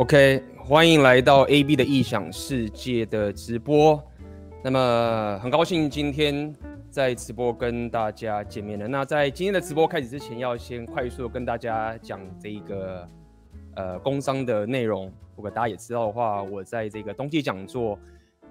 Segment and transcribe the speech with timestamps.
[0.00, 4.02] OK，欢迎来到 AB 的异想世界的直播。
[4.64, 6.56] 那么很高兴今天
[6.90, 8.88] 在直播跟大家见面了。
[8.88, 13.06] 那在今天的直播开始之前，要先快速跟大家讲这一个
[13.76, 15.12] 呃工商的内容。
[15.36, 17.98] 如果大家也知道的话，我在这个冬季讲座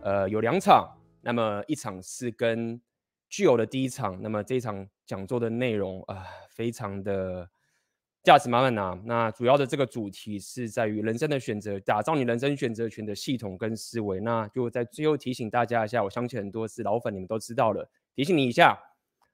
[0.03, 0.87] 呃有两场，
[1.19, 2.79] 那么一场是跟
[3.27, 7.49] 具有的第一场，那么这一场讲座的内容啊、呃、非常的。
[8.21, 9.01] 价值满满呐！
[9.05, 14.19] 那主要的这个主题是在于人生的选择，打造你人生选择权的系统跟思维。
[14.19, 17.89] 那就在最后提醒大家一下，我相信很多是老粉，你们都知道了。
[18.13, 18.77] 提醒你一下，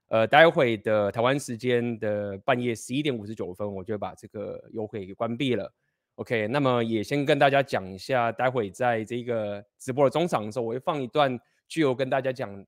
[0.09, 5.73] 呃，待会的台湾时间的半夜十一点五十九分，我就把这个优惠给关闭了。
[6.17, 12.65] OK，那么也先跟大家讲一下，待会在这个直播的中场的时候，我会放一段具有跟大家讲，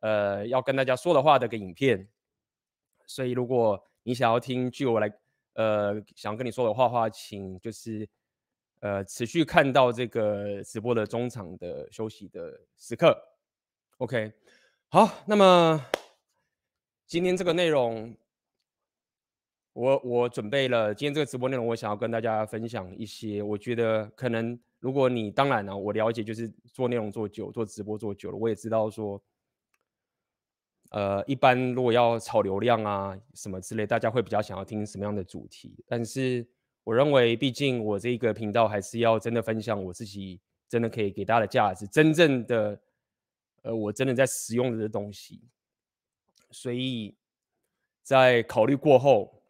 [0.00, 2.08] 呃，要跟大家说的话的个影片。
[3.06, 5.12] 所以如果你想要听具有来。
[5.58, 8.08] 呃，想跟你说的话话，请就是
[8.78, 13.20] 呃持续看到这个直播的中场的休息的时刻。
[13.96, 14.32] OK，
[14.88, 15.84] 好，那么
[17.08, 18.16] 今天这个内容，
[19.72, 29.20] 我我准备了今天这个直播内容，我想要跟大家分享一些，我觉得可能如果你当然了，我了解就是做内容做久，做直播做久了，我也知道说。
[30.90, 35.84] 呃，一般如果要炒流量啊什么之类，大家会比较想要听什么样的主题？
[35.86, 36.46] 但是
[36.82, 42.80] 我认为，毕竟我这一个频道还是要真的分享我自己真的可以给大家的价值，真正的
[43.60, 45.42] 呃，我真的在使用的东西。
[46.50, 47.14] 所以
[48.02, 49.42] 在考虑过后，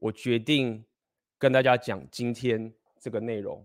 [0.00, 0.84] 我决定
[1.38, 3.64] 跟大家讲今天这个内容。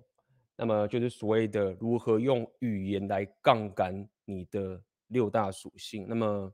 [0.55, 6.05] 那么就是所谓的如何用语言来杠杆你的六大属性。
[6.07, 6.53] 那么。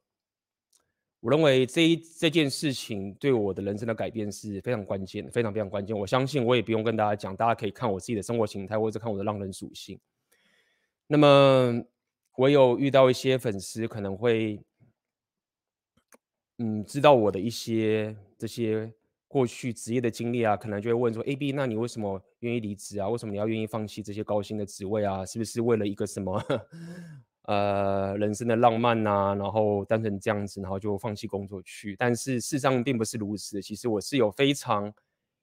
[1.21, 5.97] 我认为这一这件事情对我的人生的改变是非常关键，非常非常关键。
[5.97, 9.99] 我相信我也不用跟大家讲，大家可以看我自己的生活形态，或者看我的浪人属性。
[11.07, 11.83] 那么
[12.37, 14.61] 我有遇到一些粉丝可能会，
[16.59, 18.89] 嗯，知道我的一些这些
[19.27, 23.09] 过去职业的经历啊，可能就会问说：“AB，那你为什么愿意离职啊？
[23.09, 25.25] 为什么你要愿意放弃这些高薪的职位啊？
[25.25, 26.41] 是不是为了一个什么？”
[27.49, 31.95] 呃，人生的浪漫呐、啊，然后单纯这样子，然后就放弃工作去。
[31.95, 33.59] 但是事实上并不是如此。
[33.59, 34.93] 其实我是有非常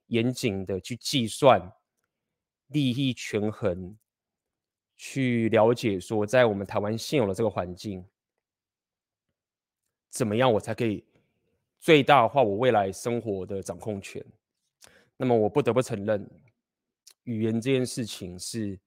[0.07, 1.61] 严谨的去计算
[2.69, 3.99] 利益权衡，
[4.97, 8.05] 去了解说，在我们台湾现有的这个环境，
[10.09, 11.05] 怎么样我才可以
[11.81, 14.25] 最大化我未来生活的掌控权。
[15.17, 16.25] 那么我不得不承认，
[17.25, 18.79] 语言这件事情是。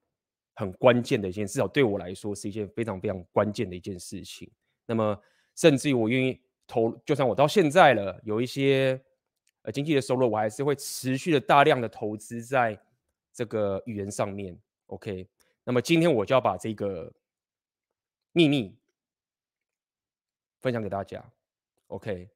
[0.54, 4.50] 很关键的一件，至少对我来说是一件非常非常关键的一件事情。
[4.86, 5.18] 那么，
[5.54, 9.00] 甚至于我愿意投，就算我到现在了，有一些
[9.62, 12.78] 呃经济的收入，我还是会持续的大量的投资在
[13.32, 14.58] 这个语言上面。
[14.86, 15.28] OK，
[15.64, 17.12] 那么今天我就要把这个
[18.32, 18.76] 秘密
[20.60, 21.24] 分享给大家。
[21.86, 22.28] OK，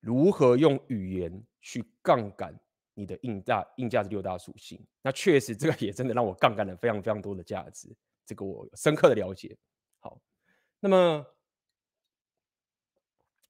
[0.00, 2.58] 如何用语言去杠杆？
[2.98, 7.88] 你的硬大硬价值六大属性，那确实这个也真的让我杠杆了非常非常多的价值，
[8.26, 9.56] 这个我深刻的了解。
[10.00, 10.20] 好，
[10.80, 11.24] 那么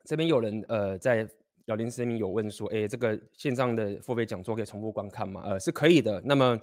[0.05, 1.27] 这边有人呃在
[1.65, 5.41] 聊天室里面有问说，哎，这个线上的付费讲座可以重复观看吗？
[5.47, 6.21] 呃，是可以的。
[6.27, 6.61] 那么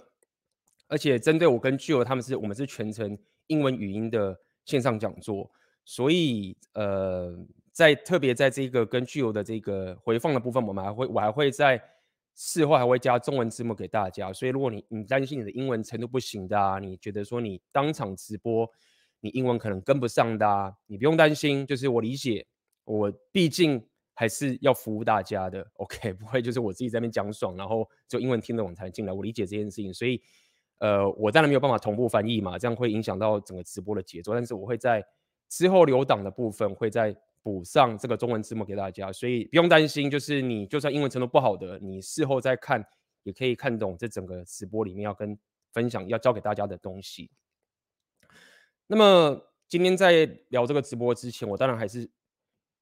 [0.86, 5.50] 而且针对我跟 Gio 他们是我们是全程英文语音的线上讲座，
[5.84, 7.36] 所以呃
[7.72, 11.82] 在特别在这个跟 Gio 的这个回放的部分，我们还会我还会在。
[12.38, 18.70] 事后还会加中文字幕给大家，所以如果你你担心你的英文程度不行的啊，你觉得说你当场直播
[19.20, 22.46] 你英文可能跟不上的啊，你不用担心，就是我理解，
[22.84, 23.82] 我毕竟
[24.12, 30.20] 还是要服务大家的，OK， 不会就是我自己在那边讲爽，然后就英文听得懂才进来，我理解这件事情，所以
[30.80, 35.02] 呃，我当然没有办法同步翻译嘛，这样会影响到整个直播的节奏，但是我会在
[35.48, 37.16] 之后留档的部分会在。
[37.46, 42.84] 补上这个中文字幕给大家，所以不用担心，就是你就算英文程度不好的，你事后再看
[43.22, 45.38] 也可以看懂这整个直播里面要跟
[45.70, 47.30] 分享要教给大家的东西。
[48.88, 52.10] 那么今天在聊这个直播之前，我当然还是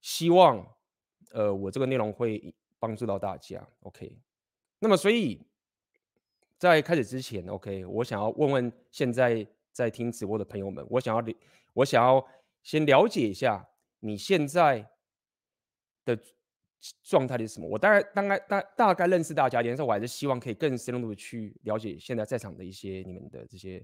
[0.01, 0.67] 希望，
[1.33, 3.63] 呃，我这个内容会帮助到大家。
[3.81, 4.19] OK，
[4.79, 5.47] 那么所以
[6.57, 11.23] 在开始之前，OK，我想要问问现在在听直播的朋友们，我想要
[11.75, 12.27] 我想要
[12.63, 13.63] 先了解一下。
[14.05, 14.87] 你现在
[16.05, 16.19] 的
[17.03, 17.67] 状态是什么？
[17.67, 23.83] 我大概、大概、大大概认识大家，但是我还是希望可以更深入的去了解现在在场的一些你们的这些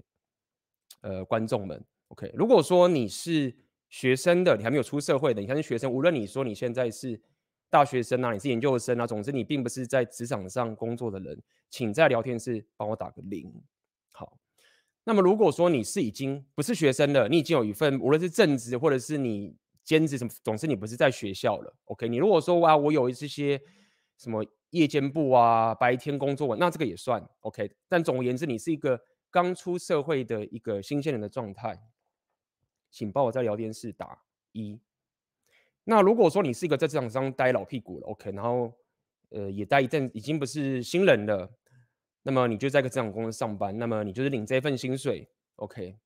[1.01, 1.83] 呃观众们。
[2.09, 3.51] OK，如果说你是
[3.89, 7.19] 学生的，你还没有出社会的，你还是学生，无论你说你现在是
[7.69, 11.41] 大学生啊，你是研究生啊，总之你并不是在职场上工作的人，
[11.71, 13.51] 请在聊天室帮我打个零。
[14.11, 14.37] 好，
[15.03, 19.55] 那么如果说你是已经不是学生了，你已经有一份无论是正职或者是你
[19.91, 22.07] 兼职什么，总之你不是在学校了，OK？
[22.07, 23.61] 你如果说哇，我有这些
[24.15, 27.69] 什么夜间部啊，白天工作，那这个也算 OK。
[27.89, 28.97] 但总而言之，你是一个
[29.29, 31.77] 刚出社会的一个新鲜人的状态，
[32.89, 34.17] 请帮我在聊天室打
[34.53, 34.79] 一。
[35.83, 38.31] 那如果说你是一个在职场上待老屁股了，OK？
[38.31, 38.73] 然后
[39.31, 41.51] 呃也待一阵，已经不是新人了。
[42.23, 45.27] 那么你就在一个职场公司上班，那么你就是领这份薪水
[45.57, 45.97] ，OK？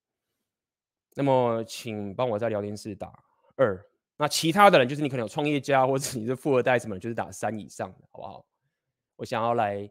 [1.14, 3.24] 那么请帮我在聊天室打
[3.56, 3.86] 二。
[4.18, 8.46] 那其他的人就是你可能有创业家，或者你是富二代什么，就是打三以上的，好不好？
[9.18, 9.90] 我想要来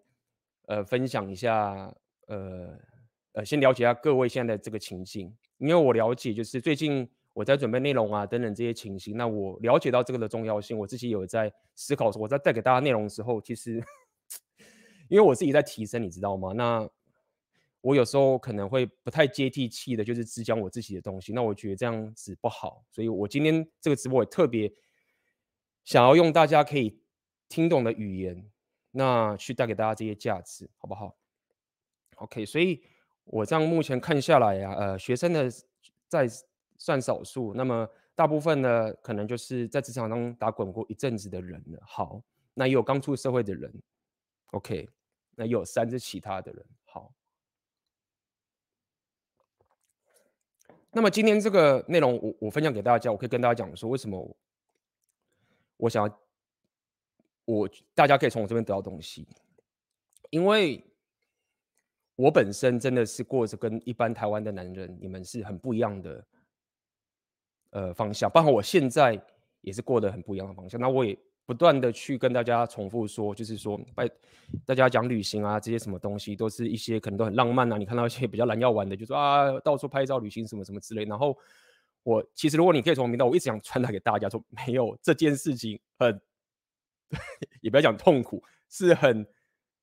[0.67, 1.95] 呃分享一下，
[2.27, 2.79] 呃
[3.33, 13.83] 呃，先了解一下各位现在的这个情境，因为我了解就是最近我在准备内容啊等等这些情形，那我了解到这个的重要性，我自己有在思考我在带给大家内容的时候，其实。
[15.09, 16.55] 因为我自己在提升，你知道吗？
[16.55, 16.89] 那
[17.85, 21.35] 我有时候可能会不太接地气的，就是只讲我自己的东西。
[21.35, 24.73] 那我觉得这样子不好，所以我今天这个直播也特别
[25.85, 26.99] 想要用大家可以
[27.47, 28.51] 听懂的语言，
[28.91, 31.15] 那去带给大家这些价值，好不好
[32.17, 32.83] ？OK，所以
[33.25, 35.51] 我这样目前看下来呀，呃，学生的
[36.09, 36.27] 在
[36.79, 41.79] 算少数，那么大部分呢，可能就是在职场中打滚过一阵子的人了。
[41.87, 42.23] 好，
[42.55, 43.71] 那也有刚出社会的人。
[44.53, 44.89] OK，
[45.35, 46.65] 那也有三是其他的人。
[46.85, 47.13] 好，
[50.95, 54.37] 那么今天这个内容我我分享给大家，我可以跟大家讲说，为什么
[55.77, 56.19] 我，想要
[57.45, 59.27] 我大家可以从我这边得到东西，
[60.31, 60.83] 因为
[62.17, 66.25] 我本身真的是过着跟一般台湾的男人你们是很不一样的
[67.71, 69.21] 呃方向，包括我现在
[69.61, 71.19] 也是过得很不一样的方向，那我也。
[71.47, 74.09] 不断的去跟大家重复说，就是说，拜
[74.65, 77.77] 大家讲旅行啊，这些什么东西都是一些可能都很浪漫啊。
[77.77, 81.05] 你看到一些比较蓝药丸的，就说啊，到处拍照旅行什么什么之类。
[81.05, 81.37] 然后
[82.03, 86.21] 我其实如果你可以从明到，我一直想传达给大家说，没有这件事情很，
[87.61, 89.27] 也不要讲痛苦，是很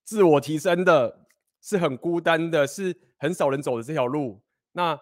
[0.03, 1.27] 自我提升的，
[1.61, 4.41] 是很孤单的，是很少人走的这条路。
[4.71, 4.99] 那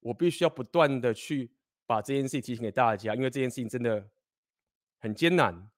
[0.00, 1.52] 我必须要不断的去
[1.86, 4.08] 把这件事提醒给大家，因为这件事情真的
[4.98, 5.70] 很艰难。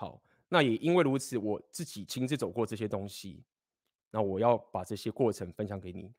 [0.00, 0.18] 好，
[0.48, 3.44] 那也因为如此，我自己亲自走过这些东西，
[4.10, 6.10] 那我要把这些过程分享给你。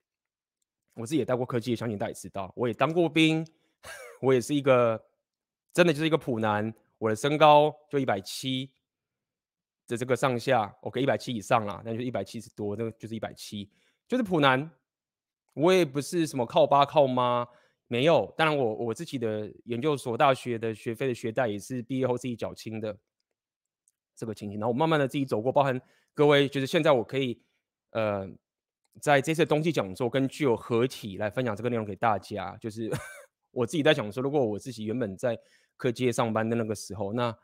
[0.94, 3.44] 我自己也带过科技，相信大家也知道，我也当过兵，
[4.22, 5.04] 我也是一个
[5.74, 8.70] 真的就是一个普男，我的身高就一百七
[9.88, 13.68] 的这个上下，OK，一百七以上啦，那就一百七十多，那个就是一百七，
[14.08, 14.70] 就是普男。
[15.56, 17.48] 我也不是什么靠爸靠妈，
[17.88, 18.32] 没有。
[18.38, 22.96] 当然，我我自己的研究所、大学的学费的学贷也是毕业后自己缴清的。
[24.16, 25.82] 这个情形，然后我慢慢的自己走过，包含
[26.14, 27.42] 各位，就是现在我可以，
[27.92, 28.30] 呃，
[29.00, 32.56] 在这次冬季讲座跟具有合体来分享这个内容给大家。
[32.58, 32.92] 就是
[33.52, 35.38] 我自己在想说，如果我自己原本在
[35.78, 37.36] 科技业上班的那个时候，那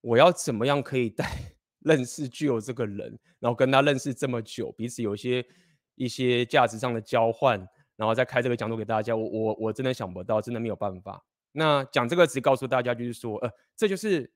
[0.00, 1.24] 我要怎么样可以带
[1.80, 5.46] 认识具有这个人，然后跟他认识这么久，彼此有一些
[5.94, 7.58] 一些价值上的交换，
[7.96, 9.16] 然后再开这个讲座给大家。
[9.16, 11.24] 我我我真的想不到，真的没有办法。
[11.52, 14.30] 那讲这个只告诉大家，就是说，呃，这就是。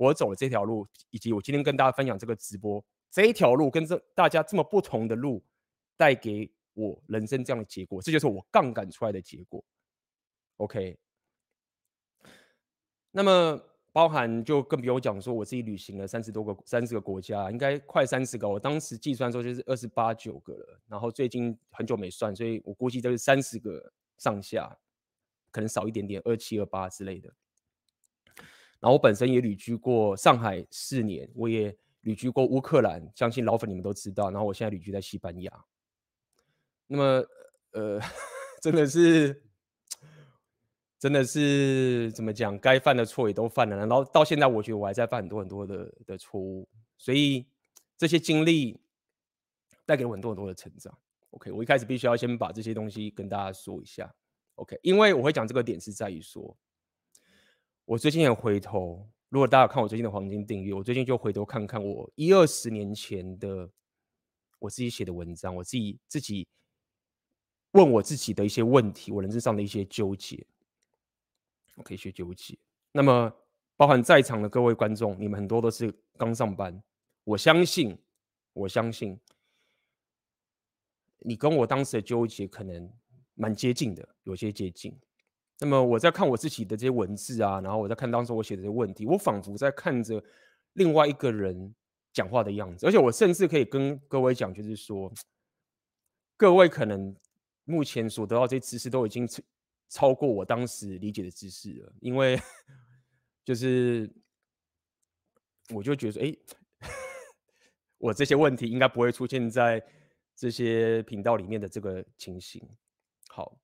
[0.00, 5.44] 我走了这条路，以及我今天跟大家分享这个直播，这一条路跟这大家这么不同的路，
[5.94, 9.62] 带给我人生这样的结果，这就是我杠杆出来的结果。
[10.56, 10.98] OK，
[13.10, 18.48] 那么包含就更不用讲说，我自己旅行了三十多个、三十个国家，应该快三十个。
[18.48, 24.74] 我当时计算说就是二十八九个了，然后最近很久没算，所以我估计都是三十个上下，
[25.50, 27.30] 可能少一点点，二七二八之类的。
[28.80, 34.30] 然后我本身也旅居过上海四年，我也旅居过乌克兰，相信老粉你们都知道。
[34.30, 35.64] 然后我现在旅居在西班牙。
[36.86, 37.26] 那么，
[37.72, 38.00] 呃，
[38.62, 39.42] 真的是，
[40.98, 42.58] 真的是怎么讲？
[42.58, 43.76] 该犯的错也都犯了。
[43.76, 46.66] 然后到现在，我觉得我还在犯很多很多的的错误。
[46.96, 47.46] 所以
[47.98, 48.80] 这些经历
[49.84, 50.98] 带给我很多很多的成长。
[51.30, 54.10] OK，我一开始必须要先把这些东西跟大家说一下。
[54.54, 56.56] OK，因为我会讲这个点是在于说。
[57.90, 63.68] 我最近也回头，如果大家看我最近的黄金订阅，我最近就回头看看我一二十年前的
[64.60, 66.46] 我自己写的文章，我自己自己
[67.72, 70.46] 问我自己的一些问题，我人生上的一些纠结，
[71.74, 72.56] 我可以去纠结。
[72.92, 73.34] 那么，
[73.76, 76.80] 包含在场的各位观众，你们很多都是刚上班，
[77.24, 77.98] 我相信，
[78.52, 79.18] 我相信
[81.18, 82.88] 你跟我当时的纠结可能
[83.34, 84.96] 蛮接近的，有些接近。
[85.60, 90.22] 那么我在看我自己的这些文字啊，然后我在看当时我写的这些问题，我仿佛在看着
[90.72, 91.74] 另外一个人
[92.12, 95.12] 讲话的样子，而且我甚至可以跟各位讲，就是说，
[96.36, 97.14] 各位可能
[97.64, 99.42] 目前所得到这些知识都已经超
[99.90, 102.40] 超过我当时理解的知识了，因为
[103.44, 104.10] 就是
[105.74, 106.36] 我就觉得，哎，
[107.98, 109.84] 我这些问题应该不会出现在
[110.34, 112.66] 这些频道里面的这个情形。
[113.28, 113.60] 好，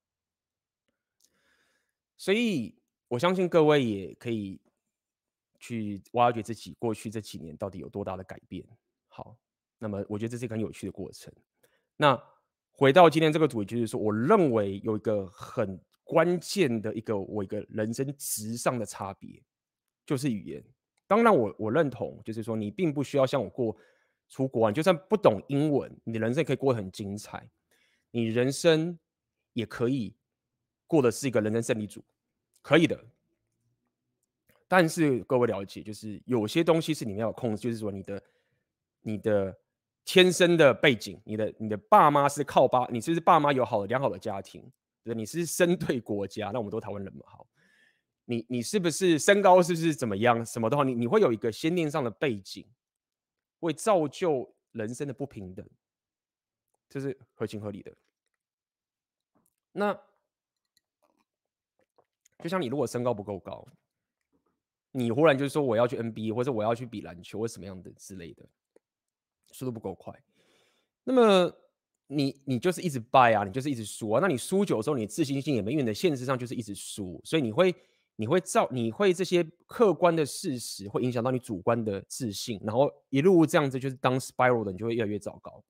[2.16, 2.75] 所以
[3.08, 4.61] 我相信各位也可以
[5.58, 8.64] 去挖掘自己过去这几年到底有多大的改变。
[9.08, 9.37] 好，
[9.78, 11.32] 那么我觉得这是一个很有趣的过程。
[11.96, 12.20] 那
[12.73, 19.42] 回到今天这个主题，就是说，我认为有一个很关键的一个我一个人生值上的差别，
[20.04, 20.62] 就是语言。
[21.06, 23.75] 当然我，我认同，就是说，你并不需要像我过
[24.28, 27.49] 出国，你就算不懂英文，你的人生也可以过得很精彩。
[28.11, 28.99] 你人生
[29.52, 30.14] 也可以
[30.86, 32.04] 过的是一个人生胜利组，
[32.62, 32.98] 可以的。
[34.68, 38.22] 但是各位了解，就是有些东西是你们要控制，就是说你的
[39.00, 39.56] 你的。
[40.08, 44.62] 天生的背景，你的你的爸妈是靠爸，你是不是爸妈有好的良好的家庭？
[45.02, 47.44] 对，你是身对国家，那我们都台湾人嘛，好，
[48.24, 50.46] 你你是不是身高是不是怎么样？
[50.46, 52.64] 什么的话，你你会有一个先天上的背景，
[53.58, 55.68] 会造就人生的不平等，
[56.88, 57.92] 这是合情合理的。
[59.72, 60.00] 那
[62.42, 63.66] 就像你如果身高不够高，
[64.92, 68.46] 你忽然就是说我要去 NBA 或者我要去比篮球或什么样的之类的。
[69.52, 70.12] 速度不够快，
[71.04, 71.50] 那么
[72.08, 74.20] 你你就是一直败啊，你就是一直输啊。
[74.20, 77.74] 那你输久的时候，你自信心也没，因为你的现实上就是一直输，所以你会
[78.16, 85.64] 你会造你会这些客观的事实会影响到你主观的自信，然后一路这样子就是当 spiral 的，你就会越来越糟糕。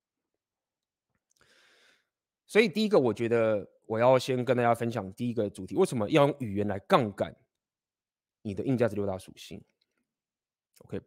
[2.45, 7.35] 所以第一个，我觉得我要先跟大家分享第一个主题：为什么要用语言来杠杆
[8.43, 9.59] 你的硬价值六大属性
[10.85, 11.01] ？OK，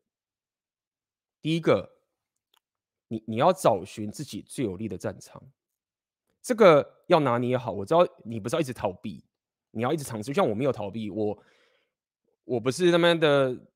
[1.40, 1.96] 第一个。
[3.12, 5.42] 你你要找寻自己最有利的战场，
[6.40, 7.72] 这个要拿捏好。
[7.72, 9.24] 我知道你不是要一直逃避，
[9.72, 10.28] 你要一直尝试。
[10.28, 11.36] 就像我没有逃避，我
[12.44, 13.66] 我不是那么的，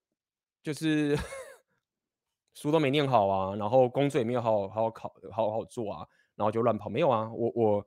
[0.63, 1.19] 就是
[2.55, 6.07] 书都没念好啊，然后工作也没有好好好考好好做啊，
[6.37, 6.89] 然后就乱跑。
[6.89, 7.87] 没有啊，我我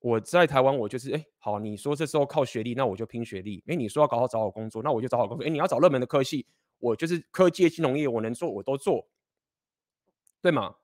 [0.00, 3.62] 我在台湾，我就是哎，好，你说这时候靠学历，那我就拼学历。
[3.66, 5.46] 哎，你说要搞好找好工作，那我就找好工作。
[5.46, 6.46] 哎，你要找热门的科系，
[6.78, 9.06] 我就是科技金融业，我能做我都做。
[10.42, 10.74] 对吗？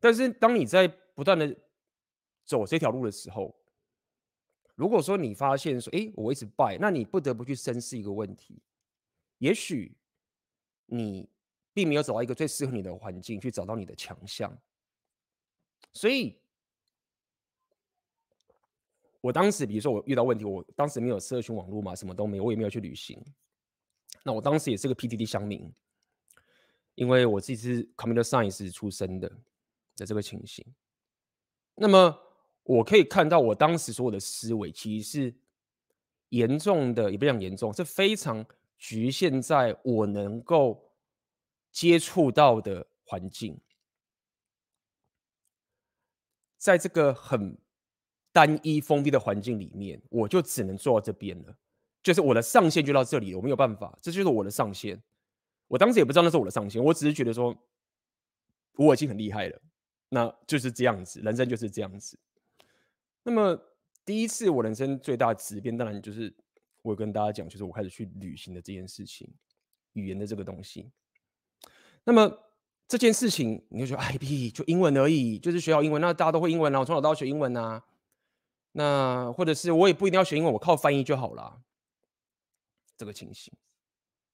[0.00, 1.56] 但是当你在不断的
[2.44, 3.56] 走这条路的时候，
[4.74, 8.60] 如果说你发现说，哎，我一直败，那你不得不去深思一个问题：
[9.38, 9.96] 也许
[10.86, 11.28] 你
[11.72, 14.52] 并没有找到一个最适合你的环境去找到你的强项。
[15.92, 16.41] 所以，
[19.22, 23.18] 我当时比如说我遇到问题，我当时没有社群网络嘛，什么都没有，我也没有去旅行。
[24.22, 25.72] 那我当时也是个 PTT 乡民。
[26.94, 29.26] 因为我自己是 computer science 出身的
[29.96, 30.62] 的这个情形，
[31.74, 32.14] 那么
[32.64, 35.34] 我可以看到我当时所有的思维其实是
[36.28, 38.44] 严重的，也不讲严重，是非常
[38.76, 40.92] 局限在我能够
[41.70, 43.58] 接触到的环境，
[46.58, 47.56] 在这个很
[48.32, 51.54] 单一封闭的环境里面，我就只能做到这边了，
[52.02, 55.00] 就是我的上限就到这里了，我没有办法，这就是我的上限。
[55.68, 57.54] 我当时也不知道那是我的上限，我只是觉得说
[58.76, 59.60] 我已经很厉害了，
[60.08, 62.18] 那就是这样子，人生就是这样子。
[63.22, 63.58] 那么
[64.04, 66.34] 第一次我人生最大的质变，当然就是
[66.80, 69.30] 我跟大家讲，就是我开始去旅行的这件事情，
[69.92, 70.90] 语言的这个东西。
[72.04, 72.30] 那么
[72.88, 74.18] 这件事情，你就说哎，
[74.52, 77.82] 就英文而已，就是学好英文，那大家都会英文啊，我从小到学英文啊。
[78.72, 81.62] 那或者是我也不一定要学英文，我靠翻译就好了，
[82.96, 83.52] 这个情形。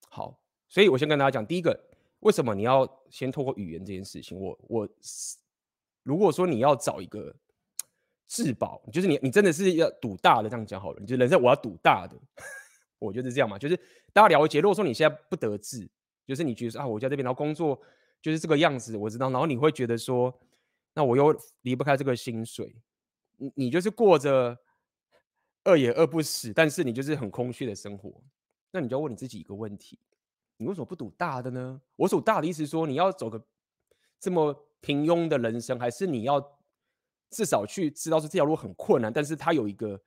[0.09, 0.41] 好。
[0.71, 1.75] 所以我先跟大家讲，第一个，
[2.21, 4.39] 为什么你要先透过语言这件事情？
[4.39, 4.87] 我我，
[6.03, 7.35] 如果说你要找一个
[8.27, 12.15] 至宝，就是你你真的是要赌大的这样讲好了，你就人生我要赌大的，
[13.01, 13.75] 我觉得是这样嘛，就是
[14.13, 14.61] 大家了解。
[14.61, 15.89] 如果说你现在不得志，
[16.27, 17.81] 就是你觉得啊，我在这边然后工作
[18.21, 20.39] 就是这个样子，我知道，然后你会觉得说，
[20.93, 22.77] 那我又离不开这个薪水，
[23.39, 24.59] 你你就是过着
[25.65, 28.23] 饿也饿不死，但是你就是很空虚的生活，
[28.71, 29.99] 那你就要问你自己一个问题。
[30.57, 31.81] 你为什么不赌大的呢？
[31.97, 33.43] 我赌大的意思说，你要走个
[34.19, 36.41] 这么平庸的人生，还是你要
[37.31, 40.01] 至少去知道说这条路很困难，但是它有一个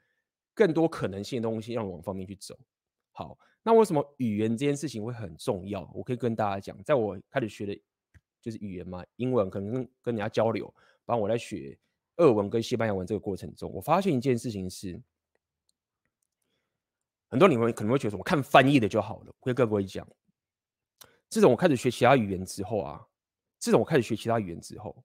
[0.53, 2.57] 更多可能性的东西，让你往方面去走。
[3.13, 5.89] 好，那为什么语言这件事情会很重要？
[5.93, 7.81] 我可以跟大家讲，在我开始学的
[8.41, 10.65] 就是语言嘛，英文可能跟跟人家交流，
[11.05, 11.77] 包括我在学
[12.21, 15.01] 俄文跟西班牙文这个过程中，我发现一件事情是，
[17.27, 19.33] 很多你们可能会觉得我看翻译的就好了。
[19.39, 20.07] 我跟各位讲。
[21.27, 23.07] 自从我开始学其他语言之后啊，
[23.57, 25.03] 自从我开始学其他语言之后，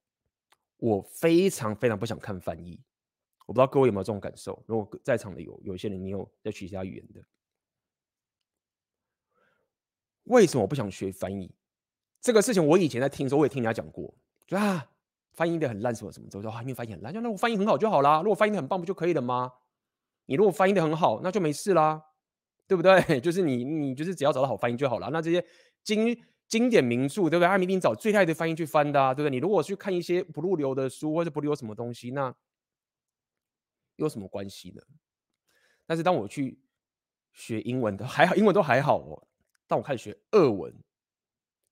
[0.75, 2.79] 我非常非常不想看翻译，
[3.45, 4.61] 我不知道各位有没有这种感受？
[4.67, 7.25] 如果在场的有有些人，你有在学其他语言的，
[10.23, 11.49] 为什么我不想学翻译？
[12.19, 14.13] 这个事情我以前在听的时候，我也听人家讲过，
[14.45, 14.91] 就啊，
[15.37, 18.21] 翻译的很烂，什么什么，我说啊，因为翻译很烂，就那我翻译很好就好啦。
[18.23, 19.53] 如果翻译的很棒，不就可以了吗？
[20.25, 22.01] 你如果翻译的很好，那就没事啦，
[22.67, 22.99] 对不对？
[23.21, 25.09] 就是你你就是只要找到好翻译就好了。
[25.11, 25.45] 那这些
[25.83, 27.47] 经经典名著，对不对？
[27.47, 29.31] 他们一定找最厉害的翻译去翻的啊，对不对？
[29.31, 32.33] 你如果去看一些不入流的书，或者不入流什么东西，那
[33.97, 34.81] 有什么关系呢？
[35.85, 36.59] 但是当我去
[37.31, 39.27] 学英文的还好，英文都还好哦。
[39.67, 40.73] 当我开始学俄文，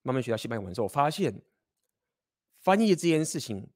[0.02, 1.42] 慢慢学到西班牙文的时候，我发现
[2.66, 3.70] 翻译这件事情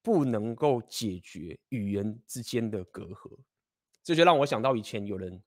[0.00, 3.36] 不能够解决语言之间的隔阂。
[4.04, 5.42] 这就让我想到以前有人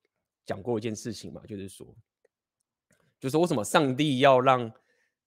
[0.45, 1.88] 讲过一件事情嘛，就是说，
[3.17, 4.69] 就是为什么上帝要让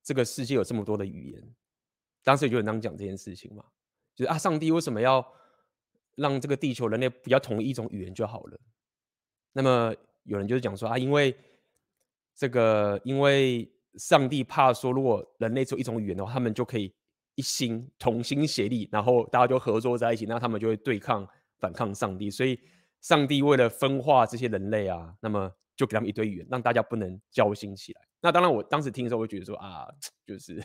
[0.02, 1.54] 这个世界有这么多的语言？
[2.22, 3.64] 当时就有人讲这件事情嘛，
[4.14, 5.26] 就是啊，上帝为什么要？
[6.16, 8.60] 让这个地球人类比较统一一种语言就好了。
[9.52, 9.92] 那么
[10.22, 11.36] 有人就是讲说啊，因为
[12.36, 16.94] 这个，因为上帝怕说，如果人类只有一种语言的话，他们就可以
[17.34, 22.30] 一心同心协力，然后大家就合作在一起，那他们就会对抗反抗上帝。
[22.30, 22.58] 所以
[23.00, 28.00] 上帝为了分化这些人类啊，那么就给他们一堆语言，让大家不能交心起来。
[28.20, 29.86] 那当然，我当时听的时候，我会觉得说啊，
[30.26, 30.62] 就是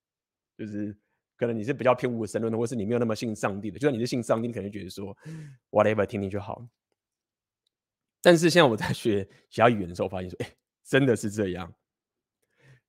[0.56, 0.96] 就是。
[1.36, 3.78] 可能你是比较偏无神论的，或是你没有那么信上帝的。
[3.78, 5.16] 就算你是信上帝，你可能觉得说
[5.70, 6.62] whatever 听听就好。
[8.20, 10.52] 但是现在我在学其他语言的时候，发现说，哎、
[10.84, 11.72] 真的是这样。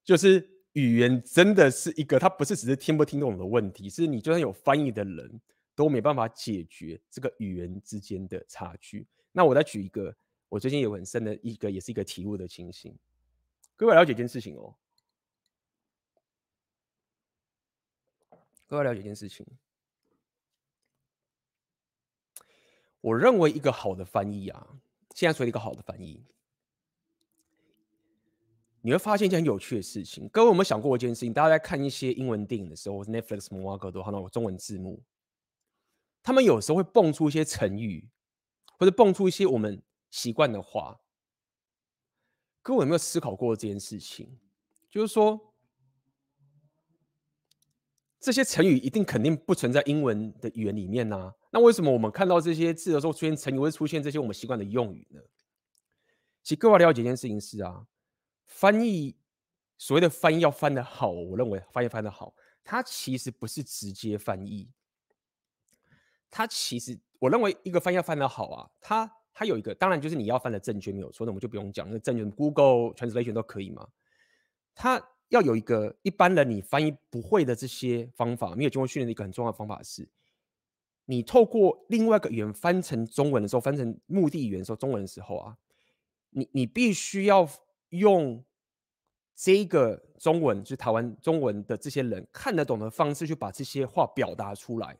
[0.03, 5.41] 就是语言真的是一个，它不是只是听不听懂的问题，是你就算有翻译的人
[5.75, 9.05] 都没办法解决这个语言之间的差距。
[9.31, 10.15] 那我再举一个，
[10.49, 12.97] 我最近有很深的一个，也是一个体悟的情形。
[13.75, 14.75] 各位了解一件事情哦。
[18.67, 19.45] 各位了解一件事情，
[23.01, 24.65] 我认为一个好的翻译啊，
[25.13, 26.23] 现在说一个好的翻译，
[28.81, 30.27] 你会发现一件很有趣的事情。
[30.29, 31.33] 各位有没有想过一件事情？
[31.33, 35.01] 大家在看一些英文电影的时候，Netflix、摩瓦哥都看到中文字幕，
[36.21, 38.09] 他们有时候会蹦出一些成语，
[38.77, 40.99] 或者蹦出一些我们习惯的话。
[42.61, 44.37] 各位有没有思考过这件事情？
[44.89, 45.47] 就是说。
[48.23, 51.33] 这些成语一定肯定不存在英文的语言里面呐。
[51.49, 55.19] 那为什么我们看到这些字的时候出现成语，会出现这些我们习惯的用语呢？
[56.43, 57.83] 其实各位了解一件事情是啊，
[58.51, 59.15] 翻译
[59.77, 64.69] 所谓的翻译要翻得好，我认为翻译翻得好，它其实不是直接翻译。
[66.29, 73.87] 它其实我认为一个翻译要翻得好啊，它它有一个，当然就是你要翻的正确没有错，那我们就不用讲，那正确 Google Translation 都可以嘛。
[74.75, 75.01] 它。
[75.31, 80.09] 要有一个一般人你翻译不会的这些方法，没有经过训练的一个很重要的方法是，
[81.05, 85.57] 你透过另外一个语言翻成中文的时候，翻成目的语言的时候，中文的时候啊，
[86.31, 87.49] 你你必须要
[87.91, 88.43] 用
[89.33, 94.97] 这个中文，就是台湾中文的这些人看得懂的方式去把这些话表达出来。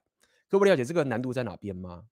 [0.48, 2.06] 各位了解这个难度在哪边吗？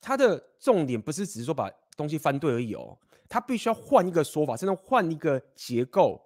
[0.00, 2.98] 它的重点不是只是说把东西翻对而已哦。
[3.28, 6.22] 他必须要换一个说法，甚至换一个结构，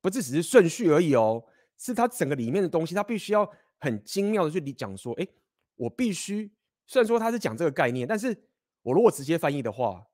[0.00, 1.44] 不是只是顺序而已哦，
[1.76, 5.28] 是他整个里面的东西，他必须要很精妙的去讲说，哎，
[5.76, 6.50] 我必须
[6.86, 8.34] 虽然说他是讲这个概念，但是
[8.82, 10.06] 我如果直接翻译的话，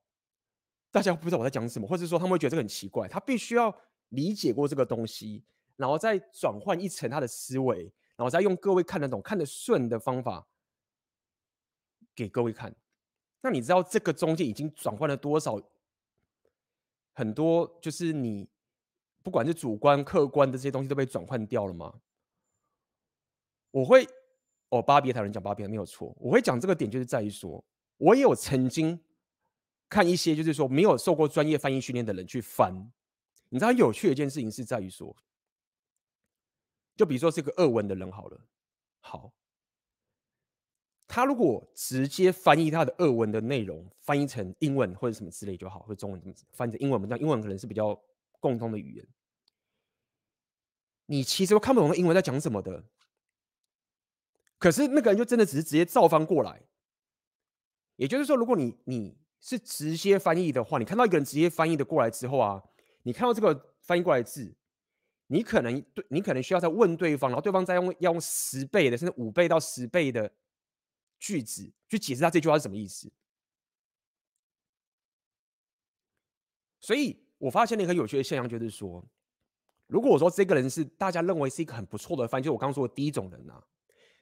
[0.95, 3.75] 大家不知道我在讲什么，或者是说他们会觉得这个很奇怪，他必须要
[4.11, 5.43] 理解过这个东西，
[5.75, 10.47] 然后再转换一层他的思维，然后再用各位看得懂、看得顺的方法
[12.15, 12.73] 给各位看。
[13.41, 15.61] 那你知道这个中间已经转换了多少？
[17.11, 18.47] 很多就是你
[19.21, 21.93] 不管是主观、客观的这些东西都被转换掉了吗？
[23.71, 24.07] 我会
[24.69, 26.15] 哦，巴别塔人讲巴别塔没有错。
[26.21, 27.61] 我会讲这个点，就是在于说，
[27.97, 28.97] 我也有曾经
[29.89, 32.73] 看一些就是说没有受过专业翻译训练的人去翻。
[33.49, 35.15] 你知道有趣的一件事情是在于说，
[36.95, 38.41] 就比如说是个俄文的人好了，
[38.99, 39.31] 好。
[41.07, 46.99] 他如果直接翻译他的俄文的内容，翻译成英文或者什么之类就好，或者中文怎么翻译成英文？
[47.03, 47.97] 这样英文可能是比较
[48.39, 49.07] 共通的语言。
[51.05, 52.83] 你其实都看不懂英文在讲什么的。
[54.57, 56.63] 可是那个人就真的只是直接照翻过来。
[57.97, 59.15] 也就是说，如果你你
[59.45, 62.59] 是直接翻译的话，你看到一个人直接翻译的过来之后啊，
[63.03, 64.55] 你看到这个翻译过来的字，
[65.27, 70.31] 你可能对，你可能需要再问对方，然后对方再用要用十倍的，甚至五倍到十倍的。
[71.17, 73.09] 句子去解释他这句话是什么意思，
[76.81, 79.03] 所以我发现了一个有趣的现象，就是说，
[79.87, 83.63] 如果我说这个人是大家认为是一个很不错的翻译，就我刚刚说的第一种人啊，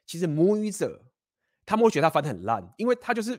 [0.05, 1.03] 其实母语者
[1.65, 3.37] 他们会觉得他翻得很烂，因为他就是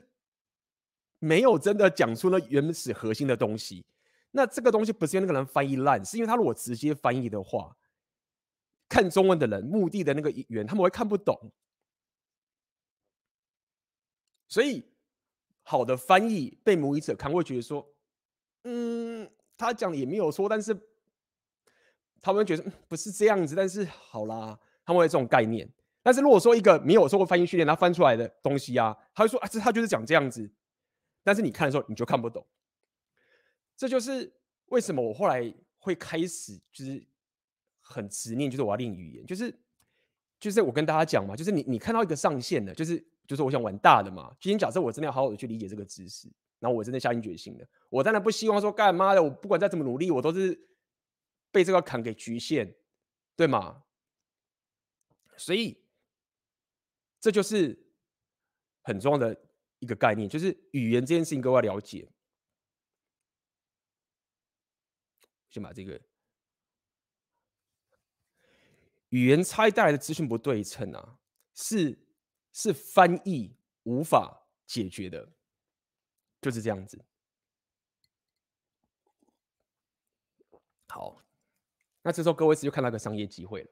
[1.25, 3.85] 没有真的讲出那原始核心的东西。
[4.31, 7.75] 那这个东西不是因为那个人翻译烂，是因为他如果直接翻译的话，
[8.87, 11.51] 看中文的人目的的那个语言他们会看不懂。
[14.47, 14.85] 所以
[15.63, 17.87] 好的翻译被母语者看会觉得说，
[18.63, 20.77] 嗯，他讲的也没有错，但是。
[22.21, 25.71] 他们觉得不是这样子，但是好啦，他们会有这种概念。
[26.01, 30.51] 但是如果说一个没有受过翻译训练，他翻出来的东西啊，他会说啊，这他就是讲这样子。
[31.25, 32.47] 但是你看的时候，你就看不懂。
[33.75, 34.33] 这就是
[34.67, 37.05] 为什么我后来会开始就是
[37.81, 39.53] 很执念，就是我要练语言，就是
[40.39, 44.33] 就是我跟大家讲嘛，就是你你看到一个上限的，就是就是我想玩大的嘛。
[44.39, 50.63] 今天假设我真的要好好的去理解这个知识，然后我真的下定决心的，我当然不希望说干嘛的，我不管再怎么努力，我都是。
[51.51, 52.75] 被这个坎给局限，
[53.33, 53.85] 对吗？
[55.37, 55.81] 所以
[57.21, 57.87] 这就是
[58.81, 59.44] 很重要的
[59.85, 62.11] 一个概念，就是语言这件事情，各位要了解。
[65.49, 66.01] 先把这个
[69.09, 71.19] 语言差异带来的资讯不对称啊，
[71.53, 71.97] 是
[72.51, 75.31] 是翻译无法解决的，
[76.41, 77.05] 就是这样子。
[80.87, 81.21] 好。
[82.01, 83.71] 那这时候各位是就看到一个商业机会了，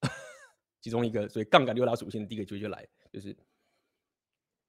[0.80, 3.36] 其中一个，所以杠杆六大属性的第一个机会就来，就是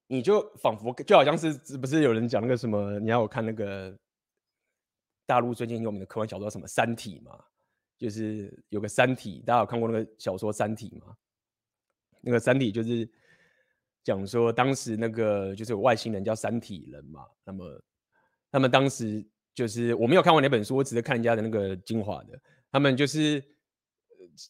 [0.07, 2.99] 你就仿佛就好像是不是有人讲那个什么？
[2.99, 3.97] 你要我看那个
[5.25, 7.39] 大陆最近有名的科幻小说什么《三体》嘛？
[7.97, 11.15] 就是有个《三体》，大家有看过那个小说《三体》吗？
[12.21, 13.09] 那个《三体》就是
[14.03, 17.81] 讲说当时那个就是有外星人叫三体人嘛，那么
[18.51, 19.25] 他们当时。
[19.55, 22.37] 就是我没有看过那本书，我只是看人家的那个精华的。
[22.69, 23.41] 他们就是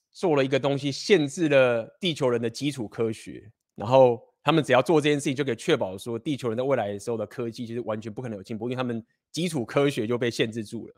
[0.10, 10.94] 做了一个东西，限制了地球人的基础科学，然后他们只要做这件事情，就可以确保说地球人在未来的时候的科技其实完全不可能有进步，因为他们基础科学就被限制住了，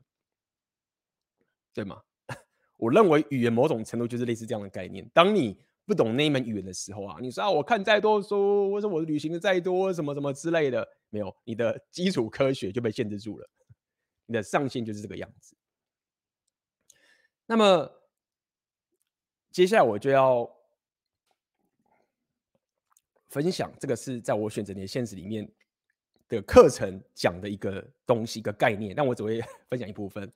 [1.74, 2.02] 对吗？
[2.78, 5.10] 我认为语言某种程度就是类似这样的概念。
[5.14, 13.50] 当你不懂那一门语言的时候啊，你说啊，我看再多书，或者我旅行的再多，什么什么之类的，没有，你的基础科学就被限制住了。
[14.26, 15.56] 你的上限就是这个样子。
[17.46, 17.90] 那么
[19.54, 20.57] 接下来我就要
[23.40, 25.48] 分享，这个是在我选择你的现实里面
[26.28, 28.96] 的课程讲的一个东西，一个概念。
[28.96, 30.32] 但我只会 分享一部分。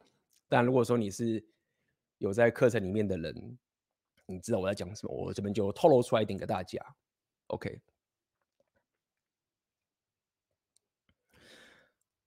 [0.47, 1.43] 但如果说你是
[2.19, 3.57] 有在课程里面的人，
[4.27, 6.79] 你知道我在讲什么，我这边就透露出来一点给大家。
[7.47, 7.81] OK。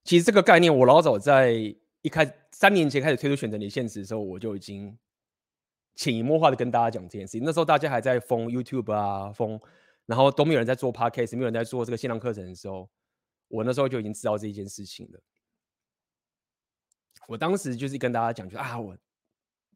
[0.02, 1.52] 其实这个概念，我老早在
[2.02, 4.98] 一开三年前开始推出选择你现实的时候，我就已经
[5.94, 7.42] 潜移默化的跟大家讲这件事情。
[7.44, 9.60] 那时候大家还在封 YouTube 啊，封，
[10.06, 12.90] 然后都没有人在做 Podcast，没有人在做这个线上课程的时候，
[13.48, 15.20] 我那时候就已经知道这一件事情了。
[17.26, 18.96] 我当时就是跟大家讲，就啊，我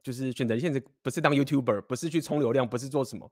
[0.03, 3.31] 就是选择现在，不是当 YouTuber，不是去冲流量，不是做什么，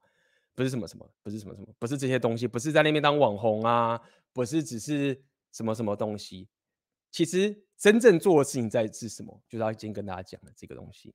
[0.55, 4.01] 不是什么什么，不是什么什么，不是这些东西，不是在那边当网红啊，
[4.33, 6.49] 不是只是什么什么东西。
[7.11, 9.43] 其实真正做的事情在是什么？
[9.49, 11.15] 就是要今天跟大家讲的这个东西。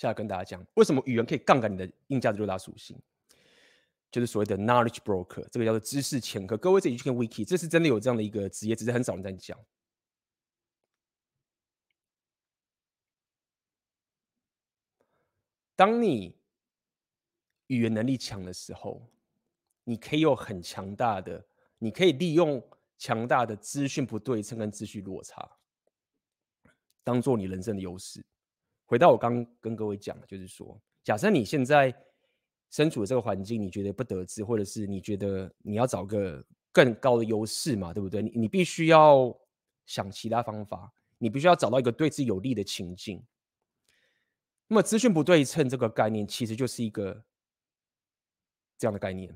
[0.00, 2.98] 现在跟大家讲，为什么语言可以杠杆你的硬价值六大属性？
[4.10, 6.56] 就是所谓的 knowledge broker，这个叫做知识掮客。
[6.56, 9.58] 各位自己去看 wiki，这是真的有这样的一个职业，只是很少人在讲。
[15.76, 16.34] 当你
[17.66, 19.06] 语言能力强的时候，
[19.84, 21.44] 你可以有很强大的。
[21.76, 25.46] 你可以利用强大的资讯不对称跟资讯落差，
[27.04, 28.24] 当做你人生的优势。
[28.90, 31.94] 回到我刚跟各位讲的，就是说，假设你现在
[32.70, 38.20] 身处的这个环境，你觉得不得志，或者是你觉得你要找个更高的优势嘛，对不对？
[38.20, 39.32] 你你必须要
[39.86, 43.24] 想其他方法，你必须要找到一个对自己有利的情境。
[44.66, 47.22] 那么资讯不对称这个概念，其实就是一个
[48.76, 49.32] 这样的概念，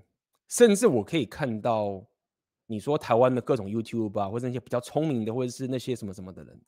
[0.49, 2.05] 甚至我可以看到。
[2.67, 6.59] 你说台湾的各种 YouTube 啊，或者那些比较聪明的，或者是那些什么什么的人，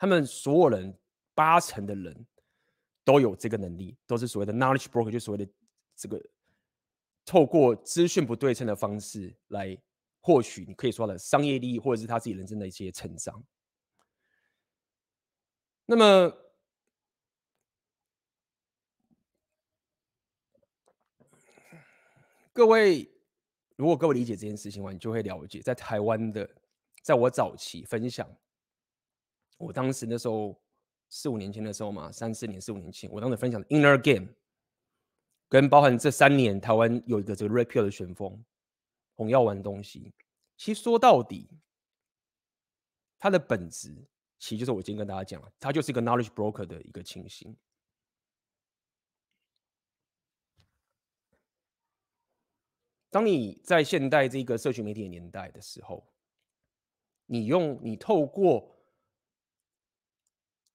[0.00, 0.98] 他们所有人
[1.34, 2.26] 八成的人
[3.04, 5.52] 都有这个能力，都是所谓的 knowledge broker，就所谓的
[5.94, 6.18] 这个
[7.26, 9.76] 透过资讯不对称的方式来
[10.22, 13.44] 获取你可以说的商业利益，或者是他自己人生的一些成长。
[15.84, 16.34] 那么，
[22.54, 23.06] 各位。
[23.76, 26.48] 如果各位理解这件事情的话，你就会了解，在台湾的，
[27.02, 28.30] 在我早期分享，
[29.60, 30.58] 我当时那时候
[31.10, 34.26] 四五年前的时候嘛，三四年、四五年前，我当时分享的 Inner Game，
[35.48, 38.42] 跟包含这三年台湾有一个这个 rapid 的旋风，
[39.14, 40.14] 红药丸东西，
[40.56, 41.50] 其实说到底，
[43.18, 43.94] 它的本质
[44.38, 47.54] 其实就是我今天跟大家讲了，它就是一个 Knowledge Broker 的一个情形。
[53.10, 56.10] 当你在现代这个社群媒体的年代的时候，
[57.26, 58.74] 你用你透过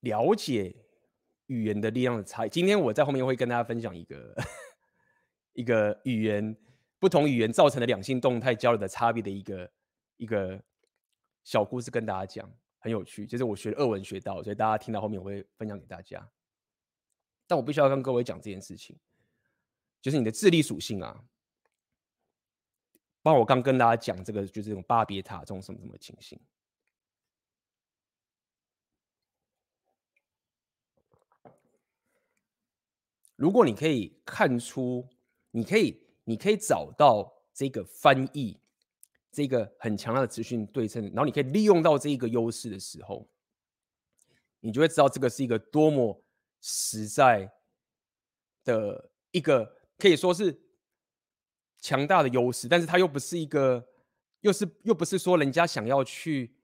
[0.06, 0.74] 了解
[1.48, 2.50] 语言的力量的差异。
[2.50, 4.36] 今天我在后面会跟大家分享一个
[5.54, 6.56] 一个语言
[7.00, 9.72] 不同语言造成的两性动态交流的差别的一个
[10.18, 10.62] 一个
[11.44, 13.26] 小故事，跟大家讲，很有趣。
[13.26, 16.30] 就是我学俄文学到，所以大家听到后面我会分享给大家。
[17.48, 18.98] 但我必须要跟各位讲这件事情，
[20.02, 21.24] 就是你的智力属性啊。
[23.22, 26.40] 包括我刚跟大家讲这个，就是这种巴别塔这种什么什么情形。
[33.36, 35.08] 如果你可以看出，
[35.52, 38.58] 你可以，你可以找到这个翻译，
[39.32, 43.28] 这个很强大的资讯对称，然后你可以利用到这一个优势的时候，
[44.60, 46.24] 你就会知道这个是一个多么
[46.62, 47.52] 实在
[48.64, 50.62] 的一个，可以说是。
[51.78, 53.88] 强大的优势，但是它又不是一个，
[54.42, 56.56] 又是又不是说人家想要去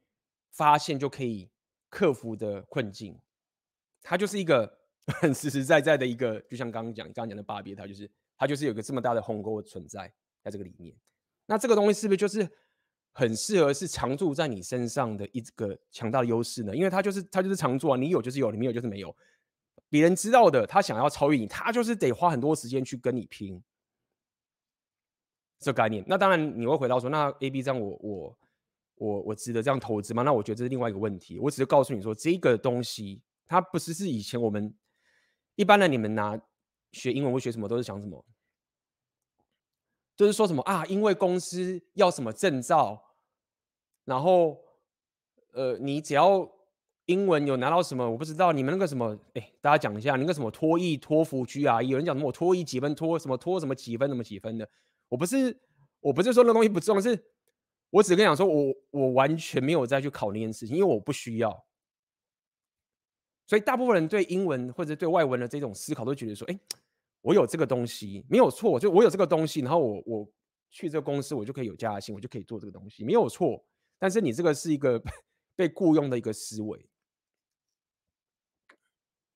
[0.50, 1.48] 发现就可以
[1.90, 3.16] 克服的困境，
[4.02, 4.81] 它就是一个
[5.22, 10.12] 很实实在在的一个，就像刚刚讲，刚刚讲的巴别塔，就是它就是有个这么大的鸿沟存在
[10.44, 10.96] 在这个里面。
[11.46, 12.48] 那这个东西是不是就是
[13.12, 16.76] 很适合是常驻在你身上的一个强大的优势呢？
[16.76, 19.16] 因为它就是它就是常驻啊，你有就是有，你没有就是没有。
[19.90, 23.62] 别人知道的，他想要超越你，他就是得花很多时间去跟你拼。
[25.60, 28.38] 这概念，那当然你会回答说，那 A B 这样我我
[28.96, 30.24] 我我值得这样投资吗？
[30.24, 31.38] 那我觉得这是另外一个问题。
[31.38, 34.74] 我只是告诉你说，这个东西它不是是以前我们
[35.62, 36.42] 一般的你们拿
[36.92, 38.26] 学英文或学什么都是想什么，
[40.16, 43.00] 就是说什么啊，因为公司要什么证照，
[44.04, 44.58] 然后
[45.54, 46.52] 呃，你只要
[47.06, 54.68] 英文有拿到什么，我不知道你们那个什么，哎，大家讲一下，那个什么托益、托福、GRE，有人讲什么我托益几分，托什么托什么几分，什么几分的。
[55.10, 55.56] 我不是，
[56.00, 57.24] 我不是说那东西不重要，是
[57.92, 61.64] 我只跟你讲说，我我完全没有再去考那件事情，因为我不需要。
[63.52, 66.58] 所以大部分人对英文或者对外文的这种思考，都觉得说，哎，
[67.20, 70.32] 我有这个东西没有错，就我有这个东西，然后我我
[70.70, 73.62] 去这个公司，我就可以有加薪，我就可以做这个东西，没有错。
[74.00, 74.98] 但是你这个是一个
[75.58, 76.90] 被雇佣的一个思维，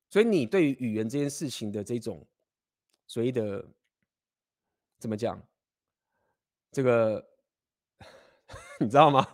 [0.09, 2.25] 所以你对于语言这件事情的这种
[3.07, 3.69] 所谓的
[4.97, 5.45] 怎么讲？
[6.71, 7.21] 这个
[8.79, 9.27] 你知道吗？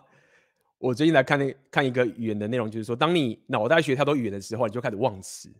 [0.82, 5.54] 我最近来看那看一个语言的内容，就是说，当你脑袋学太多语言的时候，你就开始忘词。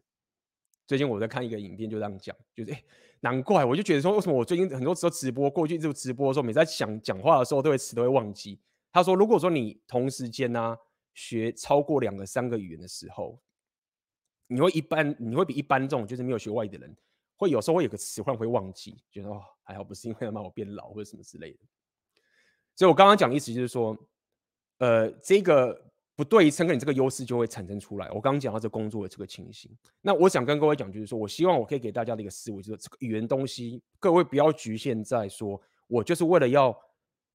[0.88, 2.84] 最近我在看一个影片，就这样讲，就是哎，
[3.20, 8.60] 难怪我就觉得说，为什么我最近很多时候直播，过去就直播的时候，每次在想讲话的时候，都会词都会忘记。
[8.92, 10.76] 他说，如果说你同时间呢、
[11.14, 13.40] 学超过两个、三个语言的时候，
[14.48, 16.98] 你会一般你会比一般这种就是没有学外语的人。
[17.36, 21.60] 会有时候会有个词，忽然会忘记，觉得哦还好不是因为要让我变老或者什么之类的。
[22.76, 23.98] 所以我刚刚讲的意思就是说，
[24.82, 25.80] 呃，这个
[26.15, 28.08] 不对称跟你这个优势就会产生出来。
[28.08, 29.70] 我刚刚讲到这工作的这个情形，
[30.02, 36.76] 那我想跟各位讲就是说，我希望我可以给大家的一个思维，就是这个语言东西，各位不要局限在说我就是为了要，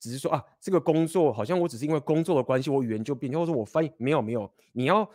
[0.00, 5.08] 只是说啊这个工作好像我只是因为工作的关系，我语言就变，或者我翻译没有没有，你要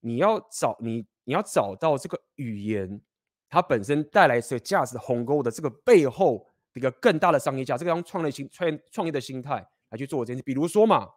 [0.00, 3.00] 你要找你你要找到这个语言。
[3.48, 6.44] 它本身带来这个价值的鸿沟的这个背后
[6.74, 10.42] 一个更大的商业价值，这个用创业心创创业的心态来去做这件事。
[10.42, 11.08] 比如说嘛，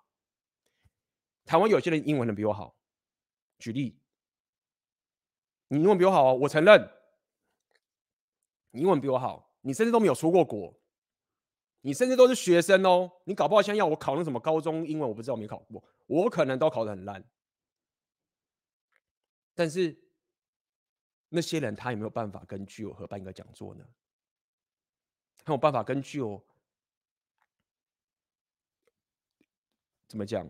[1.49, 2.77] 台湾有些人英文能比我好，
[3.57, 3.99] 举例，
[5.69, 6.87] 你英文比我好哦，我承认，
[8.69, 10.79] 你英文比我好，你甚至都没有出过国，
[11.81, 17.27] 你甚至都是学生哦，你搞不好像要我考那什么高中英文，我不知道，没考过，我可能都考得很烂，
[19.55, 19.99] 但是。
[21.31, 23.85] 那些人他有没有办法跟 Gio 合办一个讲座呢？
[25.43, 26.41] 他有办法跟 Gio
[30.07, 30.49] 怎么讲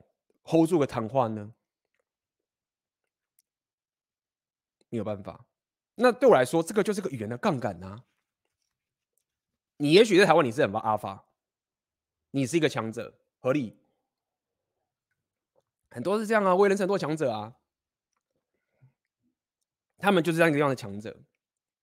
[0.49, 1.53] hold 住个谈话呢？
[4.89, 5.45] 没有办法。
[5.95, 8.03] 那对我来说，这个就是个语言的杠杆啊。
[9.77, 11.25] 你也许在台湾你是很阿发，
[12.31, 13.77] 你是一个强者，合理。
[15.91, 17.55] 很多是这样啊，我也认识很多强者啊。
[19.97, 21.15] 他们就是这样一个样的强者，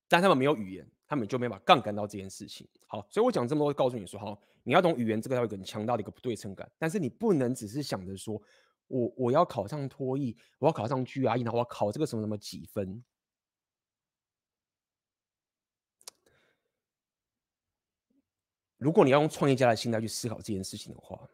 [0.09, 2.69] 但他们没有语言，他们就没法杠杆到这件事情。
[2.87, 6.69] 好，所以我讲这么多，告诉你说，好，你要懂语言，这个要有很强大的一个不对称感。
[6.77, 8.43] 但是你不能只是想着说，
[8.89, 13.01] 我我要考上多益，我要考上 GRE，然后我要考这个什么什么几分。
[18.77, 21.31] 如果你要用创业家的心态去思考这件事情的话，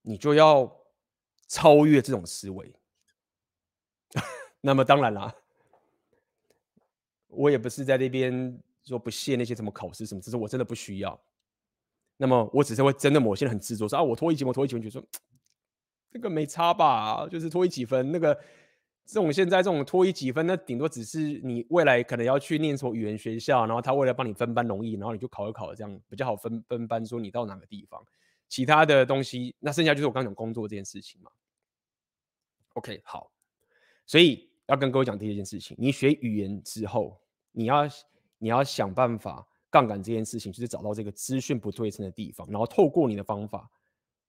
[0.00, 0.74] 你就要
[1.46, 2.74] 超越这种思维。
[4.62, 5.36] 那么当然啦，
[7.26, 11.22] 我也不是在那边说不屑那些什么考试什么，只是我真的不需要。
[12.22, 15.02] 那么我只是会真的某些人很执着说啊，我拖一几分，我拖一几分，就说
[16.08, 18.12] 这个没差吧，就是拖一几分。
[18.12, 18.32] 那个
[19.04, 28.00] 这种现在这种拖一几分，那顶多只是你未来可能要去念什么语言学校，然后他为了帮你分班容易，然后你就考一考，这样比较好分分班，说你到哪个地方。
[28.48, 31.30] 其他的东西，那剩下就是我刚刚讲工作这件事情嘛。
[32.74, 33.32] OK，好，
[34.06, 37.88] 所以要跟各位讲第一件事情，你学语言之后，你要
[38.38, 39.44] 你要想办法。
[39.72, 43.68] 杠杆这件事情，就是找到这个资讯不对称的地方，然后透过你的方法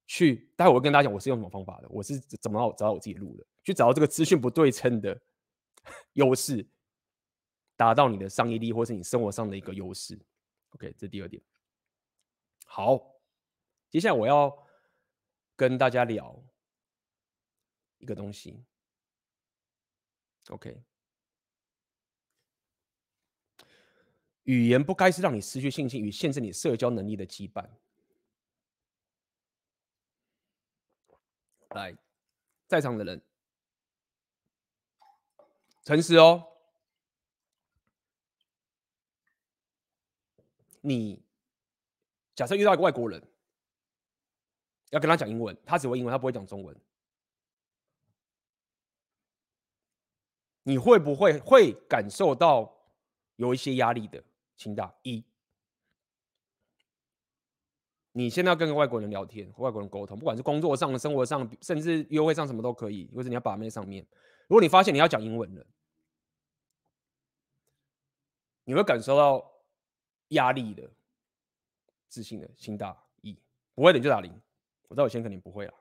[0.08, 0.50] 去。
[0.56, 5.22] 待会我会跟大家讲，我是用什么方法的，我是怎么找到我自己的路的，去找到这个资讯不对称的
[6.14, 6.66] 优势，
[7.76, 10.18] 达到你的商业力或是你生活上的一个优势。
[10.70, 11.44] OK，这是第二点。
[12.66, 12.98] 好，
[13.92, 14.66] 接下来我要
[15.58, 16.42] 跟大家聊
[17.98, 18.64] 一个东西。
[20.50, 20.82] OK。
[24.44, 27.66] 语言不该是让你失去信心与限制你社交能力的羁绊。
[31.70, 31.96] 来，
[32.68, 33.22] 在场的人，
[35.84, 36.50] 诚实哦。
[40.82, 41.24] 你
[42.36, 43.26] 假设遇到一个外国人，
[44.90, 46.76] 要跟他讲英文，他只会英文，他不会讲中文，
[50.64, 52.72] 你会不会会感受到
[53.38, 54.22] 有一些压力的？
[54.56, 55.26] 清大一，
[58.12, 64.06] 你现在要跟个外国人聊天，和外国人沟通，不管是工作上、生活上，甚至约会上，什么都可以，或者你要把妹上面。
[64.48, 65.66] 如果你发现你要讲英文了，
[68.66, 69.52] 你会感受到
[70.30, 70.90] 压力的、
[72.08, 72.50] 自信的。
[72.56, 73.38] 清大一，
[73.74, 74.32] 不会的就打零。
[74.88, 75.74] 我知道有些人肯定不会啊。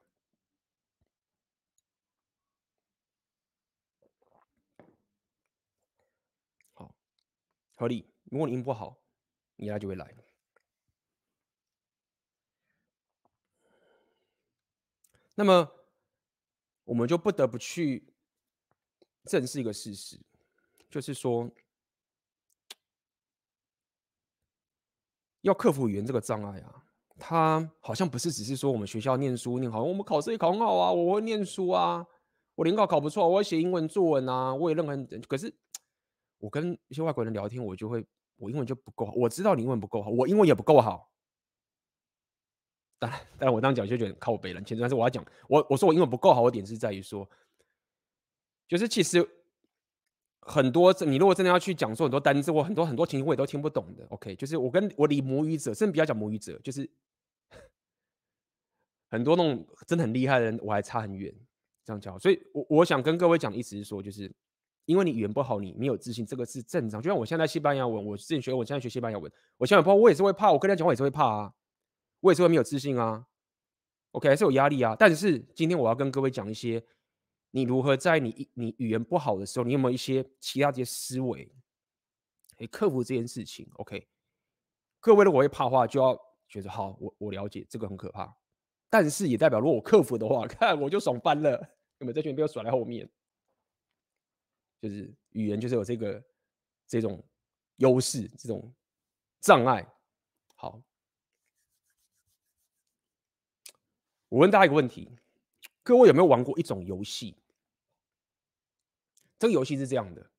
[6.73, 6.95] 好，
[7.77, 8.12] 合理。
[8.33, 8.97] 如果你音不好，
[9.57, 10.11] 你来就会来。
[15.35, 15.71] 那么，
[16.85, 18.11] 我们就不得不去
[19.25, 20.19] 正视一个事实，
[20.89, 21.51] 就是说，
[25.43, 26.87] 要克服语言这个障碍啊，
[27.19, 32.07] 他好像不是只是说我们学校念书念好，我们考试也考很好啊，我会念书啊，
[32.55, 35.55] 我联考考不错，我会写英文作文啊，我也认为，可是
[36.39, 38.03] 我跟一些外国人聊天，我就会。
[38.43, 41.09] 我英文就不够好，我知道你英文不够好，我英文也不够好。
[42.99, 44.61] 当然，当然我这样讲就觉得靠北了。
[44.63, 47.29] 其实，但是我要讲，我我说我英文不够好的点是在于说，
[48.67, 49.25] 就是其实
[50.41, 54.05] 很多你如果真的要去讲说很多单字，我很多很多情形我也都听不懂的。
[54.11, 56.91] OK，就是我跟我离母语者，甚至不要讲母语者，就是
[59.09, 61.33] 很多那种真的很厉害的人，我还差很远。
[61.85, 64.33] 这样讲，所以我我想跟各位讲的意思是说，就是。
[64.85, 67.01] 因为你语言不好，你没有自信，这个是正常。
[67.01, 70.51] 就像我现在西班牙文，我之前学，我现在学西班牙文，我现在不，我也是会怕。
[70.51, 71.55] 我跟他讲话也是会怕啊，
[72.21, 73.27] 我也是会没有自信啊。
[74.11, 74.97] OK，还是有压力啊。
[74.99, 76.85] 但是今天我要跟各位讲一些，
[77.53, 81.45] 你如何在你你语言不好的时候，你有没有一些其他这些思维，
[82.59, 84.07] 可以克服这件事情？OK，
[85.01, 86.19] 各位如果会怕的话，就要
[86.49, 88.35] 觉得好，我我了解这个很可怕，
[88.91, 91.53] 但是也代表如果我克服的话， 看我就爽翻了，
[91.99, 93.09] 有没有这群被我甩在后面？
[94.83, 96.21] 就是语言就是有这个
[96.89, 97.23] 这种
[97.77, 98.75] 优势，这种
[99.41, 99.87] 障碍。
[100.57, 100.83] 好，
[104.29, 105.09] 我问大家一个问题：
[105.85, 107.37] 各位有没有玩过一种游戏？
[109.39, 110.31] 这个游戏是这样的，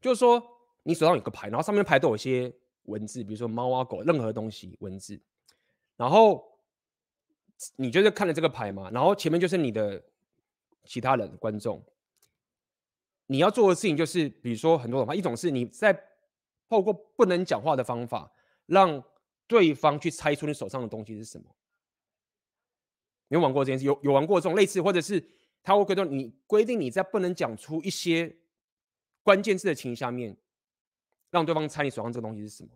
[0.00, 0.42] 就是说
[0.82, 2.52] 你手上有个牌，然后上面牌都有一些
[2.86, 5.20] 文字，比如说猫啊狗，任何东西文字。
[5.96, 6.58] 然后
[7.76, 10.02] 你就是看了这个牌嘛，然后前面就是你的
[10.82, 11.80] 其他人观众。
[13.26, 15.92] 你要做的事情就是，比如说很多种方法，一种是你在
[16.68, 18.30] 透过不能讲话的方法，
[18.66, 19.02] 让
[19.46, 21.46] 对方去猜出你手上的东西是什么。
[23.28, 23.84] 你有玩过这件事？
[23.84, 25.24] 有有玩过这种类似，或者是
[25.62, 28.34] 他会规定你规定你在不能讲出一些
[29.22, 30.36] 关键字的情形下面，
[31.30, 32.70] 让对方猜你手上这个东西是什么？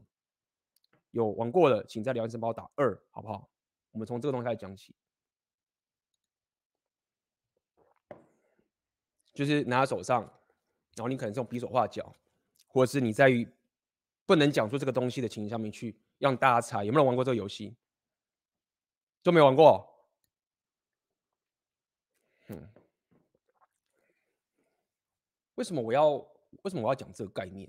[1.10, 3.48] 有玩过的，请在聊天室帮我打二，好不好？
[3.92, 4.94] 我们从这个东西开始讲起。
[9.36, 10.22] 就是拿在手上，
[10.94, 12.10] 然后你可能是用比手画脚，
[12.66, 13.46] 或者是你在于
[14.24, 17.76] 不能讲出这个东西的情形下面去让大家猜，有没有玩过这个游戏？
[19.22, 19.86] 都没玩过。
[22.48, 22.66] 嗯，
[25.56, 26.12] 为什么我要
[26.62, 27.68] 为什么我要讲这个概念？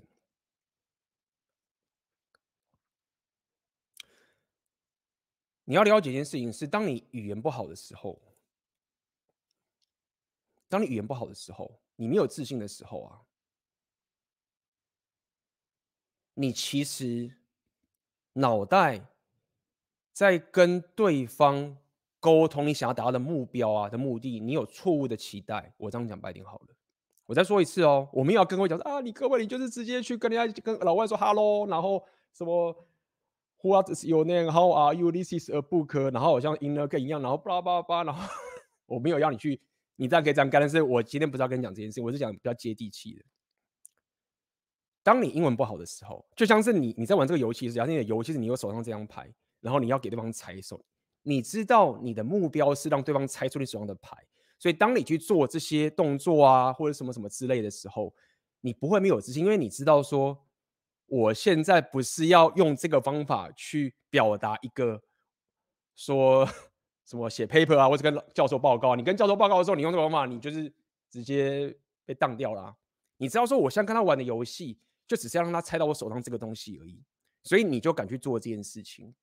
[5.64, 8.18] 你要了解一件事情是，当你语言不好的时候，
[10.68, 13.22] 当你语言不好的时候，你没有自信的时候啊，
[16.34, 17.32] 你其实
[18.34, 19.06] 脑袋
[20.12, 21.76] 在跟对方
[22.20, 25.72] 沟通，你想要达到的目标啊的目的，你有错误的期待。
[25.76, 26.68] 我这样讲白点好了。
[27.26, 32.02] 我再说一次哦，我们要跟我讲说啊，你各位，你就是直接去跟人家跟老外说 hello，然后
[32.32, 32.74] 什么
[33.62, 38.32] what is your name，how are you，this is a book，然后好像 in a g a 一样，然后巴拉巴拉巴拉，然后
[38.86, 39.60] 我没有要你去，
[40.00, 43.24] 你这样可以这样干，但是我今天不是要跟你讲这件事，我是讲比较接地气的。
[45.02, 49.28] 当你英文不好的时候，就像是你你在玩这个游戏时，假设你的游戏是你有手上这张牌，
[49.60, 50.80] 然后你要给对方猜手，
[51.22, 54.16] 你知道你的目标是让对方猜出你手上的牌。
[54.60, 58.14] 所以，当你去做这些动作啊，或者什么什么之类的时候，
[58.60, 60.46] 你不会没有自信，因为你知道说，
[61.06, 65.00] 我现在不是要用这个方法去表达一个
[65.94, 66.48] 说
[67.08, 68.94] 什么写 paper 啊，或者跟教授报告。
[68.94, 70.70] 你跟教授报告的时候，你用这个方法，你就是
[71.10, 72.76] 直接被当掉了。
[73.16, 77.02] 你知道说，我现在跟他玩的游戏，就只是要让他猜到我手上这个东西而已，
[77.42, 79.14] 所以你就敢去做这件事情。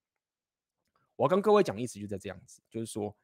[1.15, 3.15] 我要跟各位讲的意思就在这样子，就是说。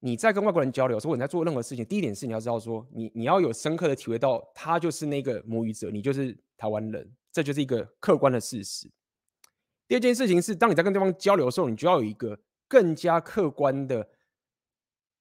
[0.00, 8.86] 你在跟外国人交流的时候，你在做任何事情，第一点是你要知道说，你你要有深刻的体会到，他就是那个母语者，你就是台湾人，这就是一个客观的事实。
[9.88, 12.38] 第二件事情是，当你在跟对方交流的时候，你就要有一个
[12.68, 14.08] 更加客观的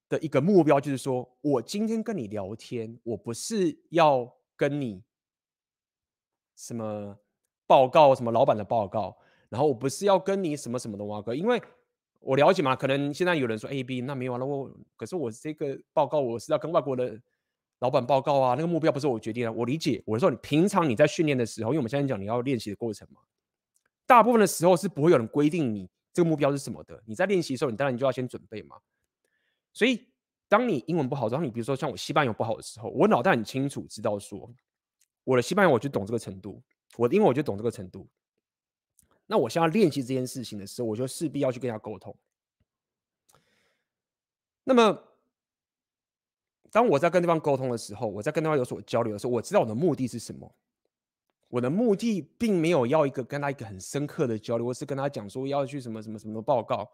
[0.10, 5.04] 的一个目标，就是说我今天跟你聊天，我不是要跟你
[6.56, 7.18] 什么
[7.68, 9.18] 报告，什么老板的报告，
[9.50, 11.62] 然后我不是要跟你什么什么的挖哥，因为。
[12.26, 12.74] 我了解嘛？
[12.74, 14.46] 可能现在有人说 A B，那没完了。
[14.46, 17.20] 我可是我这个报告我是要跟外国的
[17.80, 19.52] 老板报告啊，那个目标不是我决定的。
[19.52, 20.02] 我理解。
[20.06, 23.20] 我说你平常你在训练的时候，因为我们现在讲你要练习的过程嘛，
[24.06, 27.01] 大部分的时候是不会有人规定你这个目标是什么的。
[27.05, 28.78] 你在练习的时候，你当然你就要先准备嘛。
[29.74, 30.07] 所以
[30.47, 34.53] 当你英文不好，当你比如说像我西班牙不好的时候，我脑袋很清楚知道说，
[35.24, 36.61] 我的西班牙我就懂这个程度，
[36.95, 38.07] 我的英文我就懂这个程度。
[39.26, 42.16] 那我现在练习这件事情的时候，我就势必要去跟他沟通。
[44.66, 45.03] 那么，
[46.70, 50.53] 当我在跟对方沟通的时候，我在跟对方有所交流的时候，我知道我的目的是什么。
[51.54, 56.91] 我的目的并没有要一个跟他一个很深刻的交流，我是跟他讲说要去什么什么什么报告。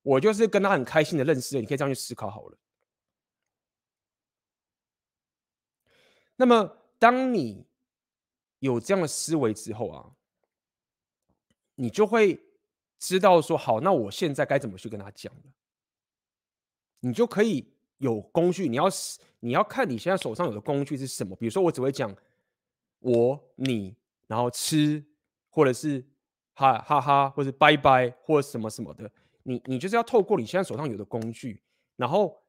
[0.00, 2.56] 我就是跟他很开心的认识，你可以这样去思考好了。
[6.36, 7.66] 那么，当你
[8.60, 10.10] 有这样的思维之后啊。
[11.74, 12.38] 你就会
[12.98, 15.42] 知道说好，那我现在该怎么去跟他讲了。
[17.00, 18.84] 你就可以有工具，你要
[19.40, 21.34] 你要看你现在手上有的工具是什么。
[21.36, 22.14] 比如说，我只会讲
[23.00, 23.96] 我你，
[24.26, 25.04] 然后吃，
[25.48, 26.02] 或者是
[26.54, 29.10] 哈哈哈，或者是拜拜，或者什么什么的。
[29.42, 31.62] 你你就是要透过你现在手上有的工具，
[31.96, 32.42] 然后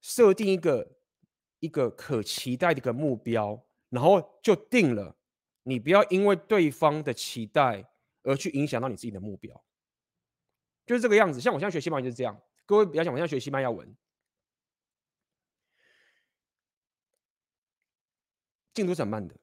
[0.00, 0.96] 设定一个
[1.60, 5.16] 一个可期待的一个目标，然后就定了。
[5.62, 7.88] 你不要因为对方的期待。
[8.24, 9.64] 而去影响到你自己的目标，
[10.86, 11.40] 就是这个样子。
[11.40, 12.40] 像我现在学西班牙就是这样。
[12.64, 13.92] 各位不要想，我现在学西班牙文，
[18.72, 19.34] 进度是很慢的。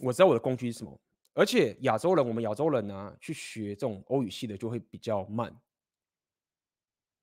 [0.00, 0.98] 我知道我的工具是什么，
[1.34, 5.54] 而且亚洲人，我们亚洲人呢、去学这种欧语系的就会比较慢。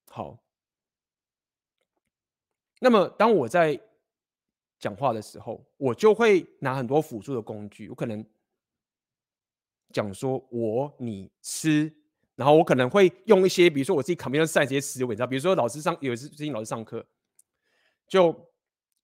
[0.09, 0.43] 好，
[2.80, 3.80] 那么当我在
[4.80, 8.26] 讲话的时候，我就会拿很多辅助的工具，我可能。
[9.91, 11.93] 讲说我你吃，
[12.34, 17.05] 然后我可能会用一些，比如说我自己 computer science 这些词汇，你知道，比如说老师上有一次最近老师上课，
[18.07, 18.34] 就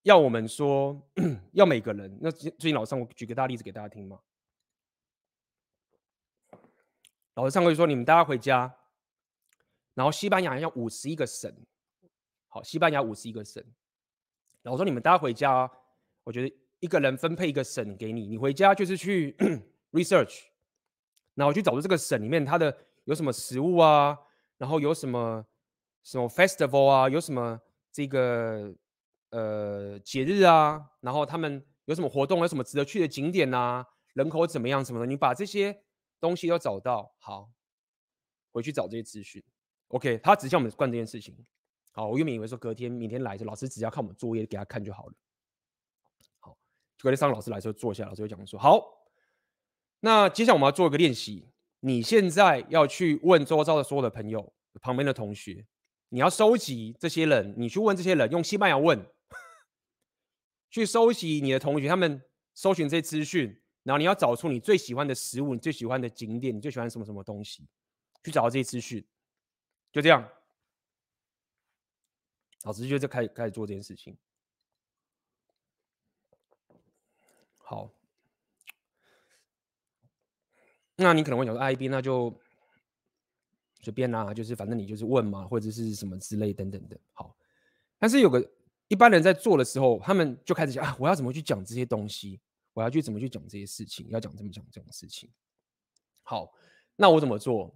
[0.10, 1.00] 要我们说
[1.54, 4.20] 要每个人，那最近老师上我举个大例子给大家听嘛。
[7.36, 8.76] 老师上课就说你们大家回家，
[9.94, 11.54] 然后西班牙要五十一个省，
[12.48, 13.64] 好，西班牙五十一个省，
[14.64, 15.72] 然后说你们大家回家，
[16.24, 19.38] 我觉得一个人分配一个省给你，你回家就是去
[19.94, 20.46] research。
[21.36, 24.18] 然后去找出这个省里面它的有什么食物啊，
[24.58, 25.46] 然后有什么
[26.02, 28.76] 什么 festival 啊，有什么这个
[29.32, 35.84] 呃节日啊，然后他们有什么活动，有什么值得去的景点啊，人口怎么样什么的，你把这些
[36.20, 37.52] 东西都找到，好，
[38.52, 39.44] 回去找这些资讯。
[39.90, 41.36] OK，他只叫我们灌这件事情。
[41.92, 45.14] 好，我原本以为说隔天明天来的时候，老师只要看我们作业给他看就好了。
[46.40, 46.58] 好，
[47.02, 48.84] 隔天上老师来的时候坐下，老师就讲说好。
[50.02, 51.50] 那接下来我们要做一个练习。
[51.82, 55.66] 你现在要去问周遭的所有的朋友、旁边的同学，
[56.10, 59.06] 你要收集这些人，你去问这些人，用西班牙问。
[60.70, 62.22] 去收集你的同学他们
[62.54, 67.68] 搜寻这些资讯，然后你要找出你最喜欢的食物、你最喜欢的景点、你最喜欢什么什么东西，
[68.24, 69.04] 去找到这些资讯，
[69.92, 70.30] 就这样。
[72.64, 74.18] 老师就就开始开始做这件事情。
[77.58, 77.90] 好，
[80.98, 82.38] 那你可能会想说，IB 那就
[83.80, 87.00] 随便啦，就是反正你就是问嘛，或者是什么之类等等的。
[87.14, 87.34] 好，
[87.98, 88.46] 但是有个
[88.90, 92.42] 一般人在做的时候，他们就开始想啊，我要怎么去讲这些东西？
[92.74, 94.06] 我要去怎么去讲这些事情？
[94.10, 95.32] 要讲怎么讲这种事情？
[96.24, 96.54] 好，
[96.98, 97.74] 那我怎么做？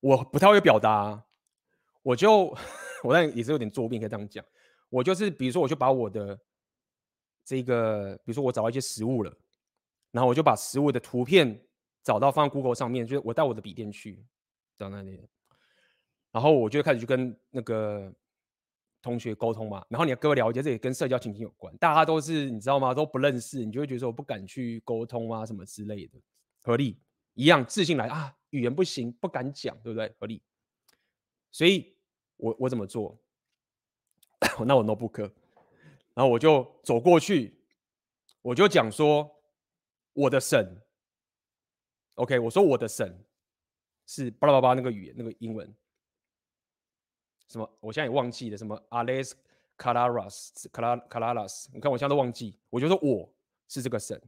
[0.00, 1.24] 我不太会表达，
[2.02, 2.52] 我就。
[3.04, 4.44] 我那也是有点作弊，可以这样讲。
[4.88, 6.36] 我就是，比如说，我就把我的
[7.44, 9.32] 这个，比如说我找到一些食物了，
[10.10, 11.62] 然后我就把食物的图片
[12.02, 14.24] 找到放在 Google 上面，就是我带我的笔电去
[14.78, 15.28] 到那里，
[16.32, 18.12] 然后我就开始去跟那个
[19.06, 19.84] 同学沟通嘛。
[19.88, 21.74] 然后你要跟我了解，这也跟社交情境有关。
[21.78, 22.92] 大家都是你知道吗？
[22.92, 26.18] 都不认识，你就会觉得说我不敢去沟通啊，什么之类的。
[26.62, 26.98] 合理
[27.34, 30.14] 一样，自信来啊，语言不行，不敢讲，对不对？
[30.18, 30.42] 合理，
[31.50, 31.94] 所以。
[32.38, 33.18] 我我怎么做？
[34.66, 35.22] 那我 no 不客
[36.12, 37.58] 然后我就走过去，
[38.42, 39.26] 我就讲说
[40.12, 40.78] 我的神
[42.16, 43.24] ，OK，我说我的神
[44.04, 45.74] 是巴拉巴拉那个语言那个英文，
[47.48, 47.70] 什么？
[47.80, 49.32] 我现在也忘记了，什么 Ales
[49.76, 53.32] Kalaras Kala Kalaras，你看我现在都忘记，我就说我
[53.68, 54.20] 是这个神，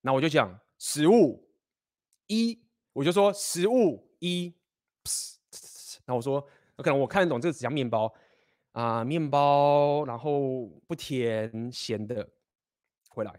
[0.00, 1.48] 那我就讲食物
[2.26, 2.62] 一，
[2.92, 4.54] 我就说食物一，
[6.06, 6.46] 那我说。
[6.78, 8.12] 可能我看得懂这个只像面包
[8.72, 12.28] 啊、面包，然后不甜咸的
[13.08, 13.32] 回来，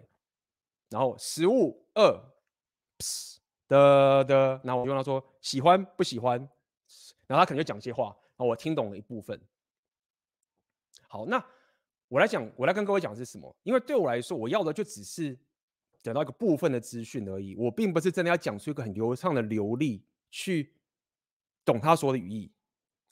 [0.90, 2.18] 然后食物二
[3.68, 6.40] 的的，然后我就跟他说喜欢不喜欢，
[7.28, 9.40] 然后他可能就讲些话，哦我听懂了一部分。
[11.08, 11.44] 好，那
[12.08, 13.56] 我来讲，我来跟各位讲是什么？
[13.64, 15.38] 因为对我来说，我要的就只是
[16.04, 20.74] 得到一个部分的资讯而已，我并不是真的要讲出一个很流畅的流利去
[21.64, 22.52] 懂他说的语义。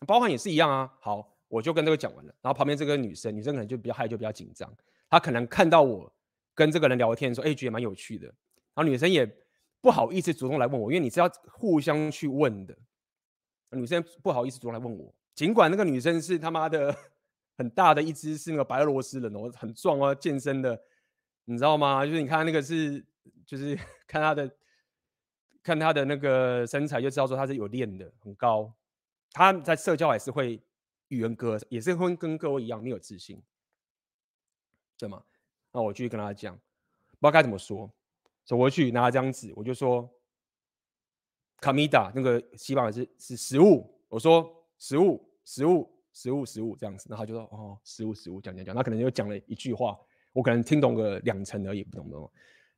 [0.06, 0.94] 包含也是一样啊。
[1.00, 2.36] 好，我就跟这个讲完了。
[2.42, 4.72] 然后旁边这个女生，女生可能就比较害羞，比较紧张。
[5.10, 6.12] 她可能看到我
[6.54, 8.28] 跟这个人聊天，说：“哎，觉得蛮有趣的。”
[8.76, 9.26] 然后女生也
[9.80, 12.78] 不好意思主动来问我，因为你是要互相去问的。
[13.74, 16.96] 女生不好意思主动来问我，尽管那个女生是他妈的
[17.58, 20.82] 很大的一只，是那个白俄罗斯人哦，很壮哦，健身的，
[21.46, 22.06] 你知道吗？
[22.06, 23.04] 就是你看那个是，
[23.46, 23.76] 就是
[24.08, 24.52] 看她的，
[25.62, 28.74] 看她的那个身材就知道说她是有练的，很高。
[29.32, 30.62] 他在社交还是会
[31.08, 33.42] 语言歌，也是会跟各位一样没有自信，
[34.96, 35.24] 对吗？
[35.72, 37.92] 那我继续跟她讲，不知道该怎么说。
[38.46, 40.08] 走过去拿了张纸，我就说
[41.64, 43.90] 卡米达那个西班牙是是食物。
[44.10, 47.08] 我说食物，食物，食物，食物这样子。
[47.10, 48.76] 然后他就说哦，食物，食物，讲讲讲。
[48.76, 49.98] 他可能就讲了一句话，
[50.34, 52.30] 我可能听懂个两成而已，不懂不懂。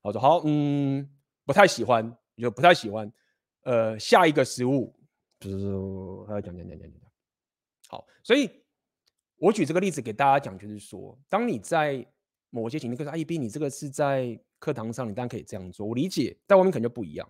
[0.01, 1.09] 我说好，嗯，
[1.45, 3.11] 不太喜欢，就不太喜欢。
[3.63, 4.95] 呃，下一个食物。
[5.39, 5.65] 就是
[6.27, 7.11] 他要讲讲讲讲讲讲，
[7.87, 8.47] 好，所以
[9.37, 12.05] 我举这个例子给大家讲，就是说，当你在
[12.51, 15.87] 某些情境，可是阿一 B，你这个是在课堂上，你当然可以这样做。
[15.87, 17.27] 我理解，在外面可能就不一样。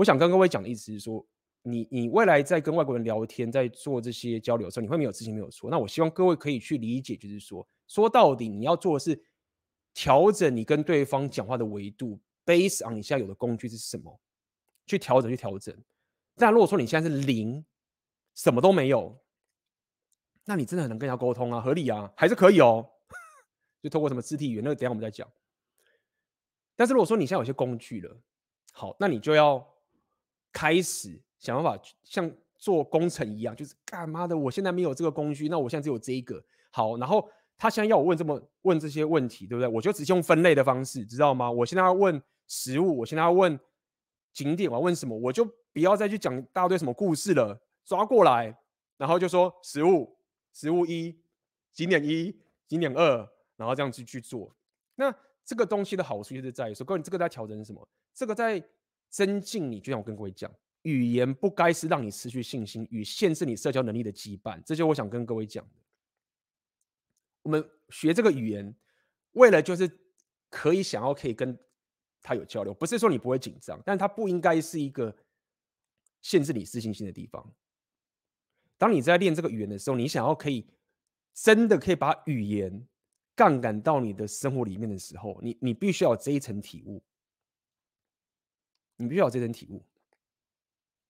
[0.00, 1.22] 我想跟各位讲的意思是说，
[1.60, 5.68] 你你未来在跟外国人聊天，在做这些交流的时候，你会没有自信，没有错。
[5.68, 9.22] 那我希望各位可以去理解，就是说，说到底，你要做的是
[9.92, 14.18] 调整你跟对方讲话的维度，base on 你现在有的工具是什么，
[14.86, 15.76] 去调整，去调整。
[16.36, 17.62] 但如果说你现在是零，
[18.34, 19.20] 什么都没有，
[20.46, 22.88] 那你真的很能跟人家沟通啊，合理啊，还是可以哦，
[23.82, 25.30] 就透过什么肢体语言，那个等下我们再讲。
[26.74, 28.16] 但是如果说你现在有些工具了，
[28.72, 29.58] 好，那你就要
[30.52, 34.36] 开始想办法像做工程一样，就是干嘛的？
[34.36, 36.42] 我现在没有这个工具，那我现在只有这一个。
[36.70, 39.68] 好，然后他现在要我问这么问这些问题，对不对？
[39.68, 41.50] 我就直接用分类的方式，知道吗？
[41.50, 43.58] 我现在要问食物，我现在要问
[44.32, 45.16] 景点，我要问什么？
[45.16, 45.48] 我就。
[45.72, 48.52] 不要再去讲大堆什么故事了，抓过来，
[48.96, 50.18] 然后就说食物，
[50.52, 51.16] 食物一，
[51.72, 52.36] 景点一，
[52.66, 53.18] 景点二，
[53.54, 54.52] 然后这样子去做。
[54.96, 57.88] 那这个东西的好处就是在于说，各位你这个在调整什么？
[58.12, 58.60] 这个在
[59.10, 60.50] 增进你，就像我跟各位讲，
[60.82, 64.62] 语言不该是让你失去信心与限制你社交能力的羁绊。
[64.64, 65.70] 这就我想跟各位讲的。
[67.42, 68.74] 我们学这个语言，
[69.32, 69.90] 为了就是
[70.48, 71.58] 可以想要可以跟
[72.22, 75.14] 他有交流，不是说你不会紧张，但它不应该是一个。
[76.22, 77.50] 限制你自信心的地方。
[78.76, 80.66] 当你在练这个语言的时候，你想要可以
[81.32, 82.86] 真的可以把语言
[83.34, 87.02] 杠杆到你的生活里面的时候，你你必须要有这一层体悟。
[89.00, 89.82] 你必须要这层体悟。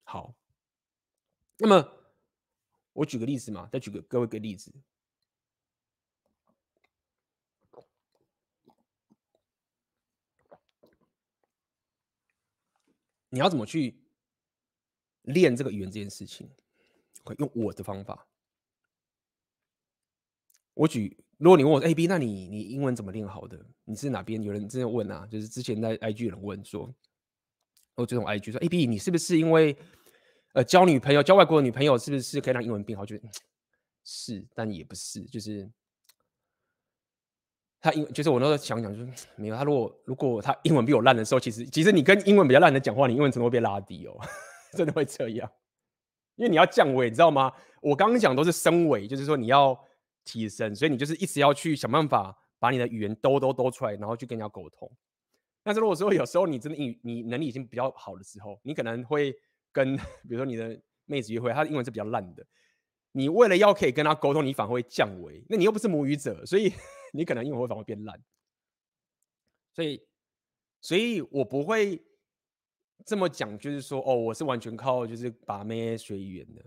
[0.05, 0.32] 好，
[1.59, 1.93] 那么
[2.93, 4.72] 我举个例子嘛，再举个各位个例子。
[13.30, 14.01] 你要怎么去
[15.22, 16.49] 练这个语言这件事情？
[17.38, 18.28] 用我的方法，
[20.74, 21.18] 我举。
[21.38, 23.66] 如果你问我 A B，那你你英文怎么练好的？
[23.84, 25.26] 你是哪边有人正在问啊？
[25.26, 26.95] 就是之前在 IG 有人问说。
[28.01, 29.76] 我这种 I G 说 A B，你是不是因为
[30.55, 33.05] 呃交女朋友交外国的女朋友，是不是可以让英文变好？
[33.05, 33.28] 觉得
[34.05, 35.70] 是，但也不是，就是
[37.80, 39.62] 他英就是我那时候想想，就是没有他。
[39.64, 44.18] 如果如果他英文比我烂的时候，其实其实你跟英文比较烂的讲话，你英文程度会被拉低哦，
[44.76, 45.51] 真的会这样。
[46.36, 47.53] 因为你要降维，你知道吗？
[47.82, 49.78] 我刚刚讲都是升维，就是说你要
[50.24, 54.90] 提升，所以你就是一直要去想办法把你的语言兜兜兜出来，然后去跟人家沟通。
[55.62, 59.34] 但是如果说有时候你真的英语你能力已经比较好的时候，你可能会
[59.72, 62.46] 跟比如说你的妹子约会，她的英文是比较烂的，
[63.12, 65.44] 你为了要可以跟她沟通，你反而会降维。
[65.48, 66.72] 那你又不是母语者，所以
[67.12, 68.22] 你可能英文会反而变烂。
[69.74, 70.02] 所以，
[70.80, 72.02] 所以我不会。
[73.06, 76.62] 这么讲就是说，哦，我是完全靠就是把妹学语言的。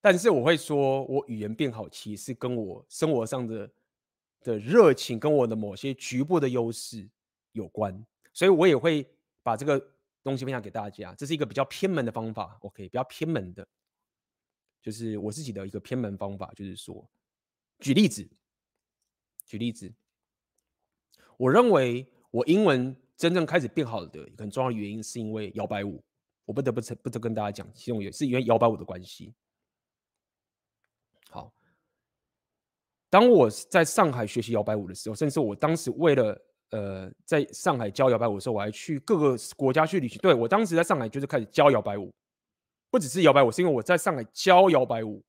[0.00, 3.72] 但是我会说，我语言变好，其实跟我生活上的
[4.42, 7.08] 的热情，跟我的某些局部的优势
[7.52, 8.04] 有关。
[8.32, 9.06] 所以我也会
[9.42, 9.78] 把这个
[10.22, 11.14] 东西分享给大家。
[11.14, 13.66] 这是一个比较偏门的方法，OK，比较偏门的，
[14.82, 17.08] 就是我自己的一个偏门方法，就是说，
[17.78, 18.28] 举例子，
[19.46, 19.92] 举例子，
[21.36, 22.96] 我认为我英文。
[23.14, 26.02] 真正开始变好的很重要原因，是因为摇摆舞。
[26.44, 29.32] 我不得不不不得跟大家讲，其中也是因为摇摆舞的关系。
[33.12, 40.18] 当我在上海学习摇摆舞的时候，甚至我当时为了呃在上海教摇摆舞的时候，我还去各个国家去旅行。
[40.22, 42.10] 对，我当时在上海就是开始教摇摆舞，
[42.90, 45.22] 不只是摇摆舞，是因为我在上海教摇摆舞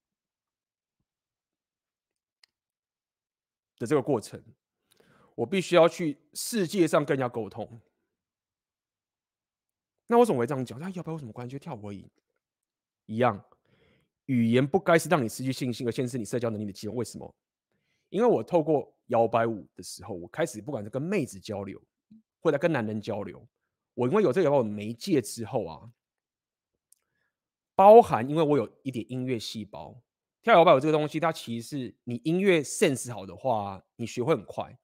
[3.78, 4.42] 的这个过程。
[5.36, 7.82] 我必须要去世界上跟人家沟通，
[10.08, 10.80] 那我怎么会这样讲？
[10.80, 11.52] 那摇摆舞有什么关系？
[11.52, 12.10] 就跳舞而已，
[13.08, 13.44] 一样。
[14.28, 16.96] 语言不该是让你失去信心和限制你社交能力的机会。
[16.96, 17.36] 为什么？
[18.14, 21.82] 因为我透过摇摆舞的时候，我开始不管是跟妹子交流，
[22.40, 23.44] 或者跟男人交流，
[23.96, 25.90] 我因为有这个摇摆舞媒介之后啊，
[27.74, 30.00] 包含因为我有一点音乐细胞，
[30.44, 34.78] 跳摇摆舞这个东西，它其实是你音乐 sense 好的话，你学会很快。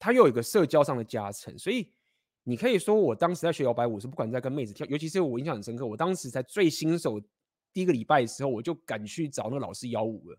[0.00, 1.92] 它又有一个社交上的加成，所以
[2.42, 7.20] 你可以说，我当时在学摇摆舞是不管在跟妹子跳，尤其是我印象很深刻，我当时在最新手
[7.72, 10.36] 第一个礼拜的时候，我就敢去找那个老师邀舞了。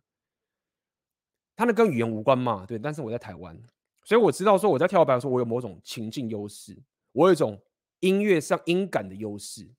[1.55, 3.57] 他那跟语言无关嘛，对，但是我在台湾，
[4.03, 6.77] 所以我知道说我在跳摇摆的时候，我有某种情境优势，
[7.11, 7.61] 我有一种
[7.99, 9.69] 音乐上音感的优势。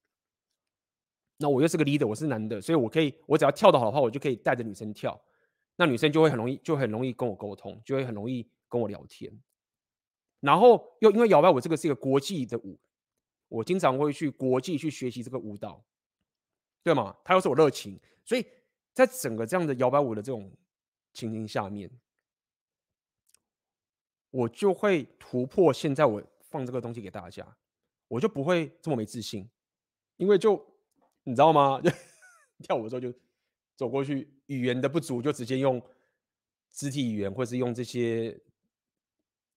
[1.36, 5.20] 那我又是个 leader，我是男的，所以我可以，我只要跳得好的话，我就可以带着女生跳，
[5.74, 9.30] 那女生就会很容易，就很容易跟我沟通，就会很容易跟我聊天。
[10.38, 12.78] 然后又因为摇摆舞这个是一个国际的舞，
[13.48, 15.84] 我经常会去国际去学习这个舞蹈，
[16.84, 17.16] 对吗？
[17.24, 18.46] 它又是我热情，所以
[18.92, 20.50] 在整个这样的摇摆舞的这种
[21.14, 21.90] 情形下面，
[24.30, 27.56] 我就会突破现在我放这个东西给大家，
[28.08, 29.48] 我就不会这么没自信，
[30.18, 30.62] 因为就
[31.22, 31.80] 你知道吗？
[32.60, 33.10] 跳舞的时候就
[33.76, 35.80] 走过去，语言的不足就直接用
[36.70, 38.38] 肢体语言或是用这些。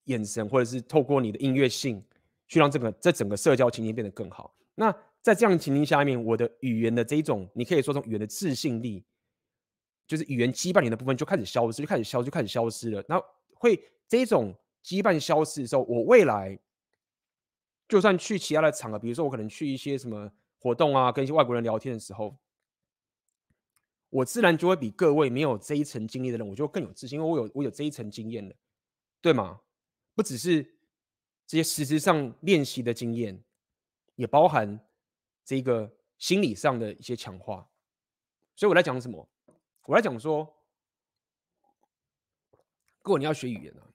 [0.07, 2.01] 眼神，或者是透过你的音乐性，
[2.47, 4.55] 去让这个在整个社交情境变得更好。
[4.73, 4.89] 那
[5.21, 9.03] 在这样的情境下面，我的语言的这一种，你可以说从语言的自信力，
[10.07, 13.03] 就是语言羁绊你的部分就开始消失，就开始消，就开始消失了。
[13.09, 13.21] 那
[13.53, 13.77] 会
[14.07, 16.57] 这种羁绊消失的时候，我未来
[17.87, 22.37] 就算去其他的场合，比如说我可能去一些什么活动啊，跟一些外国人聊天的时候，
[24.09, 28.55] 我自然就会比各位没有这一层经历的人，我就更有自信，因为我有我有这一层经验了，
[29.21, 29.59] 对吗？
[30.15, 30.63] 不只是
[31.45, 33.43] 这些实质上练习的经验，
[34.15, 34.79] 也包含
[35.43, 37.67] 这个心理上的一些强化。
[38.55, 39.27] 所以我在讲什么？
[39.87, 40.39] 我来讲说，
[43.03, 43.87] 如果你要学语言呢、啊，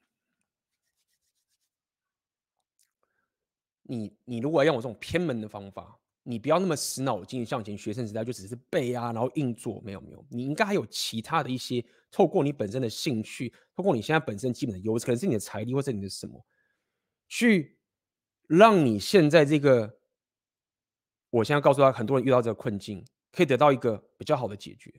[3.83, 11.85] 你你如果要用我这种偏门的方法，你不要那么死脑筋向前，学生时代就只是背啊，然后硬做，没有没有，你应该还有其他的一些。
[12.11, 16.43] 透过你本身的兴趣，透过你现在本身基本的优势，可能是你的财力或者你的什么，
[17.29, 17.79] 去
[18.47, 19.99] 让你现在这个，
[21.29, 24.91] 我现在告诉他，很多人遇到这个困境，可以得到一个比较好的解决。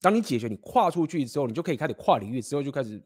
[0.00, 3.02] 当你解决，你跨出去之后，你就可以开始跨领域，之后就开始，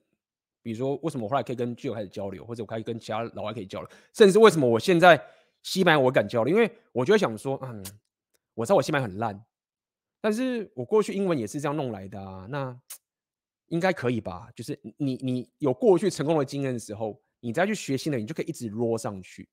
[0.63, 5.21] 比如说为什么我后来可以跟 Jill 开始交流，或者我可以跟其他老外可以交流，甚至为什么我现在
[5.63, 7.85] 西班牙我敢交流，因为我就会想说，嗯，
[8.55, 9.45] 我知道我西班牙很烂。
[10.21, 12.79] 但是我过去英文也是这样弄来的啊，那
[13.69, 14.49] 应该可以吧？
[14.55, 19.49] 就是你你有过去成功的经验的时候，你再去学新的，你就可以一直 roll 上去。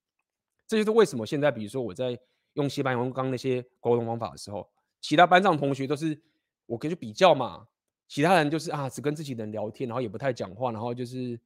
[0.67, 2.15] 这就是为什么现在，比如说我在
[2.53, 4.69] 用西班牙文刚那些沟通方法的时候，
[5.01, 6.21] 其他班上同学都是
[6.69, 7.67] 我可以去比较嘛，
[8.07, 11.39] 其他人就是啊，只跟自己人聊天，然后也不太讲话，然后就是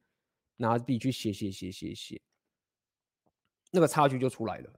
[0.56, 2.20] 拿笔去写写写写写，
[3.70, 4.70] 那个差距就出来了。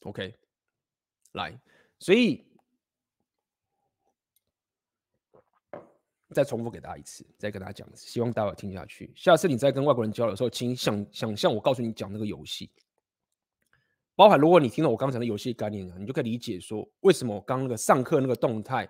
[0.00, 0.34] OK，
[1.32, 1.60] 来，
[1.98, 2.44] 所以。
[6.34, 9.10] 再重复给大家一次，再跟大家讲，希望大家听下去。
[9.16, 12.70] 下次你在跟外国人交流的时候，请想想象我告诉你讲那个游戏，
[14.14, 18.86] 包含如果你听了我刚才的游戏概念，你就可以理解说，为什么我刚那个上课那个动态，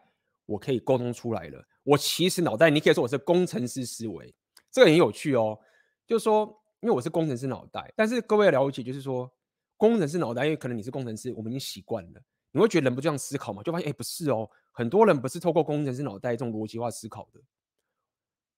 [0.49, 1.63] 我可以沟通出来了。
[1.83, 4.35] 我其实脑袋，你可以说我是工程师思维，
[4.71, 5.59] 这个很有趣哦。
[6.07, 6.47] 就是说，
[6.81, 9.31] 因为我是工程师脑袋，但是各位要了解，就是说，
[9.77, 12.23] 工程师脑袋，因为可能你是工程师，我们已经习惯了。
[12.51, 13.63] 你会觉得人不这样思考嘛？
[13.63, 14.49] 就发现，哎，不是哦。
[14.73, 17.41] 很多人不是透过工程师脑袋这种逻辑化思考的，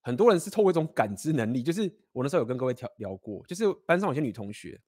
[0.02, 1.62] 很多人是透过一种感知能力。
[1.62, 4.80] 就是我那时候有跟各位聊聊过，就是班上有些女同学，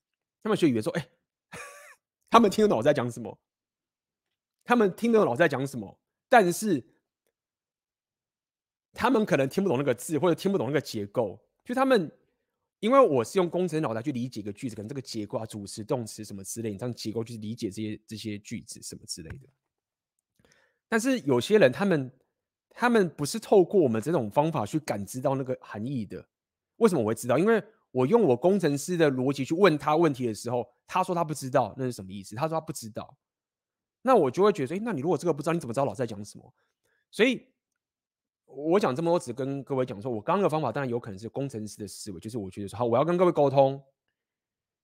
[0.43, 1.09] 她们学语言说，哎，
[2.31, 3.37] 她们听得懂我在讲什么，
[4.63, 5.99] 她们听得懂老师在讲什么，
[6.29, 6.85] 但是
[8.93, 12.11] 他们可能听不懂那个字，或者听不懂那个结构，就他们。
[12.80, 19.49] 因为我是用工程脑袋去理解一个句子，可能这个结构啊、主词、动词什么之类，你这样结构去理解这些这些句子什么之类的。
[20.88, 22.11] 但是有些人，他们
[22.70, 26.26] 他们不是透过我们这种方法去感知到那个含义的。
[26.78, 27.38] 为什么我会知道？
[27.38, 27.62] 因为
[27.93, 32.34] 我用我工程师的逻辑去问他问题的时候，他说他不知道，那是什么意思？
[32.34, 33.16] 他说他不知道，
[34.03, 36.53] 那我就会觉得说，那你如果这个不知道，你怎么知道老师在讲什么？
[37.12, 37.47] 所以。
[38.55, 43.83] 我讲这么多，只跟各位讲说，我刚刚的方法当然有可能是工程师的思维，就是我觉得说，好，我要跟各位沟通，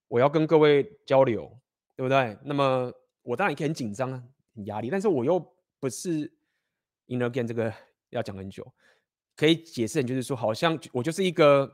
[0.09, 1.51] 我要跟各位交流，
[1.95, 2.37] 对不对？
[2.43, 2.93] 那么
[3.23, 4.23] 我当然也可以很紧张啊，
[4.55, 5.39] 很压力，但是我又
[5.79, 6.33] 不是
[7.09, 7.73] inner again 这个
[8.11, 8.67] 要讲很久，
[9.37, 11.71] 可以解释，就是说，好像我就是一个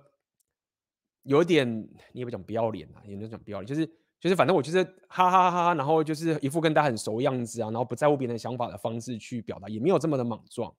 [1.22, 1.68] 有点，
[2.12, 3.86] 你也不讲不要脸啊，也没有讲不要脸，就是
[4.18, 10.74] 就是反正我就是哈哈哈哈，然后就是一副跟大家很熟的样子啊，然后不在乎别人的想法的方式去表达，也没有这么的莽撞。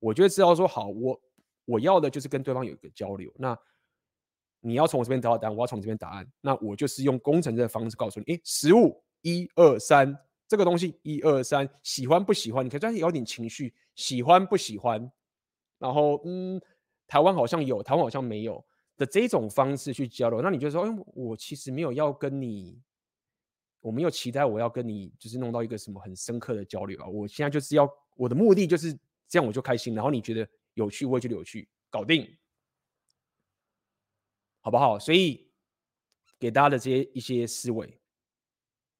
[0.00, 1.20] 我就会知道说好，我
[1.66, 3.32] 我要的就是跟对方有一个交流。
[3.36, 3.56] 那
[4.60, 6.26] 你要从我这边得到答案，我要从你这边答案。
[6.40, 12.64] 那我就是用工程的方式告诉你，诶，实物一二三，这个东西一二三，喜欢不喜欢？
[12.64, 15.10] 你可以专业有点情绪，喜欢不喜欢？
[15.78, 16.60] 然后嗯，
[17.06, 18.62] 台湾好像有，台湾好像没有
[18.96, 20.42] 的这种方式去交流。
[20.42, 22.80] 那你就说，诶，我其实没有要跟你，
[23.80, 27.06] 我没有期待我要跟你就是弄到一个什么很深刻的交流啊。
[27.06, 28.98] 我现在就是要我的目的就是。
[29.30, 32.36] 这样我就开心，然后你觉得有趣，我也觉得有趣，搞定，
[34.60, 34.98] 好不好？
[34.98, 35.48] 所以
[36.36, 38.00] 给大家的这些一些思维，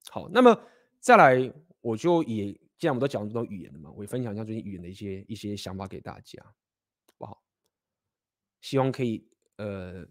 [0.09, 0.57] 好，那么
[1.01, 7.43] 再来，我就也既然我们都讲这种语言了嘛，我也分享一下最近语言的一些一些想法给大家，好不好？
[8.61, 10.07] 希望可以呃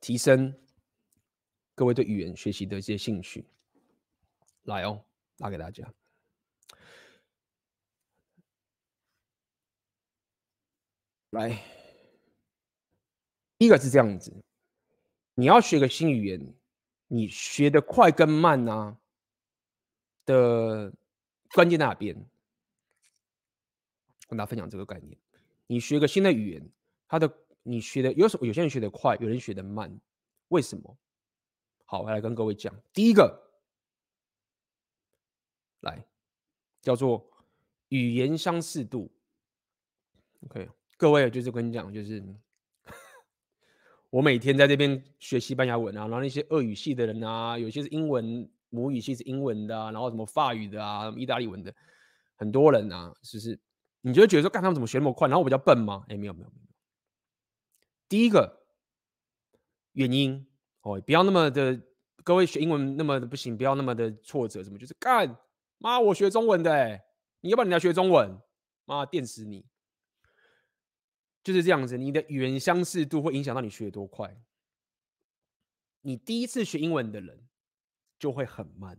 [0.00, 0.54] 提升
[1.74, 3.44] 各位对语言学习的一些兴趣，
[4.62, 5.04] 来哦。
[5.38, 5.92] 发给大家。
[11.30, 11.48] 来，
[13.56, 14.30] 第一个是这样子，
[15.34, 16.54] 你要学个新语言，
[17.08, 18.98] 你学的快跟慢啊
[20.26, 20.92] 的
[21.52, 22.14] 关键在哪边？
[24.28, 25.16] 跟大家分享这个概念。
[25.66, 26.70] 你学个新的语言，
[27.08, 28.46] 它的你学的有什么？
[28.46, 29.98] 有些人学的快，有人学的慢，
[30.48, 30.98] 为什么？
[31.86, 33.51] 好，我来跟各位讲，第一个。
[35.82, 36.04] 来，
[36.80, 37.24] 叫做
[37.88, 39.10] 语言相似度。
[40.46, 42.24] OK，各位就是跟你讲，就是
[44.10, 51.72] 我每天在这边学西班牙文啊，然后那些俄语系的人啊，有些是英文母语系是英文的，然后什么法语的啊，意大利文的，
[52.36, 53.60] 很多人啊，是不是？
[54.00, 55.28] 你就会觉得说，干他们怎么学那么快？
[55.28, 56.04] 然后我比较笨吗？
[56.08, 56.68] 哎，没有没有没有。
[58.08, 58.64] 第一个
[59.92, 60.44] 原因
[60.80, 61.80] 哦，不要那么的，
[62.24, 65.38] 各位学英文那么的不行，不要那么的挫折，什么就是干。
[65.82, 67.04] 妈，我学中文的哎，
[67.40, 68.40] 你要不然你要学中文，
[68.84, 69.66] 妈电死你！
[71.42, 74.40] 就是这样子，你的语言相似度会影响到你学多快。
[76.02, 77.48] 你第一次学英文的人
[78.16, 78.96] 就会很慢，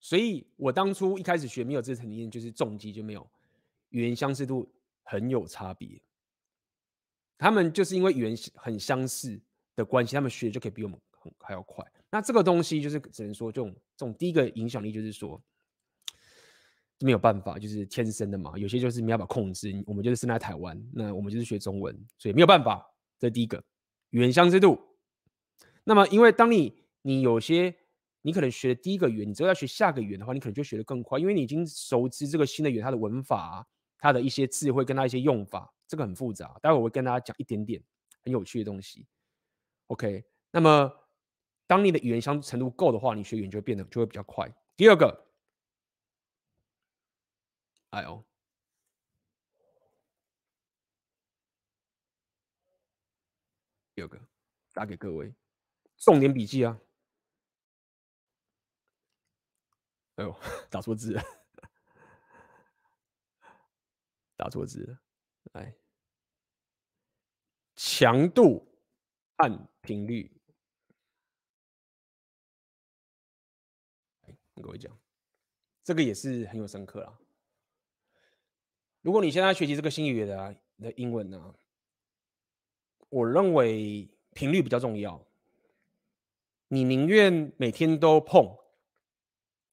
[0.00, 3.30] 所以我当初一开始学没有这层经验，就是重击就没有
[3.90, 4.66] 语言相似度
[5.02, 6.00] 很有差别。
[7.36, 9.38] 他们就是因为语言很相似
[9.76, 11.84] 的关系，他们学就可以比我们很还要快。
[12.10, 15.42] 那这个东西就是只能说，这种这种第一个影响力就是说
[17.00, 18.56] 没有办法，就是天生的嘛。
[18.56, 19.82] 有些就是没办法控制。
[19.86, 22.88] 我们就是生在台湾，那我们就是学中文，所以没有办法。
[23.18, 23.60] 这是第一个
[24.10, 24.78] 语言相似度。
[25.82, 27.74] 那么，因为当你你有些
[28.22, 33.66] 你可能学的第一个语言，你之后要学下个语言的话，你可能就学得更快，因为你已经熟知这个新的语言它的文法、
[33.98, 37.82] 它的一些智慧跟它一些用法，这个很复杂，待会我会跟大家讲一点点
[38.22, 39.06] 很有趣的东西。
[39.86, 40.92] OK，那么
[41.68, 44.50] 当你的语言相程度够的话，你学语言就会变得就会比较快。
[44.74, 45.26] 第二个，
[47.90, 48.24] 哎呦，
[53.94, 54.18] 第二个，
[54.72, 55.34] 打给各位，
[55.98, 56.80] 重点笔记啊。
[60.16, 60.34] 哎呦，
[60.70, 61.22] 打错字了，
[64.36, 64.98] 打错字了。
[65.52, 65.76] 来，
[67.76, 68.66] 强度
[69.36, 70.37] 和频率。
[74.58, 74.92] 跟各位讲，
[75.84, 77.18] 这个也是很有深刻啦。
[79.02, 81.54] 如果你现在学习这个新语言的的英文呢，
[83.08, 85.24] 我认为频率比较重要。
[86.68, 88.56] 你宁愿每天都碰。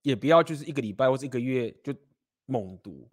[0.06, 1.92] 也不要就是一个礼拜或者一个月就
[2.46, 3.10] 猛读，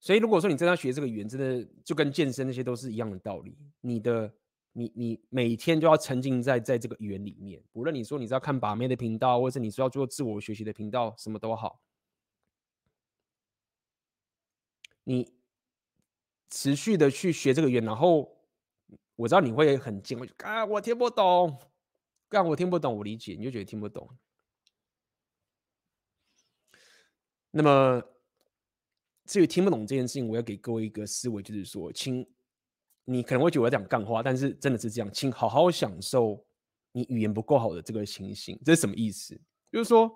[0.00, 3.54] 所以如果说你真的要学这个语言，真的就跟健身那些都是一样的道理。
[3.82, 4.32] 你的
[4.76, 11.80] 你你每天就要沉浸在在这个语言里面，无论你说你是要看把妹的频道，或者是你说要做自我学习的频道，什么都好，
[15.04, 15.32] 你
[16.50, 18.36] 持续的去学这个语言，然后
[19.14, 21.56] 我知道你会很惊，我就啊我听不懂，
[22.28, 24.10] 干我听不懂，我理解，你就觉得听不懂。
[27.52, 28.02] 那么，
[29.24, 32.26] 至于听不懂这件事情，我要给各位一个思维，就是说，请
[33.04, 36.44] 你可能会觉得我在讲干话，但是真的是这样，请好好享受
[36.92, 38.60] 你语言不够好的这个情形。
[38.64, 39.38] 这是什么意思？
[39.70, 40.10] 就是说，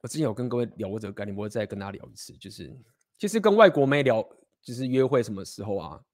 [0.00, 2.32] 我之前有跟各位聊过这个概念，我会再跟大家聊一次。
[2.38, 2.74] 就是，
[3.18, 4.22] 其实跟外国妹聊，
[4.62, 6.04] 就是约会什么时候啊？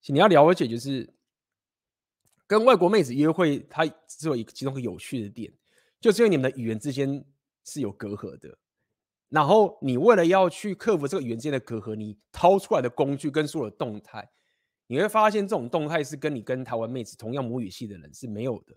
[0.00, 1.12] 请你要了解，就是
[2.46, 5.52] 跟外国妹子约会，它只有一个其中一个有趣的点，
[6.00, 7.24] 就是因为你们的语言之间。
[7.68, 8.56] 是有隔阂的，
[9.28, 14.30] 然后你为了要去克服这个语言间的隔阂，你掏出来的工具跟所有的动态，
[14.86, 18.74] 你会发现这种动态是跟你跟台湾妹子同样母语系的人是没有的。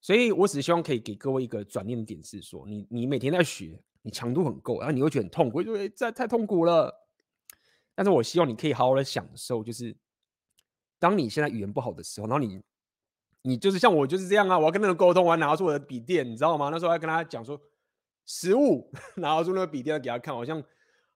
[0.00, 6.94] 所以我只希望可以给各位一个转念的点，是说你你每天在学，你强度很够，然后你会觉得很痛苦，因为这太痛苦了。
[7.94, 9.96] 但是我希望你可以好好的享受，就是
[10.98, 12.60] 当你现在语言不好的时候，然后你。
[13.42, 14.58] 你就是像我就是这样啊！
[14.58, 16.68] 我要跟那个沟通，我要拿出我的笔电，你知道吗？
[16.68, 17.58] 那时候还跟他讲说，
[18.32, 20.62] 实物 拿出那个笔电给他看，好像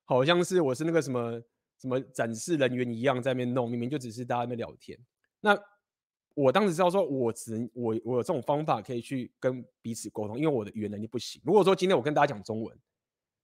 [0.05, 1.41] 好像是我是那个什么
[1.81, 4.99] 什么展示人员一样在那边弄，明明就只是大家在那边聊天。
[5.41, 5.57] 那
[6.35, 11.41] 我当时知道说，我只能我我有这种方法可以去跟彼此沟通，因为我的语言能力不行。
[11.45, 12.77] 如果说今天我跟大家讲中文，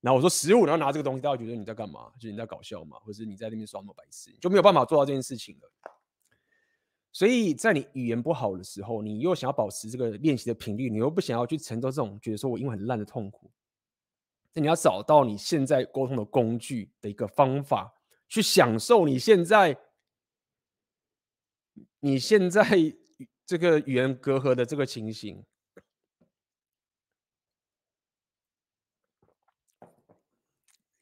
[0.01, 2.11] 然后我说实物，然后拿这个东西，大家觉得你在干嘛？
[2.19, 5.71] 就是你在搞笑嘛，或者是你在那边耍什么白痴，就没有办法做到这件事情了。
[7.13, 13.51] 所以在你语言不好的时候，你又想要保持这个练习的频率，你又不想要去承受这种觉得说我英文很烂的痛苦，
[14.53, 17.95] 那你要找到你现在沟通的工具的一个方法，
[18.29, 19.79] 去享受你现在
[22.01, 22.65] 你现在
[23.47, 25.45] 这个语言隔阂的这个情形，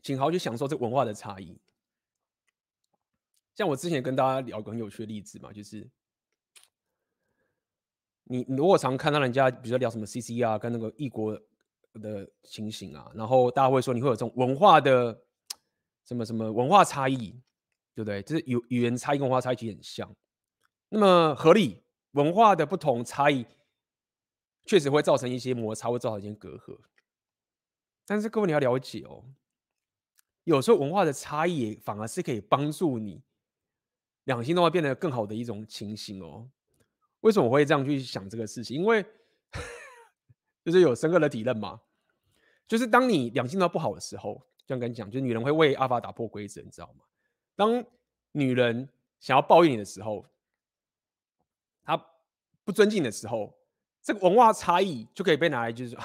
[0.03, 1.61] 请好好去享受这文化的差异。
[3.55, 5.88] 像我之前跟大家聊过很有趣的例子嘛，就是。
[8.30, 11.40] 你如果常看到人家，比如说聊什么 CC 啊，跟那个异国
[12.01, 15.18] 的情形啊，然后大家会说你会有这种文化的
[16.05, 17.30] 什么什么文化差异，
[17.94, 18.22] 对不对？
[18.22, 20.16] 就是语语言差异跟文化差异其实很像。
[20.88, 21.82] 那么合理，
[22.12, 23.44] 文化的不同差异
[24.64, 26.78] 确实会造成一些摩擦，会造成一些隔阂。
[28.07, 29.24] 但是各位你要了解哦，
[30.44, 33.22] 有时候文化的差异反而是可以帮助你
[34.24, 36.49] 两性都会变得更好的一种情形哦。
[37.20, 38.76] 为什么我会这样去想这个事情？
[38.78, 39.05] 因为
[40.64, 41.80] 就是有深刻的体认嘛。
[42.69, 47.05] 就是当你两性都不好的时候，这样跟你讲，就是女人会为阿法打破规则，你知道吗？
[47.57, 47.85] 当
[48.33, 48.89] 女人
[49.19, 50.25] 想要抱怨你的时候，
[51.83, 51.97] 她
[52.64, 53.53] 不尊敬的时候，
[54.03, 56.05] 这个文化差异就可以被拿来，就是啊，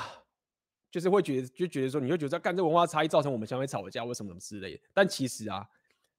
[0.90, 4.84] 就是会觉得就觉得说，你会觉得干这文化差异造成我们相会吵架，或什么什么之类的。
[4.94, 5.70] 但其实啊，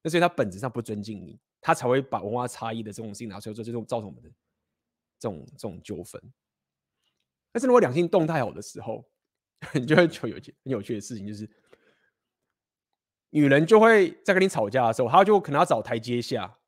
[0.02, 4.30] 那是因为他本质上不尊敬你，他才会把文化差异的这种事情拿出来做，这种造成我们的。
[5.16, 6.20] 这种这种纠纷，
[7.50, 9.02] 但是如果两性动态好的时候，
[9.74, 11.48] 你就会就有很有趣的事情，就是
[13.30, 16.58] 女人就会在跟你吵架的时候，她就可能要找台阶下，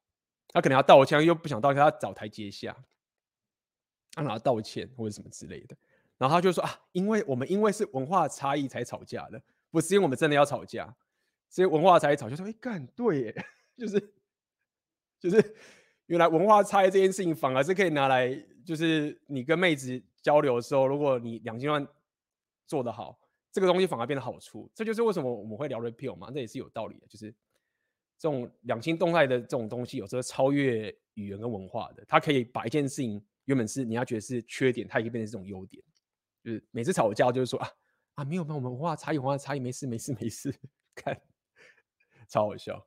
[0.49, 2.77] 她可能要道歉，又不想道歉，她找台阶下，
[4.17, 5.77] 让她道歉或者什么之类的，
[6.19, 10.95] 然后她就说啊，因为我们因为是文化差异才吵架的，不是因为我们真的要吵架，
[11.49, 14.15] 所以文化差异吵，就说哎干对耶，就是
[15.19, 15.57] 就是。
[16.09, 18.33] 原来文化差异这件事情反而是可以拿来，
[18.65, 21.85] 就是你跟妹子交流的时候，如果你两千万
[22.67, 23.19] 做得好，
[23.53, 24.71] 这个东西反而变得好处。
[24.75, 27.07] 这就是为什么我们会聊 Red Pill 嘛，这也是有道理的。
[27.07, 27.33] 就是
[28.19, 35.83] 这种两性动态的这种东西，有时候超越语言跟文化的，它可以把一件事情原本是你要觉得是缺点，它也可以变成这种优点。
[36.43, 37.69] 就是每次吵架就是说啊
[38.15, 40.55] 啊没有没有，我们文化差异文化差异没事没事没事，
[40.95, 41.21] 看
[42.29, 42.87] 超好笑。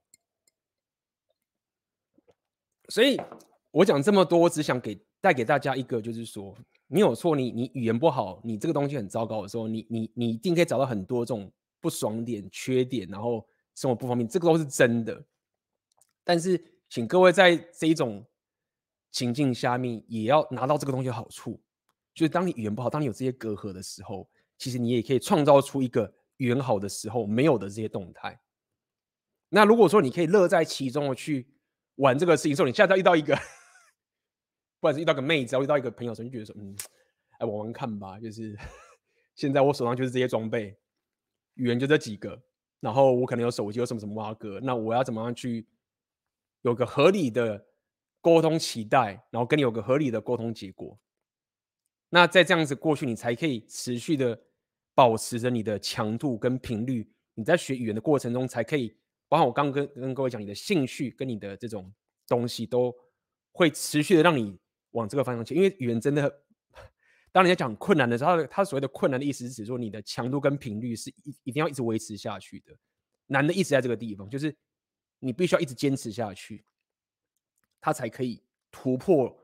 [2.89, 3.19] 所以
[3.71, 6.57] 我讲这么多，我只想给带给大家一个，就是说
[6.91, 15.23] 你有错，你你语言不好，你这个东西很糟糕的时候，你你你一定可以找到很多这种不爽点、缺点，然后生活不方便，这个都是真的。
[16.23, 16.59] 但是，
[16.89, 18.25] 请各位在这一种
[19.11, 21.61] 情境下面，也要拿到这个东西的好处，
[22.13, 24.27] 就是当你语言不好，当你有这些隔阂的时候，
[24.57, 28.39] 其实你也可以创造出一个语言好的时候没有的这些动态。
[29.49, 31.47] 那如果说你可以乐在其中的去。
[31.99, 33.37] 玩这个事情的时候，你下次遇到一个，
[34.79, 36.75] 不管是遇到个妹子，或遇到一个朋友的时候，就觉得说，嗯，
[37.39, 38.19] 哎，玩玩看吧。
[38.19, 38.57] 就是
[39.35, 40.77] 现在我手上就是这些装备，
[41.55, 42.41] 语言就这几个，
[42.79, 45.67] 然后我可能有手机，有什么什么挖哥，那我要怎么样去
[46.61, 47.65] 有个合理的
[48.21, 50.97] 沟通期待，然后跟你有个合理的沟通结果。
[52.09, 54.41] 那在这样子过去，你才可以持续的
[54.95, 57.11] 保持着你的强度跟频率。
[57.35, 58.97] 你在学语言的过程中，才可以。
[59.27, 61.93] 包括我刚跟跟各位讲，你的兴趣跟你的这种
[62.27, 62.93] 东西都
[63.51, 64.57] 会持续的让你
[64.91, 65.55] 往这个方向去。
[65.55, 66.43] 因为语言真的，
[67.31, 72.75] 当你在讲困难的时候，它它所谓的困难的意思是指说你的强度跟频率是一一定要一直维持下去的。
[73.27, 74.55] 难的意思在这个地方，就是
[75.19, 76.65] 你必须要一直坚持下去，
[77.79, 79.35] 它才可以突破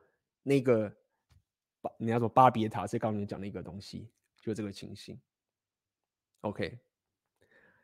[0.43, 0.91] 那个
[1.81, 4.09] 巴，你要说巴别塔是刚刚你讲的一个东西，
[4.41, 5.19] 就这个情形。
[6.41, 6.79] OK，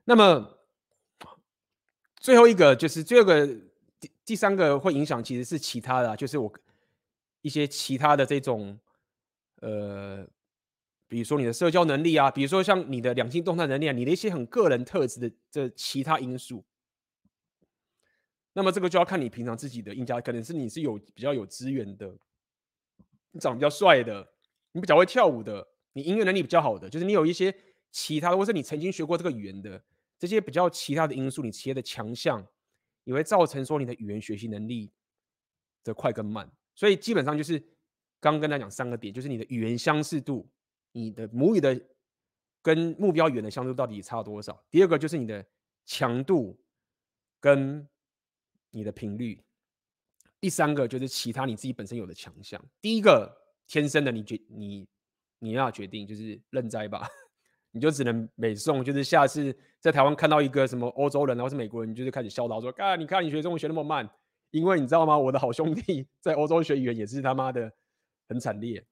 [0.04, 0.58] 那么。
[2.20, 3.48] 最后一个就是最后一个
[4.00, 6.54] 第第三个会影响，其实是其他的，就是我
[7.42, 8.80] 一些其他的这种
[9.62, 10.28] 呃，
[11.08, 16.64] 比如说你的社交能力啊，比如说像你的两性动态能力啊，你的一些很个人特质的这其他因素。
[18.54, 22.14] 那么这个就要看你平常自己的硬件，可能是你是有比较有资源的，
[23.32, 24.28] 你长得比较帅的，
[24.74, 27.56] 你比较会跳舞的，你音乐能力比较好的，就是你有一些
[27.92, 29.82] 其他的，或是你曾经学过这个语言的。
[30.20, 32.46] 这些比较其他的因素，你企业的强项
[33.06, 34.92] 也会造成说你的语言学习能力
[35.84, 36.48] 的快跟慢。
[36.82, 37.60] 所以基本上就是
[38.20, 40.50] 刚刚跟大家讲三个点，就是你的语言相似度，
[40.94, 41.80] 你的母语的
[42.60, 44.66] 跟目标语言的相似度到底差多少？
[44.72, 45.46] 第二个就是你的
[45.86, 46.60] 强度
[47.40, 47.88] 跟
[48.72, 49.40] 你的频率。
[50.40, 52.60] 第三个就是其他你自己本身有的强项。
[52.82, 53.32] 第一个
[53.68, 54.88] 天生的你决你
[55.38, 57.08] 你要决定就是认栽吧。
[57.70, 64.10] 你就只能美颂，就是下次在台湾看到一个什么欧洲人，然后是美国人，你就是开始笑到说：“啊，你看你学中文学那么慢，
[64.52, 65.18] 因为你知道吗？
[65.18, 67.72] 我的好兄弟在欧洲学语言也是他妈的
[68.28, 68.86] 很惨烈，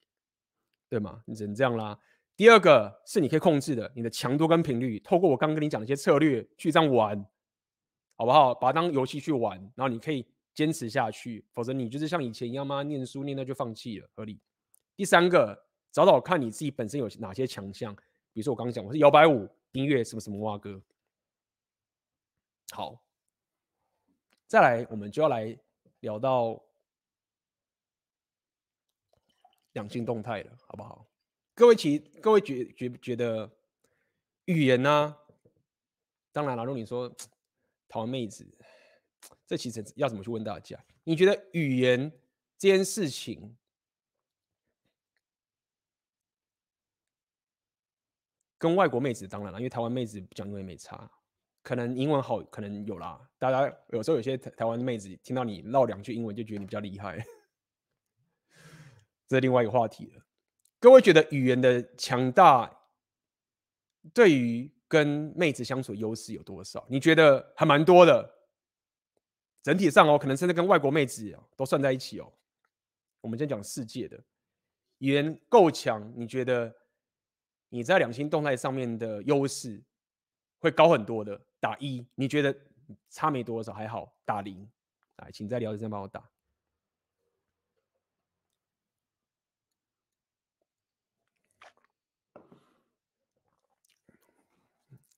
[0.89, 1.21] 对吗？
[1.25, 1.97] 你只能这样啦。
[2.35, 7.23] 第二个是你可以控制的，你的强度跟频率，透过我刚跟你讲的一些策略去这样玩，
[8.15, 8.55] 好不好？
[8.55, 12.81] 把它当游戏去玩，然后你可以坚持下去，否则你就是像以前一样吗？
[12.81, 14.39] 念书念到就放弃了，合理。
[14.95, 17.93] 第三个，找找看你自己本身有哪些强项。
[18.31, 20.81] 比如说我刚刚讲我是摇摆舞音乐什么什么哇歌，
[22.71, 23.01] 好，
[24.49, 25.55] 再来我们就要来
[25.99, 26.59] 聊到
[29.73, 31.07] 两性动态了，好不好？
[31.53, 33.47] 各位其各位觉觉觉得
[34.45, 35.15] 语言呢、
[36.31, 37.07] 当然了，如果你说
[37.87, 38.43] 台湾妹子，
[39.45, 40.83] 这其实要怎么去问大家？
[41.03, 42.11] 你觉得语言
[42.57, 43.55] 这件事情？
[48.57, 51.09] 跟外国妹子当然了，因为台湾妹子讲英文没差，
[51.69, 53.29] 可能英文好，可能有啦。
[53.37, 57.23] 大家有时候有些台湾妹子听到你唠两句英文，就觉得你比较厉害，
[59.29, 60.23] 这是另外一个话题了。
[60.79, 62.75] 各位觉得语言的强大
[64.15, 66.83] 对于跟妹子相处优势有多少？
[66.89, 68.33] 你觉得还蛮多的。
[69.61, 72.33] 整体上哦，可能甚至跟外国妹子哦都算在一起哦。
[73.21, 74.19] 我们先讲世界的
[74.97, 76.75] 语言够强，你觉得？
[77.71, 79.79] 你在两性动态上面的优势
[80.57, 82.57] 会高很多的，打一，你觉得
[83.09, 84.69] 差没多少，还好，打零，
[85.17, 86.29] 来，请在聊天室帮我打。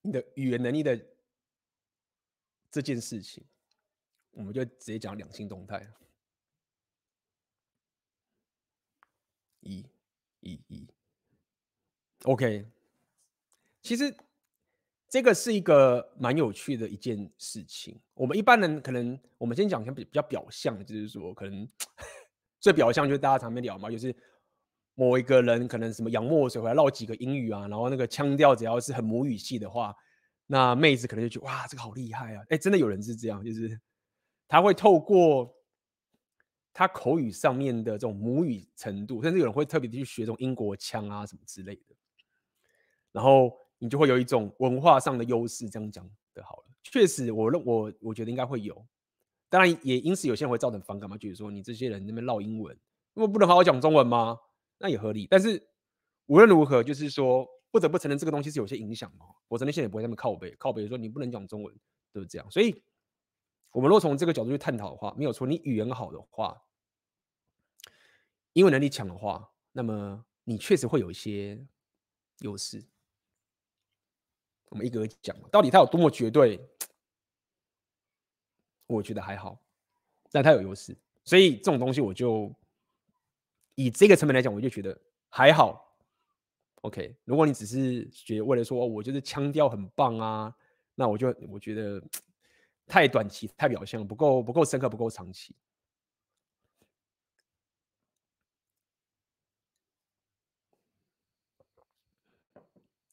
[0.04, 1.00] 你的语言能力的
[2.72, 3.46] 这件事情，
[4.32, 5.94] 我们就直接讲两性动态。
[9.60, 9.86] 一，
[10.40, 10.88] 一，一。
[12.24, 12.68] OK，
[13.84, 14.18] 其实
[15.12, 18.00] 这个是一个蛮有趣的一件事情。
[18.14, 21.68] 我们一般人可能，我们先讲一下比比较表象，就是说可能
[22.62, 24.16] 最表象就是大家常常聊嘛，就是
[24.96, 29.94] 某一个人可能什么洋墨水回来唠几个英语啊，然后那个腔调只要是很母语系的话，
[30.48, 32.46] 那妹子可能就觉得哇，这个好厉害啊！
[32.48, 33.78] 哎，真的有人是这样，就是
[34.48, 35.54] 他会透过
[36.72, 41.96] 他口语上面的这种母语程度，甚至有人会特别去学这种英国腔啊什么之类的，
[43.12, 43.52] 然后
[43.82, 45.68] 你就会有一种文化上的优势。
[45.68, 48.86] 这样讲的好了，确实我认我我觉得应该会有，
[49.50, 52.78] 当然也因此有些人会造成反感嘛，就是说你这些人那边唠英文，
[53.16, 54.38] 那么不能好好讲中文吗？
[54.78, 55.68] 那也合理，但是
[56.28, 59.26] 无论如何，就是说不得不承认这个东西是有些影响嘛。
[59.48, 61.76] 我真的现在也不会那么靠背，靠背说你不能讲中文，
[62.14, 62.52] 都是这样。
[62.52, 62.82] 所以，
[63.72, 66.62] 我们若从这个角度去探讨的话，没有错，你语言好的话，
[68.54, 71.68] 英文能力强的话，那么你确实会有一些
[72.40, 72.84] 优势。
[74.72, 76.60] 我们一个个讲，到底它有多么绝对？
[78.88, 79.62] 我觉得还好，
[80.32, 82.52] 但它有优势，所以这种东西我就。
[83.76, 84.96] 以这个成本来讲，我就觉得
[85.30, 85.98] 还好。
[86.82, 90.54] OK，如果你只是觉得为了说我就是腔调很棒啊，
[90.94, 92.04] 那我就我觉得
[92.86, 95.56] 太短期、太表象，不够不够深刻、不够长期。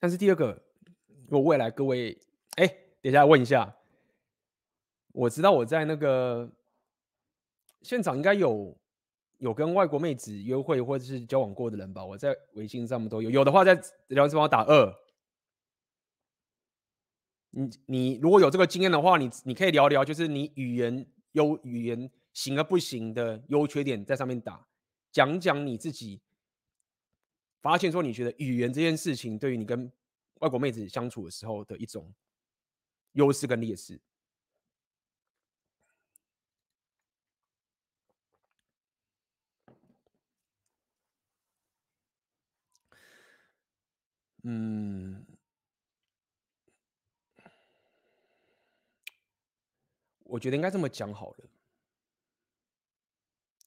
[0.00, 0.61] 但是第二个，
[1.28, 2.20] 如果未来各位，
[2.56, 2.66] 哎，
[3.00, 3.76] 等一下问一下，
[5.12, 6.50] 我知道我在那个
[7.82, 8.76] 现场应该有。
[9.38, 13.30] 有跟外国妹子约会或者是交往过的人吧，我在微信上面都有。
[13.30, 13.72] 有的话在
[14.08, 14.92] 聊天室帮我打二。
[17.50, 24.66] 你你如果有这个经验的话，你你可以聊聊，就是你语言优语言行而不行的优缺点在上面打，
[25.12, 26.20] 讲讲你自己
[27.62, 29.88] 发现说你觉得语言这件事情对于你跟
[30.41, 32.14] 外国妹子相处的时候的一种
[33.12, 34.01] 优势跟劣势。
[44.45, 45.26] 嗯，
[50.20, 51.51] 我觉得应该这么讲好了，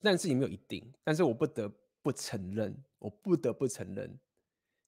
[0.02, 0.92] 但是也没有一定。
[1.04, 1.70] 但是我不得
[2.02, 4.18] 不承认，我不得不承认，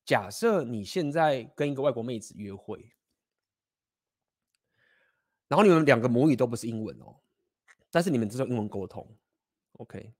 [0.05, 2.93] 假设你现在跟一个外国妹子约会，
[5.47, 7.15] 然后你们两个母语都不是英文哦，
[7.89, 9.17] 但是你们只有英文沟通
[9.73, 10.13] ，OK。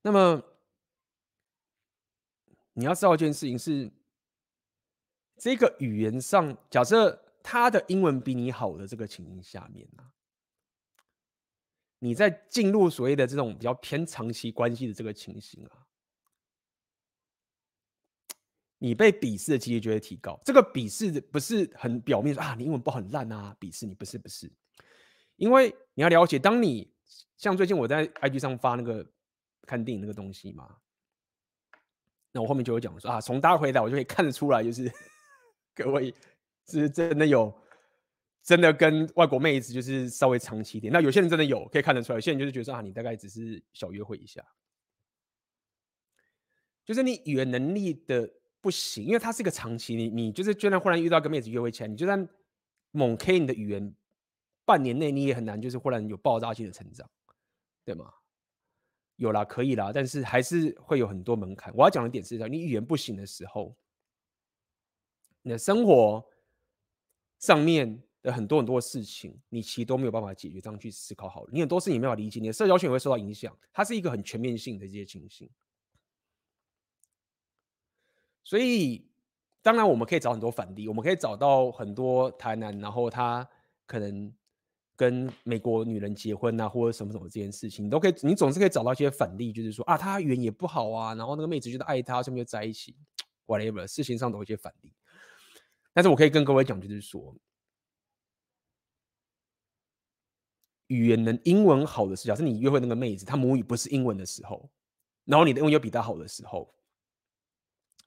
[0.00, 0.42] 那么
[2.72, 3.90] 你要知道一件事情是，
[5.36, 10.10] 这个语言上，假设他的英文比你好的这个情形下面啊，
[11.98, 15.86] 你在进入所谓的这种比较偏长期关系的这个情形啊，
[18.78, 20.40] 你被鄙视的几率就会提高。
[20.44, 24.52] 这个鄙视不是很表面说啊，你英文不很烂啊，鄙视你不是不是，
[25.36, 26.92] 因为你要了解，当你
[27.36, 29.06] 像最近我在 IG 上发那个。
[29.66, 30.78] 看电影那个东西嘛，
[32.32, 34.90] 那我后面就会讲说啊，从大家回答我就可以看得出来，就是
[35.76, 36.14] 各位
[36.66, 37.54] 是真的有
[38.48, 40.90] 真的跟外国妹子就是稍微长期一点。
[40.90, 44.42] 那有些人真的有可以看得出来，有些人就是觉得啊，你大概只是小约会一下，
[46.82, 48.26] 就是你语言能力的
[48.62, 52.26] 不行，因为它是一个长期，你你就是居然忽然遇到跟妹子约会起来，你就算
[52.90, 53.94] 猛 K 你的语言，
[54.64, 57.06] 半年内你也很难就是忽然有爆炸性的成长，
[57.84, 58.10] 对吗？
[59.16, 61.70] 有啦，可以啦，但是还是会有很多门槛。
[61.76, 63.76] 我要讲的点是，你语言不行的时候，
[65.42, 66.26] 你的生活
[67.38, 68.02] 上面
[68.32, 70.60] 很多很多事情，你其实都没有办法解决。
[70.60, 73.56] 这样去思考好了，你很多事情没有办法理解，你的社交圈也会受到影响。
[73.72, 75.48] 它是一个很全面性的这些情形。
[78.44, 79.06] 所以，
[79.62, 83.48] 当然我们可以找很多反例，我们可以找到很多台南，然后他
[83.86, 84.32] 可能。
[84.98, 92.96] 跟美国女人结婚啊，或者什么什么这件事情，你都可以，你总是可以找到一些反例，就是说啊，他语言也不好啊，然后那个妹子觉得爱他，所以就在一起，
[93.46, 94.92] whatever，事情上都有一些反例。
[95.92, 97.32] 但是我可以跟各位讲，就是说，
[100.88, 104.68] 语言能英文好的是，假设你约会那个妹子，她母语不是英文的时候，
[105.24, 106.74] 然后你的英文又比她好的时候，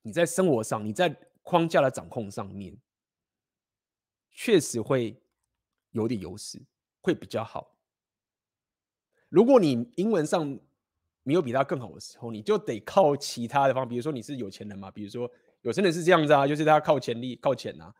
[0.02, 2.78] 你在生活上，你在框架的掌控上面，
[4.30, 5.20] 确实会
[5.92, 6.62] 有点优势。
[7.04, 7.76] 会比较好。
[9.28, 10.60] 如果你英文上
[11.24, 15.28] 没有比他更好的时候，你就得靠其他的方，比如说你是有钱人嘛，比如说
[15.64, 17.92] 有钱人是这样子啊，就是他靠潜力、靠钱啊。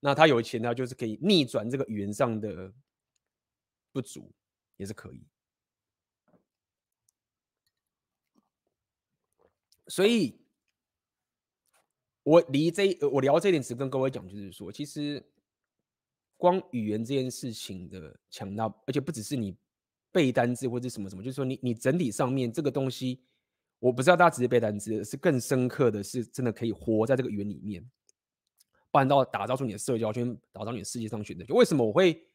[0.00, 2.72] 那他有钱呢，就是可以逆转这个语言上的
[3.92, 4.32] 不足，
[4.76, 5.26] 也是可以。
[9.88, 10.40] 所以，
[12.22, 15.24] 我离这我聊这点只跟各位讲，就是说，其实。
[16.36, 19.54] 光语言这件事情的强大，而且不只是你
[20.10, 23.22] 背单字或者什么什么，就是说你你整体上面这个东西，
[23.78, 27.86] 我不知道大家只是背单字，是更深刻的是真的可以活在这个语言里面，
[28.90, 31.54] 办到打造出你的社交圈，打造你的世界上选择就。
[31.54, 32.26] 为什么我会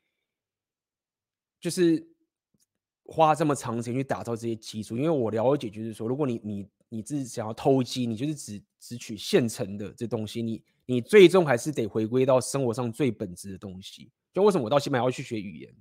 [1.66, 2.08] 就是
[3.06, 4.96] 花这么长时间去打造这些基础？
[4.96, 14.12] 因为我了解，就是说，如果你你你自己想要偷鸡，你就是只只取现成的这东西，你你最终还是得回归到生活上最本质的东西。
[14.32, 15.76] 就为什么我到西班牙要去学语言？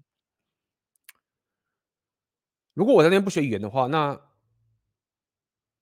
[2.72, 4.18] 如果我在那边不学语言的话，那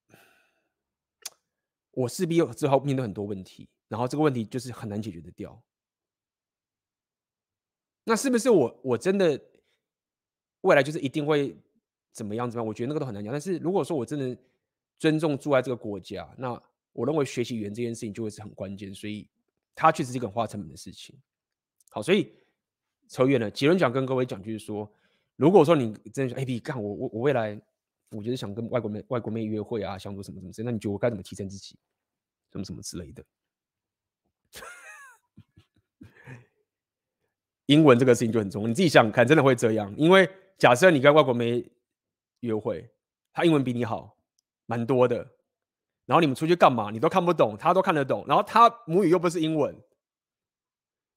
[1.92, 5.62] 我势必之后面对很多问题，然后这个问题就是很难解决的掉。
[8.02, 9.40] 那是不是我我真的
[10.62, 11.56] 未来就是一定会
[12.12, 12.66] 怎么样怎么样？
[12.66, 13.30] 我觉得那个都很难讲。
[13.30, 14.36] 但是如果说我真的
[14.98, 16.60] 尊重住在这个国家，那
[16.92, 18.92] 我认为学习语言这件事情就会是很关键。
[18.92, 19.28] 所以
[19.74, 21.14] 它确实是一个很花成本的事情。
[21.90, 22.32] 好，所以。
[23.08, 24.90] 扯远了，结论讲跟各位讲，就是说，
[25.36, 27.60] 如果说你真的想，哎，比干我我我未来，
[28.10, 31.76] 我就是想跟外国妹外国妹约会啊，想做什么什么之类，那你觉得我该怎么提升自己，
[32.52, 33.22] 什么什么之类的？
[37.66, 39.94] 英文这个事情就很重要，你自己想看，真的会这样？
[39.98, 40.26] 因为
[40.58, 41.70] 假设你跟外国妹
[42.40, 42.90] 约会，
[43.32, 44.16] 她英文比你好
[44.66, 45.16] 蛮多的，
[46.06, 49.74] 然后你们出去干嘛，你都看不懂，她都看得懂，然后她母语又不是英文。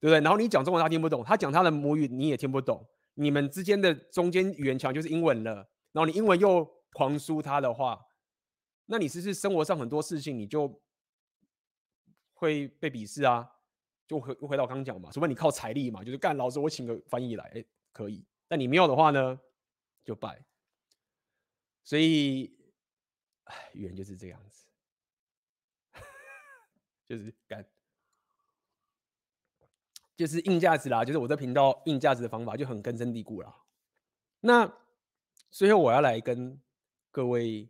[0.02, 0.22] 对不对？
[0.22, 2.86] 然后你讲中文他听不懂，他讲他的母语你也听不懂，
[3.16, 5.56] 你们之间的中间语言墙就是英文了。
[5.94, 8.00] 然后你英文又狂输他的话，
[8.86, 10.80] 那你是不是生活上很多事情你就
[12.36, 13.50] 会被鄙视啊？
[14.06, 18.24] 就回回到我刚刚讲嘛，除非你靠财力嘛，就是干老师我请个翻译来，哎，可以。
[18.48, 19.40] 但你没有的话呢，
[20.04, 20.44] 就拜。
[21.84, 22.56] 所以，
[23.46, 24.66] 哎，语言就是这样子，
[27.08, 27.66] 就是干。
[30.18, 33.54] 就是硬价值啦，就是我这频道硬价值的方法就很根深蒂固啦。
[34.40, 34.72] 那
[35.52, 36.58] 最后我要来跟
[37.12, 37.70] 各位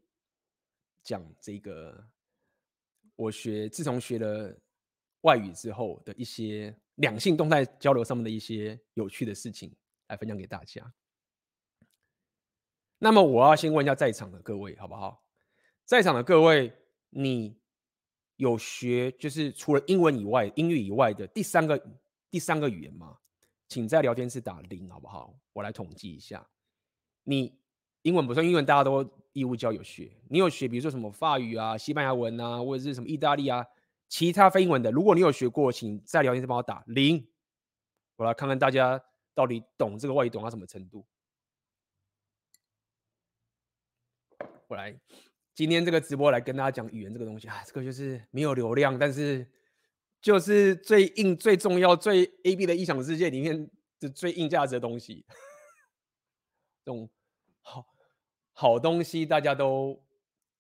[1.02, 2.08] 讲这个，
[3.16, 4.56] 我学自从学了
[5.22, 9.76] 外语之后的一些两性动态交流上面的一些有趣的事情，
[10.08, 10.94] 来分享给大家。
[12.98, 15.24] 那么我要先问一下在场的各位，好不好？
[15.86, 16.74] 在场的各位，
[17.10, 17.60] 你
[18.38, 21.82] 有学就是除了英文以外，英语以外的第三个？
[22.32, 23.18] 第三个语言吗？
[23.70, 25.40] 请在聊天室打零，好不好？
[25.54, 26.46] 我来统计一下。
[27.24, 27.58] 你
[28.02, 30.12] 英文不算，英文大家都义务教有学。
[30.30, 33.66] 你有学，比如说什么法语啊、西班牙文啊，或者是什么意大利啊，
[34.10, 34.92] 其他非英文的。
[34.92, 37.26] 如果你有学过，请在聊天室帮我打零，
[38.18, 39.02] 我来看看大家
[39.36, 41.06] 到底懂这个外语懂到什么程度。
[44.68, 45.00] 我来
[45.54, 49.48] 今天这个直播来跟大家讲语言这个东西啊，这个就是没有流量，但是。
[50.22, 55.24] 就是最硬、最重要、最 A B 的异想世界里面的最硬价值的东西，
[56.84, 57.08] 这种
[57.62, 57.86] 好
[58.52, 60.04] 好东西大家都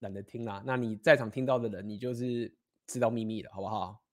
[0.02, 0.61] 懒得听啦。
[0.68, 4.03] 那你在场听到的人，你就是知道秘密了，好不好？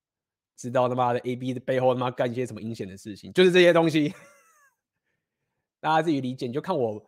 [0.56, 4.14] 知道他妈的 A B 的背后他妈干一些什么阴险的事情，就是这些东西，
[5.82, 6.46] 大家自己理解。
[6.46, 7.04] 你就看我，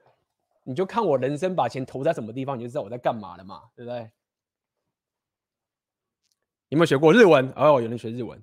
[0.65, 4.11] 你就看我人生把钱投在什么地方，你就知道我在干嘛了嘛，对不对？
[6.71, 7.53] 有没有学过日文？
[7.55, 8.43] 哦，有人学日文。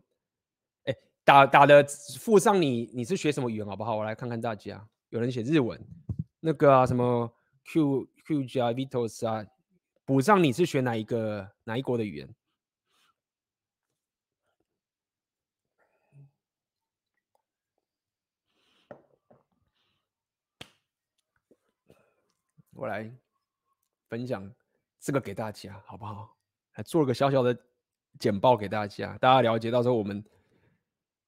[0.86, 0.96] 哎，
[1.26, 1.84] 打打的
[2.18, 3.98] 附上你你是学什么语言好不好？
[3.98, 4.88] 我来看看大家。
[5.10, 5.78] 有人写日文，
[6.40, 7.30] 那个啊什么
[7.66, 9.46] Q Q 加 Vitos 啊，
[10.06, 12.36] 补上你是学哪一个哪一国的语言？
[22.72, 23.12] 我来
[24.08, 24.52] 分享
[25.00, 26.36] 这个给大家好不好？
[26.72, 27.58] 还做了个小小的。
[28.20, 29.72] 简报给大家，大家了解。
[29.72, 30.22] 到时候我们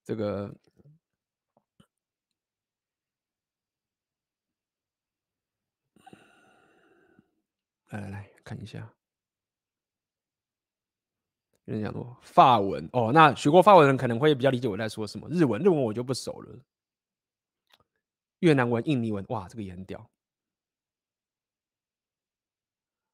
[0.03, 0.53] 这个
[7.87, 8.79] 来来来看一下，
[11.63, 15.29] 有人讲说法文哦，那学过法文的人可能会比较理解我在说什么。
[15.29, 16.59] 日文，日文我就不熟了。
[18.39, 20.05] 越南文、印尼文，哇，这个也很屌。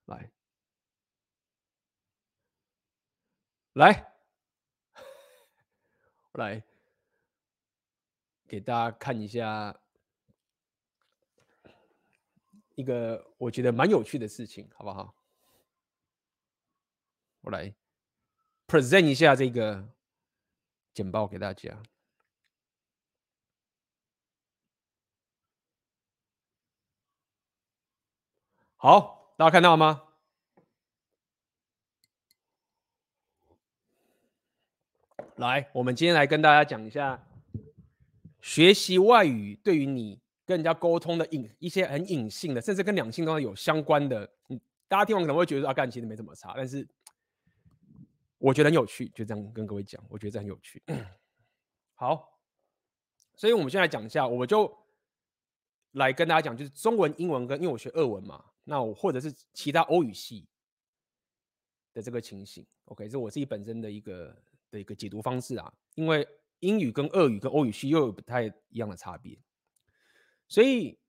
[0.10, 0.31] 来。
[3.73, 4.14] 来，
[6.34, 6.64] 来
[8.48, 9.80] 给大家看一下
[12.76, 15.15] 一个我觉得蛮有趣的事情，好不好？
[17.41, 17.73] 我来
[18.68, 19.94] present 一下这个
[20.94, 21.81] 简报给大家。
[28.76, 30.03] 好，大家看到吗？
[35.38, 37.26] 来，我们今天来跟大家讲一下，
[38.41, 44.60] 学习外语对于你跟人家沟通的隐一些很隐性的，甚至跟两性都有相关的，嗯，
[44.90, 46.86] 大家听完可能会觉得阿干、啊、其实没怎么差，但是
[48.40, 50.84] 我觉得很有趣，就这样跟各位讲，我觉得这很有趣。
[51.95, 52.41] 好，
[53.38, 54.78] 所以我们先来讲一下，我就
[55.91, 60.47] 来跟大家讲，就是中文、英文跟因为我学俄文嘛，那我或者是其他欧语系
[61.93, 66.27] 的这个情形，OK，这是我自己本身的一个的一个解读方式啊，因为。
[66.61, 69.41] 英语跟俄语跟欧语系又有不太一样的差别，
[70.49, 70.99] 所以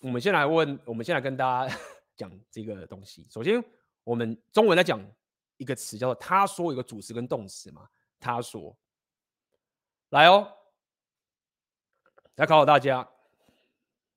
[0.00, 1.74] 我们先来问，我们先来跟大家
[2.14, 3.26] 讲这个东西。
[3.30, 3.64] 首先，
[4.04, 5.02] 我们中文来讲
[5.56, 7.88] 一个词叫做“他说”，有个主词跟动词嘛。
[8.18, 8.76] 他说，
[10.10, 10.54] 来哦，
[12.34, 13.08] 来考考大家。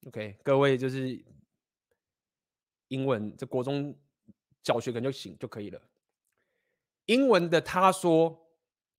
[0.07, 1.23] OK，各位就是
[2.93, 3.99] 英文这国中
[4.61, 5.81] 教学可能就行就可以了。
[7.05, 8.47] 英文的“他说”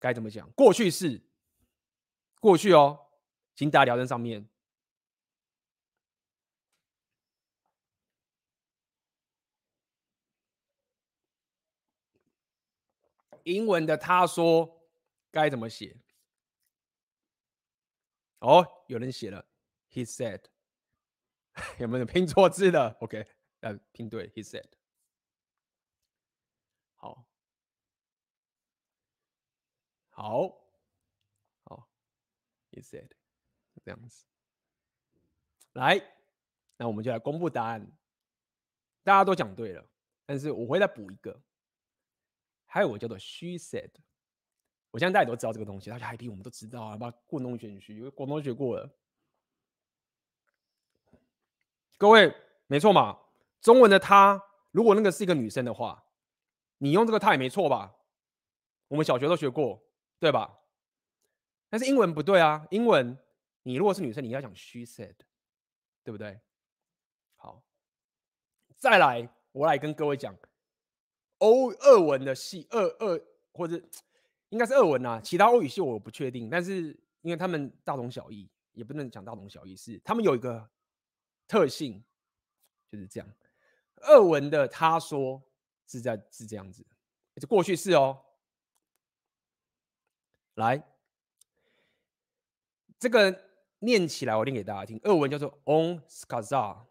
[0.01, 0.51] 该怎么讲？
[0.51, 1.23] 过去式。
[2.41, 3.07] 过去哦，
[3.55, 4.49] 请大家聊在上面。
[13.45, 14.89] 英文的他说
[15.31, 15.97] 该怎么写？
[18.41, 19.47] 哦，有人写了
[19.93, 20.41] ，He said。
[21.79, 23.25] 有没有拼错字的？OK，
[23.65, 24.67] 呃，拼对，He said。
[26.97, 27.27] 好，
[30.11, 30.61] 好。
[32.71, 33.09] He said，
[33.85, 34.27] 这样子，
[35.75, 35.97] 来，
[36.77, 37.87] 那我们就来公布答案。
[39.05, 39.89] 大家都讲对了，
[40.27, 41.41] 但是我会再补一个，
[42.65, 43.93] 还有我叫做 She said。
[44.91, 48.93] 我相信大家都知道这个东西，大家还比我们都知道啊，把广东选区，因为广东学过了。
[51.97, 52.35] 各位，
[52.67, 53.24] 没错嘛，
[53.65, 54.41] 中文的她，
[54.73, 56.05] 如果那个是一个女生的话，
[56.77, 57.97] 你用这个她也没错吧？
[58.89, 59.83] 我们小学都学过，
[60.21, 60.59] 对吧？
[61.71, 63.19] 但是英文不对啊，英文
[63.63, 65.15] 你如果是女生，你要讲 she said，
[66.03, 66.39] 对不对？
[67.37, 67.65] 好，
[68.77, 70.37] 再来，我来跟各位讲
[71.39, 73.19] 欧俄文的系，俄俄
[73.53, 73.83] 或者
[74.51, 80.69] 应该是俄文啊，其他欧语系我不确定，但是因为他们大同小异，也不能讲大同小异，是他们有一个
[81.49, 82.05] 特性，
[82.91, 83.29] 就是这样。
[84.05, 85.43] 俄文的他说
[85.87, 86.85] 是在是这样子，
[87.37, 88.25] 是过去式哦，
[90.55, 90.83] 来。
[92.97, 93.45] 这个
[93.81, 94.99] 念起来，我念给大家听。
[95.05, 96.87] 俄文叫做 on skaza，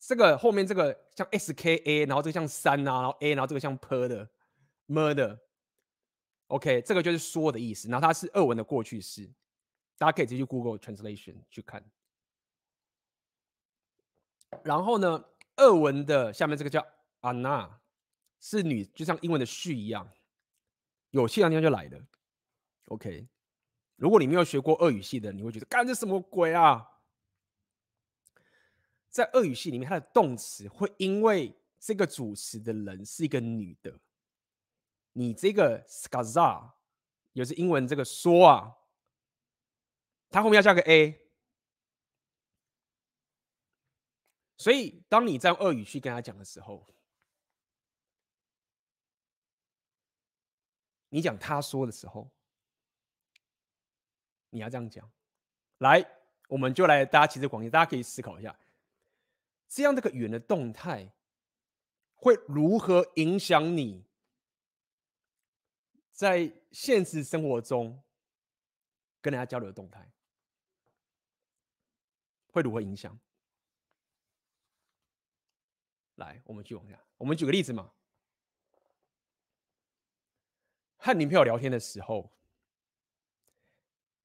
[0.00, 4.26] 这个后面这个像 s k a，然后这个像山啊，然后 a，然后这个像 p 的
[4.86, 5.38] m 的
[6.46, 7.86] ，OK，这个就是说的意思。
[7.88, 9.30] 然后它是俄文的过去式，
[9.98, 11.84] 大家可以直接去 Google Translation 去看。
[14.62, 15.24] 然后呢，
[15.56, 16.86] 俄文的下面这个叫
[17.22, 17.70] ana
[18.40, 20.08] 是女，就像英文的 she 一样，
[21.10, 22.00] 有气量地方就来的
[22.86, 23.28] ，OK。
[23.96, 26.88] 如果你没有学过俄语系的，你会觉得干这什么鬼啊？
[29.08, 34.00] 在俄语系里面，它的动词会因为这个主持的人是一个女的，
[35.12, 36.70] 你这个 skaza
[37.32, 38.74] 也是英文这个说啊，
[40.30, 41.21] 它后面要加个 a，
[44.62, 46.86] 所以当你在用俄语去跟他讲的时候，
[51.08, 52.30] 你讲他说的时候。
[54.54, 55.10] 你要这样讲，
[55.78, 56.06] 来，
[56.46, 58.54] 我们就来，大家其实广义，大家可以思考一下，
[59.66, 61.10] 这样这个语言的动态
[62.14, 64.04] 会如何影响你
[66.10, 68.04] 在现实生活中
[69.22, 70.12] 跟人家交流的动态？
[72.48, 73.18] 会如何影响？
[76.16, 77.92] 来，我们去往下，我们举个例子嘛，
[80.96, 82.30] 和女朋友聊天的时候。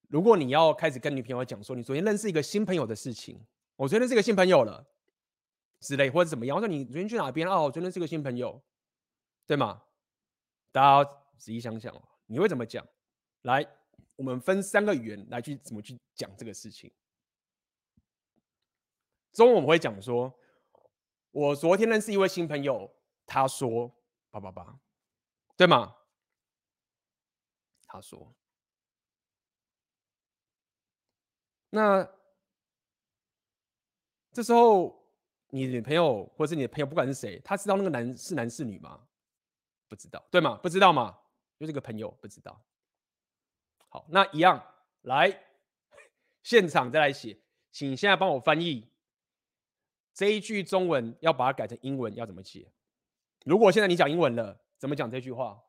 [0.10, 3.46] 如果你要开始跟女朋友讲说，你昨天认识一个新朋友的事情，
[3.76, 4.88] 我昨天认识一个新朋友了，
[5.82, 6.56] 之类或者怎么样？
[6.56, 7.46] 我说你昨天去哪边？
[7.46, 8.64] 哦，我昨天认识一个新朋友，
[9.46, 9.84] 对吗？
[10.72, 12.88] 大家仔细想想哦，你会怎么讲？
[13.42, 13.68] 来，
[14.16, 16.90] 我们分三个语言来去怎么去讲这个事情。
[19.34, 20.34] 中文我们会讲说，
[21.32, 22.92] 我昨天认识一位新朋友，
[23.26, 23.94] 他说，
[24.32, 24.80] 八八八，
[25.56, 25.96] 对吗？
[27.86, 28.34] 他说。
[31.70, 32.08] 那
[34.32, 35.06] 这时候，
[35.50, 39.08] 你女朋友或是你的朋友，不管是谁，他知道那个男是男是女吗？
[39.88, 40.58] 不知道，对吗？
[40.64, 41.18] 不知道吗？
[41.60, 42.64] 就是个朋友，不知道。
[43.90, 44.64] 好，那一样，
[45.02, 45.46] 来，
[46.44, 47.40] 现场再来写，
[47.72, 48.90] 请现在帮我翻译
[50.18, 52.72] 这一句中文，要把它改成英文，要怎么写？
[53.46, 55.64] 如果现在你讲英文了，怎么讲这句话？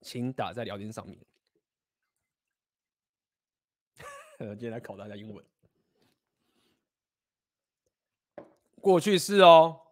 [0.00, 1.18] 请打在聊天上面。
[4.38, 5.44] 今天来考大家英文。
[8.80, 9.82] 过去式哦。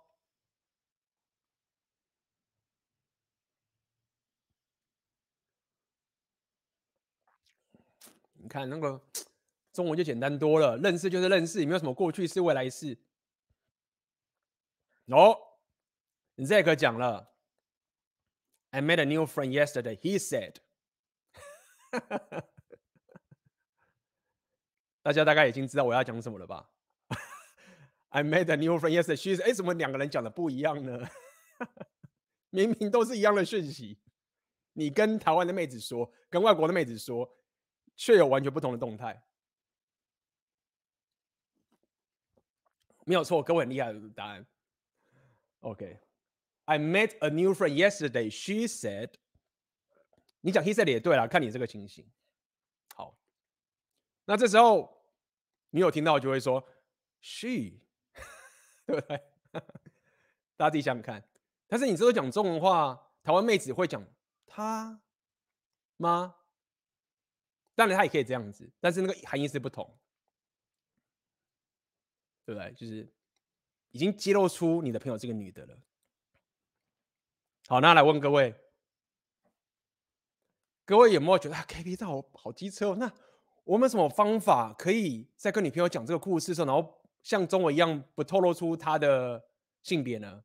[8.52, 9.00] 看那个
[9.72, 12.98] 中文就简单多了，认识就是认识，也没有什么过去式、未来式。
[15.06, 15.38] 哦
[16.36, 17.32] ，Zack 讲了
[18.68, 19.96] ，I met a new friend yesterday.
[19.96, 20.56] He said，
[25.00, 26.70] 大家大概已经知道我要讲什么了吧
[28.10, 29.16] ？I met a new friend yesterday.
[29.16, 31.08] She is 哎，怎么两个人讲的不一样呢？
[32.50, 33.98] 明明都是一样的讯息，
[34.74, 37.34] 你跟台湾的妹子说，跟外国的妹子说。
[37.96, 39.22] 却有完全不同的动态，
[43.04, 44.46] 没有错，各位很厉害的答案。
[45.60, 48.30] OK，I met a new friend yesterday.
[48.30, 49.14] She said，
[50.40, 52.10] 你讲 he said 也对了，看你这个情形。
[52.94, 53.16] 好，
[54.24, 55.04] 那这时候
[55.70, 56.66] 你有听到就会说
[57.20, 57.80] she，
[58.86, 59.22] 对不对？
[60.56, 61.22] 大家自己想想看。
[61.66, 64.04] 但是你这个讲中文话，台湾妹子会讲
[64.46, 65.00] 她
[65.96, 66.36] 吗？
[67.74, 69.98] 当然，他也可以这样子，但是那个含义是不同，
[72.44, 72.70] 对不对？
[72.72, 73.10] 就是
[73.92, 75.78] 已经揭露出你的朋友这个女的了。
[77.66, 78.54] 好，那来问各位，
[80.84, 82.96] 各位有没有觉得啊，K P 这好好机车哦？
[83.00, 83.10] 那
[83.64, 89.42] 我们什么方法可以在跟你朋友讲这个故事的时候，然后像中文一样不透露出她的
[89.82, 90.44] 性别呢？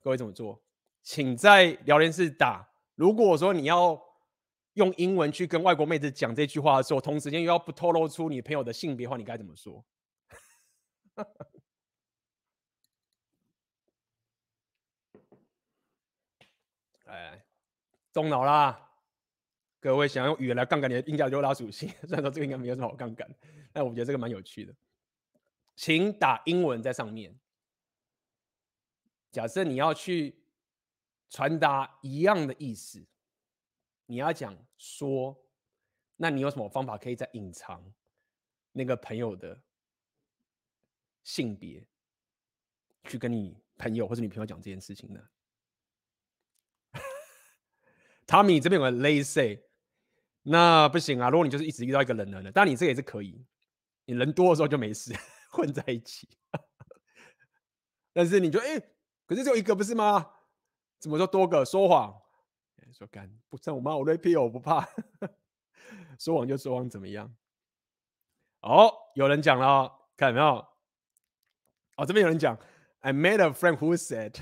[0.00, 0.60] 各位怎么做？
[1.00, 2.68] 请在聊天室打。
[2.96, 4.11] 如果说你要。
[4.74, 9.84] 用英文去跟外国妹子讲这句话的时候，同时间又要不透露出你朋友的性别的话，你该怎么说？
[17.04, 17.44] 哎，
[18.12, 18.88] 动脑啦！
[19.78, 23.28] 各位想用语言来杠杆你的硬角六大属性， 虽然说这个应该没有什么好杠杆，
[23.72, 24.74] 但我觉得这个蛮有趣的。
[25.76, 27.38] 请打英文在上面。
[29.30, 30.42] 假设你要去
[31.28, 33.04] 传达一样的意思。
[34.06, 35.36] 你要讲说，
[36.16, 37.82] 那你有什么方法可以再隐藏
[38.72, 39.60] 那个朋友的
[41.24, 41.86] 性别，
[43.04, 45.20] 去跟你朋友或者女朋友讲这件事情呢？
[48.26, 49.62] Tommy 这边有个 lazy，
[50.42, 51.30] 那不行啊！
[51.30, 53.44] 如果你就是一直遇到一个人呢，当然你这个也是可以，
[54.04, 55.14] 你人多的时候就没事，
[55.50, 56.28] 混在一起。
[58.12, 58.78] 但是你就哎、
[59.26, 60.34] 可是只有一个不是吗？
[60.98, 62.21] 怎么说多个说谎？
[62.92, 64.88] 说干不算我妈，我 rap 我不怕，
[66.18, 67.34] 说谎就说谎，怎么样？
[68.60, 70.66] 哦，有人讲了，看有没有？
[71.96, 72.58] 哦，这边有人讲
[73.00, 74.34] ，I made a friend who said，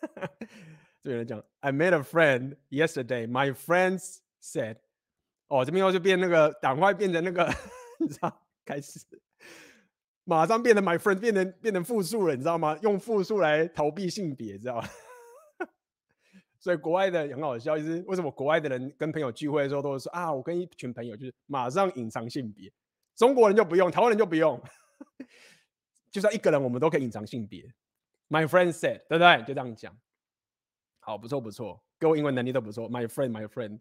[1.02, 3.26] 这边有人讲，I made a friend yesterday.
[3.28, 4.76] My friends said，
[5.48, 7.46] 哦，这边又就变那个，赶快变成那个，
[8.00, 8.42] 你知道？
[8.64, 8.98] 开始，
[10.24, 12.78] 马上变成 my friend，变成变成复数了，你知道吗？
[12.82, 14.88] 用复数来逃避性别，知道吗？
[16.66, 22.68] 所以国外的很好笑，就是为什么国外的人跟朋友聚会的时候都会说啊，我跟一群朋友就是马上隐藏性别，
[23.14, 24.60] 中国人就不用，台湾人就不用，
[26.10, 27.72] 就算一个人我们都可以隐藏性别。
[28.28, 29.44] My friend said，对不对？
[29.44, 29.96] 就这样讲。
[30.98, 32.90] 好，不错不错，各位英文能力都不错。
[32.90, 33.78] My friend，my friend，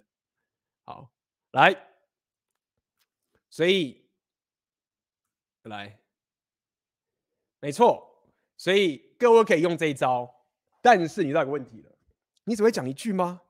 [0.84, 1.12] 好，
[1.54, 1.76] 来，
[3.50, 4.06] 所以
[5.64, 6.00] 来，
[7.60, 8.08] 没错，
[8.58, 10.32] 所以各位可以用这一招，
[10.84, 11.95] 但是你知道有个问题了。
[12.46, 13.42] 你只会讲一句吗？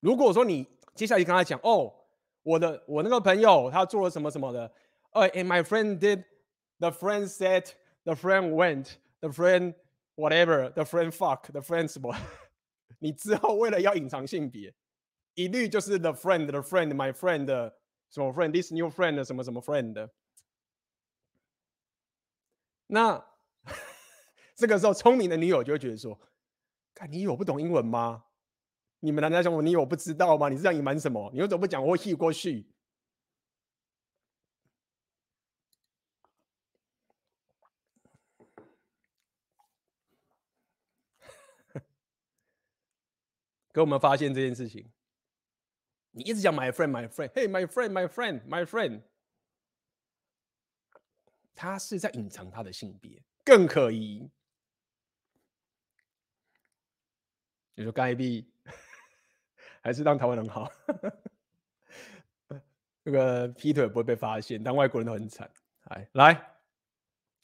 [0.00, 1.94] 如果说你接下来跟他讲哦，
[2.42, 4.66] 我的我那个朋友他做了什么什么的，
[5.12, 9.74] 哦，and my friend did，the friend said，the friend went，the friend
[10.16, 12.12] whatever，the friend fuck，the friend 什么？
[12.98, 14.74] 你之后为了要隐藏性别，
[15.34, 17.46] 一律就是 the friend，the friend，my friend，
[18.10, 20.10] 什么 friend，this new friend，什么什么 friend。
[22.88, 23.31] 那。
[24.54, 26.16] 这个时候，聪明的女友就会觉得说
[26.94, 28.26] ：“看，你有不懂英文吗？
[29.00, 30.48] 你们男生讲我，你有不知道吗？
[30.48, 31.32] 你是在隐瞒什么？
[31.32, 31.84] 你为什么不讲？
[31.84, 32.68] 我会过去。
[43.72, 44.92] ”可我们发现这件事情，
[46.12, 49.02] 你一直讲 “my friend, my friend, hey, my friend, my friend, my friend”，
[51.54, 54.30] 他是在隐藏他的性别，更可疑。
[57.74, 58.48] 你说该币
[59.82, 60.70] 还是当台湾人好？
[63.04, 65.50] 那个劈腿不会被发现，但外国人都很惨。
[65.86, 66.56] 来来，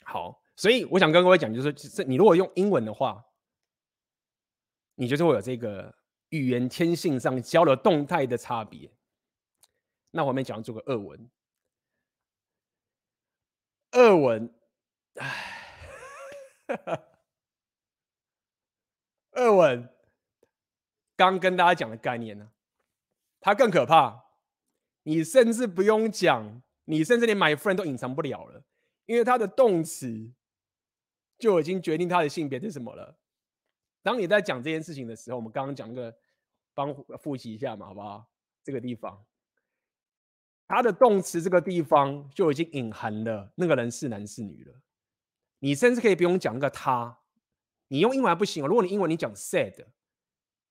[0.05, 3.25] 好，所以我想跟各位讲，就是说，你如果用英文的话，
[4.95, 5.93] 你就是会有这个
[6.29, 8.89] 语言天性上交流动态的差别。
[10.13, 11.29] 那我们讲这个俄文，
[13.91, 14.55] 俄文，
[15.17, 15.89] 唉，
[19.33, 19.89] 俄文，
[21.19, 22.49] 刚跟大家讲的概念呢，
[23.41, 24.27] 它更可怕。
[25.03, 28.63] 你甚至不用讲，你甚至连 my friend 都隐藏不了了，
[29.07, 30.31] 因为它的动词
[31.39, 33.19] 就已经决定它的性别是什么了。
[34.03, 36.17] 当你在讲这件事情的时候，我们刚刚讲那个，
[36.73, 38.31] 帮复习一下嘛，好不好？
[38.63, 39.25] 这个地方，
[40.69, 44.75] 它的动词这个地方就已经隐含了那个人是男是女了。
[45.59, 47.19] 你甚至可以不用讲个他，
[47.89, 48.69] 你用英文还不行哦。
[48.69, 49.87] 如果你英文你讲 said，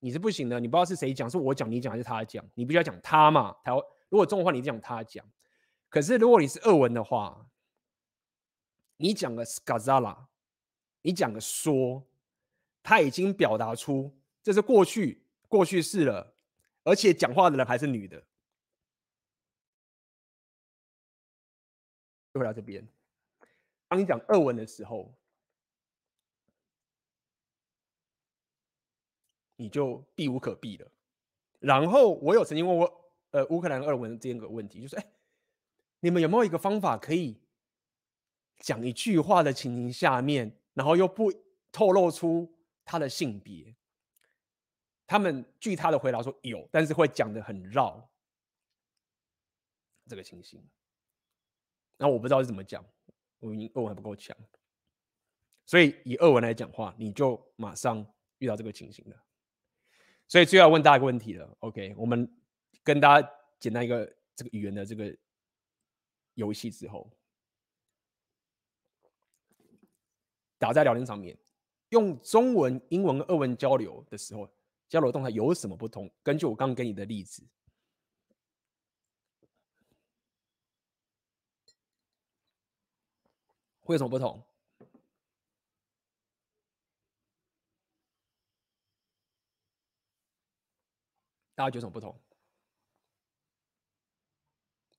[0.07, 0.57] 你是不行的。
[0.57, 2.41] 你不知道是谁讲，是我讲你讲还是他讲？
[2.53, 3.53] 你必须要讲他嘛。
[3.61, 5.25] 台湾如果中文话，你讲他讲。
[5.89, 7.45] 可是如果你是俄文的话，
[8.95, 10.17] 你讲个 skazala，
[11.01, 12.07] 你讲个说。
[12.83, 16.33] 他已经表达出这是过去过去式了，
[16.85, 18.17] 而且讲话的人还是女的。
[22.33, 22.87] 就回到这边，
[23.89, 25.13] 当你讲俄文的时候，
[29.57, 30.89] 你就避无可避了。
[31.59, 35.05] 然后我有曾经问过呃乌克兰俄文这样个问题，就是哎，
[35.99, 37.37] 你们有没有一个方法可以
[38.59, 41.33] 讲一句话的情形下面，然后又不
[41.71, 42.49] 透露出？
[42.89, 43.75] 他的性别，
[45.05, 48.09] 他们据他的回答说有，但是会讲的很绕，
[50.07, 50.65] 这个情形。
[51.97, 52.81] 那我不知道是怎么讲，
[53.39, 54.33] 我俄文还不够强，
[55.65, 58.07] 所以以俄文来讲话，你就马上
[58.37, 59.21] 遇到这个情形了。
[60.27, 61.95] 所以最后要问大家一个问题了，OK？
[61.97, 62.29] 我们
[62.83, 64.05] 跟大家简单一个
[64.35, 65.15] 这个语言的这个
[66.33, 67.09] 游戏之后，
[70.57, 71.37] 打在聊天上面。
[71.89, 74.49] 用中文、英文、俄文交流的时候，
[74.89, 76.11] 交流动态有什么不同？
[76.21, 77.41] 根据我刚刚给你的例子，
[83.79, 84.43] 会有什么不同？
[91.57, 92.15] 大家觉得什么不同？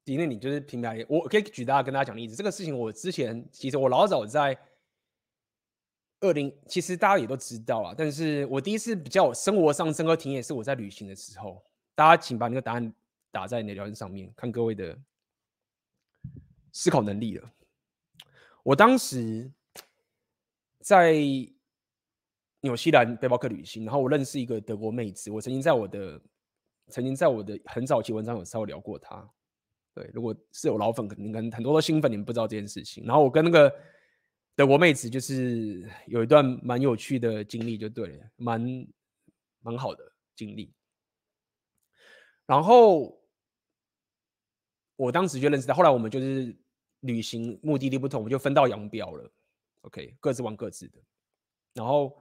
[0.05, 2.35] 迪内你就是平台，我可以举大家跟大家讲例子。
[2.35, 4.59] 这个事情我之前其实我老早在。
[6.21, 11.65] 二零其实大家也都知道啊，但是我第一次比较生活上深刻体验是我在旅行的时候。
[11.95, 12.93] 大家请把那个答案
[13.31, 14.99] 打在你的聊天上面，看各位的
[16.73, 17.49] 思考能力了。
[18.65, 19.49] 我当时
[20.81, 21.15] 在
[22.63, 26.21] 纽西兰背包客旅行，然后我认识一个德国妹子，我曾经在我的
[26.89, 29.28] 曾经在我的很早期文章有稍微聊过他。
[29.94, 33.05] 对，如果是有老粉，肯定跟很多的新粉，你们不知道这件事情。
[33.05, 33.73] 然后我跟那个。
[34.56, 38.89] 德国妹子就是有一段蛮有趣的经历，就对了，蛮
[39.60, 40.02] 蛮好的
[40.35, 40.74] 经历。
[42.44, 43.23] 然后
[44.97, 46.52] 我当时就认识到，后来我们就是
[47.02, 49.31] 旅行目的地不同，我们就分道扬镳了。
[49.82, 50.98] OK，各自玩各自的。
[51.73, 52.20] 然后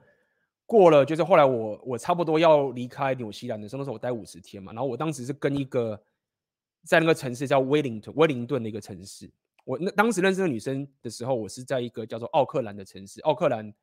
[0.68, 4.73] 过了，就是后来我我差不多要离开纽西兰的时候，那时候我待五十天嘛。
[4.73, 5.99] 然后我当时是跟一个
[6.84, 9.31] 在那个城市叫威灵顿，威灵顿的一个城市。
[9.64, 13.22] 我那当时认识的女生的时候，我是在一个叫做奥克兰的城市。
[13.22, 13.73] 奥克兰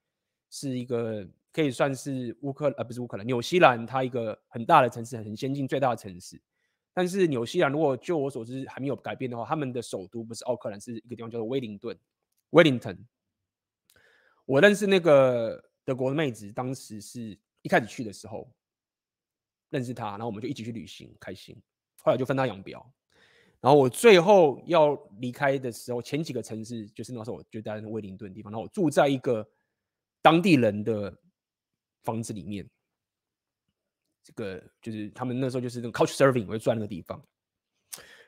[0.50, 6.40] 是一个可以算是乌克呃不是乌克兰，纽西兰它一个很大的城市，很先进最大的城市。
[6.92, 11.96] 但是纽西兰如果就我所知还没有改变的话，他们的首都不是奥克兰，是一个地方叫做威灵顿
[12.50, 12.96] 威灵顿。
[14.44, 18.50] 我认识那个德国的妹子，当时是一开始去的时候
[19.70, 21.56] 认识她，然后我们就一起去旅行，开心。
[22.02, 22.84] 后来就分道扬镳。
[23.60, 29.46] 然后我最后要离开的时候，前几个城市就是那时候我就在威灵顿地方，然后我住在一个
[30.20, 31.16] 当地人的
[32.02, 32.68] 房子里面。
[34.22, 37.22] 这个就是他们那时候就是那个 couch serving，我就住在那个地方。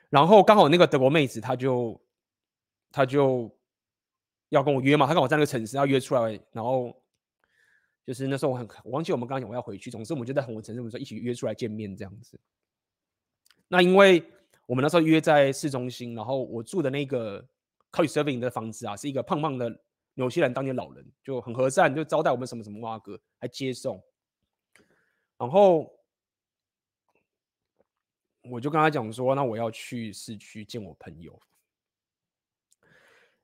[0.09, 1.99] 然后刚好那个德国妹子，她就
[2.91, 3.55] 她就
[4.49, 6.95] 要跟我约嘛，她刚好在那个城市要约出来，然后
[8.07, 12.39] 就是那时候我很我忘记我们刚刚讲我要回去，总之我们就在同个城市，我们说一起约出来见面这样子。
[13.67, 14.23] 那因为。
[14.67, 17.39] 我们那时候约在市中心，然后我住的那个
[17.93, 19.81] c o u c h s e r v i n g 的房子啊，是一个胖胖的
[20.15, 24.03] 纽西兰当地老人，就很和善，就招待我们什么什么哇哥，还接送。
[25.37, 25.89] 然后
[28.41, 31.39] 我就跟他讲说，那我要去市区见我朋友。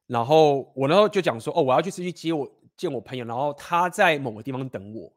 [0.05, 5.13] 然后我那时候就讲说，哦，我要去市区接我见我朋友，然后他在某个地方等我。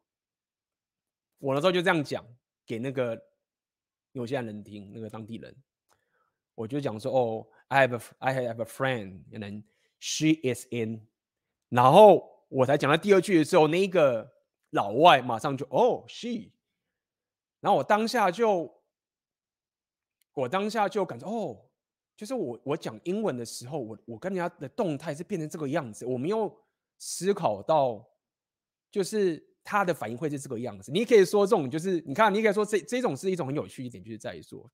[1.38, 2.24] 我那时候就这样讲
[2.64, 3.20] 给那个
[4.12, 5.54] 纽西兰人听，那个当地人。
[6.54, 9.62] 我就讲说，哦，I have a, I have a friend，and
[10.00, 11.06] she is in。
[11.68, 14.32] 然后我才讲到第二句的时候，那个
[14.70, 16.50] 老外马上就哦，she，
[17.60, 18.72] 然后我当下就，
[20.32, 21.60] 我当下就感觉哦，
[22.16, 26.58] 就是我我讲英文的时候，我我跟人家的动态是变成这个样子，我没有
[26.98, 28.06] 思考到，
[28.90, 30.90] 就是他的反应会是这个样子。
[30.92, 34.70] 你可以说这种就是，你看，你可以说这这种是一种很有趣一点，就是在于说，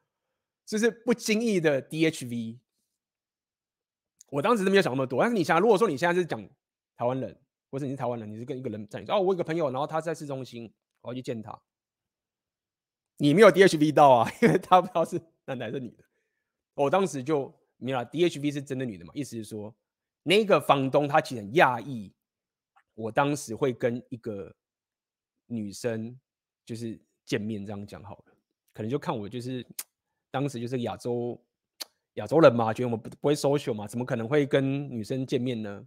[0.66, 2.58] 就是不经意的 DHV。
[4.28, 6.42] 我当时是没有想那么多，但是你想，如果说你现在是讲
[6.96, 7.38] 台湾人，
[7.70, 11.56] 或者你是台湾人，你是跟一个人在哦，我有个朋友，然后他在市中心，我要去见他，
[13.18, 16.04] 你没有 DHV 到啊，因为他不知道是男的还是女的。
[16.74, 19.72] 我当时就没有 DHV 是真的女的嘛，意思是说
[20.28, 22.12] 那个房东他其实很讶异，
[22.94, 24.52] 我当时会跟一个
[25.46, 26.18] 女生
[26.64, 28.34] 就是见面这样讲好了，
[28.74, 29.64] 可能就看我就是
[30.30, 31.40] 当时就是亚洲。
[32.14, 35.86] 亚洲人嘛，觉得我们不不会 social 嘛，怎么可能会跟女生见面呢？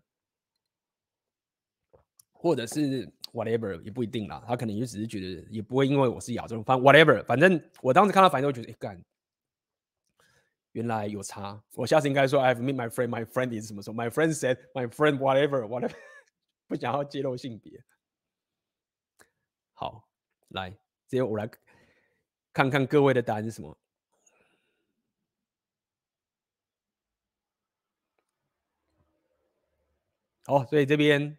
[2.32, 9.04] 或者是 whatever 也不一定啦，他可能就只是觉得也不会因为我是亚洲人，反正 whatever，反正我当时看到反正我觉得，哎干，
[10.74, 11.62] 原来有差。
[11.74, 15.96] 我下次应该说 I've met my friend, my friend is 什么时候？My friend said my friend whatever whatever，
[16.68, 17.84] 不想要揭露性别。
[19.74, 20.10] 好，
[20.50, 20.78] 来，直
[21.18, 21.50] 接我来
[22.54, 23.78] 看看各位的答案是什么。
[30.46, 31.38] 好，所以这边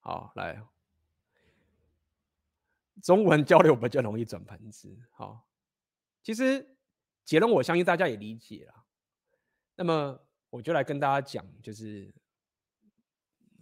[0.00, 0.62] 好来，
[3.02, 4.98] 中文交流比较容易转盘子。
[5.12, 5.46] 好，
[6.22, 6.76] 其实
[7.24, 8.84] 结论我相信大家也理解了。
[9.76, 10.20] 那么
[10.50, 12.14] 我就来跟大家讲，就是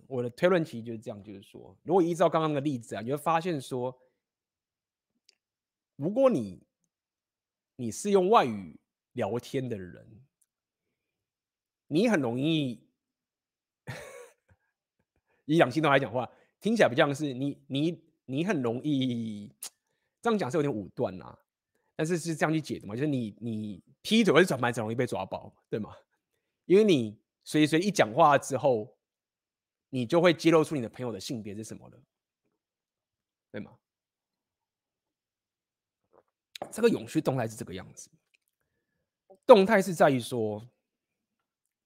[0.07, 4.01] 我的推论其实就是这样，就是说，如果依照刚刚的例子啊，你会发现说，
[5.97, 6.63] 如果你
[7.77, 8.79] 你是用外语
[9.13, 10.25] 聊天的人。
[11.91, 12.87] 你很容易
[15.47, 16.31] 以两性都来讲话，
[16.61, 19.51] 听起来不像是你你你很容易
[20.21, 21.39] 这样讲是有点武断呐、
[21.99, 25.93] 但是是这样去解的嘛，就是你你劈腿或者转盘子容易被抓包，对吗？
[26.65, 28.97] 因为你随随一讲话之后，
[29.89, 32.01] 你就会揭露出你的朋友的性别是什么了，
[33.51, 33.77] 对吗？
[36.71, 38.09] 这个永续动态是这个样子，
[39.45, 40.71] 动态是在于说。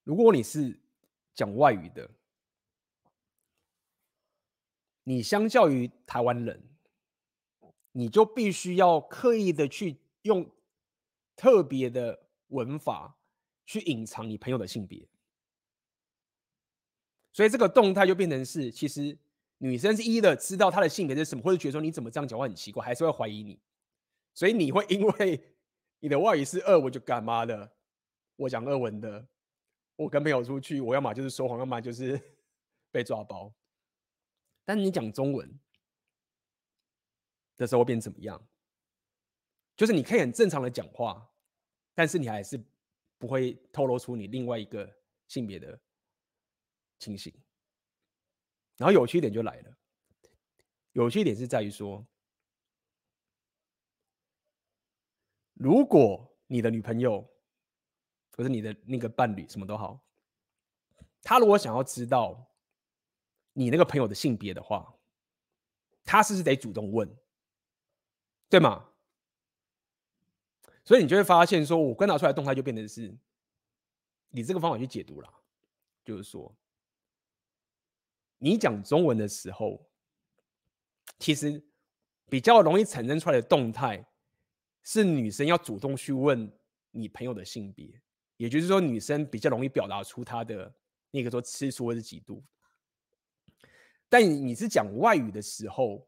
[0.05, 0.79] 如果你是
[1.33, 2.11] 讲外语的，
[5.05, 6.72] 你相较于台湾人，
[7.93, 10.51] 你就必须要刻意的去用
[11.37, 13.17] 特别的文法
[13.65, 15.07] 去隐藏你朋友的性别，
[17.33, 19.17] 所以这个动态就变成是，其实
[19.59, 23.59] 女生是一的知道她的性别是什么，或者觉得说你怎么这样讲话很奇怪，还是会怀疑你，
[24.35, 25.41] 所以你会 因为
[26.01, 27.71] 你的外语是二文就干嘛的，
[28.37, 29.27] 我讲二文的。
[29.95, 32.21] 我跟朋友出去，我要么就是说谎，要么就是
[32.91, 33.53] 被抓包。
[34.65, 35.49] 但你讲中文
[37.57, 38.41] 的时候会变怎么样？
[39.77, 41.29] 就是你可以很正常的讲话，
[41.95, 42.63] 但是你还是
[43.19, 44.89] 不会透露出你另外一个
[45.29, 45.81] 性别的
[46.99, 47.33] 情形。
[48.77, 49.77] 然后有趣一点就来了，
[50.93, 52.07] 有趣一点是在于说，
[55.55, 57.29] 如果你的女朋友。
[58.35, 60.03] 或者你的那个伴侣什么都好，
[61.21, 62.51] 他如果想要知道
[63.53, 64.91] 你那个朋友的性别的话，
[66.03, 67.07] 他是不是得主动问，
[68.53, 68.87] 对吗？
[70.85, 73.11] 所以你就会发现，说我观察出来动态就变成是，
[74.29, 75.35] 你这个方法去解读了，
[76.05, 76.55] 就是说，
[78.37, 79.83] 你讲中文的时候，
[81.19, 81.65] 其实
[82.29, 84.07] 比较容易产生出来的动态，
[84.83, 86.53] 是女生要主动去问
[86.91, 88.03] 你朋友的性别。
[88.37, 90.71] 也就是说，女生比较容易表达出她的
[91.11, 92.43] 那个说吃醋或者嫉妒。
[94.11, 96.07] 但你是讲外语的时候，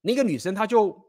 [0.00, 1.05] 那个女生她就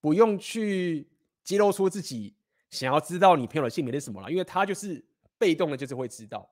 [0.00, 1.08] 不用去
[1.44, 2.34] 揭露出自己
[2.70, 5.04] 想要知道你朋友的性别是什么了，因为他就是
[5.36, 6.48] 被动的，就是会知道。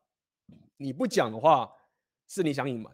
[0.77, 1.73] 你不讲的话，
[2.27, 2.93] 是你想隐瞒；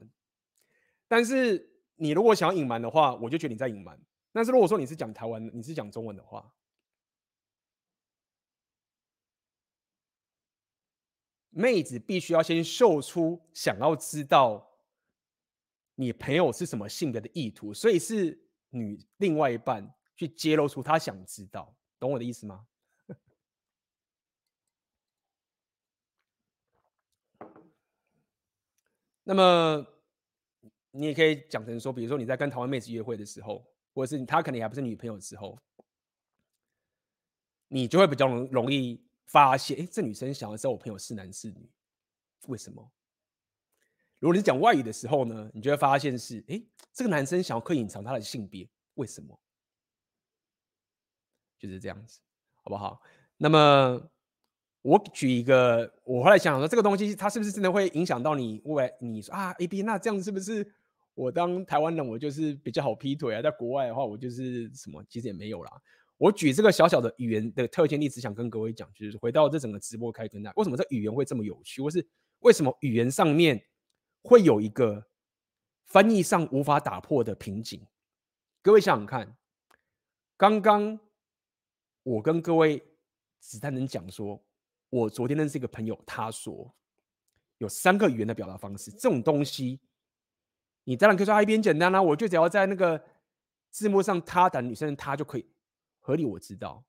[1.09, 3.99] 但是你如果想要隐瞒的话，我就觉得你在隐瞒。
[4.33, 6.53] 但是如果说你是讲台湾，你是讲中文的话，
[11.51, 14.69] 妹子必须要先秀出想要知道
[15.95, 18.37] 你朋友是什么性别的意图，所以是
[18.71, 22.67] 女另外一半去揭露出他想知道，懂我的意思吗？
[29.25, 29.87] 那么
[30.91, 35.59] 你也可以讲成说，比如说你在跟台湾妹子约会的时候，或者是她可能还不是女朋友的时候，
[37.69, 39.03] 你就会比较容容易。
[39.27, 41.69] 发现，哎，这女生想要知道我朋友是男是女，
[42.47, 42.93] 为什么？
[44.21, 46.63] 如果你讲外语的时候呢，你就会发现是，哎，
[46.93, 49.37] 这个男生想要刻意隐藏他的性别，为什么？
[51.67, 52.21] 就是这样子，
[52.63, 53.01] 好不好？
[53.39, 53.99] 那么
[54.83, 58.93] 我举一个，我后来想说，这个东西它是不是真的会影响到你未来？
[59.01, 60.75] 你说啊，A B，那这样是不是
[61.15, 63.41] 我当台湾人，我就是比较好劈腿啊？
[63.41, 65.03] 在国外的话，我就是什么？
[65.09, 65.73] 其实也没有啦。
[66.19, 71.81] 我举这个小小的语言的特权例子，想跟各位讲，就是回到这整个直播开跟那，为什么这语言会这么有趣？
[71.81, 72.07] 或是
[72.41, 73.65] 为什么语言上面
[74.23, 75.07] 会有一个
[75.87, 77.87] 翻译上无法打破的瓶颈？
[78.61, 79.35] 各位想想看，
[80.37, 81.01] 刚刚
[82.05, 82.81] 我跟各位
[83.41, 84.41] 子弹人讲说，
[84.91, 86.73] 我昨天认识一个朋友，他说
[87.59, 89.81] 有三个语言的表达方式，这种东西
[90.85, 93.03] 你当然可以说一边简单啦，我就只要在那个
[93.71, 95.47] 字幕上他打女生他就可以。
[95.99, 96.85] 合理我知道，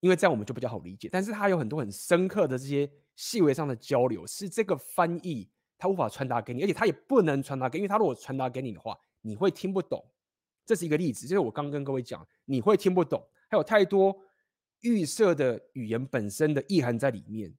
[0.00, 1.08] 因为这样我们就比较好理解。
[1.10, 2.86] 但是他有很多很深刻的这些
[3.16, 5.48] 细微上的交流，是这个翻译
[5.78, 10.04] 他无法传达给你，而且他也不能传达给，因为他如果传达给你的话，你会听不懂。
[10.66, 14.20] 这是一个例子，就是我刚跟各位讲，你会听不懂，还有太多
[14.80, 17.54] 预设的语言本身的意涵在里面。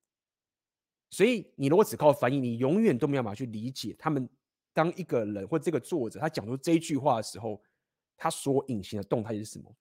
[1.09, 4.29] 所以你如果只靠翻译，你永远都没有办法去理解他们。
[4.75, 7.61] 当一个人或这个作者他讲出这一句话的时候，
[8.17, 9.71] 他所隐形的动态是什么？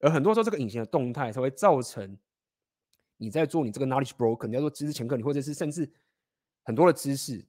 [0.00, 2.18] 而很多时候，这个隐形的动态才会造成
[3.16, 5.90] 你在做你这个 knowledge broker，你要做知识掮客，你或者是甚至
[6.62, 7.42] 很多的知识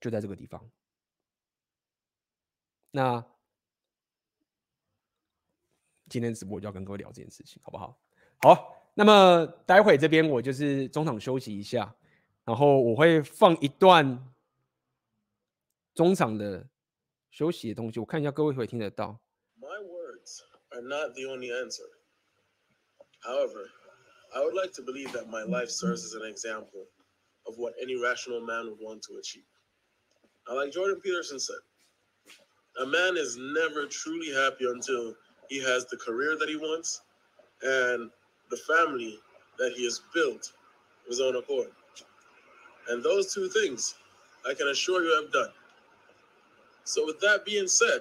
[0.00, 0.66] 就在这个地方。
[2.90, 3.22] 那
[6.08, 7.98] 今天直播就要跟各位聊这件事情，好不好？
[8.42, 11.94] 好，那么待会这边我就是中场休息一下，
[12.44, 14.32] 然后我会放一段
[15.94, 16.68] 中场的
[17.30, 19.18] 休息的东西，我看一下各位会听得到。
[20.74, 21.86] are not the only answer.
[23.24, 23.70] However,
[24.34, 26.86] I would like to believe that my life serves as an example
[27.46, 29.46] of what any rational man would want to achieve.
[30.48, 31.62] Now, like Jordan Peterson said,
[32.80, 35.14] a man is never truly happy until
[35.48, 37.02] he has the career that he wants
[37.62, 38.10] and
[38.50, 39.18] the family
[39.58, 40.52] that he has built
[41.04, 41.68] of his own accord.
[42.88, 43.94] And those two things,
[44.48, 45.50] I can assure you, I've done.
[46.84, 48.00] So, with that being said,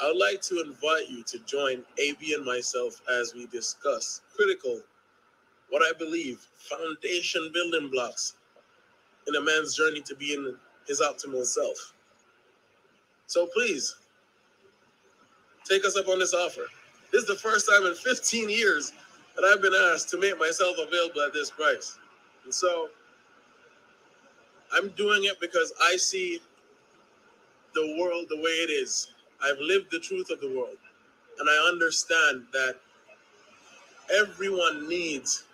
[0.00, 4.80] I would like to invite you to join AB and myself as we discuss critical,
[5.70, 8.34] what I believe, foundation building blocks
[9.28, 10.56] in a man's journey to being
[10.86, 11.94] his optimal self.
[13.26, 13.94] So please,
[15.68, 16.66] take us up on this offer.
[17.12, 18.92] This is the first time in 15 years
[19.36, 21.98] that I've been asked to make myself available at this price.
[22.44, 22.88] And so
[24.72, 26.40] I'm doing it because I see
[27.74, 29.12] the world the way it is.
[29.42, 30.76] I've lived the truth of the world.
[31.38, 32.76] And I understand that
[34.14, 35.44] everyone needs,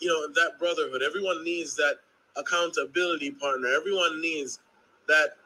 [0.00, 1.02] you know, that brotherhood.
[1.02, 1.96] Everyone needs that
[2.36, 3.68] accountability partner.
[3.68, 4.60] Everyone needs
[5.08, 5.36] that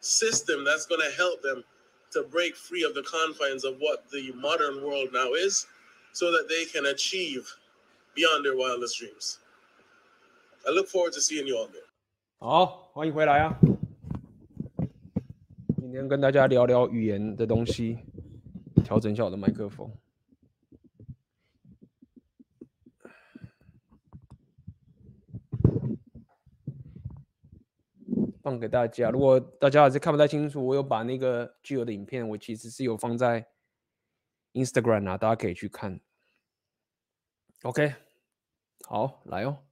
[0.00, 1.64] system that's going to help them
[2.13, 5.67] to break free of the confines of what the modern world now is
[6.13, 7.45] so that they can achieve
[8.15, 9.39] beyond their wildest dreams.
[10.67, 11.87] I look forward to seeing you all there.
[12.39, 13.59] 好，欢迎回来啊！
[15.79, 17.97] 今天跟大家聊聊语言的东西，
[18.83, 19.91] 调整一下我的麦克风，
[28.44, 29.08] 放给大家。
[29.08, 33.48] 如果大家还是看不太清楚，我有把那个巨额的影片，我其实是有放在
[34.52, 35.98] Instagram 啊，大家可以去看。
[37.62, 37.94] OK，
[38.86, 39.64] 好，来哦。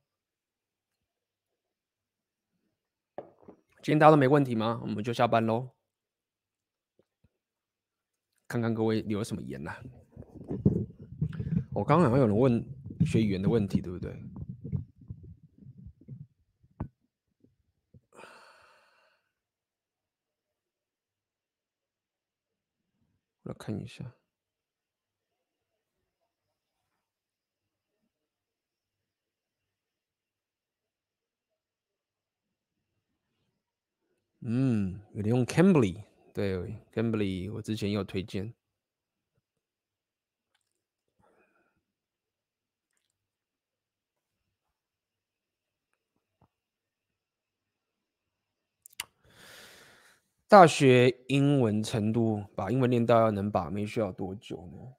[3.83, 4.81] 今天大家都没问题吗？
[4.81, 5.69] 我们就下班喽。
[8.49, 9.83] 看看各位留了什么言呐、啊？
[11.75, 12.65] 我刚刚好像有人问
[13.05, 14.19] 学语言的问题，对不对？
[23.43, 24.13] 我来看一下。
[34.45, 36.03] 嗯，有点用 Cambly。
[36.35, 36.57] 对
[36.93, 38.53] ，Cambly，我之前有推荐。
[50.53, 54.93] 大学英文程度，把英文练到要能把妹需要多久呢？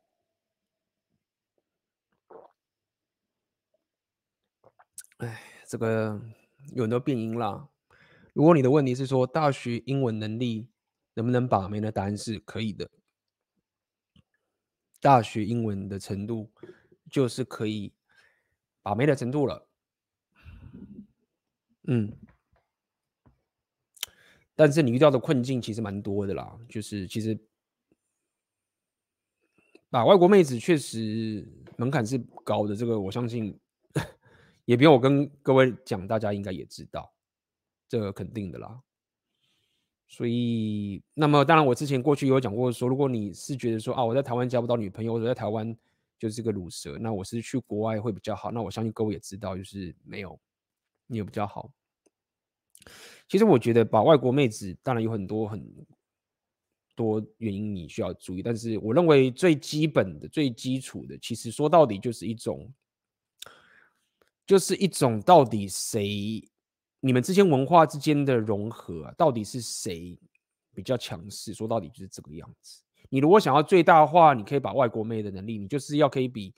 [5.18, 6.20] 哎，这个
[6.74, 7.70] 有很多变音啦。
[8.34, 10.70] 如果你的问题是说大学英文能力，
[11.14, 11.92] 能不能把妹呢？
[11.92, 12.90] 答案是可以的。
[15.00, 16.52] 大学英文的程度
[17.12, 17.94] 就是可以
[18.82, 19.68] 把妹的程度了。
[21.84, 22.12] 嗯，
[24.56, 27.38] 但是你遇到的困境其实蛮多的啦，就是其实
[29.92, 31.48] 啊外国妹子确实
[31.78, 33.60] 门槛是高的，这个我相信
[34.66, 37.14] 也不用我跟各位讲，大家应该也知道，
[37.90, 38.82] 这个肯定的啦。
[40.08, 45.76] 所以，那么当然，我之前过去有讲过说，如果你是觉得说啊，我在台湾交不到女朋友，我在台湾
[46.20, 48.52] 就是个卤蛇，那我是去国外会比较好。
[48.52, 50.40] 那我相信各位也知道，就是没有，
[51.08, 51.72] 你也比较好。
[53.28, 55.66] 其实我觉得把外国妹子，当然有很多很
[56.96, 62.72] 多原因你需要注意，但是我认为最基本的、最基础的，其实说到底就是一种，
[64.46, 66.48] 就是一种到底谁。
[67.00, 70.18] 你们之间文化之间的融合，到底是谁
[70.74, 71.54] 比较强势？
[71.54, 72.82] 说到底就是这个样子。
[73.10, 76.54] 你如果想要最大化，你可以把外国妹的能力，你就是要可以比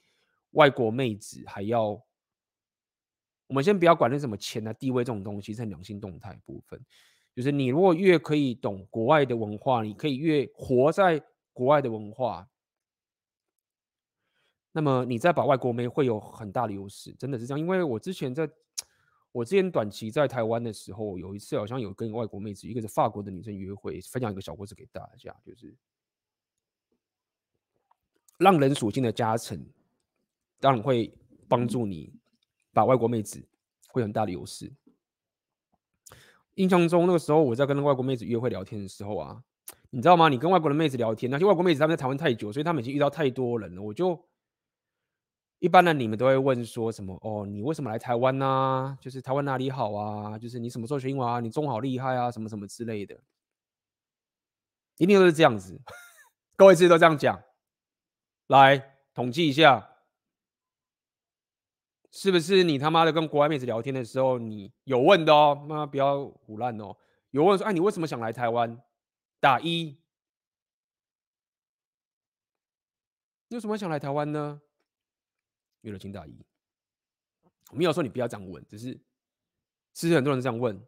[0.52, 2.05] 外国妹子还要。
[3.48, 6.80] 我们先不要管那什么钱啊、地位这种东西，在良性动态部分，
[7.36, 11.22] 就是你如果越可以懂国外的文化，你可以越活在
[11.54, 12.48] 国外的文化，
[14.72, 17.60] 那么你在把外国妹会有很大的优势，真的是这样。
[17.60, 18.50] 因为我之前在。
[19.32, 25.76] 我之前短期在台湾的时候，有一次好像有跟外国妹子，一个是法国的女生约会，分享一个小故事给大家，就是
[28.38, 29.62] 让人属性的加成，
[30.62, 31.14] 当然会
[31.50, 32.14] 帮助你
[32.76, 33.42] 把外国妹子
[33.88, 34.72] 会很大的优势。
[36.56, 39.42] 印象中那个时候我在跟外国妹子约会聊天的时候啊，
[39.90, 40.28] 你知道吗？
[40.30, 44.22] 你跟外国的妹子聊天，那些外国妹子他们在台湾太久，所以他们已经遇到太多人了，我就。
[45.60, 47.18] 一般的你们都会问说什么？
[47.24, 48.98] 哦，你为什么来台湾呢、啊？
[49.02, 50.38] 就是台湾哪里好啊？
[50.38, 51.40] 就是你什么时候学英文啊？
[51.40, 52.30] 你中好厉害啊？
[52.30, 53.18] 什么什么之类的，
[54.98, 55.82] 一定都是这样子。
[56.58, 57.42] 各位自己都这样讲，
[58.48, 59.95] 来统计一下，
[62.18, 65.54] 是不是你他妈的跟国外妹子聊天的时候，你有问的哦？
[65.54, 66.96] 妈不要胡乱哦！
[67.32, 68.82] 有问说，哎，你为什么想来台湾？
[69.42, 69.98] 打一，
[73.50, 74.62] 你为什么想来台湾呢？
[75.82, 76.40] 有了清大一，
[77.72, 78.98] 我没有说你不要这样问，只是
[79.92, 80.82] 其实很多人这样问。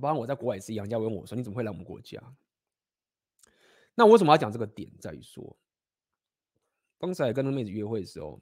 [0.00, 2.22] 包括我在国外也是一样，人家问我说：“你怎么会来我们国家？”
[3.96, 4.88] 那我为什么要讲这个点？
[5.00, 5.58] 在于说，
[7.00, 8.38] 刚才跟那妹子约会的时候，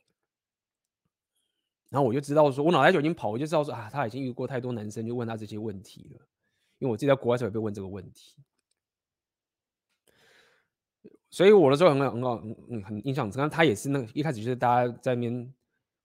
[1.88, 6.26] 然后我就知道说，我脑袋就已经跑，我就知道说啊，他已经遇过太多男生，就问他这些问题了。
[6.80, 8.34] 因为我自己在国外时候也被问这个问题。
[11.30, 15.54] 所以我的时候很很好很很印象深刻，他也是那个一开始就是大家在那边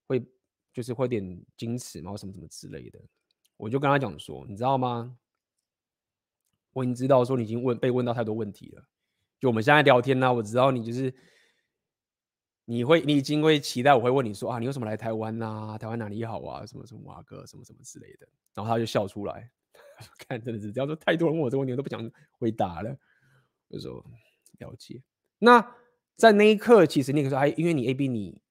[0.06, 0.24] 会
[0.72, 1.24] 就是会点
[1.58, 3.00] 矜持嘛，什么什么之类的。
[3.58, 5.18] 我就跟他讲说，你知道吗？
[6.72, 8.84] 我已经知道说你已经问被问到太多问题了。
[9.40, 11.14] 就我们现在聊天呢、我知道你就是
[12.66, 15.78] 你会你已经会期待我会问你说啊，你为什么来台湾啊？
[15.78, 16.66] 台湾哪里好啊？
[16.66, 18.28] 什么什么啊哥什么什么之类的。
[18.54, 19.50] 然后他就笑出来，
[20.28, 22.96] 看真的是，只要说太多人问我这个问题，我都不想回答了。
[23.68, 24.06] 我就说
[24.60, 25.02] 了解。
[25.40, 25.76] 那
[26.16, 28.42] 在那一刻，其实那个时候还因为你 A B 你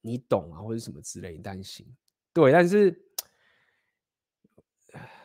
[0.00, 1.86] 你懂啊，或者什么之类，你担心，
[2.32, 2.50] 对。
[2.50, 2.98] 但是，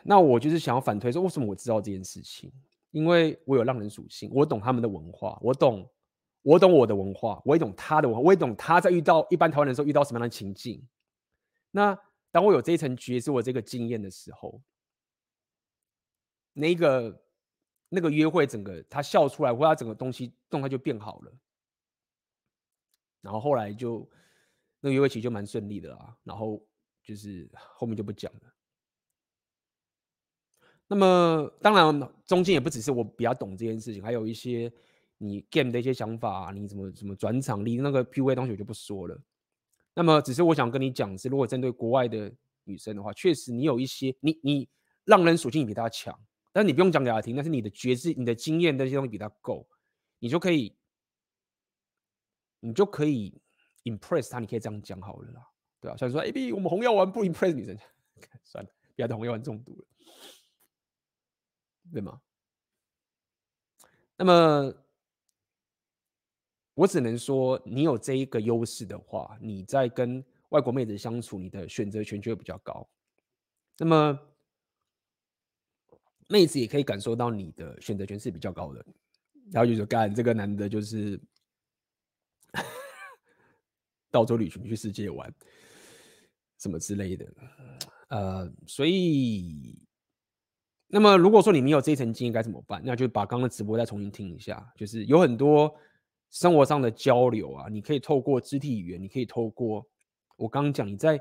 [0.02, 2.52] 那我就是想要反推说，为什么我知道这件事情？
[2.90, 5.90] 因为我有浪人属性，我懂他们的文化，我懂，
[6.44, 10.86] 我懂我的文化，我也懂他的文化，我也懂他在遇到一般台湾人的时候遇到什么样的情境。
[11.72, 11.98] 那
[12.30, 14.62] 当我有这一层觉知，我这个经验的时候，
[16.52, 17.20] 那个。
[17.90, 21.32] 那个约会整个他笑出来，或他整个东西动态就变好了，
[23.20, 24.10] 然后后来就
[24.80, 26.66] 那个约会其实就蛮顺利的啦，然后
[27.04, 28.40] 就是后面就不讲了。
[30.88, 34.72] 那么当然中间也不只是我比较懂这件事情，还有一些
[35.18, 39.20] 你 game 的一些想法，你怎么怎么转场，你那个 PUA 东西我就不说了。
[39.94, 42.32] 那么只是我想跟你讲是，如果针对国外的
[42.64, 44.68] 女生的话，确实你有一些你你
[45.04, 46.18] 让人属性比她强。
[46.52, 49.66] 但你不用讲给她听，但是你的觉知、你的经验那些东西比她够，
[50.20, 50.76] 你就可以，
[52.60, 53.40] 你就可以
[53.82, 54.38] impress 他。
[54.38, 55.46] 你可以这样讲好了啦，
[55.80, 55.96] 对吧？
[55.96, 57.76] 虽然说 A B 我们红药丸不 impress 女生，
[58.44, 59.84] 算了，不要再红药丸中毒了，
[61.92, 62.20] 对吗？
[64.16, 64.72] 那么
[66.74, 72.88] 我只能说，你有这一个优势的话，你在跟外国妹子相处，你的选择权就会比较高。
[73.78, 74.18] 那么。
[76.30, 78.82] 妹子也可以感受到你的选择权是比较高的，
[79.52, 81.20] 然后就说干这个男的就是
[84.10, 85.30] 到处旅行去世界玩，
[86.58, 87.26] 什么之类的，
[88.08, 89.86] 呃，所以，
[90.86, 92.80] 那么如果说你没有这一层经验该怎么办？
[92.82, 95.72] 那就把刚刚的直播再重新听一下，就是有很多
[96.34, 99.86] 生活上的交流啊，你可以透过肢体语言，你可以透过
[100.36, 101.18] 我刚刚讲你在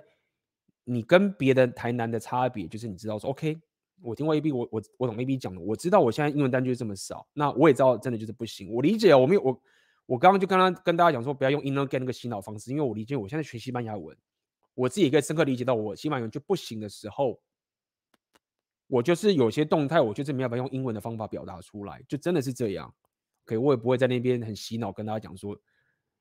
[0.84, 3.62] 你跟别的台南的差别，就是你知道说，OK，
[4.02, 8.74] 我听过 AB，我我我懂 AB 讲的，我知道我现在英文单就是这么少，那我也知道真的就是不行。
[8.74, 9.62] 我理解，我没有我
[10.08, 14.18] 我刚刚就刚刚跟大家讲说，不要用 inner game 那个洗脑方式，因为我理解我现在学西班牙文，
[14.74, 17.40] 我自己也可以深刻理解到我西班牙文就不行的时候，
[18.88, 22.92] 我就是有些动态，我就是没办法用英文的方法表达出来，就真的是这样。
[23.46, 25.58] OK，我也不会在那边很洗脑跟大家讲说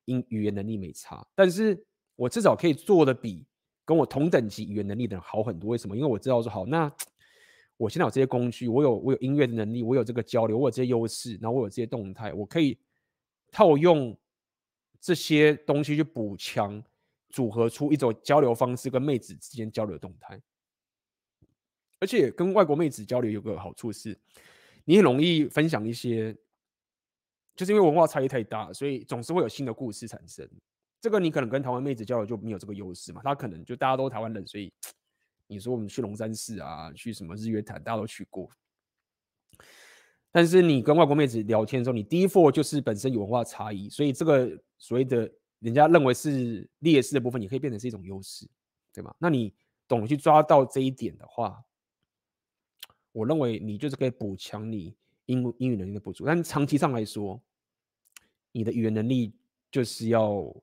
[0.06, 1.80] 英语言能力没差，但是
[2.16, 3.46] 我至少可以做的比
[3.84, 5.70] 跟我同等级语言能力的人好很多。
[5.70, 5.96] 为什么？
[5.96, 6.92] 因为我知道说好，那
[7.78, 12.76] 我现在有这些工具，我有我有音乐的能力，我有这个交流，我有这些优势，然后我有这些动态，我可以
[13.52, 14.16] 套用
[15.00, 16.82] 这些东西去补强，
[17.30, 20.40] 组合出一种交流方式，跟妹子之间交流的动态。
[22.00, 24.18] 而且跟外国妹子交流有个好处是，
[24.84, 26.36] 你很容易分享一些。
[27.54, 30.48] 就是因为文化差异太大，所以总是会有新的故事产生。
[31.00, 33.20] 这个你可能跟台湾妹子交流就没有这个优势嘛？
[33.24, 34.72] 他可能就大家都台湾人，所以
[35.48, 38.48] 你说我们去龙山寺啊，去什么日月潭，大家都去过。
[40.30, 48.48] 但是你跟外国妹子聊天的时候，你 default 就是本身有文化差异，所以这个所谓的人家认为是劣势的部分，你可以变成是一种优势，
[48.92, 49.14] 对吗？
[49.18, 49.52] 那你
[49.86, 51.62] 懂去抓到这一点的话，
[53.10, 54.96] 我认为你就是可以补强你。
[55.32, 57.42] 英英语能力的不足，但长期上来说，
[58.52, 59.34] 你的语言能力
[59.70, 60.54] 就是要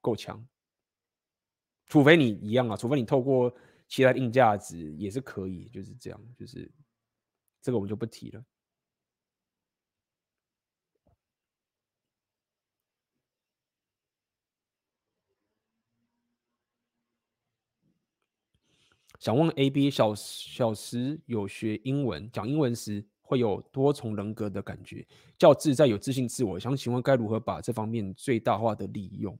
[0.00, 0.44] 够强，
[1.86, 3.54] 除非你一样啊，除非你透过
[3.86, 6.68] 其他硬价值也是可以，就是这样，就是
[7.60, 8.44] 这个我们就不提了。
[19.20, 23.06] 想问 AB 小小时有学英文，讲英文时。
[23.32, 25.06] 会有多重人格的感觉，
[25.38, 26.60] 较自在，有自信、自我。
[26.60, 29.38] 想请问该如何把这方面最大化的利用？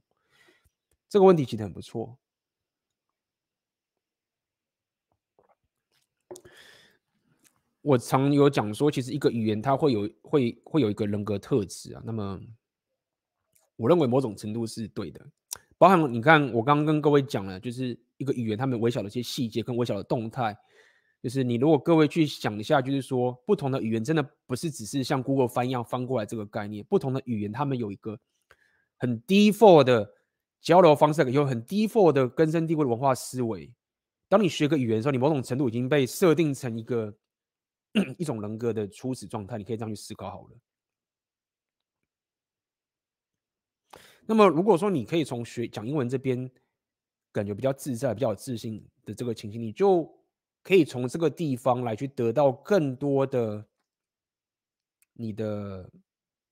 [1.07, 2.17] 这个问题其实很不错。
[7.83, 12.01] 我常有讲说，其实一个语言它会有会会有一个人格特质啊。
[12.03, 12.41] 那么，
[13.75, 15.23] 我认为某种程度是对的。
[15.77, 20.57] 包含你看，我刚刚跟各位讲了，就是一个语言，它们微小的一些细节跟微小的动态。
[21.23, 26.83] 就是你如果各位去想一下，就是说不同的语言真的不是只是像 Google 翻译一样翻过来这个概念。
[26.83, 28.19] 不同的语言，他们有一个
[28.97, 30.13] 很 default 的
[30.59, 33.73] 交流方式，有很 default 的根深蒂固的文化思维。
[34.27, 37.15] 当你学个语言的时候，你某种程度已经被设定成一个
[38.19, 39.57] 一种人格的初始状态。
[39.57, 40.57] 你可以这样去思考好了。
[44.25, 46.51] 那么如果说你可以从学讲英文这边
[47.31, 50.13] 感觉比较自在、比较自信的这个情形，你就。
[50.63, 53.65] 可以从这个地方来去得到更多的
[55.11, 55.91] 你的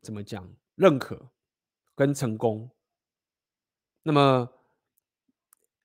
[0.01, 1.31] 怎么讲认可
[1.95, 2.69] 跟成功。
[4.03, 4.51] 那么，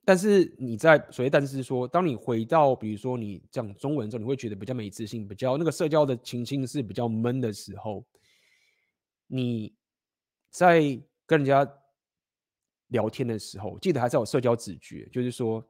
[0.05, 8.05] 但是你在所谓但是说，当你回到比如说你讲中文的时候，你会觉得比较没自信，比较那个社交的情形是比较闷的时候，
[9.29, 9.73] 你
[10.51, 10.81] 在
[11.27, 11.65] 跟人家
[12.89, 15.65] 聊天的时候，记得还是有社交直觉，就是说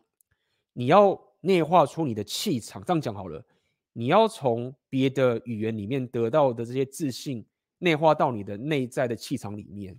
[0.72, 1.25] 你要。
[1.47, 3.44] 内化出你的气场，这样讲好了。
[3.93, 7.47] 你要从别的语言里面得到的这些自信，
[7.78, 9.98] 内化到你的内在的气场里面。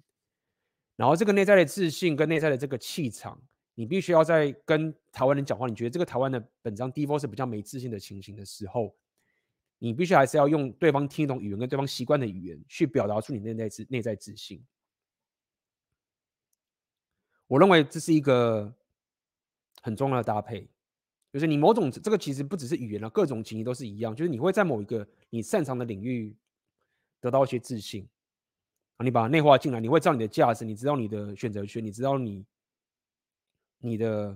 [0.97, 3.41] 然后这个内在的自信跟内在的这个气场，
[3.75, 8.93] 你必须要在跟台湾人讲话，你觉得这个台湾的本章 d e f a u 是比较没自信的情形的时候，
[9.79, 14.63] 你必须还是要用对方听懂语言跟对方习惯的语言去表达出你内在自内在自信。
[17.47, 18.71] 我认为这是一个
[19.81, 20.69] 很重要的搭配。
[21.37, 24.15] 就是你某种这个其实不只是语言了，各种情绪都是一样。
[24.15, 26.35] 就是你会在某一个你擅长的领域
[27.21, 28.09] 得到一些自信
[28.95, 32.43] 啊，你把它内化进来，你会知道你的价值，你知道你的选择权，你知道你
[33.77, 34.35] 你的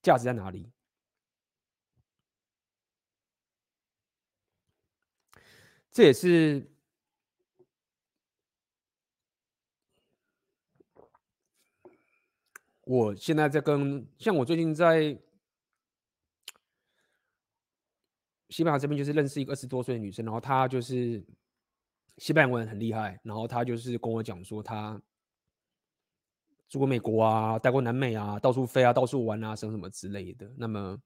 [0.00, 0.70] 价值在哪里。
[5.90, 6.70] 这也是
[12.84, 15.18] 我现在在跟，像我最近在。
[18.48, 21.24] 西班牙这边就是认识一个二十多岁的女生，然后她就是
[22.16, 25.00] 西班牙文很厉害，然后她就是跟我讲说她
[26.68, 30.50] 住过美国啊，待过南美啊，到处飞啊，到处玩啊，什么什么之类的。
[30.56, 30.98] 那么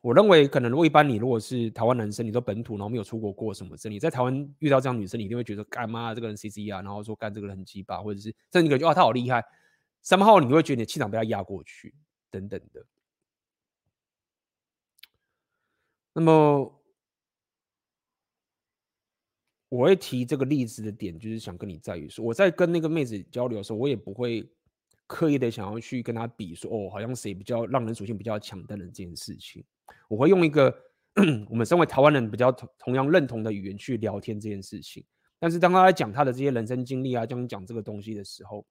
[0.00, 9.44] 我认为，可能如果一般你如果是台湾男生，你都本土，然后没有出国过什么之类，你在台湾遇到这样女生，你一定会觉得干嘛这个人 C C 啊，然后说干这个人很鸡巴，或者是甚至你感觉啊他好厉害，
[10.02, 11.94] 三号你会觉得你的气场被他压过去
[12.30, 12.84] 等等的。
[16.14, 16.82] 那么，
[19.68, 24.46] 我会提这个例子的点，就是想跟你在于说，我在跟那个妹子交流的时候，我也不会
[25.06, 29.64] 刻意的想要去跟她比说，哦，好像谁比较让人属性比较强的人这件事情，
[30.08, 30.74] 我会用一个
[31.48, 35.04] 我们身为台湾人比较同同样认同的语言去聊天这件事情。
[35.38, 38.64] 但是当他在讲他的这些人生经历啊，这样讲这个东西的时候，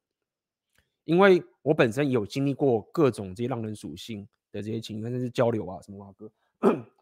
[1.04, 6.32] 因为我本身有经历过各种这些让人属性的这些情况，甚至是交流啊什么啊哥，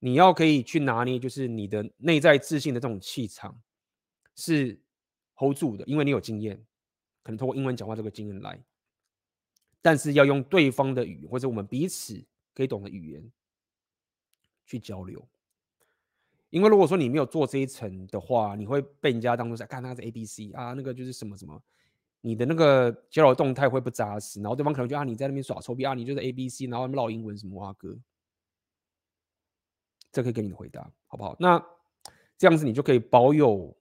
[0.00, 3.60] 你要可以去拿捏，就是你的内在自信的这种气场
[4.34, 4.80] 是
[5.34, 6.56] hold 住的，因为你有经验，
[7.22, 8.60] 可能通过英文讲话这个经验来，
[9.80, 12.24] 但是要用对方的语言或者我们彼此
[12.54, 13.30] 可以懂的语言
[14.66, 15.28] 去交流。
[16.48, 21.62] 因为如果说你没有做这一层的话，你会被人家当做是看他是 A B C 啊，那个就是什么什么，
[22.22, 27.96] 你的那个交流动态会不扎实，然后对方可能就啊你在那边耍臭逼啊，你就是 A B C，然后他们唠英文什么哇哥，
[30.12, 31.36] 这可以给你的回答好不好？
[31.38, 31.62] 那
[32.36, 33.76] 这样子你就可以保有，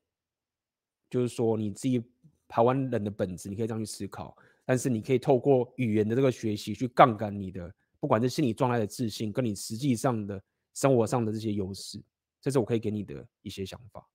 [1.10, 2.04] 就是说你自己
[2.48, 4.36] 台湾人的本质，你可以这样去思考，
[4.66, 10.42] 但是你可以透过语言的这个学习去杠杆你的，不管是心理状态的自信，跟你实际上的
[10.74, 12.02] 生活上的这些优势。
[12.42, 14.08] 这是我可以给你的一些想法。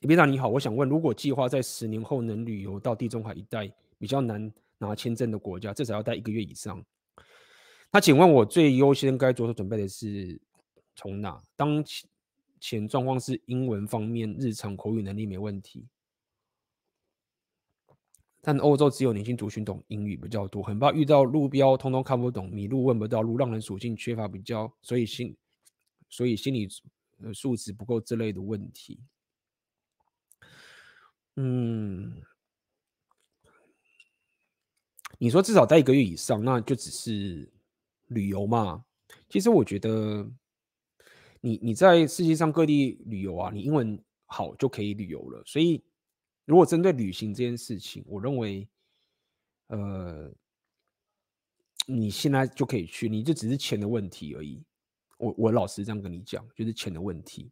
[0.00, 3.68] 李编长你好，我想问，如果计划在十年后能旅游到地中海一带
[3.98, 6.84] 比较难拿签证的国家，至少要待一个月以上。
[7.90, 10.40] 那请问我最优先该做出准备的是
[10.94, 11.42] 从哪？
[11.56, 11.82] 当
[12.60, 15.86] 前状况是英文方面日常口语能力没问题。
[18.40, 25.36] 但欧洲只有年轻族群懂英语比较多，很怕遇到路标通通看不懂，迷路问不到路，让人属性缺乏比较，所以心
[26.08, 26.68] 所以心理
[27.34, 29.00] 素质不够之类的问题。
[31.36, 32.22] 嗯，
[35.18, 37.50] 你说至少待一个月以上，那就只是
[38.08, 38.84] 旅游嘛？
[39.28, 40.28] 其实我觉得
[41.40, 45.82] 你你在世界上各地旅游啊，你英文好就可以旅游了，所以。
[46.48, 48.66] 如果针对旅行这件事情，我认为，
[49.66, 50.32] 呃，
[51.84, 54.64] 你现在就可以去，你就只是钱的问题而已。
[55.18, 57.50] 我我老实这样跟你讲，就是钱的问题。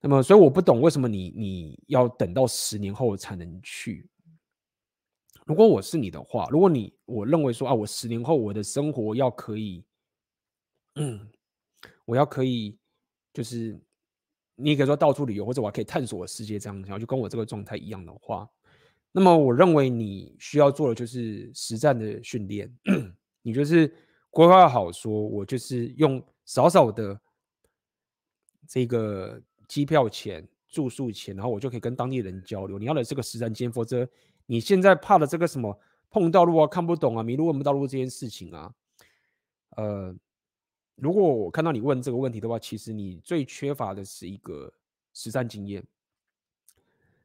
[0.00, 4.08] 那么，所以我不懂为什么你你要等到十年后才能去。
[5.46, 9.82] 如果我是你的话，如果你我认为说啊，我十年后我的生活要可以，
[10.96, 11.26] 嗯，
[12.04, 12.76] 我要可以，
[13.32, 13.80] 就是。
[14.58, 18.48] 你可以说到处旅游，或者我可以探索世界这样，然后就跟我这个状态一样的话，
[19.12, 22.74] 那么我认为你需要做的就是实战的训练。
[23.42, 23.94] 你就是
[24.30, 27.20] 规划好，说我就是用少少的
[28.66, 32.78] 这个机票钱、住宿钱，然后我就可以跟当地人交流。
[32.78, 34.08] 你要的这个实战经验，否则
[34.46, 35.78] 你现在怕的这个什么
[36.10, 38.74] 碰到路啊、看不懂啊、迷路问不到路这件事情啊，
[39.76, 40.16] 呃。
[40.98, 44.72] 如果我看到你问这个问题的话，其实你最缺乏的是一个
[45.12, 45.86] 实战经验。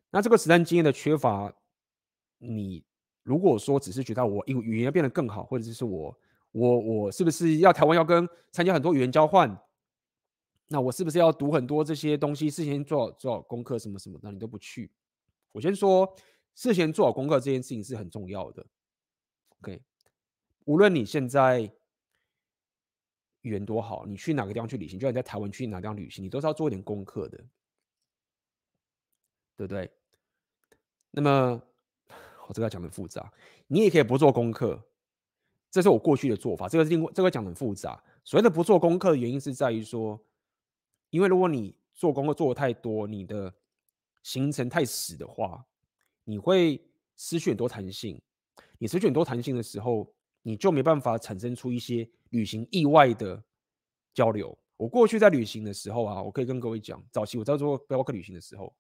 [0.10, 1.54] 那这个实战经验的缺乏，
[2.40, 2.84] 你
[3.24, 6.14] 如果说只是觉得我语语言要变得更好，或者是我
[6.52, 9.58] 我我是不是要台湾要跟参加很多语言交换？
[10.68, 12.50] 那我是不是要读很多这些东西？
[12.50, 14.92] 事先做好做好功课什么什么的，你都不去。
[15.54, 16.14] 我先说，
[16.56, 18.66] 事先做好功课这件事情是很重要的。
[19.60, 19.82] OK，
[20.66, 21.72] 无论你现在。
[23.44, 25.00] 语言多好，你去哪个地方去旅行？
[25.00, 27.44] 就算你在台湾去哪个地方旅行，你都是要做一点功课的，
[29.58, 29.92] 对不对？
[31.10, 31.60] 那么
[32.48, 33.34] 我这个讲的复杂，
[33.66, 34.80] 你也可以不做功课，
[35.72, 36.70] 这是我过去的做法。
[36.70, 38.00] 这个是另外这个讲的很复杂。
[38.24, 40.24] 所谓的不做功课的原因是在于说，
[41.10, 43.52] 因为如果你做功课做的太多，你的
[44.22, 45.66] 行程太死的话，
[46.24, 46.84] 你会
[47.18, 48.22] 失去很多弹性。
[48.78, 50.12] 你失去很多弹性的时候，
[50.42, 53.44] 你就没办法产生出一些旅行意外的
[54.14, 54.58] 交流。
[54.76, 58.76] 我过去在旅行的时候啊，我可以跟各位讲，早期我在做背包客旅行的时候，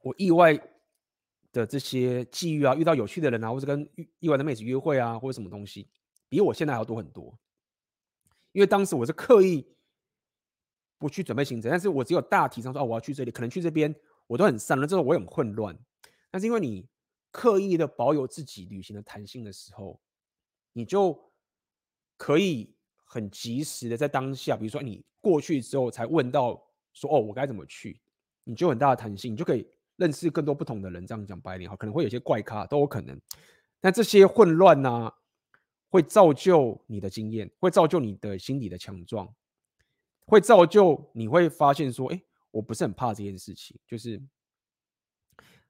[0.00, 0.52] 我意外
[1.52, 3.88] 的这些际遇啊，遇到有趣的人啊，或者跟
[4.18, 5.88] 意外的妹子约会啊，或者什么东西，
[6.28, 7.38] 比我现在还要多很多。
[8.50, 9.64] 因为当时我是刻意
[10.98, 13.94] 不去准备行程，但是我只有大体上说，哦，我要去这里，可能去这边，
[14.32, 15.78] 我都很散了，之后我很混乱。
[16.30, 16.88] 但是因为你。
[17.34, 19.98] 刻意的保有自己旅行的弹性的时候，
[20.74, 21.18] 你就
[22.18, 22.76] 可以
[23.06, 27.98] 很及时的在当下，比如说你过去之后才问到说哦，我该怎么去，
[28.44, 31.06] 你就很大的弹性，你就可以认识更多不同的人。
[31.06, 33.18] 这样讲白点哈，可能会有些怪咖都有可能，
[33.80, 35.10] 但这些混乱呢、
[35.88, 39.34] 会造就你的经验，会造就你的心理的强壮，
[40.26, 42.22] 会造就你会发现说，哎，
[42.52, 44.22] 我不是很怕这件事情，就是。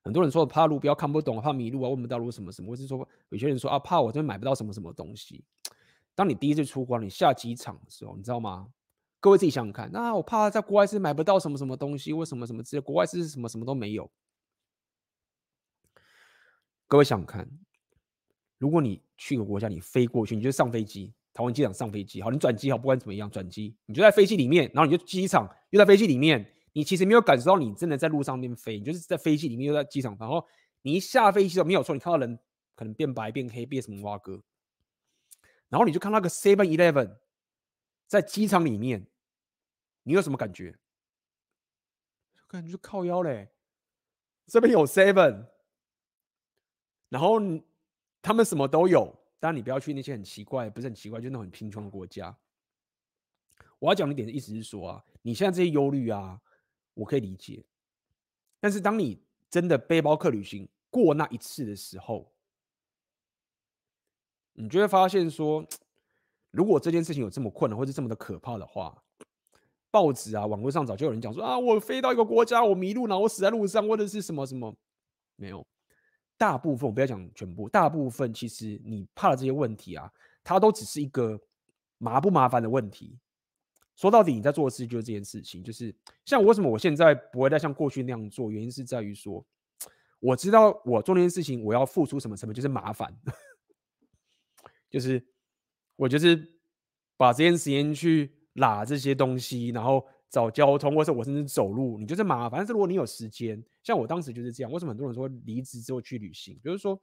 [0.05, 5.45] 很多人说怕路标看不懂，怕迷路啊，问不到路什么什么，或是说有些人说啊，怕我这边买不到什么什么东西。
[6.17, 8.67] 当你第一次出国，你下机场的时候，你知道吗？
[9.21, 14.11] 各位自己想想看，那我怕在国外是买不到什么什么东西，为什么什么之类，国外是什么什么都没有。
[16.89, 17.49] 各位想想看，
[18.59, 30.47] 如果你去一个国家，你飞过去，你就上飞机，台湾机场上飞机，好，你转机好，不管怎么样转机，你就在飞机里面，然后你就机场又在飞机里面，你其实没有感受到你真的在路上面飞，你就是在飞机里面又在机场，然后
[30.83, 32.39] 你一下飞机都没有错，你看到人
[32.75, 34.43] 可能变白变黑变什么蛙哥，
[35.69, 37.17] 然后你就看那个 Seven Eleven
[38.07, 39.07] 在机场里面，
[40.03, 40.77] 你有什么感觉？
[42.47, 43.49] 感觉就靠腰嘞，
[44.47, 45.47] 这边有 Seven。
[47.09, 47.39] 然后
[48.23, 52.35] 他们什么都有，当然你不要去那些很奇怪，不是很奇怪，就那种很贫穷的国家。
[53.79, 56.41] 我要讲的点的意思是说啊，你现在这些忧虑啊，
[56.95, 57.65] 我可以理解。
[58.61, 62.33] 但是当你真的背包客旅行过那一次的时候，
[64.53, 65.67] 你就会发现说，
[66.51, 69.03] 如果这件事情有这么困难或者这么的可怕的话，
[69.91, 74.75] 报纸啊、网络上早就有人讲说啊，我飞到一个国家，我迷路，然后我死在路上，或者是什么什么，
[75.37, 75.67] 没有。
[76.39, 80.11] 大部分我不要讲全部，大部分其实你怕的这些问题啊，
[80.43, 81.41] 它都只是一个
[81.99, 83.19] 麻不麻烦的问题。
[84.03, 89.47] 说到底，你在做的事情就是这件事情，就是像为什么我现在不会再像过去那样做，原因是在于说，
[90.19, 93.17] 我知道我做那件事情我要付出什么成本，就是麻烦，
[94.91, 95.25] 就是
[95.95, 96.59] 我就是
[97.17, 100.05] 把这件时间去拉这些东西，然后。
[100.33, 102.59] 找交通，或者我甚至走路，你就是麻烦。
[102.59, 104.73] 但是如果你有时间，像我当时就是这样。
[104.73, 106.59] 为什么很多人说离职之后去旅行？
[106.63, 106.99] 比如说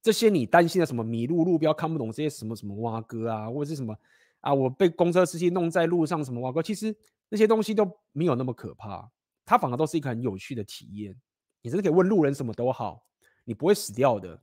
[0.00, 3.98] 这些你担心的什么迷路、路标看不懂这些什么什么蛙哥啊，或者是什么
[4.40, 6.94] 啊，我被公车司机弄在路上什么蛙哥，其实
[7.28, 9.10] 那些东西都没有那么可怕，
[9.44, 11.14] 它反而都是一个很有趣的体验。
[11.62, 13.02] 你真的可以问路人什么都好，
[13.44, 14.40] 你不会死掉的。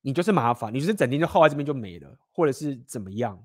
[0.00, 3.44] 你就是麻烦，你就是整天就耗在这边就没了，或者是怎么样。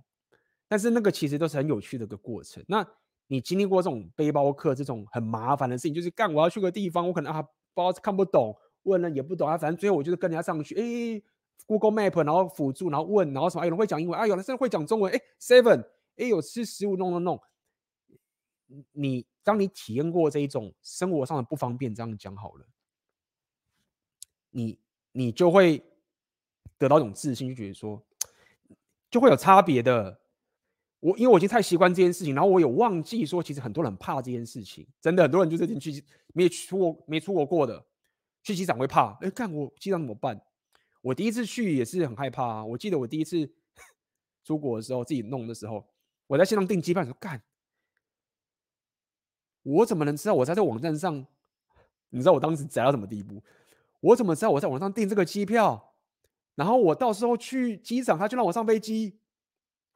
[0.67, 2.63] 但是那个其实都是很有趣的一个过程。
[2.67, 2.87] 那
[3.27, 11.21] 你经历过这种背包客这种很麻烦的事情，就是干我要去个地方，我可能啊不知道看不懂，问了也不懂啊，反正最后我就是跟人家上去，哎
[11.65, 15.85] ，Google Map，然后辅助，然后问，然后什么，有人会讲英文，哎，有人甚至会讲中文，哎，Seven，
[16.17, 17.39] 哎，有吃食物，弄弄弄。
[18.91, 22.65] 你当你体验过这一种生活上的不方便，这样讲好了，
[24.49, 24.79] 你
[25.11, 25.83] 你就会
[26.77, 28.01] 得到一种自信，就觉得说
[29.11, 30.19] 就会有差别的。
[30.99, 36.03] 我因为我已经太习惯这件事情，然后我有忘记说，其实很多人怕这件事情，真的很多人就是去
[36.33, 37.85] 没出过没出国过的，
[38.41, 39.11] 去机场会怕。
[39.19, 40.41] 哎，看我机场怎么办？
[41.03, 42.65] 我第一次去也是很害怕啊。
[42.65, 43.47] 我记得我第一次
[44.43, 45.85] 出国的时候，自己弄的时候，
[46.27, 47.43] 我在线上订机票，说干，
[49.63, 51.27] 我怎么能知道我在这网站上？
[52.09, 53.43] 你知道我当时宅到什么地步？
[53.99, 55.93] 我怎么知道我在网上订这个机票？
[56.55, 59.19] 然后我到时候去机场，他就让我上飞机。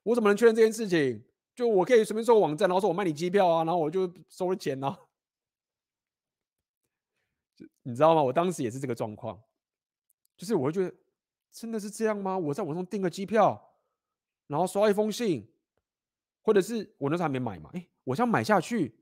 [0.03, 1.23] 我怎么能确认这件事情？
[1.55, 4.97] 就我可以随便搜个网站，然后说我卖你机票啊，然后我就收了钱啊。
[7.83, 8.21] 你知道吗？
[8.23, 9.41] 我当时也是这个状况，
[10.37, 10.95] 就是我会觉得
[11.51, 12.37] 真的是这样吗？
[12.37, 13.73] 我在网上订个机票，
[14.45, 15.51] 然后刷一封信，
[16.41, 17.69] 或者是我那时候还没买嘛？
[17.73, 18.95] 哎，我想买下去，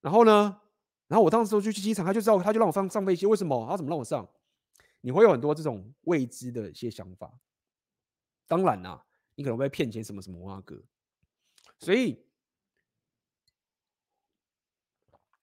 [0.00, 0.60] 然后呢？
[1.06, 3.24] 然后我当时就去机场，他就知道，他就让我上上飞机。
[3.24, 3.66] 为什么？
[3.66, 4.28] 他怎么让我上？
[5.00, 7.32] 你会有很多这种未知的一些想法。
[8.46, 10.82] 当然啦、你可能会被骗钱，什么什么哇哥，
[11.78, 12.22] 所以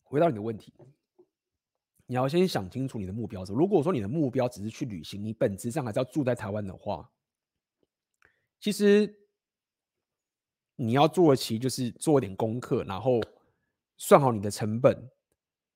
[0.04, 0.72] 回到你的问题，
[2.08, 3.52] 你要先想清楚你的目标是。
[3.54, 7.10] 如果说你的目标只是去旅行，你本质上还是要住在台湾的话，
[8.60, 9.14] 其实
[10.76, 13.22] 你要做的其实就是做一点功课，然后
[13.98, 14.96] 算好你的成本，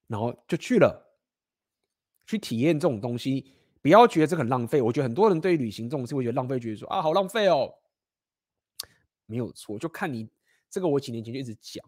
[0.07, 1.17] 然后就去了，
[2.25, 3.53] 去体验这种东西。
[3.81, 4.81] 不要觉得这很浪费。
[4.81, 7.73] 我觉得很多人对于旅行这种事会觉得浪费，觉得说啊好浪费哦。
[9.25, 10.29] 没有错，就看你
[10.69, 10.87] 这个。
[10.87, 11.81] 我几年前就一直讲，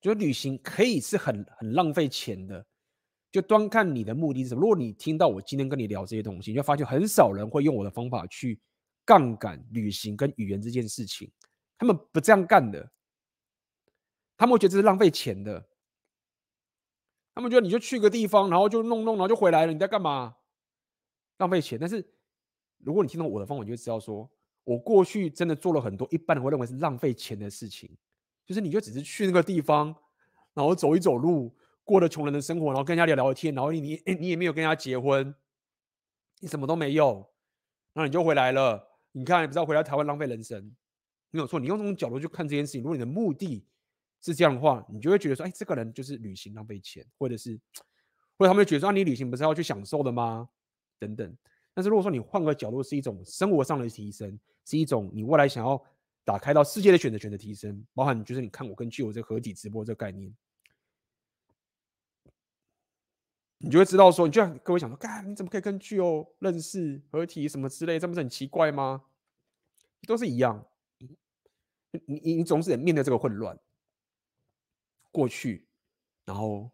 [0.00, 2.66] 就是旅行可以是很很浪费钱的，
[3.30, 4.60] 就端看你的目的是什么。
[4.60, 8.60] 如果你听到我今天跟你聊这些东西，你就发现很少人会用我的方法去
[9.04, 11.30] 杠杆旅行跟语言这件事情，
[11.78, 12.90] 他们不这样干的，
[14.36, 15.68] 他们会觉得这是浪费钱的，
[17.34, 20.36] 他们觉得你就去个地方，然后就弄弄，然后就回来了，你在干嘛？
[21.38, 21.78] 浪费钱。
[21.80, 22.04] 但是
[22.78, 24.30] 如果你听到我的方法，你就知道说。
[24.62, 27.90] 我过去真的做了很多一般人会认为是浪费钱的事情，
[28.46, 29.86] 就是你就只是去那个地方，
[30.52, 31.52] 然后走一走路，
[31.90, 35.34] 过了穷人的生活，然后跟人家聊聊天，然后你你你也没有跟人家结婚，
[36.38, 37.28] 你什么都没有，
[37.92, 38.80] 然后你就回来了。
[39.10, 40.72] 你看，你不知道回来台湾浪费人生，
[41.32, 41.58] 没有错。
[41.58, 43.66] 你用这种角度去看这件事情，如果你的目的
[44.22, 47.58] 是这样的话，你就会觉得说，哎，这个人就是旅行浪费钱，或者是，
[48.38, 50.48] 或者他们觉得说，啊，你旅行不是要去享受的吗？
[51.00, 51.36] 等等。
[51.74, 55.82] 但是如果说你换个角度，是一种生活上的提升，是一种你未来想要
[56.24, 60.32] 打开到世界的选择权的提升，包含就是你看我跟 Gio 这合体直播这个概念，
[63.62, 69.04] 你就会知道说，你就像各位想说，干你怎么可以跟巨欧认识合体什么之类，这不是很奇怪吗？
[70.08, 70.66] 都是一样，
[71.90, 73.58] 你你你总是得面对这个混乱，
[75.12, 75.66] 过去，
[76.24, 76.70] 然后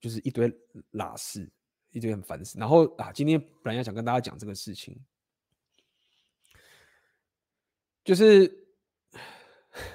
[0.00, 0.52] 就是一堆
[0.90, 1.48] 拉事，
[1.92, 5.00] 一堆很烦事，然后啊，今天本来要想跟大家讲这个事情，
[8.02, 8.66] 就是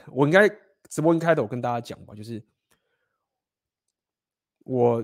[0.08, 0.48] 我应该
[0.90, 2.42] 直播一开头跟大家讲吧，就是
[4.60, 5.04] 我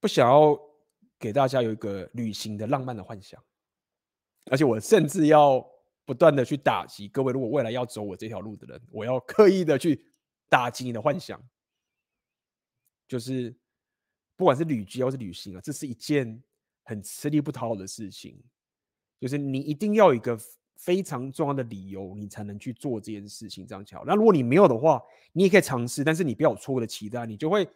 [0.00, 0.58] 不想要
[1.18, 3.42] 给大家有一个旅行的浪漫的幻想。
[4.50, 5.64] 而且我甚至要
[6.04, 10.06] 不断的去打击各位，如果未来要走我这条路的人，我要刻意的去
[10.48, 11.38] 打击你的幻想，
[13.06, 13.54] 就是
[14.36, 16.42] 不管是旅居或是旅行啊，这是一件
[16.84, 18.42] 很吃力不讨好的事情。
[19.20, 20.38] 就是你一定要有一个
[20.76, 23.66] 非常重要的理由，你才能去做这件事情。
[23.66, 25.02] 这样巧，那如果你没有的话，
[25.32, 27.68] 你也可以尝试，但是你不要有错误的期待，你就会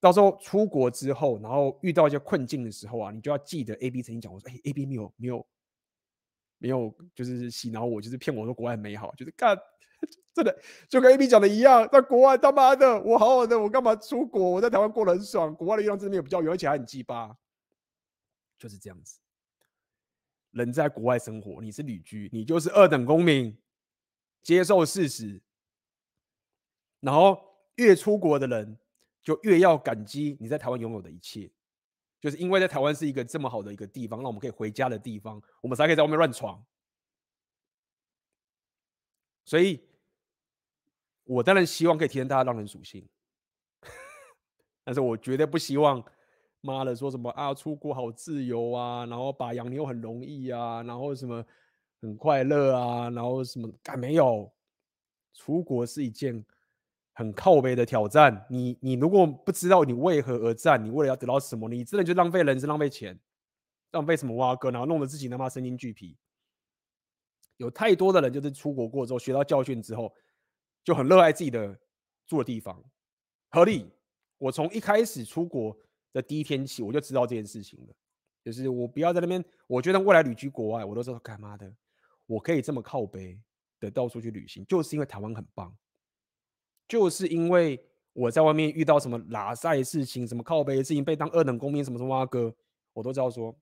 [0.00, 5.46] 到时候出国之后，然后遇到一些困境的时候啊，你就要记得 A B 曾经讲过说，哎，A B 没有没有。
[6.60, 9.56] 没有，就是洗脑我，就是骗我说国外很美好，就是干，
[10.34, 14.50] 真的就跟 A B 讲的一样，在国外他妈的我好好的，我干嘛出国？
[14.50, 17.32] 我在台湾过得很爽，国外的月亮真的没有比较圆，而且还很鸡巴，
[18.58, 19.20] 就是这样子。
[20.50, 23.56] 人在国外生活，你是旅居，你就是二等公民，
[24.42, 25.40] 接受事实。
[26.98, 27.40] 然后
[27.76, 28.76] 越出国的人，
[29.22, 31.50] 就越要感激你在台湾拥有的一切。
[32.20, 36.60] 就是因为在台湾是一个这么好的一个地方，让我们可以回家的地方，我们才可以在外面乱闯。
[39.44, 39.80] 所以，
[41.22, 43.08] 我当然希望可以提升大家浪人属性，
[44.82, 46.04] 但是我绝对不希望，
[46.60, 51.46] 妈的说什么啊，出国好自由啊，然后把养牛很容易啊，然后什么
[52.00, 54.52] 很快乐啊，然后什么干没有，
[55.34, 56.44] 出国是一件。
[57.18, 63.18] 很靠背的挑战，你你如果不知道你为何而战，你为了要得到什么，你真的就浪费人生、浪费钱、
[63.90, 66.16] 浪费什么挖哥，然后弄得自己他妈身心俱疲。
[67.56, 70.14] 有太多的人就是出国过之后学到教训之后，
[70.84, 71.76] 就很热爱自己的
[72.24, 72.80] 住的地方。
[73.48, 73.90] 合理，
[74.38, 75.76] 我从一开始出国
[76.12, 77.94] 的第一天起，我就知道这件事情了，
[78.44, 81.74] 就是我不要在那边，我觉得未来旅居国外，我都知道干嘛的，
[82.26, 83.40] 我可以这么靠背
[83.80, 85.76] 的到处去旅行，就是因为台湾很棒。
[86.88, 87.78] 就是因为
[88.14, 92.52] 我在外面遇到什么拉赛的事情，什么靠北的事情，被当二等公民，什么什么挖哥，
[92.94, 93.56] 我都知道说，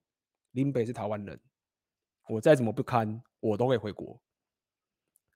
[0.53, 1.39] 林北是台湾人，
[2.29, 4.19] 我再怎么不堪，我都会回国。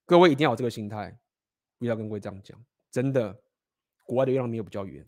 [0.06, 1.16] 各位一定要有这个心态，
[1.78, 2.58] 不要跟各位这样讲，
[2.90, 3.38] 真的，
[4.06, 5.06] 国外的月亮没有比较圆。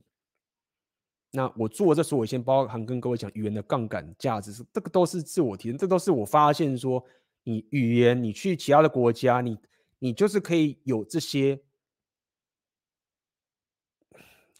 [1.31, 7.03] 那我做这所有，先包含跟各位讲语言的杠杆价值，是这个都是自我提升，这都是我发现说，
[7.43, 9.57] 你语言，你去其他的国家，你
[9.99, 11.59] 你就是可以有这些。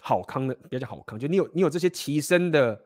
[0.06, 2.78] 好康的，不要讲好康，就你有你有这些提升的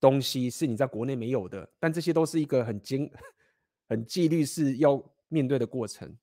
[0.00, 3.10] 东西是你在国内没有的，但这些都是一个很经
[3.86, 6.16] 很纪律是要面对的过程。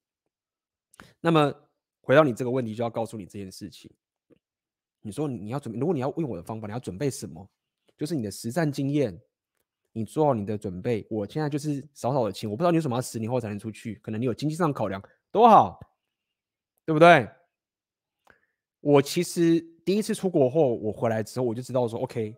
[1.20, 1.54] 那么
[2.02, 3.92] 回到你这个问题，就要告诉你这件事情。
[5.02, 7.48] 你说你要准备，如果你要用我的方法，你要准备什么？
[7.96, 9.16] 就是你的实战经验，
[9.92, 11.06] 你做好你的准备。
[11.08, 15.00] 我现在就是少少的钱，我不知道你有什么要十年后才能出去，可能你有经济上考量，
[15.32, 15.80] 多好，
[16.84, 17.30] 对不对？
[18.80, 19.71] 我其实。
[19.92, 22.34] 第一次出国后，我回来之后我就知道说，OK，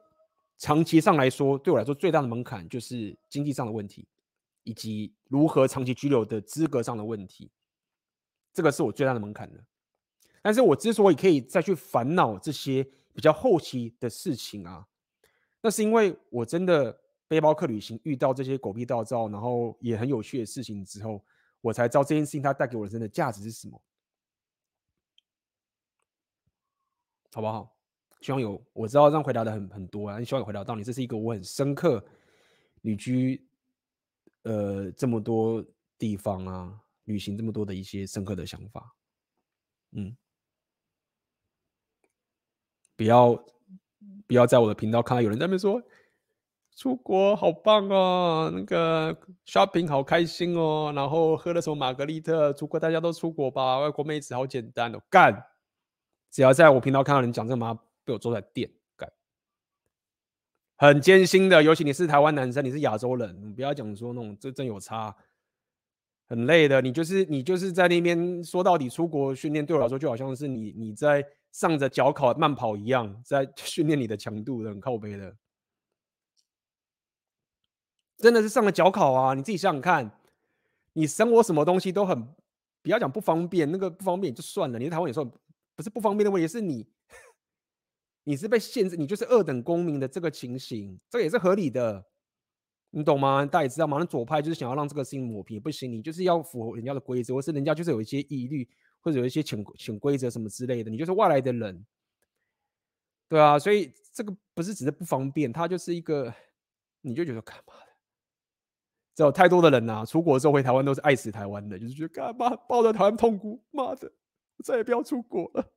[0.57, 4.07] 长期上来说，对我来说最大的门槛就是经济上的问题，
[4.63, 7.51] 以及如何长期居留的资格上的问题，
[8.51, 9.63] 这个是我最大的门槛的。
[10.41, 14.88] 但是我之所以可以再去烦恼这些比较后期的事情啊，
[15.61, 21.23] 那是因为我真的背包客旅行遇到这些狗屁倒灶，然后也很有趣的事情之后，
[21.61, 23.80] 我才知道这件事情它带给我人生的价值是什么。
[27.34, 27.76] 好不好？
[28.22, 30.84] 希望有，我知道这样回答的很很多啊，希望有回答到你。
[30.84, 32.01] 这是一个我很深刻
[32.84, 33.45] 旅居，
[34.43, 35.61] 呃，这么多
[35.97, 38.95] 地方啊，旅行这么多的一些深刻的想法。
[39.91, 40.15] 嗯，
[42.95, 43.34] 不要
[44.26, 45.84] 不要在我的频道看到有人在那边说
[46.77, 49.14] 出国好棒哦，那个
[49.45, 55.45] shopping 好开心哦，然后喝了什么玛格丽特，出国大家都出国吧，外国妹子好简单哦，干。
[56.34, 59.07] 只要在我频道看到人讲这个嘛，被我坐在电干，
[60.77, 61.61] 很艰辛的。
[61.61, 65.15] 尤其你是台湾男生，你是亚洲人，你不要讲说那种这真有差，
[66.27, 66.81] 很累的。
[66.81, 75.35] 你就是你就是在那边说到底出国训练，对我来说就好像是你你在上着脚考慢跑一样，在 训练你的强度的，很靠背的。
[78.18, 79.35] 真的是上了脚考啊！
[79.35, 80.19] 你自己想想看，
[80.93, 82.27] 你生活什么东西都很，
[82.81, 84.80] 不要讲不方便，那个不方便就算了。
[84.80, 85.31] 你在台湾有时候。
[85.75, 86.87] 不是不方便的问题，是你
[88.23, 92.05] 你是被限制，你就是二等公民的这个情形，这也是合理的，
[92.91, 93.45] 你懂吗？
[93.45, 93.97] 大家也知道吗？
[93.97, 98.67] 那左派就是想要让这个事情抹平，不行，你就是要符合人家的规则，或是人家就是有一些疑虑，
[99.01, 101.85] 或者有一些潜潜规则什么之类的，你就是外来的人，
[103.27, 106.33] 对啊，所以这个不是只是不方便，它就是一个，
[107.01, 107.87] 你就觉得干嘛的？
[109.15, 114.11] 只有太多的人呐、啊，出国之后回台湾都是爱死台湾的，就是觉得干嘛抱着台湾痛哭，妈的，
[114.57, 115.71] 我再也不要出国了，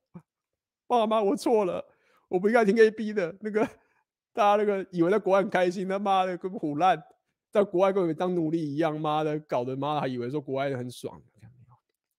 [0.87, 1.85] 爸妈，我错了。
[2.29, 3.65] 我不应该听 AB 的那个，
[4.33, 7.01] 大家那个以为在国外很开心，他妈的跟唬烂，
[7.53, 11.23] 在国外跟我们当奴隶一样，妈的搞得妈的还以为说国外很爽，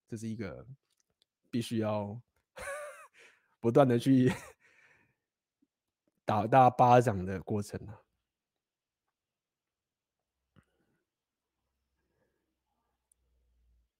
[0.07, 0.65] 这是一个
[1.51, 2.17] 必须要
[3.59, 4.31] 不断的去
[6.23, 8.01] 打大巴掌的过程啊。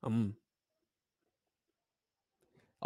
[0.03, 0.34] 嗯。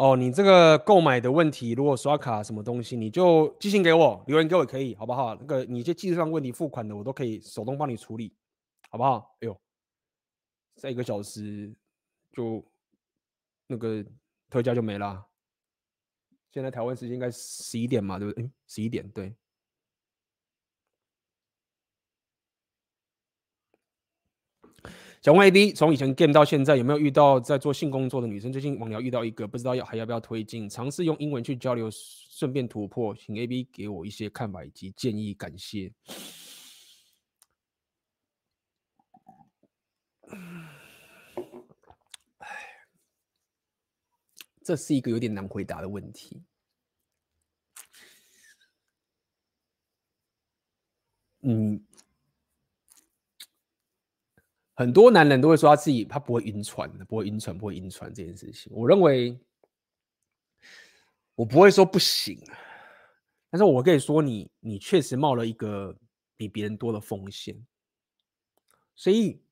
[0.02, 5.32] 哦，你这个购买的问题，如果刷卡什么东西，你就寄信给我，留言给我可以，好不好？
[5.36, 8.34] 那个你这技术上问题付款的，我都可以手动帮你处理，
[8.90, 9.36] 好不好？
[9.42, 9.56] 哎呦，
[10.74, 11.72] 再一个小时
[12.32, 12.64] 就
[13.68, 14.04] 那个
[14.50, 15.24] 特价就没了。
[16.50, 18.50] 现在台湾时间应该十一点嘛，对不对？
[18.66, 19.32] 十一点，对。
[25.22, 28.52] 想问 AB，从以前 game 到现在，有没有遇到在做性工作的女生？
[28.52, 33.14] 最近网聊遇到一个，不知道要还要不要推进，尝试用英文去交流，顺便突破。
[33.14, 35.92] 请 AB 给我一些看法以及建议，感谢。
[42.38, 42.48] 唉，
[44.64, 46.42] 这是一个有点难回答的问题。
[51.42, 51.80] 嗯。
[54.74, 58.72] 很多男人都会说他自己他不会晕船的，不会晕船，不会晕船这件事情。
[58.74, 59.38] 我认为
[61.34, 62.42] 我不会说不行，
[63.50, 65.94] 但是我可以说你你确实冒了一个
[66.38, 67.54] 比别人多的风险，
[68.94, 69.42] 所以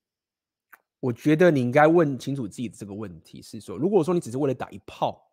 [1.00, 5.30] 我觉得你应该问清楚自己的这个问题是说，如果说你只是为了打一炮，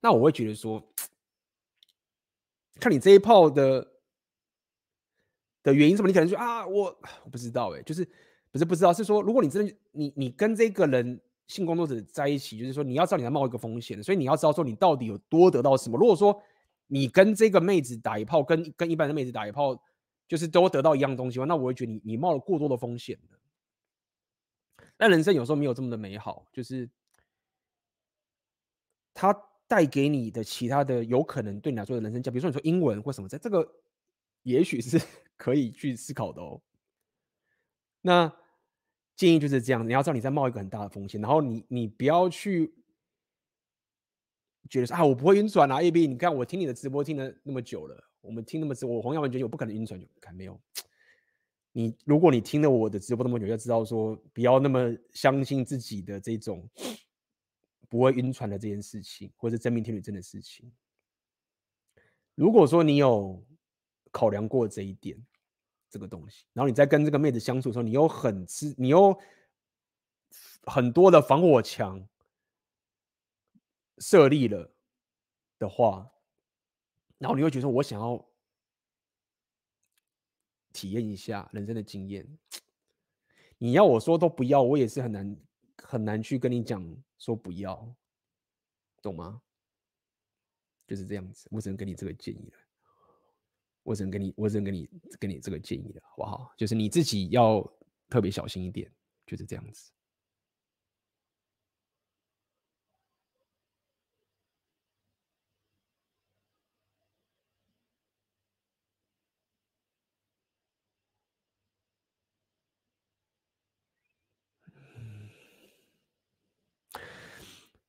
[0.00, 0.82] 那我会觉得说，
[2.80, 3.86] 看你这一炮的。
[5.62, 6.08] 的原因什么？
[6.08, 6.84] 你可能说啊，我
[7.24, 8.06] 我不知道哎，就是
[8.50, 15.98] 不是不知道，是说如果你真的你你跟这个人性工作者在一起，就是说你要知道你在冒一个风险，所以你要知道说你到底有多得到什么。
[15.98, 16.40] 如果说
[16.86, 19.80] 你跟这个妹子打一炮，跟跟一般的妹子打一炮，
[20.26, 24.86] 就是都得到一样东西的话，那我会觉得你你冒了过多的风险的。
[24.96, 26.88] 但人生有时候没有这么的美好，就是
[29.14, 29.32] 它
[29.68, 33.66] 带给你的其他的有可能对你来说的人生价，比如说你说英文或什么，在这个
[34.42, 35.00] 也许是。
[35.40, 36.60] 可以去思考的哦。
[38.02, 38.30] 那
[39.16, 42.74] 建议就是这样，你要知道你在冒一个很大的风险，然后你你不要去
[44.68, 45.80] 觉得说啊，我不会晕船啊。
[45.80, 50.60] AB，你看我听你的直播听了那么久了，我们听那么久，我洪耀文觉得我不可能晕船，就看没有。
[51.72, 56.68] 你如果你听了我的直播那么久，就知道说不要那么相信自己的这种
[57.88, 60.70] 不会晕船的这件事情，或者是真命天女真的事情。
[62.34, 63.42] 如果说你有
[64.10, 65.18] 考量过这一点。
[65.90, 69.18] 这个东西，然后你在跟这个妹子相处的时候，你又很吃，你又
[70.62, 72.08] 很多的防火墙
[73.98, 74.72] 设立了
[75.58, 76.10] 的话，
[77.18, 78.24] 然后你会觉得我想要
[80.72, 82.38] 体验一下人生的经验。
[83.58, 85.36] 你要我说都不要，我也是很难
[85.82, 86.82] 很难去跟你讲
[87.18, 87.94] 说不要，
[89.02, 89.42] 懂吗？
[90.86, 92.58] 就是这样子，我只能给你这个建议了。
[93.82, 94.88] 我只能给你，我只能给你，
[95.18, 96.52] 给你这个建议了，好不好？
[96.56, 97.66] 就是你自己要
[98.08, 98.90] 特别小心一点，
[99.26, 99.90] 就是这样子。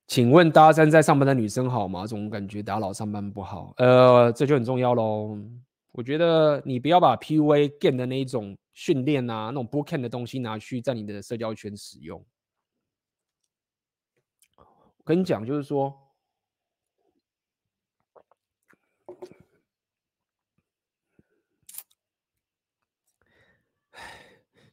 [0.08, 2.06] 请问搭讪在上班的女生好吗？
[2.06, 3.74] 总感觉打扰上班不好。
[3.78, 5.40] 呃，这就很重要喽。
[5.94, 12.26] 我觉得你不要把 PUA game 的那一种训练啊，那种 bootcamp 的东西拿去在你的社交圈使用。
[14.56, 15.94] 我跟你讲，就是说，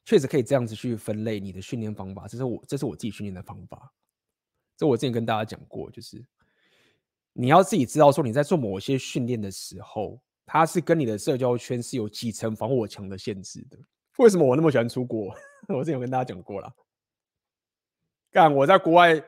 [0.04, 2.28] 确实可以这样子去分类你的训练方法。
[2.28, 3.92] 这是我，这是我自己训练的方法。
[4.76, 6.24] 这我之前跟大家讲过，就是
[7.32, 10.22] 你要自己知道，说你在做某些训练的时候。
[10.50, 13.78] 它是跟你的社交圈是有几层防火墙的限制的。
[14.16, 15.26] 为什么我那么喜欢出国？
[15.68, 16.72] 我之前有跟大家讲过了。
[18.30, 19.22] 干我在国外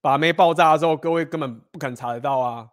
[0.00, 2.68] 把妹爆炸的时候，各位根本不可能查得到啊。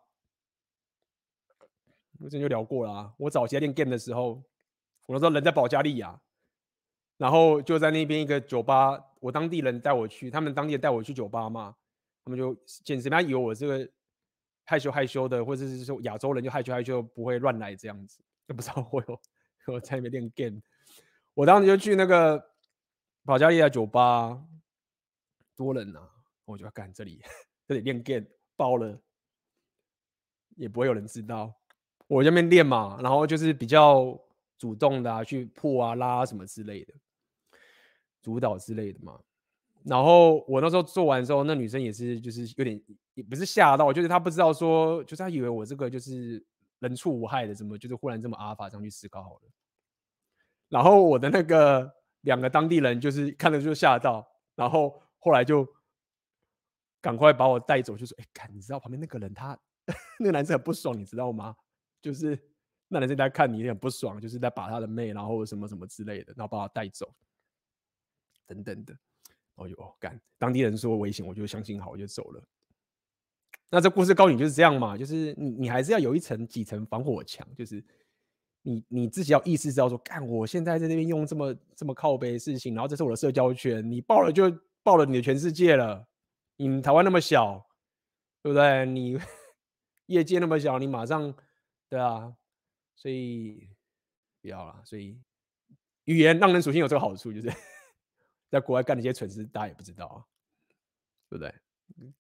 [2.20, 3.14] 我之前就聊过了啊。
[3.18, 4.44] 我早期在练 game 的时候，
[5.06, 6.20] 我那时候人在保加利亚，
[7.18, 11.76] 然后就在那边一个酒吧，我当地人带我去，他们当地人带我去酒吧嘛，
[12.26, 13.88] 他们就简直他以为我这个
[14.70, 19.20] 害羞害羞的，或者是说亚洲人就害羞害羞，不会乱来这样子，就不知道 我有
[19.74, 20.62] 我在那边练 game。
[21.34, 22.40] 我当时就去那个
[23.26, 24.40] 保加利亚酒吧，
[25.56, 26.08] 多人啊，
[26.46, 27.20] 我就要干这里，
[27.68, 29.02] 这里练 game 包了。
[30.56, 31.52] 也不会有人知道，
[32.06, 34.20] 我这边练嘛，然后就是比较
[34.58, 36.94] 主动的啊，去破啊、拉啊什么之类的，
[38.22, 39.18] 主导之类的嘛。
[39.86, 42.78] 然后我那时候做完之后，那女生也是，就是有点
[43.20, 46.42] 也不是吓到，就是他不知道说，就是他以为我这个就是
[46.80, 49.42] 人畜无害的，怎么就是忽然这么阿尔法这样去思考好了。
[50.70, 54.26] 然后我的那个两个当地人就是看了就吓到，
[54.56, 55.68] 然后后来就
[57.02, 59.60] 赶快把我带走，就说：“哎，看，你知道旁边那个人他。
[60.18, 61.54] ”那个男生很不爽，你知道吗？
[62.02, 62.40] 就是
[62.88, 67.14] 那男生在看你很不爽，就是在把他的妹，然后什么什么之类的，然后把他带走，
[68.48, 68.98] 等等的。
[69.56, 70.18] 哦哟，干！
[70.38, 72.42] 当地人说危险，我就相信好，我就走了。
[73.70, 77.84] 那这故事告诉你就是这样嘛，就是你你还是要有一层几层防火墙，就是
[78.62, 80.26] 你你自己要意识知道说，干！
[80.28, 84.52] 我现在在那边用这么这么靠北的事情，然后这是我的社交圈，你爆了就
[84.84, 86.08] 爆了你的全世界了。
[86.58, 87.66] 你台湾那么小，
[88.42, 88.86] 对不对？
[88.86, 89.20] 你。
[90.10, 91.32] 业界那么小，你马上，
[91.88, 92.34] 对啊，
[92.96, 93.70] 所以
[94.42, 94.82] 不要了。
[94.84, 95.22] 所以
[96.06, 97.54] 语言让人属性有这个好处，就是
[98.50, 100.26] 在国外干那些蠢事，大家也不知道啊，
[101.30, 101.54] 对不对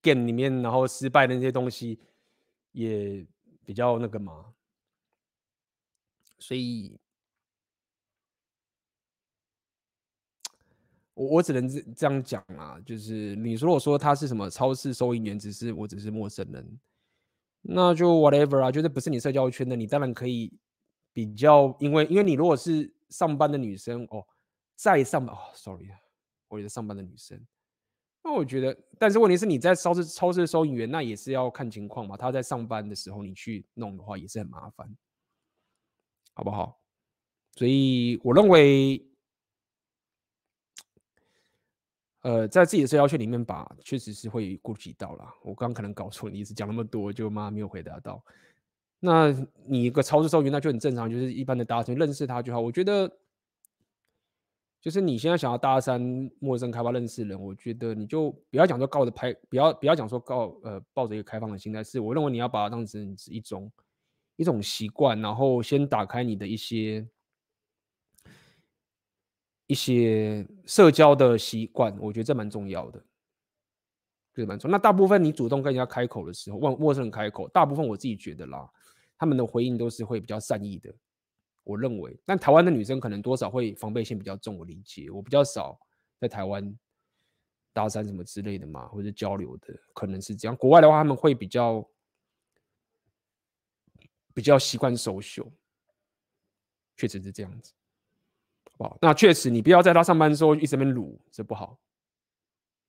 [0.02, 2.00] ？Game 里面然后失败的那些东西
[2.72, 3.26] 也
[3.66, 4.54] 比较那个嘛，
[6.38, 7.00] 所以，
[11.14, 16.80] 我我只能这这样讲啊，就是你如果说他是什么超市收银员，只是我只是陌生人。
[17.62, 20.58] 那就 whatever 啊，就是不是你社交圈的，你当然可以
[21.12, 24.26] 比较，因为因为你如果是上班的女生哦，
[24.76, 26.00] 在上班哦，sorry 啊，
[26.48, 27.46] 我也是上班的女生，
[28.24, 34.88] 那我觉得，但是问题是你在超市超市收银员，那也是要看情况嘛，他在上班的时候你去弄的话也是很麻烦，
[36.34, 36.80] 好不好？
[37.56, 39.06] 所以我认为。
[42.22, 45.34] 呃，在自己的社交圈里面吧，确实是会顾及到啦。
[45.42, 48.22] 我刚可能搞错，你一直讲那么多，就妈没有回答到。
[49.00, 49.32] 那
[49.66, 52.60] 你一个超市收银，那就很正常，就是一般的搭讪，认识他就好。
[52.60, 53.10] 我觉得，
[54.82, 63.72] 就是你现在想要搭讪陌生开发认识人，我觉得你就不要讲说告着拍，不要不要讲说告呃抱着一个开放的心态，是我认为你要把它当成是一种
[64.38, 67.08] 一种习惯，然后先打开你的一些。
[69.72, 73.06] 一些社交的习惯，我觉得这蛮重要的，
[74.34, 74.76] 这蛮重要。
[74.76, 78.68] 那大部分你主动跟人家开口的时候，问陌生人开口，大部分我自己觉得啦，
[79.16, 80.92] 他们的回应都是会比较善意的，
[81.70, 82.20] 我认为。
[82.26, 85.12] 但台湾的女生可能多少会防备心比较重，我理解。
[85.12, 85.80] 我比较少
[86.20, 86.76] 在台湾
[87.72, 90.56] 搭讪什么之类的嘛，或者交流的，可能是这样。
[90.58, 91.88] 国外的话，他们会比较
[94.34, 95.52] 比较习惯 social，
[96.98, 97.74] 确实是这样子。
[99.02, 101.78] 那确实，你不要在他上班的时候一直边撸，这不好。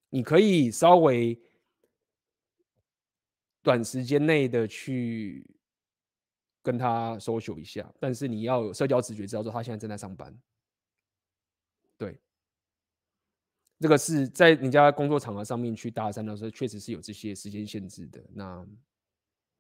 [0.09, 1.41] 你可以稍微
[3.61, 5.45] 短时间内的去
[6.63, 10.37] 跟他 social 一下，但是你要有社交直觉，知道说他现在正在上班。
[11.97, 12.19] 对，
[13.79, 18.23] 这个是在人家工作场合上面去搭讪的时候，确实是有这些时间限制的。
[18.33, 18.67] 那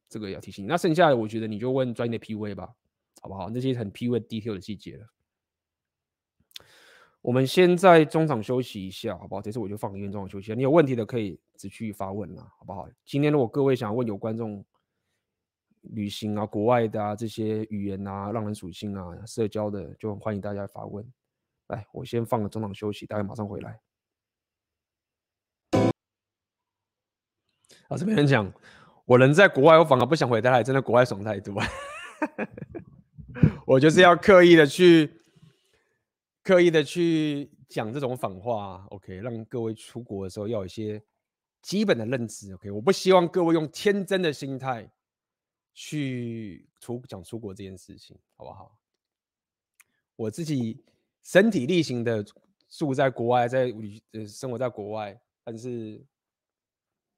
[0.08, 0.68] 这个要提醒你。
[0.68, 2.74] 那剩下的，我觉得你就问专业的 P V 吧，
[3.20, 3.48] 好不好？
[3.48, 5.06] 那些很 P V detail 的细节了。
[7.22, 9.42] 我们先在中场休息一下，好不好？
[9.42, 10.54] 这次我就放个音，中场休息。
[10.54, 12.88] 你有问题的可以直去发问了，好不好？
[13.04, 14.64] 今天如果各位想问有观众
[15.82, 21.04] 旅行啊、国外的啊这些语言啊、让人属性啊、社交的，就欢迎大家发问。
[21.68, 23.80] 来，我先放个中场休息，大家马上回来。
[27.88, 28.52] 啊，这边人讲，
[29.04, 31.54] 我人在国外，我反而不想回台湾，真的国外爽太多。
[33.66, 35.18] 我就是要刻意的去。
[36.42, 41.00] 刻意的去讲这种反话，OK，让各位出国的时候要有一些
[41.60, 42.70] 基本的认知，OK。
[42.70, 44.90] 我不希望各位用天真的心态
[45.82, 48.78] 去出讲出国这件事情，好不好？
[50.14, 50.84] 我自己
[51.22, 52.22] 身体力行的
[52.68, 56.04] 住在国外，在旅呃生活在国外，但是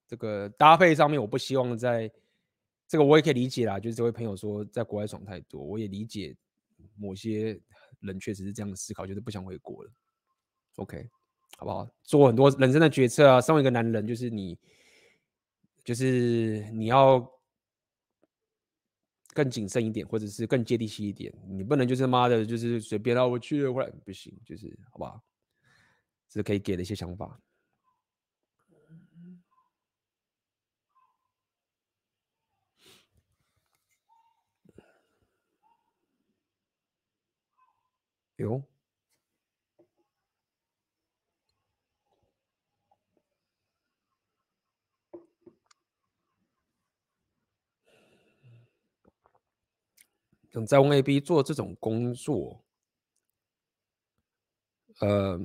[0.06, 2.08] 这个搭配上面，我不希望在
[2.86, 6.36] 这个我也可以理解啦，就是这位朋友说在国外爽太多，我也理解
[6.96, 7.60] 某些。
[8.00, 9.90] 人确实是这样思考，就是不想回国了。
[10.74, 11.08] OK，
[11.56, 11.88] 好不好？
[12.02, 13.40] 做很多人生的决策啊。
[13.40, 14.58] 身为一个男人，就是你，
[15.84, 17.20] 就是你要
[19.32, 21.32] 更谨慎一点，或者是更接地气一点。
[21.48, 25.20] 你不能就是妈的，就是随便让我去了，或不行，就是好吧？
[26.28, 27.40] 这是可以给的一些想法。
[38.36, 38.71] 有。
[50.52, 52.62] 等在翁 AB 做这种工作，
[55.00, 55.40] 呃，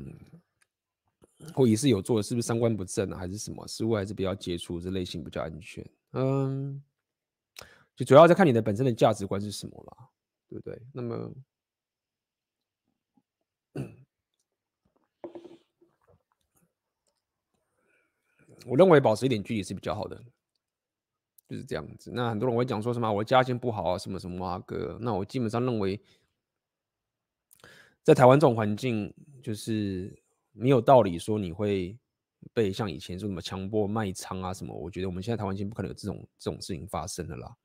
[1.54, 3.66] 或疑似有做是不是三观不正啊，还是什么？
[3.68, 5.90] 似乎还是比较接触这类型比较安全。
[6.12, 6.84] 嗯，
[7.96, 10.10] 就主要在看你的本身的价值观是什么啦，
[10.50, 10.82] 对不对？
[10.92, 11.34] 那么，
[18.66, 20.22] 我认为保持一点距离是比较好的。
[21.48, 22.11] 就是这样子。
[22.14, 24.98] 那很多人会讲说什么我家境不好啊，什么什么啊哥。
[25.02, 25.99] 那我基本上认为，
[28.03, 30.22] 在台湾这种环境，就是
[30.52, 31.98] 没有道理说你会
[32.53, 34.76] 被像以前说什么强迫卖仓啊什么。
[34.76, 37.56] 我觉得我们现在台湾已经不可能有这种这种事情发生了啦，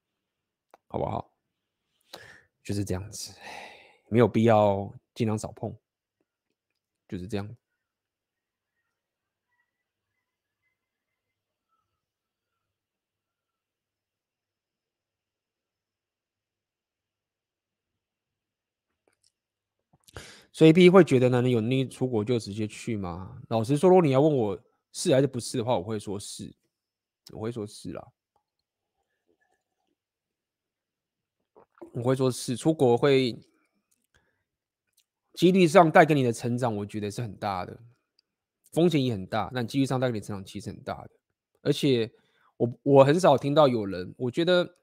[0.88, 1.32] 好不好？
[2.62, 3.34] 就是这样子，
[4.08, 5.76] 没有必要尽量少碰，
[7.08, 7.56] 就是这样。
[20.52, 23.40] 所以 B 会觉得呢，你有能力出国就直接去吗？
[23.48, 24.62] 老实说，如果你要问我
[24.92, 26.54] 是还是不是的话，我会说是，
[27.32, 28.06] 我会说是啦，
[31.94, 33.38] 我会说是，出国会
[35.32, 37.80] 几率上带给你的成长，我觉得是很大的，
[38.72, 41.10] 风险也很大，但几率上带给你成长其实很大的。
[41.62, 42.12] 而且
[42.58, 44.76] 我我很少听到有人，我觉得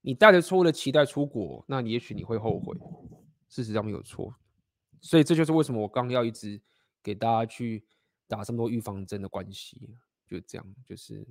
[0.00, 2.74] 你带着错误的期待出国，那你也许你会后悔。
[3.54, 4.34] 事实上没有错，
[5.00, 6.60] 所以这就是为什么我刚要一直
[7.00, 7.86] 给大家去
[8.26, 11.24] 打这么多预防针的关系，就这样，就是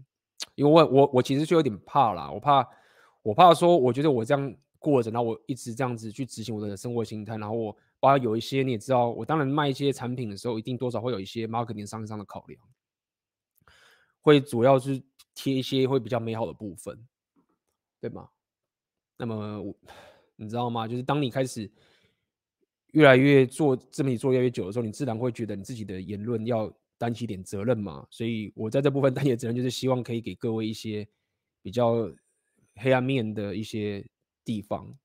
[0.56, 2.66] 因为我我我其实就有点怕啦，我怕
[3.24, 12.62] 我怕说，我觉得我这样过着，然后我一直这样子去执行我的生活心态，然后我包括有一些你也知道，我当然卖一些产品的时候，一定多少会有一些 marketing 商业上的考量，
[14.22, 15.04] 会主要是
[15.36, 17.06] 贴一些会比较美好的部分，
[18.00, 18.30] 对吗？
[19.18, 19.76] 那么
[20.38, 20.88] 你知道吗？
[20.88, 21.70] 就是当你开始。
[22.94, 28.06] 越来越做自媒体做越来越久的时候，你自然会觉得你自己的言论要担起点责任嘛。
[28.12, 31.08] 所以我在这部分担起的责任，就是希望可以给各位一些
[31.64, 32.08] 比较
[32.76, 34.06] 黑暗面的一些
[34.46, 34.96] 地方。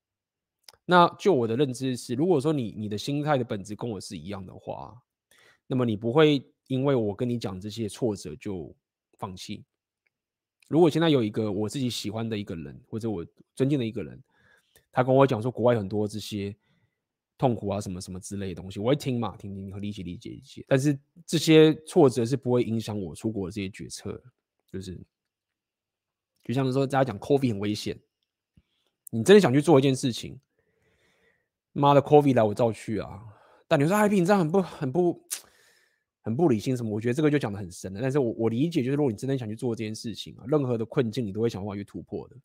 [0.84, 4.94] 那就我的认知是，如果说你你的心态的本质跟我是一样的话，
[5.67, 8.75] 那么你不会因为我跟你讲这些挫折就
[9.18, 9.65] 放弃。
[10.68, 14.23] 如果现在有一个我自己喜欢的一个人，或者我尊敬的一个人，
[14.92, 16.55] 他跟我讲说国外很多这些。
[17.39, 20.65] 痛苦啊，什么什么之类的东西，我会听嘛，听听和理解理解一些。
[20.67, 24.20] 但是这些挫折是不会影响我出国的这些决策，
[24.70, 25.00] 就是
[26.42, 27.97] 就像是说，大家讲 COVID 很危险，
[29.10, 30.39] 你真的想去做一件事情，
[31.73, 33.23] 妈的 COVID 来我照去啊！
[33.68, 35.23] 但你说 IP 你这样很不很不
[36.23, 36.91] 很不理性什么？
[36.91, 38.00] 我觉得这个就讲得很深了。
[38.00, 42.36] 但是我我理解，就是如果你真的想去做这件事情啊，任何的困境你都会想办法去突破的。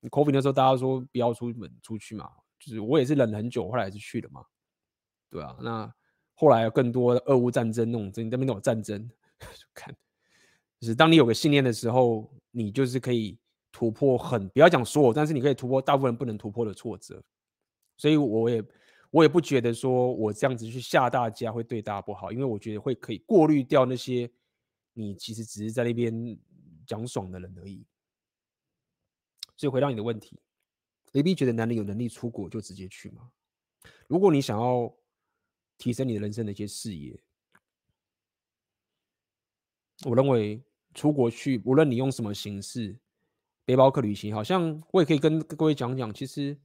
[0.00, 2.28] 你 COVID 的时候，大家说不要出门出去嘛。
[2.58, 4.44] 就是我也是忍了很久，后来还是去了嘛，
[5.30, 5.56] 对啊。
[5.60, 5.94] 那
[6.34, 9.10] 后来有更多的俄乌战争那种，这边都有战争，
[9.74, 9.94] 看，
[10.80, 13.38] 就是当你有个信念的时候，你就是可以
[13.70, 17.22] 突破很，不要讲所有，但是你可以突破大部分人不能突破的挫折。
[17.96, 18.64] 所以我也
[19.10, 24.28] 我也不觉得说我这样子去吓大家会对大家不好，因为我觉得会可以过滤掉那些
[24.92, 26.36] 你其实只是在那边
[26.86, 27.86] 讲爽的人而已。
[29.56, 30.40] 所以回到你的问题。
[31.14, 33.30] A B 觉得男人有能力出国就直接去吗？
[34.08, 34.94] 如果你想要
[35.78, 37.18] 提升你的人生的一些视野，
[40.04, 40.62] 我认为
[40.92, 42.98] 出国去，无论你用什么形式，
[43.64, 46.12] 背包客旅行，好像我也可以跟各位讲讲。
[46.12, 46.58] 其实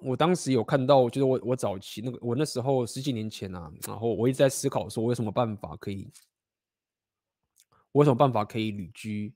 [0.00, 6.08] 我当时有看到，就是我我早期那个，我那时候十几年前啊，然后我一直在思考说，我有什么办法可以，
[7.90, 9.34] 我有什么办法可以旅居。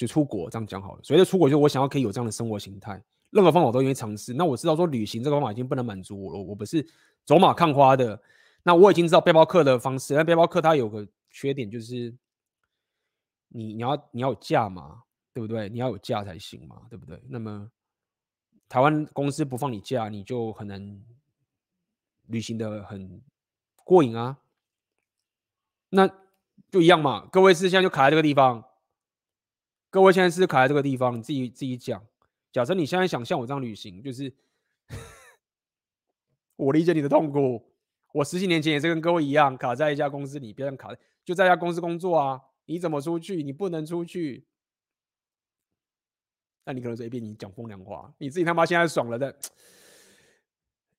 [0.00, 2.92] 就出国这样讲好了，所以出国就我想要可以有这样的生活形态，
[3.28, 4.32] 任何方法我都愿意尝试。
[4.32, 6.82] 那我知道说旅行这个方法已经不能满足我了，我不是
[7.26, 8.18] 走马看花的。
[8.62, 12.16] 那我已经知道背包客的方式，但背包客它有个缺点就是
[13.48, 15.02] 你你要你要有假嘛，
[15.34, 15.68] 对不对？
[15.68, 17.22] 你要有假才行嘛，对不对？
[17.28, 17.70] 那么
[18.70, 21.04] 台湾公司不放你假，你就很难
[22.28, 23.20] 旅行的很
[23.84, 24.38] 过瘾啊。
[25.90, 26.08] 那
[26.70, 28.64] 就一样嘛，各位是现在就卡在这个地方。
[29.90, 32.00] 各位现在是卡在这个地方，你自己自己讲。
[32.52, 34.32] 假设你现在想像我这样旅行，就是
[36.54, 37.74] 我理解你的痛苦。
[38.12, 40.94] 我十几年前也是跟各位一样，卡在一家公司里，别人卡
[41.24, 42.40] 就在一家公司工作啊。
[42.66, 43.42] 你怎么出去？
[43.42, 44.46] 你不能出去。
[46.64, 49.36] 那你可能说一遍，你讲风凉话，你自己他妈现在爽了的，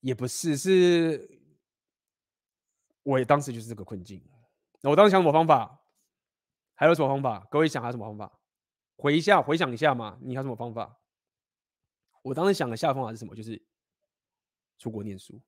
[0.02, 1.40] 也不是，是
[3.03, 4.22] 我也当时就是这个困境。
[4.82, 5.80] 那我当时想什么方法？
[6.76, 7.48] 还有什么方法？
[7.50, 8.40] 各位想还有什么方法？
[9.02, 11.00] 回一下，回想一下嘛，你有什么方法？
[12.22, 13.36] 我当时想的下方法是什么？
[13.36, 13.60] 就是
[14.78, 15.42] 出国念书。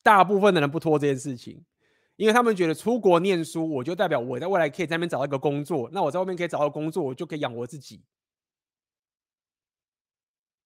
[0.00, 1.64] 大部分的人不拖这件事情，
[2.14, 5.90] 因为他们觉得出国念书，我就代表我在未来可以在那边找到一个工作。
[5.92, 8.04] 那我在外面可以找到工作，我就可以养活自己。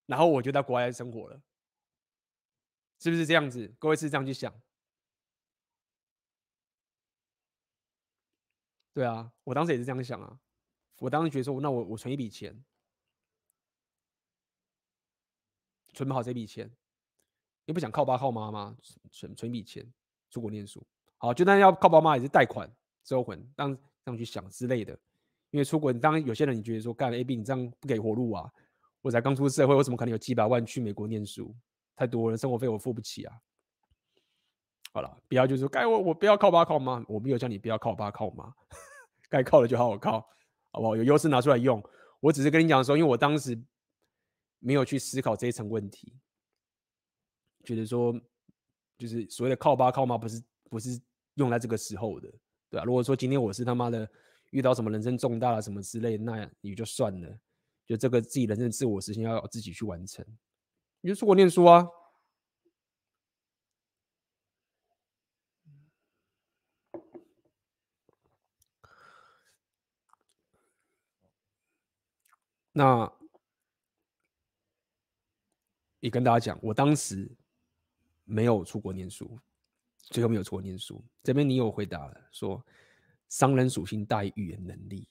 [0.05, 1.41] 然后我就在国外生活了，
[2.99, 3.75] 是不是这样子？
[3.79, 4.53] 各位是这样去想？
[8.93, 10.39] 对啊，我当时也是这样想啊。
[10.99, 12.55] 我当时觉得说，那我我存一笔钱，
[15.93, 16.71] 存好这笔钱，
[17.65, 18.77] 也不想靠爸靠妈吗？
[19.11, 19.87] 存存一笔钱
[20.31, 20.85] 出国念书，
[21.19, 22.71] 好，就算要靠爸妈也是贷款
[23.05, 24.99] 收回，当这样去想之类的。
[25.51, 28.53] 因为出国，当然有些人你觉得说，干 AB 你这样不给活路啊。
[29.01, 31.55] 我才刚出社会，我怎么可能有几百万去美国念书？
[31.95, 33.41] 太多了，生活费我付不起啊！
[34.93, 38.53] 好了，不要就是说该我我不要靠爸靠妈，我没有叫你不要靠爸靠妈，
[39.31, 40.29] 该靠的就好好靠，
[40.77, 40.95] 好不好？
[40.95, 41.83] 有优势拿出来用。
[42.21, 43.59] 我只是跟你讲说，因为我当时
[44.59, 46.13] 没有去思考这一层问题，
[47.65, 48.13] 觉得说
[48.99, 51.01] 就是所谓的靠爸靠妈不是不是
[51.37, 52.29] 用在这个时候的，
[52.69, 52.85] 对吧？
[52.85, 54.07] 如果说今天我是他妈的
[54.51, 57.39] 遇到什么人生重大了什么之类，那也就算了。
[57.87, 60.23] 就这个自己人生自我实现要自己去完成，
[61.01, 61.89] 你就出国念书啊。
[72.79, 73.11] 那
[76.01, 77.27] 也跟大家讲，我当时
[78.25, 79.39] 没有出国念书，
[79.97, 81.03] 最后没有出国念书。
[81.23, 82.63] 这边你有回答了，说
[83.31, 85.09] 商人属性大于语言能力，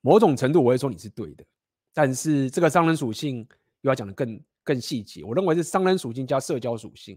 [0.00, 1.46] 某种程度我会说你是对的。
[1.92, 3.46] 但是这个商人属性
[3.82, 7.16] 又要讲的更更细节，我认为是商人属性加社交属性，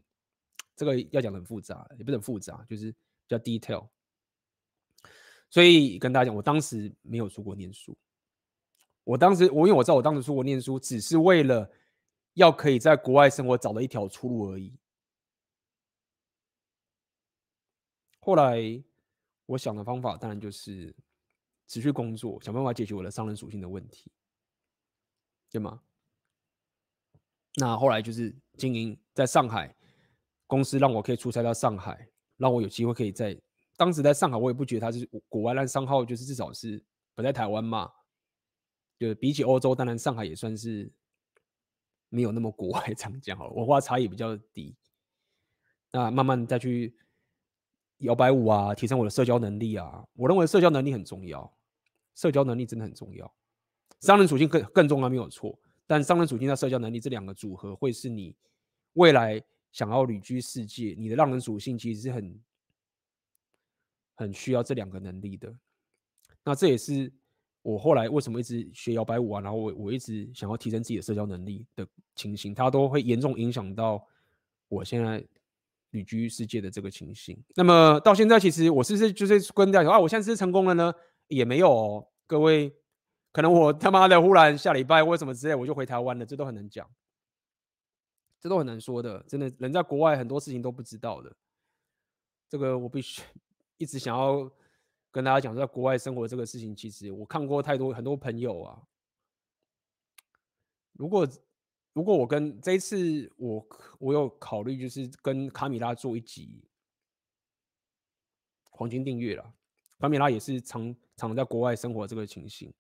[0.76, 3.90] 这个要讲的很复杂，也不是很复杂，就是比较 detail。
[5.50, 7.98] 所以跟大家讲，我当时没有出国念书，
[9.08, 11.72] 我当时我因为我知道我当时出国念书只是为了
[12.34, 14.78] 要可以在国外生活找到一条出路而已。
[18.20, 18.84] 后来
[19.46, 20.94] 我想的方法当然就是
[21.68, 24.12] 持续工作，想办法解决我的商人属性的问题。
[25.50, 25.82] 对吗？
[27.56, 29.74] 那后来就是经营在上海
[30.48, 33.40] 公司，让我可以出差到上海，让我有机会可以在
[33.78, 36.84] 当时在上海，我也不觉得它是国外，但商号就是至少是
[37.16, 37.90] 不在台湾嘛。
[38.98, 40.92] 就比起欧洲，当然上海也算是
[42.10, 44.76] 没有那么国外，这样讲好了，文化差异比较低。
[45.92, 46.96] 那慢慢再去
[48.00, 51.52] 摇摆舞啊，提升我的社交能力啊，我认为社交能力很重要，
[52.16, 53.34] 社交能力真的很重要。
[54.02, 55.58] 商人属性更更重要，没有错。
[55.86, 58.36] 但商人属性和社交能力这两个组合，会是你
[58.94, 62.44] 未来想要旅居世界，你的让人属性其实是很
[64.16, 65.58] 很需要这两个能力的。
[66.44, 67.12] 那这也是
[67.68, 74.02] 我后来为什么一直学摇摆舞啊，然后我我一直想要提升自己的社交能力的情形，它都会严重影响到
[74.70, 75.22] 我现在
[75.90, 77.38] 旅居世界的这个情形。
[77.56, 80.94] 那么到现在，其实我是不是就是跟大家说啊，我现在是成功了呢？
[81.28, 82.74] 也没有哦，各位。
[83.34, 86.90] 可能我他妈的忽然下礼拜为什么之类，我就回台湾了，这都很难讲，
[88.40, 89.22] 这都很难说的。
[89.28, 91.36] 真的，人在国外很多事情都不知道的。
[92.48, 93.22] 这个我必须
[93.78, 94.50] 一直想要
[95.18, 98.80] 跟大家讲，在国外生活这个事情，其实我看过太多很多朋友啊。
[100.94, 101.28] 如果
[101.94, 106.64] 如果我跟这一次我我有考虑，就是跟卡米拉做一集
[108.70, 109.54] 黄金订阅了。
[109.98, 112.72] 卡米拉也是常常在国外生活这个情形。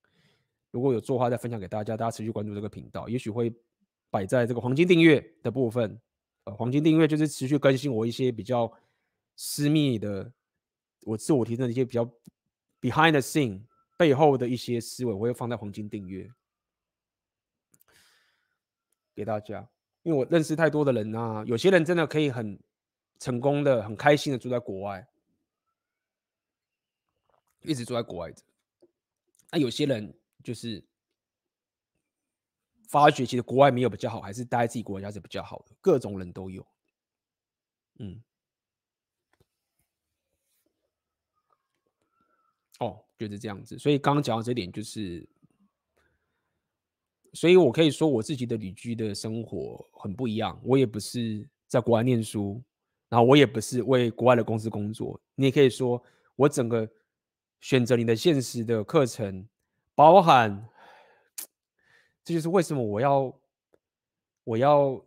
[0.69, 3.51] 如果有做话，再分享给大家，大家持续关注这个频道，也许会
[4.11, 5.99] 摆在这个黄金订阅的部分。
[6.43, 8.71] 呃，黄金订阅就是持续更新我一些比较
[9.37, 10.31] 私密的，
[11.07, 12.05] 我自我提升的一些比较
[12.81, 13.63] behind the scene
[13.97, 16.29] 背后的一些思维，我会放在黄金订阅
[19.15, 19.67] 给大家。
[20.03, 22.59] 因为我认识太多的人啊，有些人真的可以很
[23.19, 25.07] 成功的、很开心的住在国外，
[27.61, 28.41] 一直住在国外的。
[29.51, 30.13] 那有些人。
[30.43, 30.81] 就是
[32.87, 35.75] 发觉，其实国外没有比较好，还是待在自己国家是比较好的。
[35.81, 36.65] 各种人都有，
[37.99, 38.23] 嗯，
[42.79, 43.77] 哦，就是这样子。
[43.77, 45.27] 所以刚刚讲到这点，就是
[47.33, 50.59] 所以我可以说我自己的旅居的生活很不一样。
[50.63, 52.61] 我也不是在国外念书，
[53.09, 55.19] 然后我也不是为国外的公司工作。
[55.35, 56.01] 你也可以说
[56.35, 56.89] 我整个
[57.61, 59.47] 选择你的现实的课程，
[59.95, 60.67] 包含，
[62.23, 63.39] 这就是为什么我要
[64.43, 65.03] 我要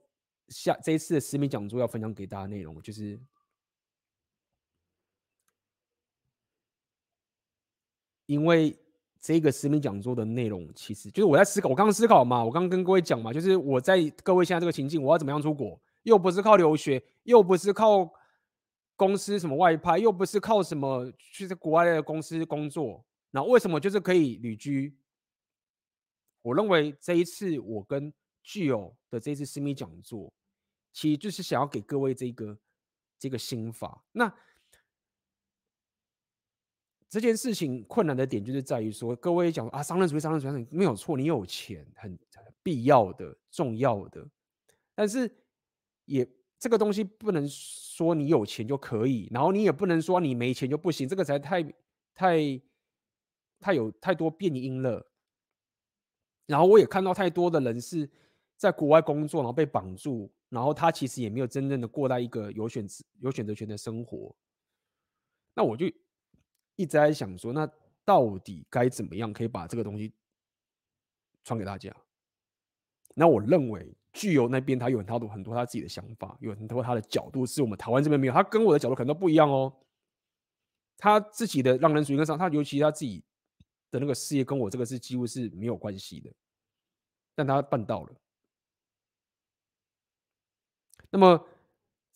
[0.49, 3.19] 下这一次的私密讲座要分享给大家内容，就是
[8.31, 8.77] 因为。
[9.23, 11.69] 这个私密讲座的内容，其实就是我在思考。
[11.69, 15.79] 我刚刚思考嘛，我刚刚跟各位讲嘛，就是我在各位现在这个情境，我要怎么样出国？
[16.05, 18.11] 又不是靠留学，又不是靠
[18.97, 23.05] 公司什么外派，又不是靠什么去在国外的公司工作。
[23.31, 24.97] 那为什么就是可以旅居？
[26.41, 28.11] 我认为这一次我跟
[28.43, 30.33] 具有的这次私密讲座，
[30.95, 32.59] 其实就是想要给各位这个
[33.19, 34.03] 这个心法。
[34.13, 34.33] 那。
[37.11, 42.17] 这件事情困难的点就是在于说，各位讲啊，商人主义，商人主义没有错，你有钱很
[42.63, 44.25] 必要的、重要的，
[44.95, 45.29] 但是
[46.05, 46.25] 也
[46.57, 51.63] 这个东西不能说你有钱就可以，然后你也不能说你没钱就不行，这个才太
[52.15, 52.61] 太
[53.59, 55.05] 太有太多变因了。
[56.47, 58.09] 然后我也看到太多的人是
[58.57, 64.33] 在国外工作，然后被绑住，然后他其实也没有真正的过到一个有选择有选择权的生活。
[65.57, 65.87] 那我就。
[66.81, 67.71] 一直在想说，那
[68.07, 70.13] 到底该怎么样可以把这个东西
[71.45, 71.95] 传给大家？
[73.15, 78.33] 那我认为，具有那边他有很多很多他自己的想法，有很多他的角度，是我们台湾这边没有。
[78.33, 79.71] 他跟我的角度可能都不一样哦。
[80.97, 83.23] 他自己的让人主义跟上，他尤其他自己
[83.91, 86.33] 的那个事业跟我这个是几乎是没有关系的，
[87.35, 88.15] 但他办到了。
[91.11, 91.47] 那么。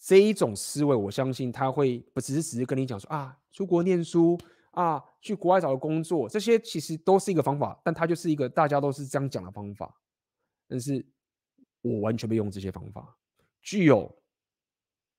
[0.07, 4.39] 这一种思维，我相信他会不只是只是跟你讲说啊，出国念书
[4.75, 9.93] 啊，去国外找个工作，这些其实都是一个方法，但他就是一个大家都是这样讲的方法。
[10.69, 11.05] 但是
[11.83, 13.17] 我完全没用这些方法。
[13.63, 14.15] 具有，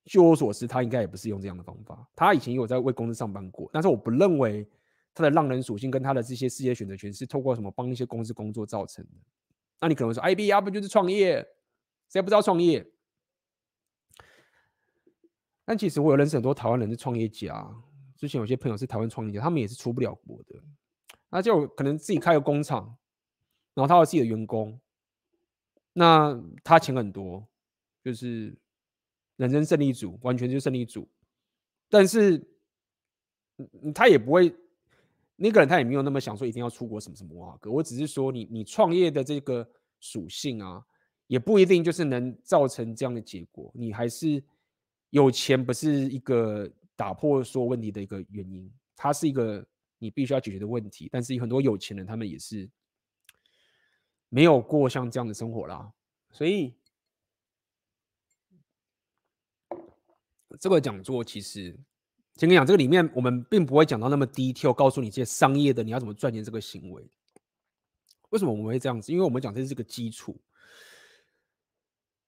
[0.05, 2.07] 据我所知，他应该也不是用这样的方法。
[2.15, 4.67] 他以前有在为公司上班过，但是我不认为
[5.13, 9.11] 他的浪人属性跟他的这些事业选择权是透过什么帮一些公司工作造成的。
[9.79, 11.47] 那你可能会说，IB 要不就是创业，
[12.09, 12.85] 谁不知道创业？
[15.63, 17.75] 但其实我有认识很多台湾人是创业家，
[18.15, 20.55] 之前有些朋友是台湾创业家，他们也是出不了国的，
[21.29, 22.97] 那就可能自己开个工厂，
[23.73, 24.79] 然后他有自己的员工，
[25.93, 27.47] 那他钱很多，
[28.03, 28.57] 就是
[29.35, 31.07] 人生胜利组，完全就是胜利组，
[31.89, 32.41] 但是
[33.93, 34.55] 他也不会，
[35.35, 39.69] 那个人他也没有那么想说一定要出国什么什么啊，哥，我只是说你你创业的这个
[39.99, 40.85] 属性啊，
[41.27, 44.43] 也不一定就是能造成这样的结果，你还是。
[45.11, 49.65] 有钱不是一个打破所有问题的一个原因，它是一个
[49.97, 51.09] 你必须要解决的问题。
[51.11, 52.69] 但是有很多有钱人，他们也是
[54.29, 55.91] 没有过像这样的生活啦。
[56.31, 56.73] 所以
[60.59, 61.77] 这个讲座其实
[62.35, 67.05] 先跟你讲，这个里面我们并不会讲到那么 detail，告诉你这些商业的你要怎么赚钱这个行为。
[68.29, 69.11] 为什么我们会这样子？
[69.11, 70.39] 因为我们讲这是个基础，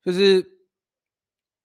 [0.02, 0.57] 就是。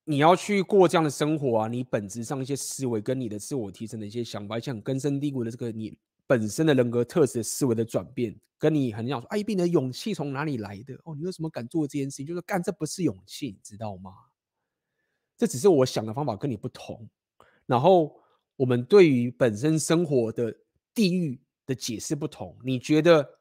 [0.04, 10.98] 你要去过这样的生活啊，你本质上一些思维跟你的自我提升的一些想法，像根深蒂固的这个你本身的人格特质的思维的转变，跟你很想说，哎，你的勇气从哪里来的？
[11.04, 12.26] 哦，你为什么敢做这件事情？
[12.26, 14.12] 就是干，这不是勇气，你知道吗？
[15.38, 17.08] 这只是我想的方法跟你不同。
[17.66, 18.20] 然后
[18.56, 20.52] 我们对于本身生活的
[20.92, 22.58] 地狱的解释不同。
[22.64, 23.38] 你觉得，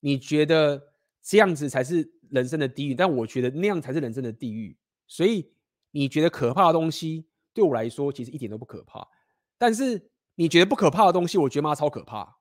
[0.00, 4.76] 你觉得这样子才是人生的地狱，但我觉得那样才是人生的地狱。
[5.06, 5.48] 所以。
[5.90, 9.06] 你觉得可怕的东西，对我来说其实一点都不可怕。
[9.58, 12.38] 但是你觉得不可怕的东西，我觉得妈超可怕。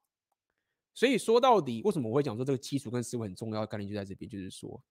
[0.93, 4.81] 所以说到底，为什么我会讲说这个基础跟思维很重要的概念就在这边，就是说，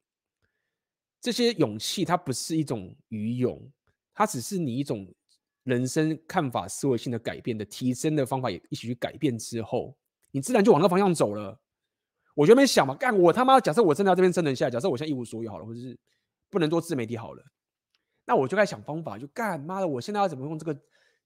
[1.21, 3.71] 这些勇气它不是一种愚勇，
[4.15, 5.13] 它只是你一种
[5.65, 9.97] 人生看法、思维性的改变的提升的方法，也一起去改变之后，
[10.31, 11.61] 你自然就往那方向走了。
[12.35, 15.99] 我就没想嘛，干我他妈，假设我真的要这边生存下来，假设我现在一无所有好了，或者是
[16.49, 17.45] 不能做自媒体好了。
[18.29, 20.79] 那我就在想方法，就干妈的，我现在要怎么用这个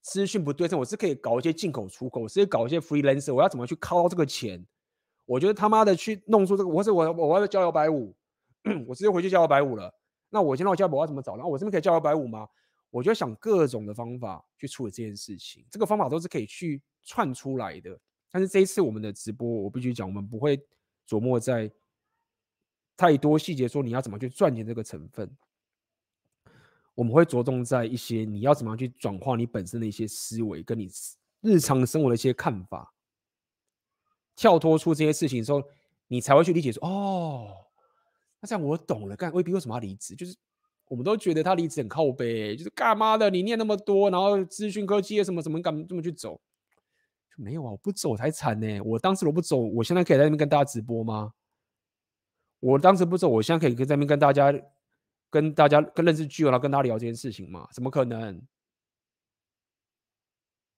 [0.03, 0.79] 资讯不对称？
[0.79, 4.65] 我是可以搞一些进口出口，我是可以搞一些 freelancer，我要怎么去靠这个钱？
[5.27, 8.15] 我觉得他妈的去弄出这个，我是我我要教摇摆舞，
[8.87, 9.93] 我直接回去教摇摆舞了。
[10.31, 11.35] 那我现在我交，我要怎么找？
[11.35, 12.47] 然后我这边可以教摇摆舞吗？
[12.91, 17.99] 我就想各种的方法去处理这件事情，这个方法都是可以去串出来的。
[18.31, 20.57] 但是这一次我们的直播，我必须讲，我们不会
[21.09, 21.69] 琢磨在
[22.97, 25.29] 太多细节，说你要怎么去赚钱这个成分。
[26.95, 30.91] 我们会着重在一些你要怎么样去转化你本身的一些思维，跟你
[31.41, 32.93] 日常生活的一些看法，
[34.37, 35.63] 跳脱出这些事情之后，
[36.09, 37.57] 你才会去理解说，哦，
[38.41, 40.15] 那这样我懂了，干未必为什么要离职？
[40.15, 40.37] 就是
[40.87, 43.31] 我们都觉得他离职很靠背，就是干嘛的？
[43.31, 46.41] 你念那么多，然后资讯科技什么什么，干嘛这么去走？
[47.35, 48.79] 就没有啊，我不走才惨呢。
[48.83, 51.33] 我当时我不走，我现在可以在那边跟大家直播吗？
[52.61, 54.53] 我当时不走，我现在可以在那边跟大家、
[55.33, 57.67] 跟大家、跟认识巨友，然后跟他聊这件事情嘛？
[57.73, 58.47] 怎么可能？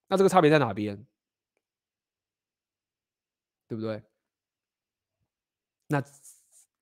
[0.07, 1.05] 那这个差别在哪边？
[3.67, 4.01] 对不对？
[5.89, 6.01] 那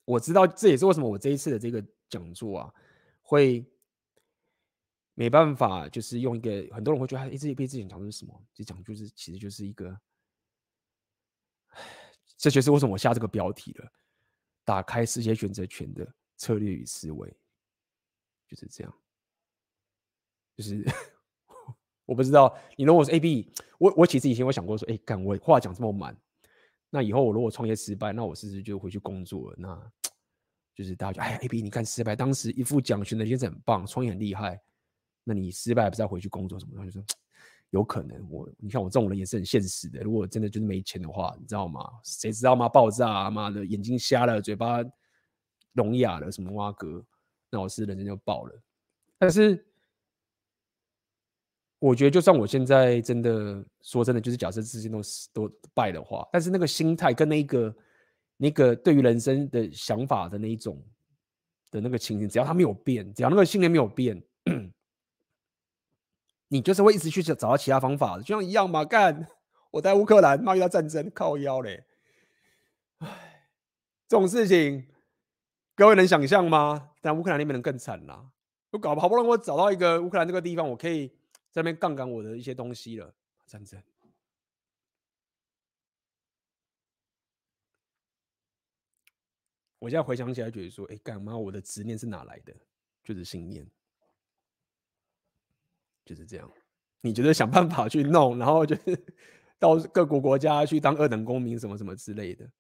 [0.05, 2.75] 我知道，这也是为什么我这一次的这个讲座啊，
[3.23, 3.65] 会
[5.15, 8.47] 没办法，就是用一个很多人会觉得，哎，这一辈子讲的是什么？
[8.52, 9.99] 这讲就是，其实就是一个，
[12.36, 13.91] 这就是为什么我下这个标题了，
[14.62, 17.34] 打开世界选择权的策略与思维，
[18.53, 18.95] 就是这样，
[20.57, 20.85] 就是。
[22.05, 23.49] 我不知道，你如果是 AB，
[23.79, 26.15] 我我其实以前有想过说，哎，干我话讲这么满，
[26.91, 29.57] 那以后我如果创业失败，那我是不是就回去工作了？
[29.57, 29.93] 那
[30.75, 34.61] 就是大家就哎，AB 你看失败，当时一副讲学的先生很棒，创业很厉害，
[35.23, 36.73] 那你失败不是要回去工作什么？
[36.77, 37.03] 他就说
[37.71, 41.89] 有可能，我你看我这种人也是很现实的，如果真的就是没钱的话，你知道吗？
[42.05, 42.69] 谁知道吗？
[42.69, 44.81] 爆炸啊妈的，眼睛瞎了，嘴巴
[45.75, 47.03] 聋哑了，什么蛙哥，
[47.53, 48.61] 那我是人生就爆了，
[49.17, 49.65] 但是。
[51.85, 55.01] 我觉得，就算我现在真的说真的，就是假设自己都
[55.33, 57.77] 都败的话，但是那个心态跟那个
[58.37, 60.81] 那个对于人生的想法的那一种
[61.73, 64.23] 的那个情形，只要他没有变，只要那个信念没有变，
[66.47, 68.85] 你就是会一直去找找到其他方法，就像一样嘛。
[68.85, 69.27] 干，
[69.73, 71.83] 我在乌克兰，妈遇到战争，靠腰嘞。
[72.99, 73.49] 唉，
[74.07, 74.87] 这种事情
[75.75, 76.91] 各位能想象吗？
[77.03, 78.33] 但乌克兰那边人更惨啦。
[78.71, 81.13] 我搞不好不容易我找到一个乌克兰这个地方，我可以。
[81.51, 83.15] 在那边杠杆我的一些东西了，
[83.45, 83.79] 战争。
[89.79, 91.37] 我现在回想起来，觉得说，哎，干嘛？
[91.37, 92.55] 我的执念是哪来的？
[93.05, 93.71] 就是信念，
[96.07, 96.51] 就是这样。
[97.03, 99.05] 你觉得想办法去弄，然后就是
[99.61, 102.51] 到各国国家去当二等公民，什么什么之类的，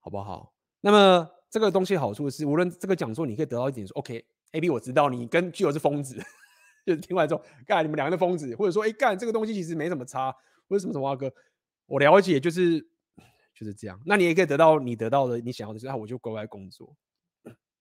[0.00, 0.52] 好不好？
[0.80, 6.16] 那么这个东西好处是，无论这个讲座，你可以得到一点说，OK，AB，我知道你跟巨友是疯子。
[6.86, 10.34] 就是听完之后，干你们两个的疯子，或者说，哎，干这个东西其实没什么差，
[10.68, 11.30] 为什么什么阿哥？
[11.84, 12.80] 我了解，就是
[13.54, 14.00] 就是这样。
[14.06, 16.96] 那你也可以得到你得到的，你想要的是，那我就乖乖工作，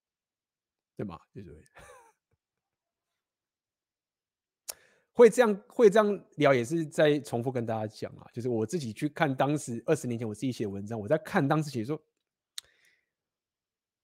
[0.97, 1.17] 对吗？
[1.33, 1.63] 就是
[5.13, 8.27] 会这样会这样聊，也是在重复跟大家讲啊。
[8.33, 11.97] 就是我自己去看当时二十年前我自己写文章，我在看当时写说，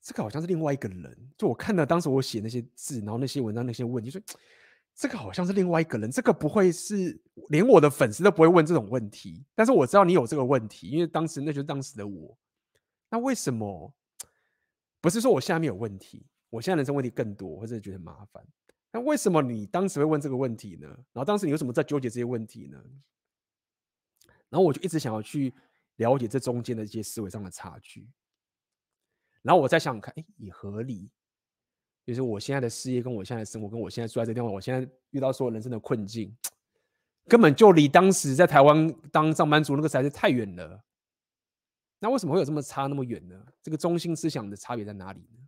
[0.08, 1.30] 这个好像是另外一个人。
[1.38, 4.40] 就我看到当时我写那些字，然后那些文章那些问题，就说。
[5.00, 7.16] 这个好像是另外一个人，这个不会是
[7.50, 12.36] 连我的粉丝都不会问这种问题，但是我知道你有这个问题，因为当时那就是当时的我。
[13.12, 13.94] 那为什么
[15.00, 18.44] 不是说我现在没有问题，我现在人生问题更多，或者觉得很麻烦？
[18.92, 20.88] 那为什么你当时会问这个问题呢？
[20.88, 22.84] 然后当时你为什么在纠结这些问题呢？
[24.50, 25.54] 然后我就一直想要去
[25.98, 28.10] 了解这中间的一些思维上的差距，
[29.48, 31.10] 然后我再想想看，哎，也合理。
[32.06, 36.36] 就是我现在的事业，跟我现在的生活，跟我现在住在这地方，我现在遇到所有人生的困境，
[37.30, 40.84] 根本就离当时在台湾当上班族那个实在是太远了。
[42.00, 43.42] 那为什么会有这么差那么远呢？
[43.64, 45.48] 这个中心思想的差别在哪里呢？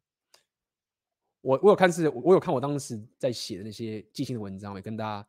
[1.42, 5.28] 我我有看是，我有看我当时在写的那些寄信的文章，也跟大家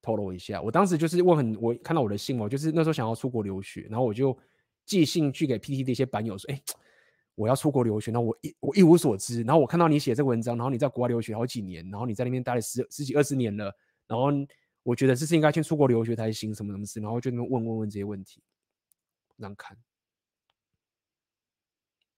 [0.00, 0.62] 透露一下。
[0.62, 4.36] 我当时就是问很，我看到我的信哦就是那时候想要出国留学，然后我就
[4.84, 6.62] 寄信去给 PT 的一些版友说，哎。
[7.36, 14.28] 我要出国留学，那我一我一无所知，然后我看到你写这个文章，然后你在国外留学好几年，然后你在那边待了十十几二十年了，然后
[14.84, 18.40] 我觉得这是应该先出国留学才行，什么什么事，然后就那边问问问这些问题，
[19.36, 19.76] 这样看，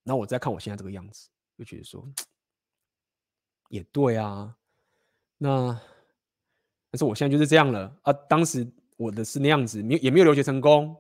[0.05, 2.07] 然后我再看我现在这个样子，就觉得说
[3.71, 4.55] 也对啊，
[5.39, 5.81] 那
[6.91, 10.95] 但是我现在就是这样了啊，当时我的是那样子，没也没有留学成功，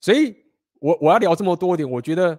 [0.00, 0.43] 所以。
[0.84, 2.38] 我我要聊这么多一点，我觉得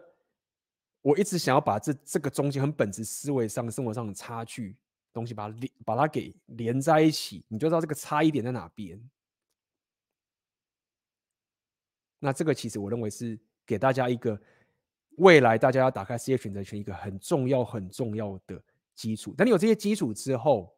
[1.01, 4.77] 我一直想要把这这个中间很本质思维上、生活上的差距
[5.11, 9.01] 东西，把它连把它给连在一起，你就知道这个差异点在哪边。
[12.19, 14.39] 那这个其实我认为是给大家一个
[15.17, 18.61] 未来大家要打开事业选择权一个很重要很重要的
[18.93, 19.33] 基础。
[19.33, 20.71] 等你有这些基础之后，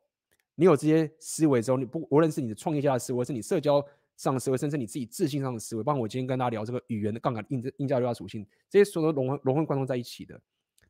[0.55, 3.85] 你有这些思维之后，你不无论是你的创业家的思维，是你社交。
[4.17, 10.39] 上的思维，甚至你自己自信上的思维，包括我今天跟大家聊这个语言的杠杆、硬硬价优化属性，这些所有都融融会贯通在一起的。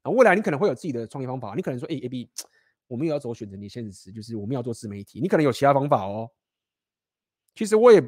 [0.03, 2.29] 那，未来你可能会有自己的创业方法，你可能说，哎，AB，
[2.87, 6.31] 我们也要走选择你现实，就是我们要做自媒体，你可能有其他方法哦。
[7.53, 8.01] 其实我也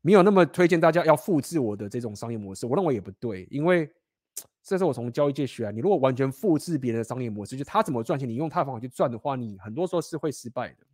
[0.00, 3.88] 没有那么推荐大家要复制我的这种商业模式，我认为也不对，因为
[4.62, 10.86] 这是我从交易界学来，你如果完全复制别人的商业模式，就他怎么赚钱，你用他的方法去赚的话，你很多时候是会失败的。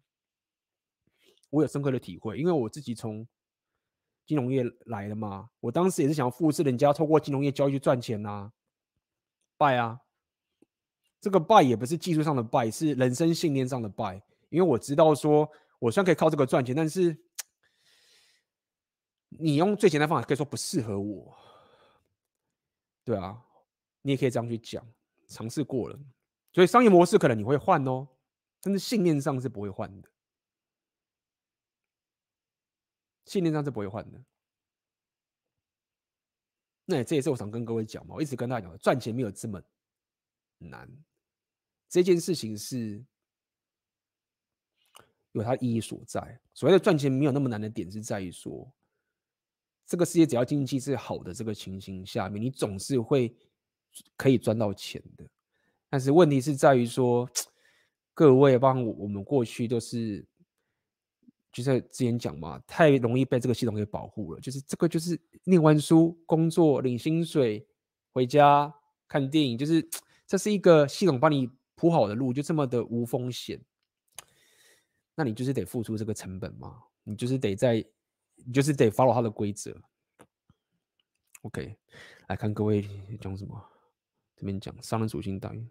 [1.53, 3.29] 我有深刻的体会，因为我自己从
[4.25, 8.53] 金融业来的嘛，我当时也是想要复制人家透过金融业交易去赚钱呐、啊，
[9.59, 10.01] 败啊！
[11.21, 14.23] 这个败也不是技术上的败，是人生信念上的败。
[14.49, 15.47] 因为我知道说，
[15.79, 17.15] 我虽然可以靠这个赚钱，但是
[19.29, 21.37] 你用最简单的方法可以说不适合我，
[23.05, 23.39] 对啊，
[24.01, 24.83] 你也可以这样去讲，
[25.29, 25.99] 尝试过了，
[26.53, 28.09] 所以商业模式可能你会换哦，
[28.63, 30.09] 但是信念上是不会换的，
[33.25, 34.21] 信念上是不会换的。
[36.85, 39.63] 那这也是我想跟各位讲嘛，我一直跟大家讲，赚钱没有这么
[40.59, 40.89] 难。
[41.89, 43.05] 这件事情是
[45.33, 46.41] 有它意义所在。
[46.53, 48.71] 所谓的赚钱没有那么难的点，是在于说，
[49.87, 53.35] 这个世界只要经济是好的这个情形下面，你总是会
[54.17, 55.25] 可以赚到钱的。
[55.89, 57.31] 但是问题是在于说，
[58.13, 60.27] 各位帮我们过去都是，
[61.53, 64.41] 就是之前讲嘛，太容易被这个系统给保护了。
[64.41, 67.67] 就是这个就是念完书、工作、领薪水、
[68.13, 68.75] 回家
[69.07, 69.89] 看电影，就是
[70.27, 71.51] 这是一个系统帮你。
[71.75, 73.61] 铺好的路就这么的无风险，
[75.17, 76.81] 那你就是得付出这个成本嘛？
[77.03, 77.85] 你就是得在，
[78.37, 79.77] 你就是得 follow 它的规则。
[81.41, 81.77] OK，
[82.29, 82.89] 来看各位
[83.21, 83.61] 讲什么？
[84.37, 85.67] 这边讲商人属性大于。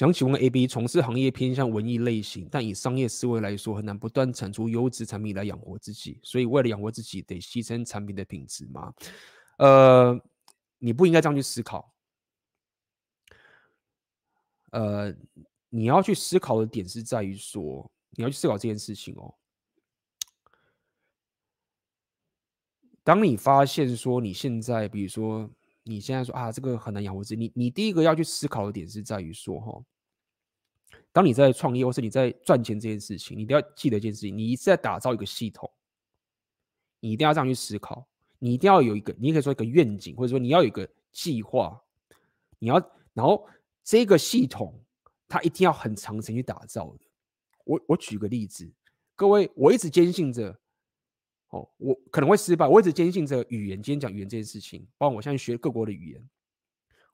[0.00, 6.18] 想请问 AB，从事行业偏向文艺类型，但以商业思维来说，很难不断产出优质产品来养活自己。
[6.22, 8.94] 所以为了养活自己，得牺牲产品的品质吗？
[9.58, 10.18] 呃，
[10.78, 11.92] 你不应该这样去思考。
[14.70, 15.14] 呃，
[15.68, 19.34] 你要去思考的点是在于说，你要去思考这件事情哦。
[23.04, 25.50] 当你发现说你现在，比如说。
[25.90, 27.36] 你现在说啊，这个很难养活自己。
[27.36, 29.82] 你你第一个要去思考的点是在于说，哈，
[31.10, 35.68] 当你在创业或是你在赚钱这件事情，你一定要记得一件事情，你一直在打造一个系统，
[37.00, 38.06] 你一定要这样去思考，
[38.38, 41.82] 你一定要有一个，你可以说一个愿景，或者说你要有一个计划，
[42.60, 42.76] 你要，
[43.12, 43.44] 然后
[43.82, 44.80] 这个系统
[45.26, 47.00] 它一定要很长程去打造的。
[47.64, 48.70] 我我举个例子，
[49.16, 50.56] 各位，我一直坚信着。
[51.50, 52.66] 哦，我可能会失败。
[52.66, 56.30] 我一直坚信着语言，今天讲语言这件事情，包括我现在学各国的语言，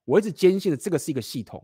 [0.05, 1.63] 我一直坚信的这个是一个系统。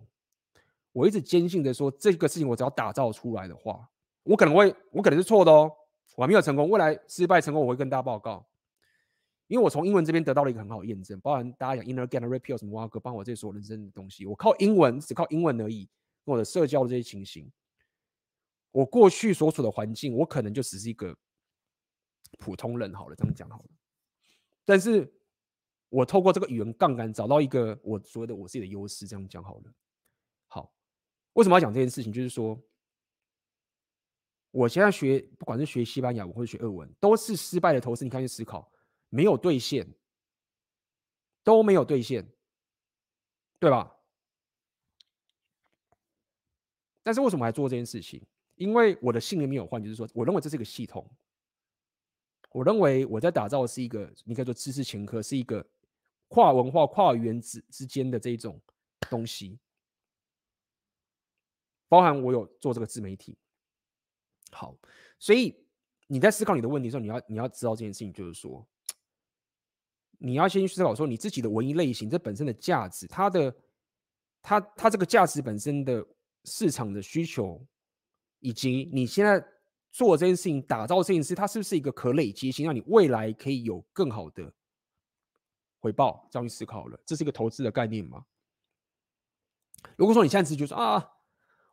[0.92, 3.90] 我一直坚信的说，这个事情我只要打造出来的话，
[4.24, 5.72] 我可能会，我可能是错的哦，
[6.16, 6.70] 我还没有成功。
[6.70, 8.46] 未来失败成功，我会跟大家报告。
[9.48, 15.88] 因为我从英文这边得到了一个很好的验证，包含大家讲 inner gain repeal 什么挖哥帮我这些所有人生的东西，我靠英文，只靠英文而已，
[16.26, 17.52] 跟我的社交的这些情形，
[18.72, 21.16] 我过去所处的环境，我可能就只是一个。
[22.38, 23.70] 普通人好了，这样讲好了。
[24.66, 25.14] 但是
[25.90, 29.74] 我透过这个语言杠杆找到一个我所谓的我自己的优势，这样讲好了。
[30.48, 30.74] 好，
[31.34, 32.12] 为什么要讲这件事情？
[32.12, 32.62] 就是说，
[34.52, 38.04] 我现在学，不管是学西班牙文或者学俄文，都是失败的投资。
[38.06, 38.72] 你看去思考，
[39.10, 39.88] 没有兑现，
[41.44, 42.28] 都没有兑现，
[43.60, 43.96] 对吧？
[47.04, 48.26] 但是为什么还做这件事情？
[48.56, 51.06] 因为我的信念没有换，就是说，我认为这是一个系统。
[52.54, 55.68] 我认为我在打造的是一个，你可以说知识前科，是一个
[56.28, 58.62] 跨文化、跨语言之之间的这一种
[59.10, 59.58] 东西，
[61.90, 63.36] 包含我有做这个自媒体。
[64.52, 64.78] 好，
[65.18, 65.66] 所以
[66.06, 68.64] 你在思考你的问题的时候，你要你要知道这件事情，就是说，
[70.20, 73.56] 你要先去思考说你自己的文艺类型这本身的价值，它的
[74.44, 76.06] 它它这个价值本身的
[76.44, 77.66] 市场的需求，
[78.42, 79.44] 以及你现在。
[79.94, 84.52] 做这件事情，打造这件事，它是不是一个可累积性，让你未来可以有更好的
[85.80, 86.28] 回报？
[86.32, 88.26] 这样去思考了，这是一个投资的概念吗？
[89.96, 91.08] 如果说你现在只是觉得说啊，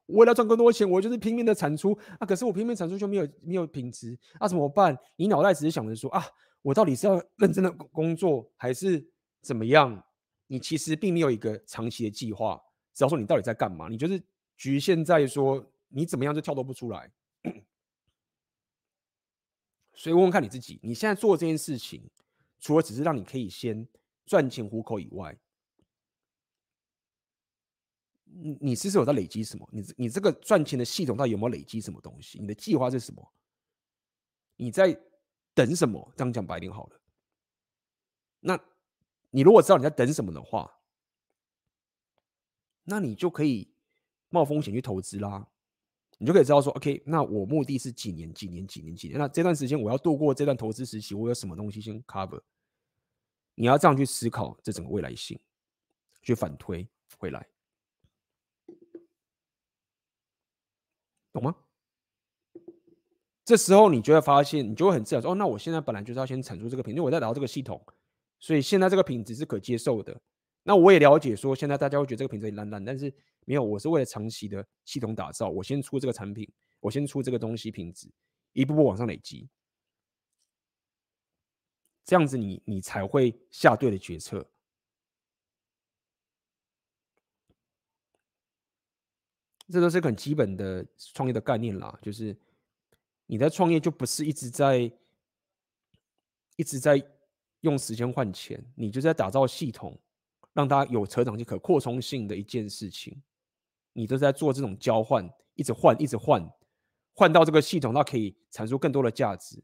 [0.07, 4.94] 为了赚更多钱，我就是拼命的产出啊，可是我拼命产出就没有没有品质，那、怎么办？
[5.16, 6.23] 你脑袋只是想着说啊，
[6.60, 9.02] 我到底是要认真的工作，还是
[9.40, 10.05] 怎么样？
[10.47, 12.60] 你其实并没有一个长期的计划，
[12.92, 14.23] 只要说你到底在干嘛，你就是
[14.57, 17.10] 局限在说你怎么样就跳脱不出来。
[20.01, 22.11] 所以问问看你自己，你现在做这件事情，
[22.59, 23.87] 除了只是让你可以先
[24.25, 25.39] 赚钱糊口以外，
[28.25, 29.69] 你你是不是有在累积什么？
[29.70, 32.39] 你你这个赚钱的系统到底有没有累积什么东西？
[32.39, 33.31] 你的计划是什么？
[34.57, 34.99] 你在
[35.53, 36.11] 等什么？
[36.17, 36.99] 这样讲白点好了。
[38.41, 38.59] 那
[39.29, 40.81] 你如果知道你在等什么的话，
[42.85, 43.75] 那你就可以
[44.31, 45.47] 冒风险去投资啦。
[46.23, 49.18] 你就可以知道说，OK，那我目的是几年、几年、几年、几年。
[49.18, 52.39] 那这段时间我要度过这段投资时期，我有什么东西先 cover？
[53.55, 55.40] 你要这样去思考这整个未来性，
[56.20, 56.86] 去反推
[57.18, 57.47] 回来，
[61.32, 61.57] 懂吗？
[63.42, 67.82] 这时候你就会发现，你就会很自然说，哦，那我现在本来就是要先产出这个品，因为我在打造这个系统，
[68.39, 70.20] 所以现在这个品质是可接受的。
[70.63, 73.13] 那我也了解说，现在大家会觉得这个品质烂烂，但是
[73.47, 76.47] 没有，我是为了长期的系统打造，我先出这个产品，
[76.81, 78.11] 我先出这个东西品质，
[78.53, 79.49] 一步步往上累积，
[82.05, 84.47] 这样子你你才会下对的决策。
[89.71, 92.37] 这都是很基本的创业的概念啦，就是
[93.27, 94.93] 你在创业就不是一直在
[96.57, 97.03] 一直在
[97.61, 99.99] 用时间换钱，你就在打造系统。
[100.53, 103.23] 让它有成长性、可扩充性的一件事情，
[103.93, 106.45] 你都在做这种交换，一直换，一直换，
[107.15, 109.62] 换到这个系统，它可以产出更多的价值，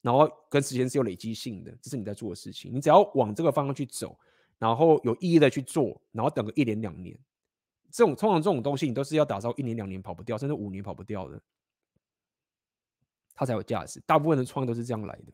[0.00, 2.72] 然后跟时间是有累积性的，这是你在做的事情。
[2.72, 4.18] 你只要往这个方向去走，
[4.58, 7.18] 然后有意义的去做，然后等个一年两年，
[7.90, 11.40] 这种通常这种东西，你都是要打造一年两年跑不掉，甚至五年跑不掉的，
[13.34, 14.00] 它才有价值。
[14.06, 15.32] 大部分的创业都是这样来的。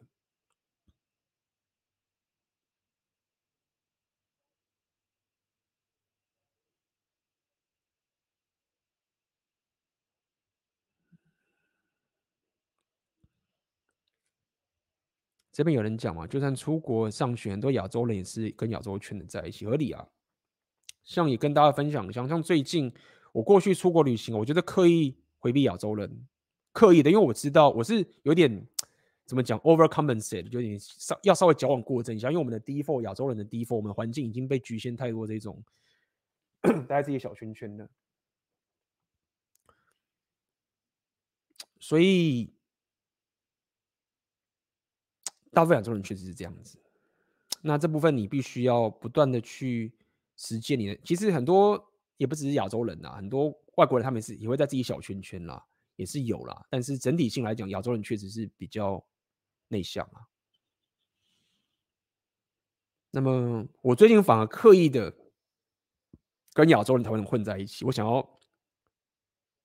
[15.54, 20.04] 这边有人讲嘛，就算出国上学，很多亚洲人也是跟亚洲圈的在一起，合理啊。
[21.04, 22.92] 像也跟大家分享，一下像最近
[23.30, 26.26] 我过去出国旅行，我觉得刻意回避亚洲人，
[26.72, 28.66] 刻意的，因为我知道我是有点
[29.26, 35.64] 怎么讲，overcompensate，就有点稍要稍微矫枉过正一下，因为我们的 default 亚洲人的 default，我们的环境已经被局限太多这种
[36.62, 37.88] 大家自己小圈圈的，
[41.78, 42.52] 所以。
[45.54, 46.78] 大部分亚洲人确实是这样子，
[47.62, 49.94] 那这部分你必须要不断的去
[50.36, 50.96] 实践你的。
[51.04, 55.64] 其实很多也不只是亚洲人呐，很多外国人他们是也会在自己小圈圈啦，
[55.96, 56.66] 也是有啦。
[56.68, 59.02] 但是整体性来讲，亚洲人确实是比较
[59.68, 60.26] 内向啊。
[63.10, 65.14] 那么我最近反而刻意的
[66.52, 68.38] 跟亚洲人、台湾人混在一起，我想要，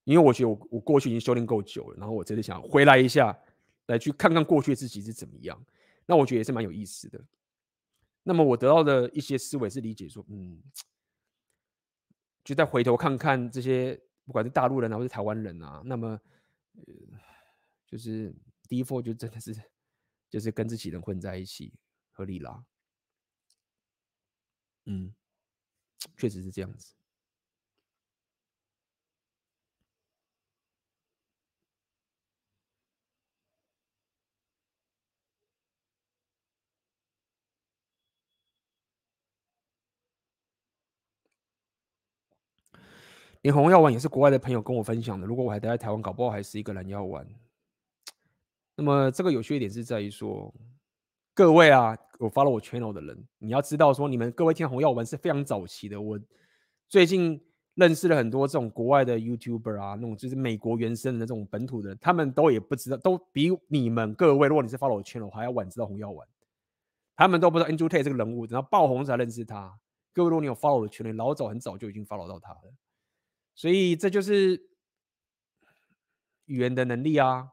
[0.04, 3.38] 因为我觉得我我过去已经修炼够久了，然后我真的想回来一下，
[3.88, 5.60] 来去看看过去自己是怎么样。
[6.10, 7.24] 那我觉得也是蛮有意思的。
[8.24, 10.60] 那么我得到的一些思维是理解说，嗯，
[12.44, 16.20] 就再回头看看这些，不管是大陆人啊，或是台湾人啊，那么，
[16.74, 16.84] 呃，
[17.86, 18.34] 就是
[18.68, 19.56] default 就真的是，
[20.32, 21.72] 就是跟自己人混在一起，
[22.10, 22.66] 合理啦。
[24.86, 25.14] 嗯，
[26.18, 26.96] 确实是这样子。
[43.42, 45.26] 连红药丸也是国外的朋友跟我分享的。
[45.26, 47.26] 如果我还待在台湾，搞不好还是一个蓝药丸。
[48.76, 50.54] 那么这个有趣一点是在于说，
[51.34, 56.00] 各位啊，我 follow 我 channel 的人，你要知道说，你们各位听红药丸是非常早期的。
[56.00, 56.20] 我
[56.88, 57.42] 最近
[57.76, 66.28] 认识了很多这种国外的 YouTuber 啊，那种就是美国原生的那种本土的，他们都也不知道，都比你们各位，如果你是 follow 我 channel 还要晚知道红药丸。
[67.16, 69.78] 他们都不知道 Andrew Tate 这个人物，然后爆红才认识他。
[70.14, 72.74] 各位，如果你有 follow 我的圈楼老早很早就已经 follow 到他了。
[73.60, 74.70] 所以这就是
[76.46, 77.52] 语言的能力啊，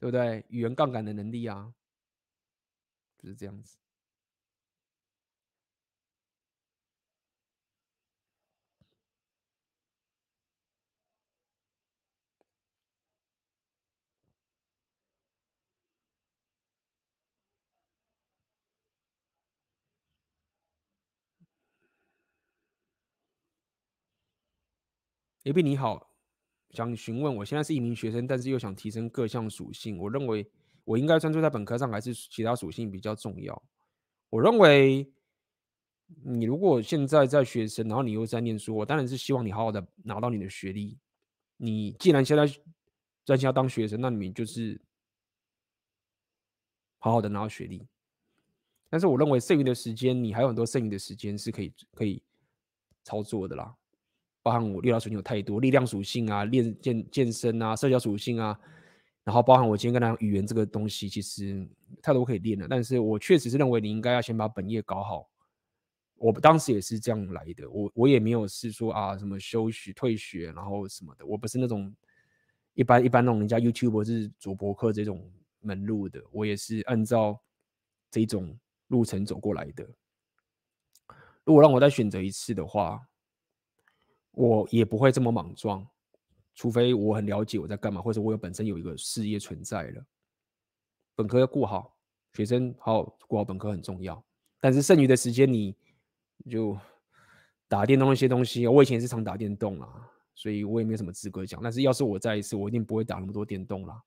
[0.00, 0.44] 对不对？
[0.48, 1.72] 语言杠杆的能力啊，
[3.16, 3.78] 就是这样子。
[25.46, 26.10] A B 你好，
[26.70, 29.96] 想询问，我现在是一名学生，但是又想提升各项属性。
[29.96, 30.44] 我认为
[30.82, 33.62] 我应该专注在本科上，还是其他属性比较重要？
[34.28, 35.08] 我认为
[36.24, 40.98] 你如果现在在学生，然后你又在念书，我当然是希望你好好的拿到你的学历。
[41.58, 42.44] 你既然现在
[43.24, 44.80] 专心要当学生，那你们就是
[46.98, 47.86] 好好的拿到学历。
[48.90, 52.20] 但是我认为剩余的时间，你还有很多剩余的时间是可以可以
[53.04, 53.72] 操作的啦。
[54.46, 58.56] 包含我力量属性有太多，力量属性啊，练健健身啊，社交属性啊，
[59.24, 61.68] 然后包含我今天跟他讲语言这个东西，其实
[62.00, 62.68] 太多可以练了。
[62.70, 65.28] 但是我确实是认为你应该要先把本业搞好，
[66.14, 71.92] 我当时也是这样来的，我我也没有是说啊什么休学退学，然后什么的，我不是那种
[72.74, 77.36] 一般一般那种人家 YouTube 或是主播课这种门路的，我也是按照
[78.12, 79.84] 这种路程走过来的。
[81.42, 83.00] 如果让我再选择一次的话，
[84.36, 85.84] 我也不会这么莽撞，
[86.54, 90.04] 除非我很了解我在干嘛，或者我有本身有一个事业存在了。
[91.16, 91.96] 本科要顾好，
[92.34, 94.24] 学生好好顾好本科很重要，
[94.60, 95.74] 但是剩余的时间你。
[96.50, 96.78] 就
[97.66, 99.88] 打电动那些东西，我以前是常打电动啦，
[100.34, 101.60] 所以我也没有什么资格讲。
[101.62, 104.00] 但是要是我再一次，我一定不会打那么多电动啦。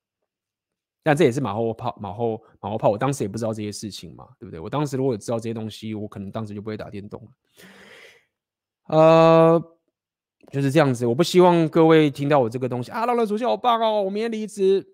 [1.03, 2.91] 但这也是马后炮，马后马后炮。
[2.91, 4.59] 我当时也不知道这些事情嘛，对不对？
[4.59, 7.31] 我当时如果知道这些东西，我可能当时就不会打电动了。
[8.95, 9.78] 呃，
[10.51, 11.05] 就是这样子。
[11.05, 14.85] 我不希望各位听到我这个东西啊，老人主席好棒哦，我明天离职，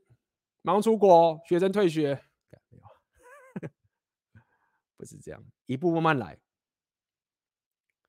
[0.62, 2.20] 马上出国，学生退学。
[4.98, 6.38] 不是这样，一步慢慢来。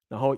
[0.08, 0.36] 然后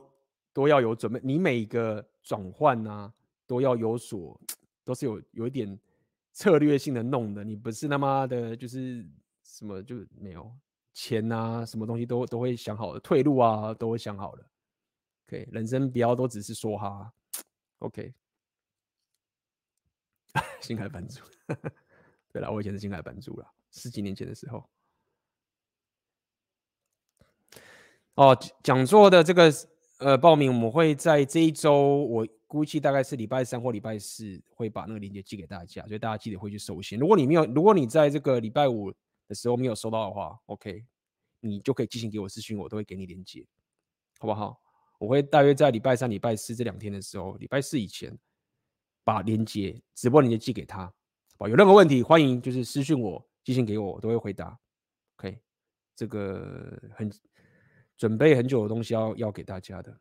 [0.52, 3.12] 都要有准备，你每一个转换啊，
[3.46, 4.40] 都要有所，
[4.82, 5.78] 都是有有一点
[6.32, 7.44] 策略性的弄的。
[7.44, 9.06] 你不是他妈的，就是
[9.44, 10.50] 什么就没有
[10.94, 14.44] 钱啊，什么东西都都会想好的，退路啊都会想好的。
[15.28, 17.12] OK，人生不要都只是说哈。
[17.80, 18.14] OK，
[20.62, 21.20] 新海版主，
[22.32, 24.66] 对了，我以前是新海版主了，十几年前的时候。
[28.14, 29.52] 哦，讲座的这个
[29.98, 36.98] 呃报名，我们会在这一周，我估计大概是礼拜三或礼拜四会把那个链接寄给大家，所以大家记得会去收信。
[36.98, 38.90] 如果你没有，如果你在这个礼拜五
[39.28, 40.86] 的时候没有收到的话，OK，
[41.40, 43.46] 你就可以寄信给我私讯，我都会给你链接，
[44.18, 44.58] 好不好？
[44.98, 48.16] 我会大约在礼拜三、礼拜四这两天的时候，礼拜四以前
[49.02, 50.92] 把链接直播链接寄给他。
[51.38, 54.58] 好，有任何问题欢迎就是私讯我，寄信给我，我都会回答。
[55.16, 55.40] OK，
[55.96, 57.10] 这个很。
[57.96, 60.00] 准备很久的东西要要给大家的，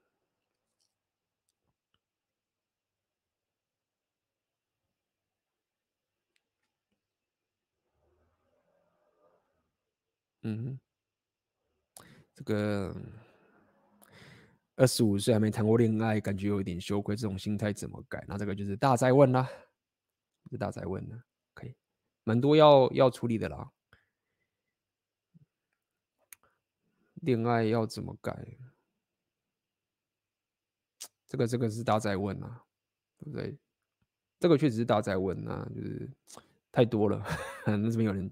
[10.43, 10.79] 嗯，
[12.35, 12.95] 这个
[14.77, 18.23] 二十五岁还没谈过恋爱，感觉有一点羞愧，这种心态怎么改？
[18.27, 19.49] 那这个就是大哉问啦，
[20.51, 21.19] 是大哉问呢，
[21.55, 21.75] 可以，
[22.23, 23.71] 蛮多要要处理的啦。
[27.15, 28.57] 恋爱要怎么改？
[31.25, 32.63] 这个这个是大哉问啊，
[33.17, 33.57] 对不对？
[34.39, 36.07] 这个确实是大哉问啊，就是
[36.71, 37.25] 太多了，
[37.65, 38.31] 那这边有人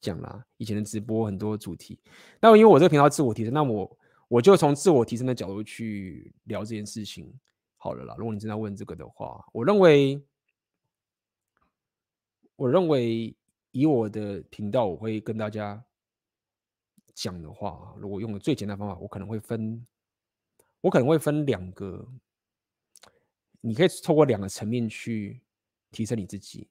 [0.00, 0.42] 讲啦。
[0.56, 2.00] 以前的直播很多主题，
[2.40, 3.98] 那因为我这个频道自我提升，那我
[4.32, 7.30] 我就从自我提升的角度去聊这件事情
[7.76, 8.14] 好了啦。
[8.16, 10.24] 如果你真的问这个的话，我认为，
[12.56, 13.36] 我认为
[13.72, 15.84] 以我的频道，我会跟大家。
[17.14, 19.86] 讲的话，如果用的最简单的方法，我可能会分，
[20.80, 22.08] 我可能会分两个，
[23.60, 25.42] 你可以透过两个层面去
[25.90, 26.70] 提升你自己。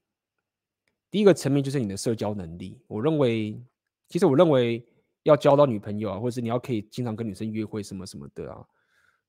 [1.11, 2.81] 第一个层面就是你的社交能力。
[2.87, 3.63] 我认为，
[4.09, 4.83] 其实我认为
[5.23, 8.65] 要交到女朋友啊，或者是你要可以经常跟女生约会什么什么的啊，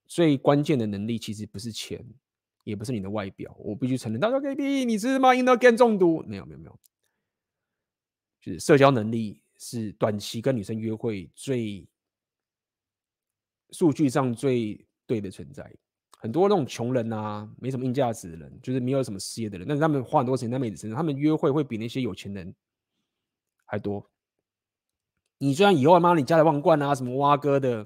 [0.07, 2.05] 最关键的能力其实不是钱，
[2.65, 3.55] 也不是你的外表。
[3.59, 6.23] 我必须承认，大家可以逼你是吗？Inner game 中毒？
[6.27, 6.81] 没有没有没有，
[8.41, 9.41] 就是社交能力。
[9.65, 11.89] 是短期跟女生约会最
[13.71, 15.73] 数据上最对的存在。
[16.19, 22.53] 很多那种穷人啊，没什么硬价值的人，就是没有什么事业的人，但是他们花很多钱在妹子身上，他们约会会比那些有钱人
[23.65, 24.05] 还多。
[25.43, 27.85] 你虽然以后妈你家财万贯啊，什么挖哥的，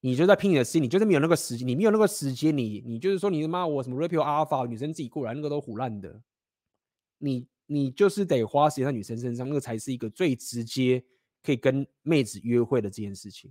[0.00, 6.22] 你就在拼你的心，你就是没有那个时间，你没有那个时间，你你就是说你他妈我什么 Rapio Alpha 女生自己过来，那个都唬烂的，
[7.18, 7.46] 你。
[7.66, 11.02] 你就是得花时间在女生身上，那个才是一个最直接
[11.42, 13.50] 可以跟妹子约会的这件事情。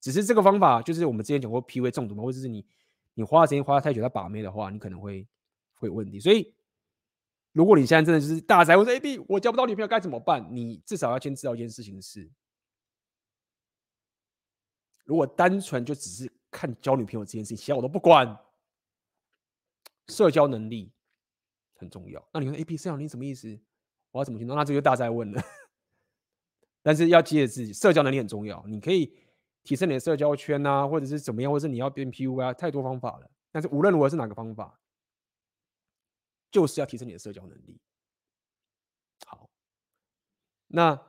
[0.00, 2.64] 只是这个方法，就是我们之前讲过 PUA 中毒嘛，或者是你
[3.12, 5.26] 你花时间花太久在把妹的话，你可能会
[5.74, 6.18] 会有问题。
[6.18, 6.54] 所以，
[7.52, 10.48] 如果你现在真的就是大宅，我说 AB，我交不到女朋友该怎么办？
[10.50, 12.30] 你至少要先知道一件事情是，
[15.08, 18.38] 如果单纯就只是看交女朋友这件事情，其他我都不管，
[20.08, 20.92] 社交能力。
[21.80, 22.28] 很重要。
[22.34, 23.56] 那你说 A P 社交能力什么意思？
[24.10, 24.56] 我要怎么去弄？
[24.56, 25.40] 那这个就大哉问了。
[26.82, 28.60] 但是要记得自己社交能力很重要。
[28.66, 29.16] 你可以
[29.62, 33.30] 提升你的社交圈啊，或者是怎么样，或者是你要变 P U 啊，太多方法了。
[33.52, 34.80] 但是无论如何是哪个方法，
[36.50, 37.80] 就是要提升你的社交能力。
[39.24, 39.48] 好，
[40.66, 41.00] 那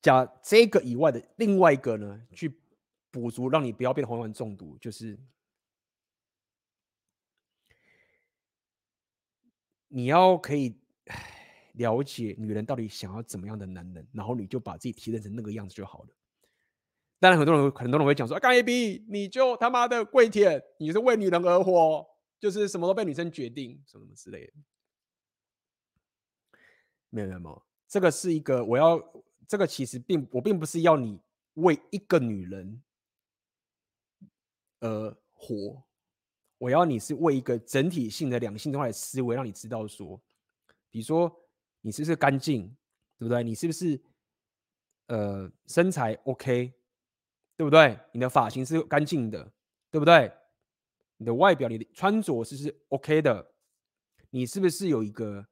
[0.00, 2.58] 讲这个以外的另外一个呢，去
[3.14, 5.16] 补足，让你不要变红丸中毒，就是。
[9.86, 10.76] 你要可以
[11.74, 16.08] 了解女人到底想要怎么样的男人，然后你就把自己提炼成那个样子就好了。
[17.20, 22.04] 当然很多人很多人会讲说，干 AB 你就他妈的跪舔，你是为女人而活，
[22.40, 24.52] 就是什么都被女生决定，什么什么之类的。
[27.10, 29.00] 没有没有，这个是一个我要，
[29.46, 31.20] 这个其实并我并不是要你
[31.54, 32.82] 为一个女人
[34.84, 35.82] 呃活，
[36.58, 40.20] 我要你是为一个整体性的两性化的思维，让你知道说，
[40.90, 41.34] 比如说
[41.80, 42.68] 你是不是干净，
[43.18, 43.42] 对不对？
[43.42, 43.98] 你是不是
[45.06, 46.70] 呃身材 OK，
[47.56, 47.98] 对不对？
[48.12, 49.50] 你的发型是干净的，
[49.90, 50.30] 对不对？
[51.16, 53.52] 你的外表，你的穿着是不是 OK 的？
[54.28, 55.46] 你是不是有一个？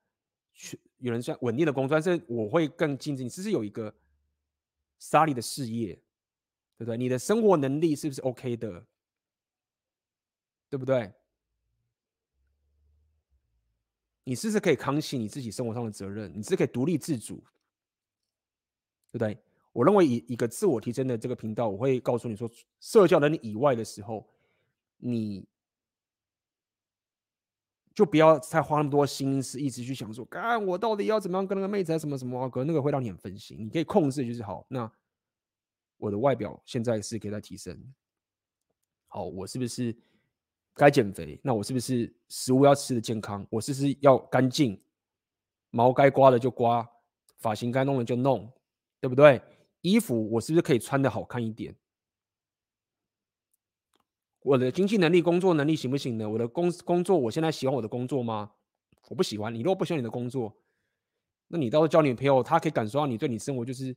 [0.99, 3.25] 有人说稳定的工作，但是我会更竞争。
[3.25, 3.93] 你是不是有一个
[4.99, 5.95] s o l 的事业，
[6.77, 6.99] 对不对？
[6.99, 8.85] 你的生活能力是不是 OK 的，
[10.73, 11.13] 对不对？
[14.25, 16.33] 你是不是可以扛起你自己生活上的责任？
[16.35, 17.45] 你是是可以独立自主，
[19.11, 19.39] 对不对？
[19.75, 24.27] 我认为以一个自我提升的这个频道，我会告诉你说，社交能力以外的时候，
[24.97, 25.47] 你。
[27.95, 32.49] 就不要再花那么多心思，一直去想说，干我到底要怎么样跟那个妹子什么什么啊？
[32.49, 33.59] 可能那个会让你很分心。
[33.61, 34.65] 你可以控制，就是好。
[34.71, 34.91] 那
[35.99, 37.93] 我的外表现在是可以再提升。
[39.09, 39.95] 好，我是不是
[40.75, 41.39] 该减肥？
[41.43, 43.47] 那我是不是食物要吃的健康？
[43.51, 44.81] 我是不是要干净？
[45.71, 46.89] 毛该刮的就刮，
[47.39, 48.51] 发型该弄的就弄，
[49.01, 49.41] 对不对？
[49.81, 51.75] 衣服我是不是可以穿的好看一点？
[54.41, 56.29] 我的经济能力、工作能力行不行呢？
[56.29, 58.53] 我的工工作，我现在喜欢我的工作吗？
[59.09, 59.55] 我不喜欢。
[59.55, 60.57] 你如果不喜欢你的工作，
[61.49, 63.97] 那你到时候交女朋友，她可以感受到你对你生活就是，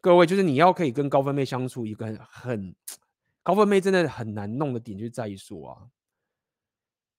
[0.00, 2.76] 各位就是你要可以跟高分妹相处，一个很很
[3.46, 5.88] 高分妹真的很难弄的点，就在于说啊，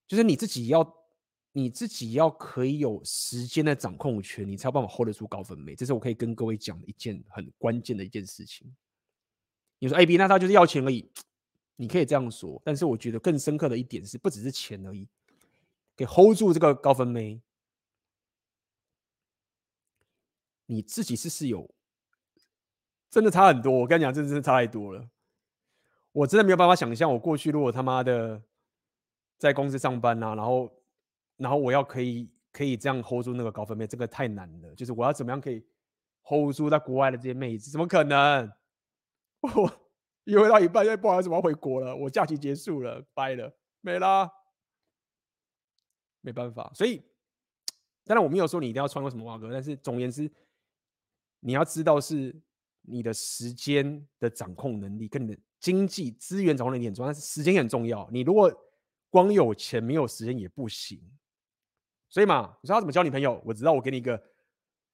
[0.06, 1.08] 就是你自己要
[1.54, 5.74] 你自己要可以有时间的掌控权，你才有办法 hold 得住高分妹。
[5.74, 8.76] 这是我可以跟各位讲的一件很关键的一件事情。
[9.80, 11.10] 你说 AB，那他就是要钱而已。
[11.78, 15.08] 你可以这样说，但是我觉得更深刻的一点是，不只是钱而已，
[15.96, 17.42] 给 hold 住这个高分妹，
[20.66, 21.74] 你自己是是有
[23.10, 23.72] 真的差很多。
[23.72, 25.10] 我跟你讲，真的是差太多了。
[26.18, 28.42] 我真的没有办法想象，我过去如果他妈的
[29.38, 30.84] 在公司上班啊，然后
[31.36, 34.74] 然后我要可以可以这样 hold 住那个高分妹，这个太难了。
[34.74, 35.64] 就是我要怎么样可以
[36.24, 38.52] hold 住在国外的这些妹子，怎么可能？
[39.42, 39.84] 我。
[40.24, 44.30] 约会到一半，因为不好意思，我要回国了，我假期结束了，掰了，没啦，
[46.20, 46.70] 没办法。
[46.76, 47.02] 所以，
[48.04, 50.30] 当然我没有说你一定要穿过什么袜哥，但是总而言之，
[51.40, 52.36] 你要知道是
[52.90, 58.10] 你的时间的掌控能力跟你的经济资源掌控能力很重要，但是时间也很重要。
[58.12, 58.52] 你如果
[59.10, 61.02] 光有钱没有时间也不行。
[62.10, 63.42] 所以嘛，你说要怎么交女朋友？
[63.46, 64.22] 我知道，我给你一个，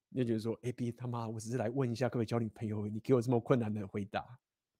[0.08, 4.24] 你就觉得说，AB 他妈，我只是来问一下可不可以交女朋友，你给我这么困难的回答。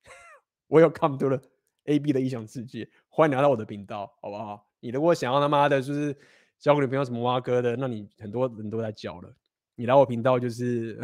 [0.67, 1.41] 我有 come to 了
[1.85, 4.69] AB 的异想世界，欢迎来到我的频道，好不好？
[4.81, 6.17] 你如果想要他妈的，就是
[6.59, 9.33] 交个女朋友什么蛙哥的，那你很多人都在交了。
[9.77, 11.01] 你来我频道就是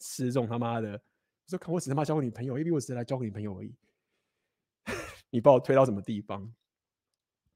[0.00, 1.00] 吃这种他妈的，
[1.46, 3.72] 说看我只他妈交个女朋友，AB 我只是来交个女朋友而已。
[5.30, 6.52] 你把我推到什么地方？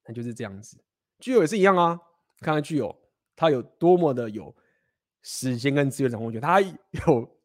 [0.06, 0.78] 那就是这样子。
[1.18, 1.98] 具有也是一样啊，
[2.40, 2.94] 看看具有
[3.34, 4.54] 他有多么的有
[5.22, 7.40] 时间跟资源掌控权，他有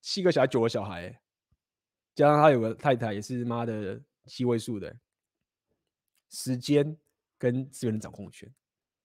[0.00, 1.20] 七个小孩，九个小孩、
[2.14, 4.96] 加上他有个太太，也是妈的七位数的，
[6.30, 6.96] 时间
[7.36, 8.52] 跟资源的掌控权，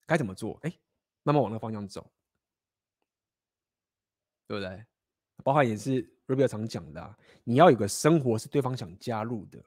[0.06, 0.58] 该怎么做？
[0.64, 0.74] 哎，
[1.24, 2.10] 慢慢往那个方向走，
[4.48, 4.86] 对不对？
[5.44, 9.64] 包括也是 Ruby 常讲的，你要有个生活是对方想加入的。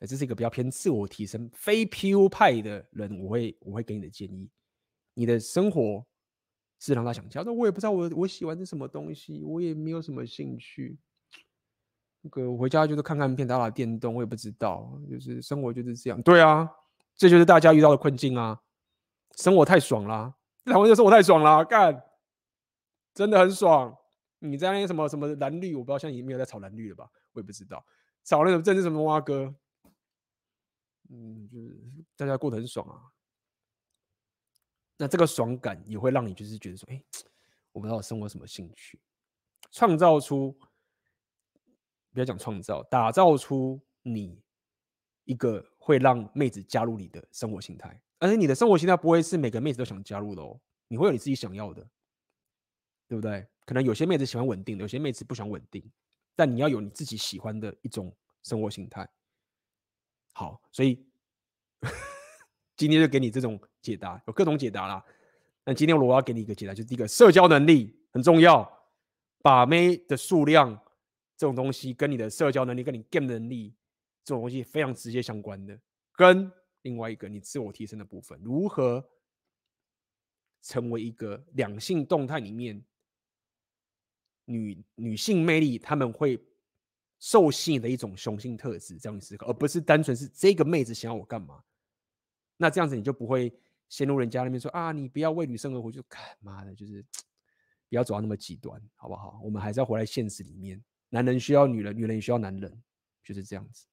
[0.00, 4.48] 这是一个比较偏自我提升、非 PU 派的人，我会我会给你的建议，
[5.14, 6.06] 你的生活
[6.78, 7.58] 是让他想加入。
[7.58, 10.96] 我也不知道我我喜欢是什么东西，我也没有什么兴趣。
[12.20, 16.22] 那个我回家就是看看片、打打电动，我也不知道，就是生活就是这样。
[16.22, 16.70] 对啊，
[17.16, 18.60] 这就是大家遇到的困境啊！
[19.36, 20.32] 生活太爽了，
[20.64, 22.04] 台湾就生活太爽了，干，
[23.14, 23.96] 真的很爽。
[24.38, 27.10] 你在那些什么什么蓝绿，我不知道现在已经没有在炒蓝绿了吧？
[27.32, 27.84] 我也不知道，
[28.24, 29.54] 炒那种政治什么蛙哥，
[31.08, 31.80] 嗯，就是
[32.16, 33.12] 大家过得很爽啊。
[34.96, 37.02] 那这个爽感也会让你就是觉得说，哎，
[37.72, 39.00] 我不知道我生活什么兴趣，
[39.70, 40.58] 创造出。
[42.10, 44.42] 不要讲创造，打造出你
[45.24, 50.58] 一个会让妹子加入你的生活形态，而且你的生活形态不会是每个妹子都想加入的哦，
[50.88, 51.86] 你会有你自己想要的，
[53.06, 53.46] 对不对？
[53.68, 55.84] 可能有些妹子喜欢稳定的，有些妹子不喜欢稳定，
[56.34, 58.10] 但你要有你自己喜欢的一种
[58.42, 59.06] 生活形态。
[60.32, 61.04] 好，所以
[62.78, 65.04] 今天就给你这种解答，有各种解答啦。
[65.66, 68.66] 那今天我要给你一个解答，就是第一个社交能力很重要，
[69.42, 70.82] 把妹的数量。
[71.36, 73.72] 这种东西跟你的社交能力、跟你 game 能力
[74.24, 75.78] 这种东西非常直接相关的。
[76.16, 76.50] 跟
[76.82, 79.08] 另外一个你自我提升的部分，如何
[80.62, 82.82] 成为一个两性动态里面
[84.48, 86.42] 女女性魅力，他们会
[87.18, 91.62] 受吸引的一种雄性特质，这样思考，而不是单纯是这个妹子想要我干嘛。
[92.56, 93.52] 那这样子你就不会
[93.88, 97.04] 陷入人家那边说啊，你不要为女生而活，就干妈的，就是
[97.88, 99.38] 不要走到那么极端，好不好？
[99.44, 102.82] 我们还是要活在现实里面，男人需要女人，女人也需要男人，
[103.22, 103.86] 就是这样子。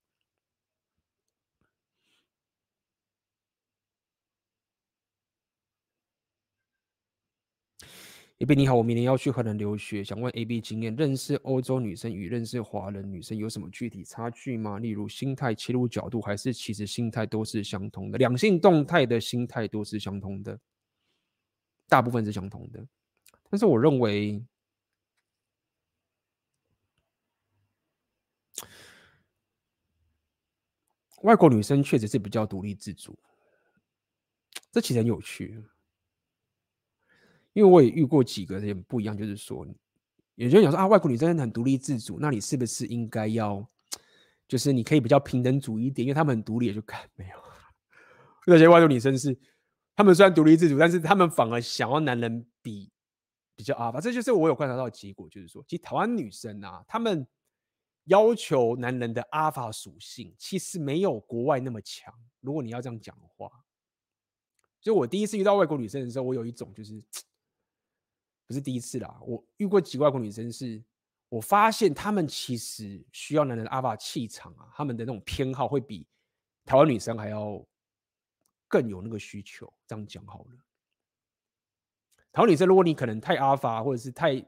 [8.40, 14.78] A B 你好，我明年要去荷兰留学，想问 A B 经验，认识欧洲女生与认识华人女生有什么具体差距吗？
[14.78, 18.18] 例如心态、切入角度，还是其实心态都是相同的？
[18.18, 20.60] 两性动态的心态都是相同的，
[21.88, 22.86] 大部分是相同的。
[23.50, 24.44] 但是我认为，
[31.22, 33.18] 外国女生确实是比较独立自主，
[34.74, 35.64] 这其实很有趣。
[37.56, 39.66] 因为我也遇过几个人不一样，就是说，
[40.36, 43.66] 有些人讲说啊，外国女生很独立自主，那你是不是应该要，
[44.46, 47.38] 就是你可以比较平等主义一点，因为他们很独立，也就看没有。
[48.46, 49.34] 那些外国女生是，
[49.96, 52.92] 他们虽然独立自主，但是他们反而想要男人比
[53.56, 57.26] 比较阿法，这就是我有观察到的结果，就是说，其实台湾女生啊，他们
[58.04, 62.14] 要求男人的阿法属性，其实没有国外那么强。
[62.42, 63.50] 如果你要这样讲的话，
[64.82, 67.02] 所以我第一次遇到外国女生的时候，我有一种就是。
[68.48, 70.84] 不是第一次啦，我遇过几个外国女生是，
[71.30, 76.08] 我发现她们其实需要男人的阿爸气场啊，她们的那种偏好会比
[76.64, 77.66] 台湾女生还要
[78.68, 79.72] 更有那个需求。
[79.88, 80.58] 这样讲好了，
[82.32, 84.40] 台湾女生如果你可能太阿法，或者是太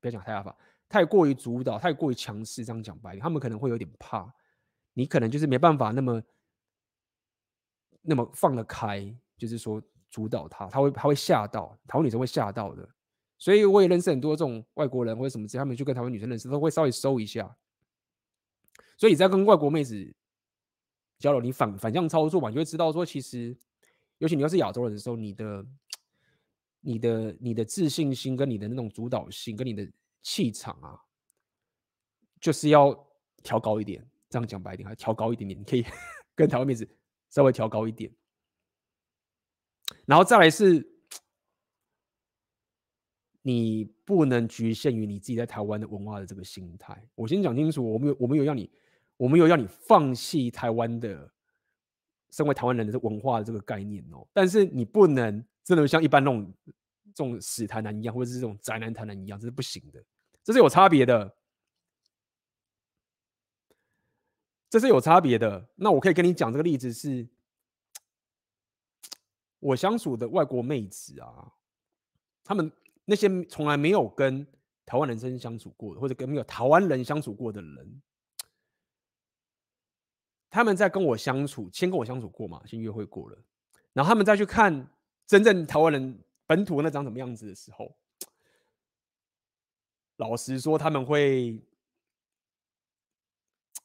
[0.00, 0.56] 不要讲太阿法，
[0.88, 4.34] 太过于主导，太过于强势，这样讲白点，他们可能会有点怕，
[4.94, 6.22] 你可能就是没办法那么
[8.02, 12.88] 那么放得开，就是说主导她，她会她会吓到，台湾女生会吓到的。
[13.36, 17.54] 所以我也认识很多这种外国人或者什么之类，他们去跟台湾女生认识，都会稍微搜一下。
[18.96, 20.14] 所以你在跟外国妹子
[21.18, 23.54] 交流，你反反向操作嘛，你就会知道说，其实，
[24.18, 25.66] 尤其你要是亚洲人的时候，你的、
[26.80, 29.86] 你的、你的自信心跟你的那种主导性跟你的
[30.22, 30.98] 气场啊，
[32.40, 32.94] 就是要
[33.42, 34.08] 调高一点。
[34.30, 35.84] 这样讲白一点，还调高一点点，你可以
[36.34, 36.88] 跟台湾妹子
[37.30, 38.10] 稍微调高一点。
[40.06, 40.93] 然后再来是。
[43.46, 46.98] 你不能局限于你自己在台湾的文化的这个心态。
[47.14, 48.70] 我先讲清楚，我们有我们有要你，
[49.18, 51.30] 我们有要你放弃台湾的
[52.30, 54.26] 身为台湾人的这文化的这个概念哦。
[54.32, 56.54] 但是你不能真的像一般那种
[57.14, 60.02] 这种死台南一样，或者是这种宅男台南一样，这是不行的，
[60.42, 61.36] 这是有差别的，
[64.70, 65.68] 这是有差别的。
[65.74, 67.28] 那我可以跟你讲这个例子是，
[69.60, 71.52] 我相处的外国妹子啊，
[72.42, 72.72] 他们。
[73.04, 74.46] 那些从来没有跟
[74.86, 78.02] 台湾男生相处过的，或者跟没有台湾人相处过的人，
[80.50, 83.38] 他们在跟我相处，先跟我相处过嘛，先约会过了，
[83.92, 84.90] 然后他们再去看
[85.26, 87.96] 真正台湾人本土那长什么样子的时候，
[90.16, 91.60] 老实说，他们会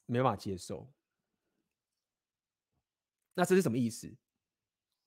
[0.06, 0.88] 没办法接受。
[3.34, 4.14] 那这是什么意思？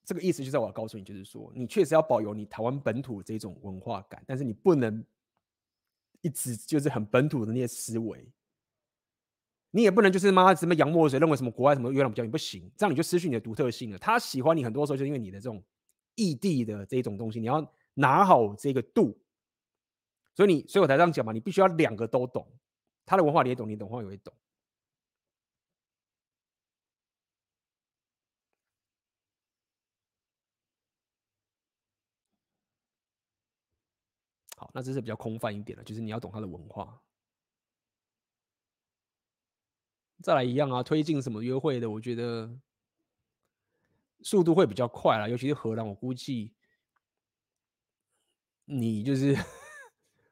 [0.05, 5.05] 这个意思就是我要告诉你，就是说，你确实要保有你台湾本土这种文化感，但是你不能
[6.21, 8.29] 一直就是很本土的那些思维，
[9.71, 13.99] 你也不能就是妈什么洋墨水，认为什么国外什么月亮比较圆，不行，这样你就失去你的独特性了。
[13.99, 15.63] 他喜欢你很多时候就因为你的这种
[16.15, 19.19] 异地的这种东西，你要拿好这个度。
[20.35, 22.47] 所以你，所以我才这样讲嘛，你必须要两个都懂，
[23.05, 24.33] 他的文化你也懂，你懂文化也会懂。
[34.73, 37.01] 那这是比较空泛一点的，就是你要懂他的文化。
[40.23, 42.51] 再来一样啊，推进什么约会的，我觉得
[44.23, 46.55] 速度会比较快啦，尤其是荷兰，我估计
[48.65, 49.37] 你就是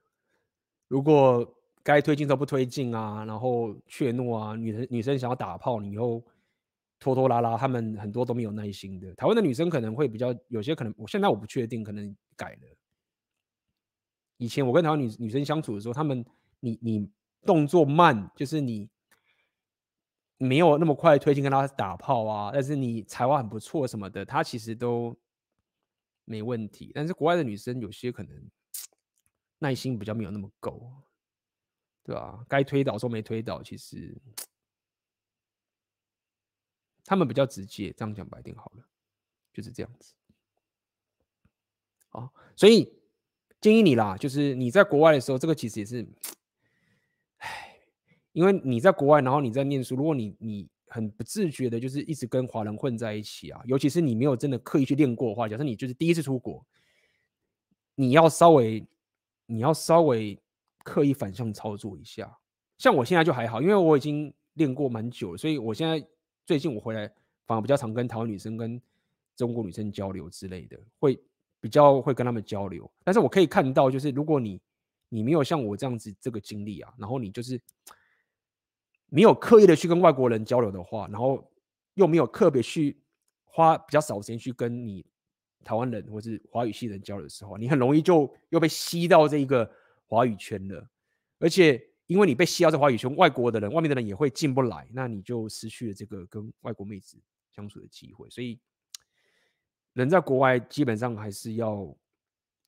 [0.86, 6.24] 如果该推进都不推进啊，然后怯懦啊，女生女生想要打炮，你以后
[7.00, 9.12] 拖拖拉拉，他们很多都没有耐心的。
[9.16, 12.79] 台湾的女生可能会比较，有些可能，我现在我不确定，可能改了。
[14.40, 16.24] 以前我跟台湾女女生相处的时候，他们
[16.60, 17.10] 你你
[17.42, 18.88] 动作慢，就是你
[20.38, 25.14] 没有那么快推进跟他打炮啊，但是你才华很不错什么的，他其实都
[26.24, 26.90] 没问题。
[26.94, 28.50] 但是国外的女生有些可能
[29.58, 30.90] 耐心比较没有那么够，
[32.02, 32.42] 对吧？
[32.48, 34.16] 该推倒说没推倒，其实
[37.04, 38.88] 他们比较直接，这样讲白点好了，
[39.52, 40.14] 就是这样子。
[42.08, 42.90] 好，所以
[43.60, 46.06] 建议你啦，就是你在国外的时候，这个其实也是，
[47.38, 47.76] 唉，
[48.32, 56.64] 因为你在国外，然后你在念书，如果你你很不自觉的，就是一直跟华人混在一起啊，尤其是你没有真的刻意去练过的话，假设你就是第一次出国，
[57.94, 58.82] 你要稍微，
[59.44, 60.38] 你要稍微
[60.82, 62.38] 刻意反向操作一下。
[62.78, 66.02] 像我现在就还好，因为我已经练过蛮久了，所以我现在
[66.46, 67.06] 最近我回来
[67.44, 68.80] 反而比较常跟台湾女生、跟
[69.36, 71.20] 中国女生交流之类的，会。
[71.60, 74.58] 比较会跟他们交流，但是我可以看到，就是如果你
[75.10, 77.60] 你没有像我这样子这个经历啊，然后你就是
[79.10, 81.46] 没有刻意的去跟外国人交流的话，然后
[81.94, 82.96] 又没有特别去
[83.44, 85.04] 花比较少时间去跟你
[85.62, 89.70] 台湾人或是华语系人交流的时候，你很容易就又被吸到这一个
[90.06, 90.88] 华语圈了，
[91.38, 97.18] 而且因为你被吸到这华语圈，外国的人、外面的人也会进不来，那你就失去了这个跟外国妹子
[97.54, 98.58] 相处的机会，所以。
[99.94, 101.92] 人在国外基本上还是要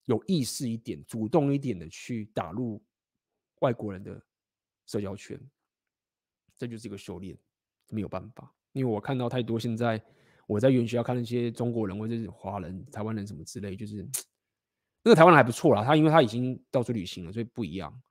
[0.06, 2.82] 有意识一点、主动一点的去打入
[3.60, 4.20] 外国人的
[4.86, 5.40] 社交圈，
[6.58, 7.38] 这就是一个修炼，
[7.86, 8.52] 没有办法。
[8.72, 10.02] 因为我看到太多现在
[10.48, 14.04] 我在语言学校看那些中国人或者是华人、台湾人什么之类，就是
[15.04, 18.02] 那个台湾人还不错啦，他因为他已经到处旅行了，所以不一样。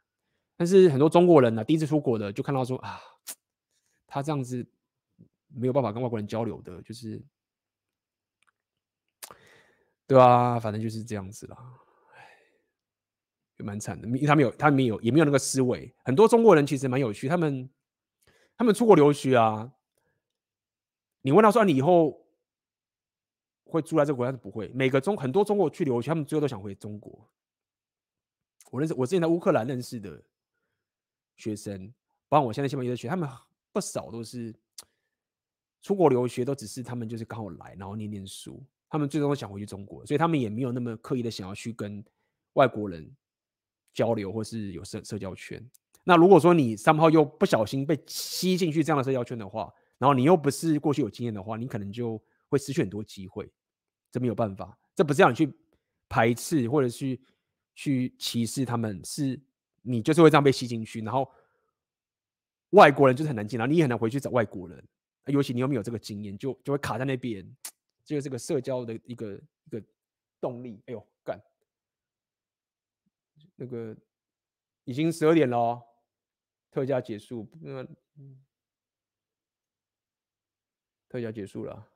[0.55, 2.97] 但是很多中国人呢、啊，第一次出国的就看到说啊，
[4.07, 4.65] 他这样子
[5.49, 7.21] 没有办法跟外国人交流的，就是。
[10.11, 11.57] 对啊，反正就是这样子啦，
[12.13, 12.27] 唉，
[13.59, 14.05] 也蛮惨的。
[14.05, 15.89] 因为他们有，他们没有，也没有那个思维。
[16.03, 17.69] 很多中国人其实蛮有趣，他们
[18.57, 19.71] 他们出国留学啊。
[21.21, 22.27] 你问他说，你以后
[23.63, 24.33] 会住在这个国家？
[24.33, 24.67] 是不会。
[24.73, 27.25] 每个中很多中国去留学，他们最后都想回中国。
[28.69, 30.21] 我认识，我之前在乌克兰认识的
[31.37, 31.93] 学生，
[32.27, 33.29] 包括我现在西班牙的学，他们
[33.71, 34.53] 不少都是
[35.81, 38.61] 出国留学，都只是他们就是刚好来，然后念念书。
[38.91, 42.03] 他们最终都想回去中国，所以他们也没有那么刻意的想要去跟
[42.53, 43.09] 外国人
[43.93, 45.65] 交流，或是有社社交圈。
[46.03, 53.49] 那如果说你三号又不小心被吸进去这样的社交圈的话，然后你又不是过去有经验的话，你可能就会失去很多机会。
[54.11, 55.49] 这没有办法，这不是让你去
[56.09, 57.21] 排斥或者去
[57.73, 59.39] 去歧视他们，是
[59.83, 61.31] 你就是会这样被吸进去，然后
[62.71, 64.83] 外国人就是很难进，然后你也很难回去找外国人，
[65.27, 67.49] 尤其你又没有这个经验，就就会卡在那边。
[68.11, 69.81] 就是这个社交的一个一个
[70.41, 70.83] 动力。
[70.87, 71.41] 哎呦，干！
[73.55, 73.95] 那个
[74.83, 75.81] 已经十二点了哦，
[76.69, 77.49] 特价结束。
[77.61, 77.87] 那
[81.07, 81.87] 特价结束了，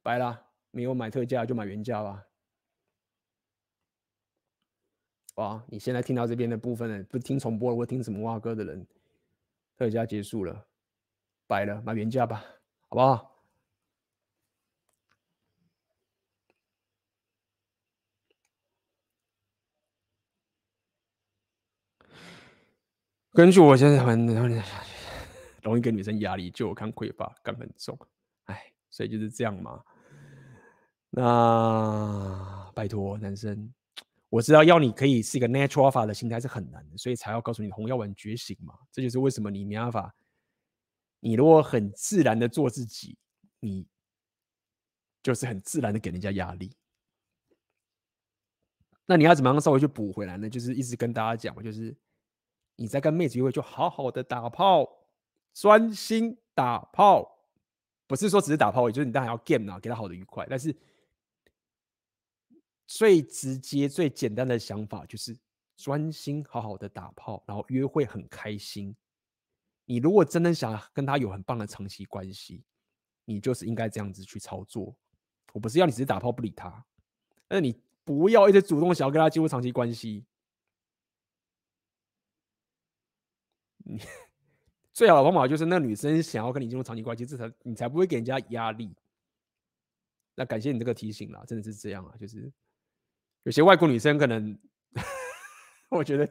[0.00, 0.48] 白了。
[0.70, 2.26] 没有买特价就买原价吧。
[5.34, 5.62] 哇！
[5.68, 8.86] 你现在听到这边的部分呢，不听重播或听什么哇哥的人，
[9.76, 10.66] 特价结束了，
[11.46, 12.42] 白了，买原价吧，
[12.88, 13.31] 好不好？
[23.34, 24.26] 根据我现在很
[25.62, 27.98] 容易给女生压力，就我看匮乏感很重，
[28.44, 29.82] 哎，所以就是这样嘛。
[31.08, 33.72] 那拜托男生，
[34.28, 38.74] 我知道要你可以是一个 natural alpha 的心态是很难的，所以才要告诉你红药丸觉醒嘛。
[38.90, 40.14] 这就是为什么你没办法。
[41.20, 43.16] 你如果很自然的做自己，
[43.60, 43.86] 你
[45.22, 46.76] 就是很自然的给人家压力。
[49.06, 50.50] 那你要怎么样稍微去补回来呢？
[50.50, 51.96] 就是一直跟大家讲，就是。
[52.76, 54.88] 你在跟妹子约会，就好好的打炮，
[55.52, 57.38] 专心打炮，
[58.06, 60.46] 不是说只是打炮，也就是你当然要 game 啊，给她好的愉快。
[60.48, 60.74] 但是
[62.86, 65.36] 最直接、最简单的想法就是
[65.76, 68.94] 专心好好的打炮，然后约会很开心。
[69.84, 72.64] 你如果真的想跟他有很棒的长期关系，
[73.24, 74.94] 你就是应该这样子去操作。
[75.52, 76.84] 我不是要你只是打炮不理他，
[77.48, 80.24] 那你不要一直主动想要跟他进入长期关系。
[83.92, 84.00] 你
[84.92, 88.94] 最好的方法就是，那女生想要跟你进入长期关系，这才你才不会给人家压力。
[90.34, 92.50] 那感谢你这个提醒啦，真的是这样啊，就是
[93.42, 94.58] 有些外国女生可能，
[95.90, 96.28] 我觉得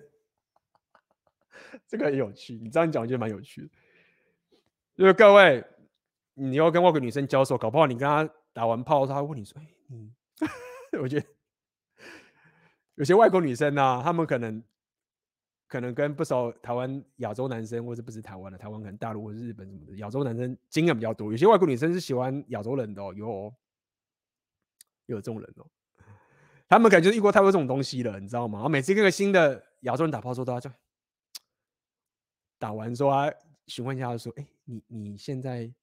[1.88, 2.56] 这个很有趣。
[2.56, 3.70] 你这样讲，我觉得蛮有趣的。
[4.96, 5.64] 就是各位，
[6.34, 10.12] 你要跟外国女生交手，搞不好你跟她打完炮，她会问你说：“哎，你……”
[11.02, 11.26] 我觉得
[12.96, 14.64] 有些外国女生呢、啊，她们可能。
[15.72, 21.32] 可能跟不少台湾亚洲男生，或者不是台湾的，台湾可能大陆或者日本什么的亚洲男生经验比较多。
[21.32, 23.56] 有些外国女生是喜欢亚洲人的哦，有哦，
[25.06, 25.66] 有这种人哦。
[26.68, 28.68] 他们感觉遇过太多这种东西了，你知道吗？
[28.68, 30.78] 每次跟个新的亚洲人打炮，说都要这样，
[32.60, 33.34] 打完之后，他
[33.68, 35.74] 询问一下他说：“哎、你你现在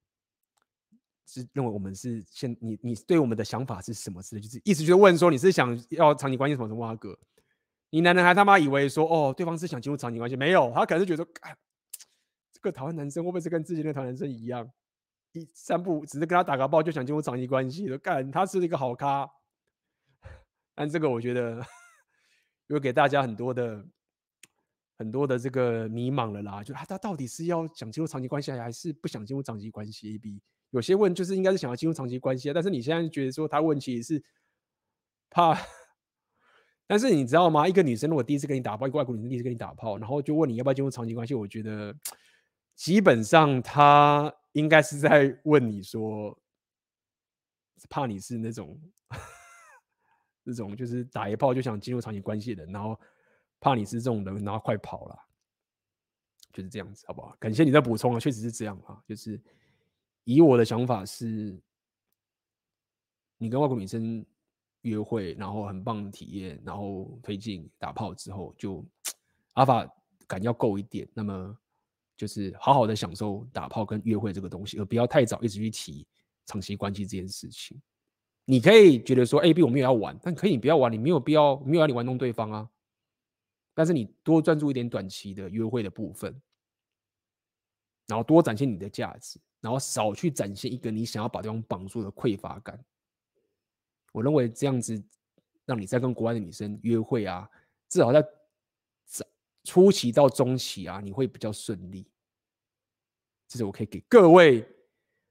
[1.25, 4.43] 是认为我们是现你你对我们的想法是什么之类？
[4.43, 6.87] 就是意思就是问说你是想要长期关系什么什么？
[6.87, 7.19] 阿哥，
[7.91, 10.37] 你男人还他妈以为说哦，对方是想进入长期关系？
[10.37, 11.33] 没有，他可能是觉得说，
[12.53, 14.71] 这个台湾男生会不会是跟之前的台湾男生一样，
[15.33, 17.99] 一三步只是跟他打个抱就想进入长期关系的？
[17.99, 19.29] 干，他是一个好咖。
[20.75, 21.61] 但这个我觉得
[22.69, 23.85] 有给大家很多的。”
[24.99, 34.21] 很多的这个迷茫了啦，就他他到底是要想进入长期关系，还是不想进入长期关系？A B 有些问就是应该是想要进入长期关系，但是你现在觉得说他问题是
[35.31, 35.57] 怕，
[36.89, 37.69] 但是你知道吗？
[37.69, 41.95] 一个女生如果第一次跟你打炮，一个外国女生第一次跟你打炮，然后就问你要不要进入长期关系，我觉得
[42.75, 46.37] 基本上她应该是在问你说，
[47.89, 48.81] 怕你是那种
[50.43, 52.99] 那种就是打一炮就想进入长期关系的人，然后。
[53.61, 55.19] 怕你是这种人，然后快跑了，
[56.53, 57.35] 就是这样子，好不好？
[57.41, 59.03] 感谢你的补充啊，确实是这样啊。
[59.05, 59.43] 就是
[60.23, 61.61] 以我的想法是，
[63.37, 64.25] 你跟外国女生
[64.83, 68.85] 约会，然后很棒的体验，然后推进打炮之后，就
[69.55, 69.87] 阿法
[70.27, 71.57] 感要够一点，那么
[72.17, 76.07] 就是好好的享受打炮跟约会这个东西，而不要太早一直去提
[76.47, 77.81] 长期关系这件事情。
[78.45, 82.69] 你可以觉得说，A B 我没有要玩，但可以你不要玩，你没有必要，没有要你玩弄对方啊。
[83.75, 86.35] 但是你多专注一点短期的约会的部分，
[88.07, 92.83] 然后多展现你的价值，然后少去展现一个你想要把对方绑住的匮乏感。
[94.19, 95.01] 我认为这样子，
[95.65, 97.49] 让你在跟国外的女生约会啊，
[97.89, 98.27] 至少在
[99.63, 102.05] 初期到中期啊，你会比较顺利。
[103.47, 104.67] 这是我可以给各位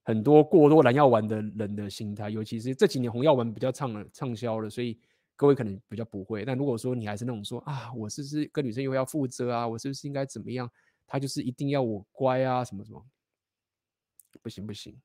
[0.03, 4.97] 很多过多蓝药丸的人的心态，尤其是这几年红药丸比较畅了畅销了，所以。
[5.39, 9.67] 各位可能比较不会，但如果说你还是那种说啊，我是不是跟女生又要负责啊？
[9.67, 10.67] 我是不是应该怎么样？
[11.05, 13.05] 他就是一定要我乖啊，什么什么？
[14.41, 14.99] 不行不行。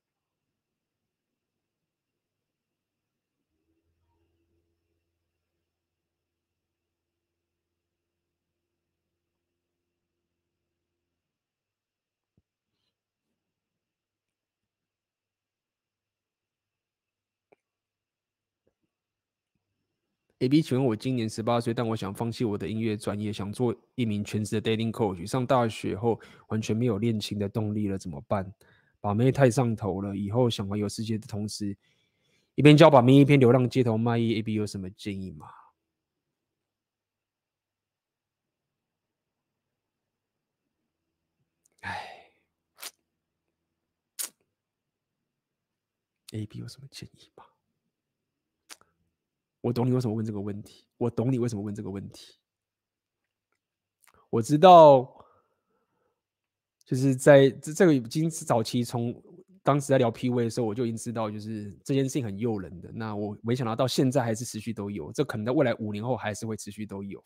[20.43, 25.25] A B，请问我今年十八岁，但我想放弃我的音乐专业，想做一名全职的 dating coach。
[25.25, 28.53] 上大学后完全没有恋情的动力了，怎么办？
[28.99, 31.77] 把妹太上头了，以后想环游世界的同时，
[32.55, 34.35] 一边教把妹一边流浪街头卖艺。
[34.35, 35.47] A B 有什么建议吗？
[41.81, 42.31] 哎
[46.33, 47.45] ，A B 有什么建议吗？
[49.63, 52.35] 我懂你为什么问这个问题，我懂你为什么问这个问题。
[54.29, 55.25] 我知道，
[56.83, 59.15] 就是在这这个已经是早期，从
[59.63, 62.91] 当时在聊 PUA 的时候，我就已经知道，就是这件事情很诱人的。
[62.91, 67.23] 那我没想到到现在还是持续都有，这可能在未来五年后还是会持续都有。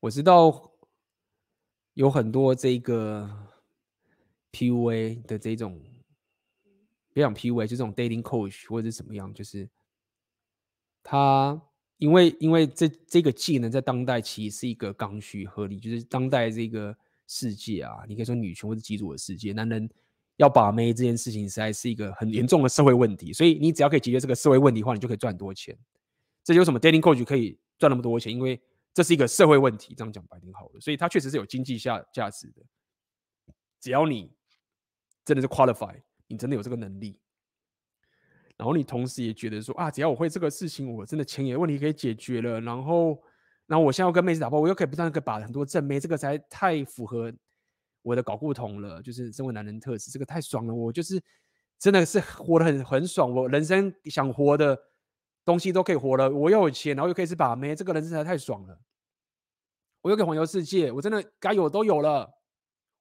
[0.00, 0.72] 我知道
[1.94, 3.30] 有很多这个
[4.50, 5.80] PUA 的这种。
[7.16, 9.66] 别讲 PUA，就这种 dating coach 或者是怎么样，就是
[11.02, 11.58] 他
[11.96, 16.94] 因为因为这这个技能在当代其实是一个刚需合理，就是当代这个
[17.26, 19.88] 世界啊，你可以说女权或者基础的世界，男人
[20.36, 25.74] 要把妹这件事情实在是一个很严重的社会问题，所以你只要可以解决这个社会问题的话，你就可以赚很多钱。
[26.44, 28.60] 这就是什么 dating coach 可以赚那么多钱，因为
[28.92, 32.62] 这是一个社会问题，这样讲白挺好的，所以它确实是有经济价价值的。
[33.80, 34.30] 只要你
[35.24, 35.98] 真的是 qualify。
[36.28, 37.20] 你真的有这个能力，
[38.56, 42.60] 然后你同时也觉得说啊，只要我会这个事情，我真的钱也问题可以解决了。
[42.60, 43.22] 然后，
[43.66, 47.32] 然后我现在要跟妹子打炮，我又可以不断的把很多正妹，这个才太符合
[48.02, 49.00] 我的搞固酮了。
[49.00, 50.74] 就是身为男人特质，这个太爽了。
[50.74, 51.22] 我就是
[51.78, 54.76] 真的是活得很很爽，我人生想活的
[55.44, 56.28] 东西都可以活了。
[56.28, 58.80] 我又有钱，然后又可以是把妹，这个人生才太爽了。
[60.02, 62.28] 我又可以环游世界，我真的该有都有了，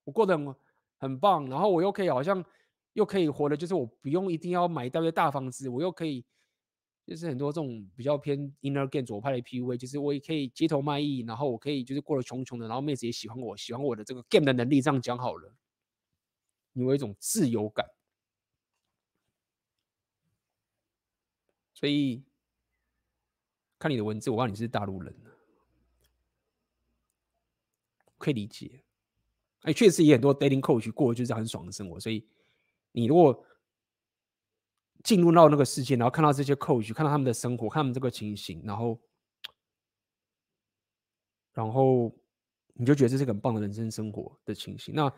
[0.04, 0.56] 我过得很
[1.00, 1.50] 很棒。
[1.50, 2.46] 然后我又可以好像。
[2.96, 6.24] 又可以活的，就是我不用一定要买一大堆大房子，我又可以，
[7.06, 15.54] 就是很多这种比较偏 inner game 左派的 PUA，就是我也可以街头卖艺，然后我可以就是过得穷穷的，然后妹子也喜欢我，喜欢我的这个 game 的能力，这样讲好了，
[16.72, 17.86] 你有一种自由感。
[21.74, 22.24] 所以
[23.78, 25.14] 看你的文字，我告诉你是大陆人，
[28.18, 28.86] 可以理解。
[29.64, 32.26] 哎，确实也很多 dating coach 过的就是很爽的生活，所以。
[32.96, 33.46] 你如果
[35.04, 38.98] 进入到那个世界，然后看到这些 coach，看到他们的生活，看他们这个情形，然后
[41.54, 42.10] 然后
[42.74, 44.96] 你就觉得这是很棒的人生生活的情形。
[44.96, 45.14] 那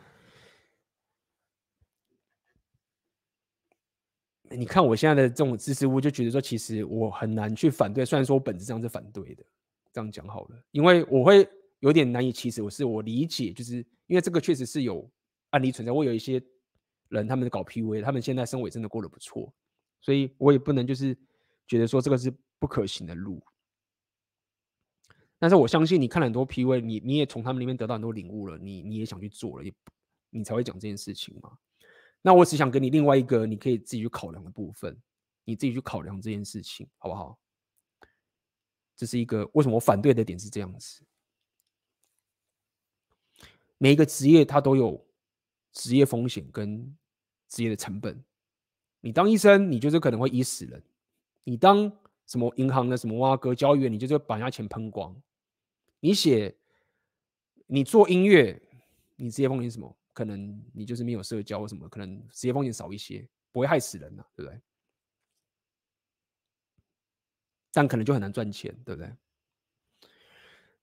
[4.50, 8.04] 你看我现在的这种知识，我就觉得说，其实我很难去反对。
[8.04, 9.46] 虽然说我本质上是反对的，
[9.94, 11.48] 这样讲好了，因为我会
[11.82, 12.64] 有点难以启齿。
[12.64, 13.76] 我是我理解，就是
[14.08, 15.08] 因为这个确实是有
[15.52, 15.92] 案例存在。
[15.92, 16.42] 我有一些
[17.10, 19.54] 人，他们搞 PUA，他们现在生活真的过得不错，
[20.02, 21.18] 所以我也不能就是
[21.68, 23.42] 觉得说这个是不可行的路。
[25.40, 29.74] 但是我相信你看了很多 PUA，你你也从他们里面得到很多领悟了，你你也想去做了，也
[30.30, 31.58] 你才会讲这件事情嘛。
[32.22, 35.00] 那我只想给你另外一个你可以自己去考量的部分，
[35.46, 37.40] 你自己去考量这件事情，好不好？
[38.96, 41.04] 这是一个为什么我反对的点是这样子。
[43.78, 45.07] 每一个职业它都有
[45.78, 46.98] 职业风险跟
[47.48, 48.24] 职业的成本。
[49.00, 50.82] 你当医生，你就是可能会医死人；
[51.44, 51.90] 你当
[52.26, 55.16] 什么银行的什么挖哥交易员，你就是把人家钱喷光。
[56.00, 56.58] 你写，
[57.68, 58.60] 你做音乐，
[59.16, 59.96] 你职业风险什么？
[60.14, 64.60] 可能你就是没有社交或什么，可能职业风险少一些，不会害死人呐、啊，对不对？
[67.72, 69.14] 但可能就很难赚钱，对不对？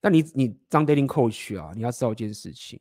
[0.00, 2.80] 但你你当 dating coach 啊，你要知道一件事情，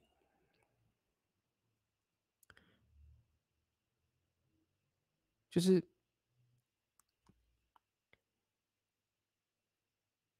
[5.54, 5.82] 就是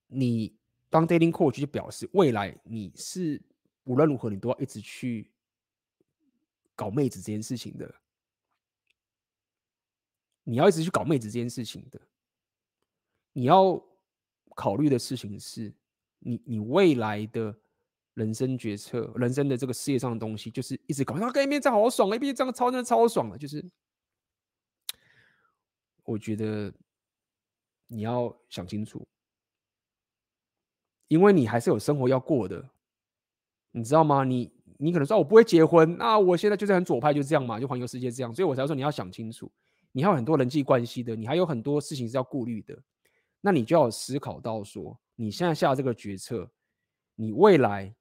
[0.08, 0.58] 你
[0.90, 3.40] 当 dating coach 就表示未来你是
[3.84, 5.30] 无论如何你都要一直去。
[6.76, 7.96] 搞妹子这件事情的，
[10.44, 12.02] 你要一直去搞妹子这件事情的，
[13.32, 13.80] 你要
[14.56, 15.72] 考虑的事情是
[16.18, 17.56] 你你未来的
[18.16, 21.16] 人生决策、人生的这个事业上的东西，就是一直搞。
[21.20, 23.64] 他跟一边这样好爽，一边这样超真的超爽的，就是
[26.04, 26.74] 我觉得
[27.88, 29.06] 你要想清楚，
[31.08, 32.70] 因为你还是有生活要过的，
[33.72, 34.24] 你知道吗？
[34.24, 34.52] 你。
[34.80, 39.50] 你可能说，我不会结婚，那我现在就是很左派，就这样嘛，就环游世界这样，所以我才说你要想清楚，
[39.94, 42.78] 你还有很多人际关系的，你还有很多事情是要顾虑的，
[43.40, 46.52] 那你就要思考到说，你现在下这个决策，
[47.16, 47.96] 你未来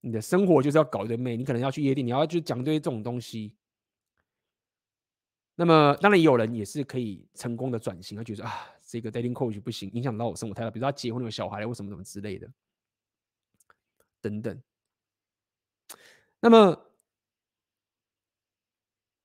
[0.00, 3.54] 你的生活就是要搞一堆妹，你可能要去夜店，你要去讲一堆这种东西。
[5.56, 8.52] 那么当然也有人也是可以成功的转型，他觉得啊，
[8.82, 12.50] 这个 dating coach 不行，影响到我生活态度，比如说他结婚有小孩或什么什么之类的，
[14.20, 14.60] 等等。
[16.40, 16.90] 那么，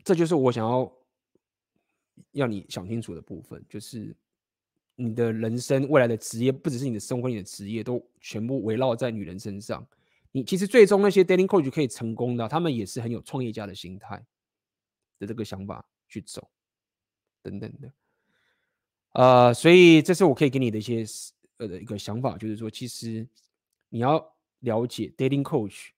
[0.03, 0.93] 这就是我想要
[2.31, 4.15] 要你想清楚的部分，就是
[4.95, 9.85] 你的人生未来的职业，不只是你的生活，你的职业都全部围绕在女人身上。
[10.31, 14.23] 你其实最终那些 dating coach 可以成功的，他们也是很有创业家的心态
[15.17, 16.49] 的这个想法去走，
[17.41, 17.93] 等等的。
[19.13, 21.05] 呃，所以这是我可以给你的一些
[21.57, 23.25] 呃的一个想法，就是说，其实
[23.89, 24.17] 你要
[24.59, 25.89] 了解 dating coach。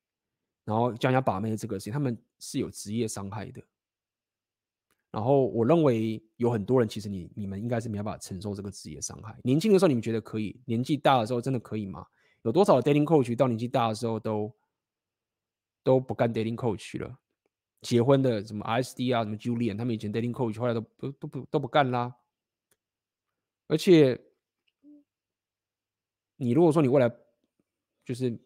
[0.64, 3.62] 然后教人家把妹这个事情，他们是有职业伤害的。
[5.10, 9.36] 然后我认为有很多人，其实你你们应该是没办法承受这个职业伤害。
[9.44, 12.06] 年轻的时候你们觉得可以，年纪大的时候真的可以吗？
[12.44, 14.56] 有多少 dating coach 到年纪大的时候都
[15.84, 17.20] 都不干 dating coach 了？
[17.82, 22.16] 结婚的什么 RSD 啊，什么 Julian，他们以前 dating coach 后来都都都不都不干啦。
[23.68, 24.20] 而且
[26.38, 27.14] 你如果说你未来
[28.06, 28.40] 就是。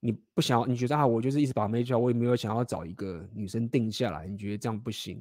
[0.00, 0.64] 你不想要？
[0.64, 4.28] 你觉得啊，我就是一直把妹叫，我也没有想要找一个女生定下来。
[4.28, 5.20] 你觉得这样不行？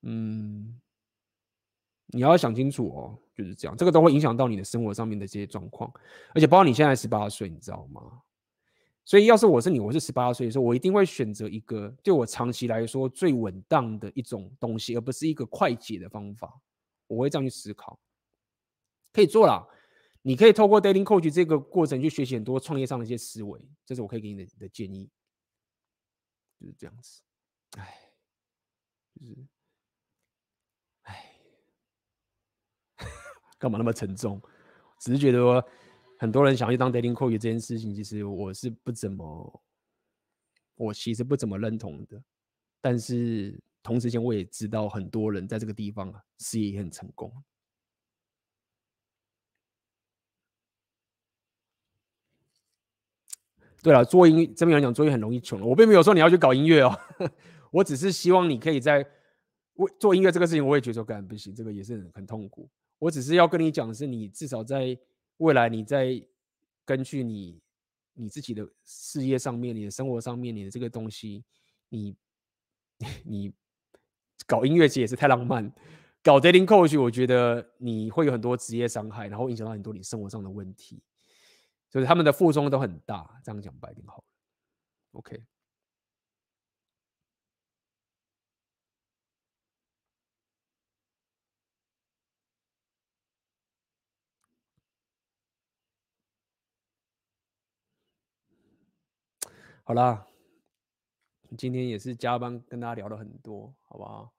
[0.00, 0.80] 嗯，
[2.06, 5.92] 你要想清楚哦，就是这样，这个都会影响到你的生活上面的这些状况，
[6.34, 8.22] 而且包括你现在十八岁，你知道吗？
[9.08, 16.60] 所以要是我是你，我是十八岁的时候，我一定会选择一个对我长期来说最稳当的一种东西，而不是一个快捷的方法。
[17.06, 17.98] 我会这样去思考，
[19.10, 19.66] 可以做了。
[20.20, 25.08] 你可以透过 dating coach 这个过程去学习很多创业上的一些思维，这是我可以给你的的建议，
[26.60, 27.22] 就是这样子。
[27.78, 28.12] 哎，
[29.18, 29.46] 就是，
[31.04, 31.32] 哎，
[33.56, 34.38] 干嘛那么沉重？
[35.00, 35.66] 只是觉得说
[36.18, 39.62] 很多人想要去当 dating coach 这件事情，其实我是不怎么，
[40.74, 42.20] 我其实不怎么认同的。
[42.80, 47.32] 但是同时间我也知道很多人在这个地方啊，事业也很成功。
[53.80, 55.60] 对了，做音这边来讲，做音很容易穷。
[55.60, 56.98] 我并没有说你要去搞音乐哦，
[57.70, 59.08] 我只是希望你可以在
[59.74, 62.68] 为做音乐这个事情，我也觉得说干不行，这个也是很，很痛苦。
[62.98, 64.98] 我只是要跟你讲的是，你至少在
[65.38, 66.22] 未来，你在
[66.84, 67.60] 根据你
[68.14, 71.44] 你自己的事业上面、你的生活上面、你的这个东西，
[71.88, 72.16] 你
[73.24, 73.52] 你
[74.46, 75.72] 搞音乐其实也是太浪漫。
[76.22, 81.02] 搞 dating coach，我觉得你会有很多职业伤害，然后影响到很多你生活上的问题。
[81.88, 84.24] 就是他们的负重都很大，这样讲白点好了。
[85.12, 85.42] OK。
[99.88, 100.26] 好啦，
[101.56, 104.30] 今天也是加班跟大家聊了很多，好不好？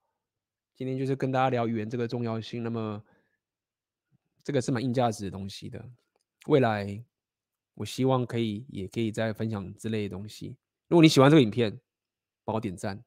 [0.76, 2.62] 今天就是跟大家聊语言这个重要性。
[2.62, 3.04] 那么，
[4.44, 5.84] 这个是蛮硬价值的东西的。
[6.46, 7.04] 未来，
[7.74, 10.56] 我希望可以也可以再分享之类的东西。
[10.88, 11.82] 如果你喜欢这个影片，
[12.46, 13.04] 帮我点赞，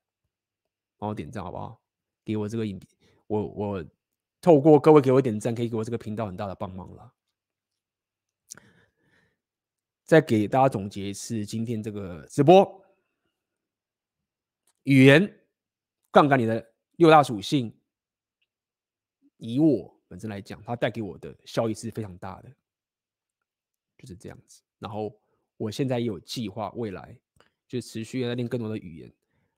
[0.98, 1.80] 帮我点赞，好不好？
[2.24, 2.88] 给我这个影片，
[3.28, 3.84] 我我
[4.40, 7.14] 透过各位给我点赞，可以给我这个频道很大的帮忙了。
[10.12, 12.84] 再给大家总结一次今天这个直播，
[14.82, 15.41] 语言
[16.10, 17.74] 杠杆里的六大属性，
[19.39, 22.52] 以我本身来讲，它带给我的效益是非常大的，
[23.97, 24.60] 就是这样子。
[24.78, 25.18] 然后
[25.57, 27.18] 我现在有计划，未来
[27.66, 29.10] 就持续要练更多的语言，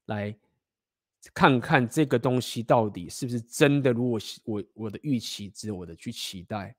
[0.05, 0.33] 来
[1.35, 6.77] 看看这个东西到底是不是真的，如果我我的预期值，我的去期待。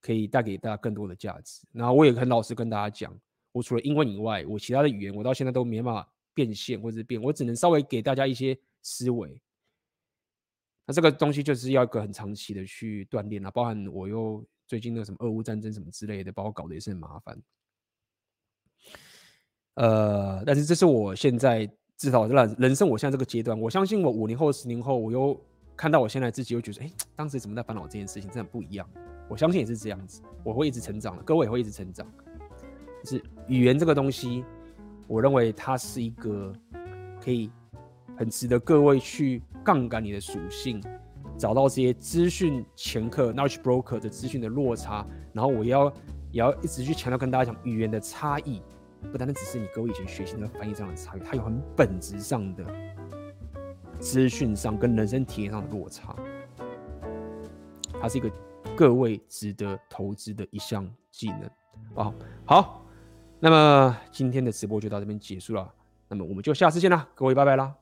[0.00, 1.66] 可以带给大家更多的价值。
[1.72, 3.16] 然后我也很老实跟大家讲，
[3.52, 9.40] 我除了英文以外，我其他的语言我到现在都没办法变现或者是变，我只能稍微给大家一些思维。
[10.86, 17.42] 那这个东西就是要一个很长期的去锻炼啊，包含我又最近那什么俄乌战争什么之类的，把我搞得也是很麻烦。
[19.74, 25.38] 呃，但是这是我现在至少人人生我现在这个阶段，我相信我五年后、十年后，我又
[25.76, 28.88] 看到我现在自己，又觉得，哎，当时怎么在烦恼这件事情，真的不一样。
[29.28, 32.06] 我相信也是这样子，我会一直成长的，各位也会一直成长。
[33.04, 34.44] 就是语言这个东西，
[35.06, 36.52] 我认为它是一个
[37.22, 37.50] 可以
[38.16, 40.82] 很值得各位去杠杆你的属性，
[41.36, 45.06] 找到这些资讯掮客 （knowledge broker） 的资讯的落差。
[45.32, 45.92] 然后我要
[46.32, 48.60] 也要一直去强调跟大家讲，语言的差异
[49.12, 52.64] 不单单只是你各位以前学习的翻译上的差异，它有很本质上的
[54.00, 56.16] 资讯上跟人生体验上的落差。
[58.00, 58.28] 它是一个。
[58.76, 61.50] 各位值得投资的一项技能
[61.94, 62.14] 啊！
[62.44, 62.84] 好，
[63.40, 65.72] 那么今天的直播就到这边结束了，
[66.08, 67.74] 那么我们就下次见啦，各位拜拜啦。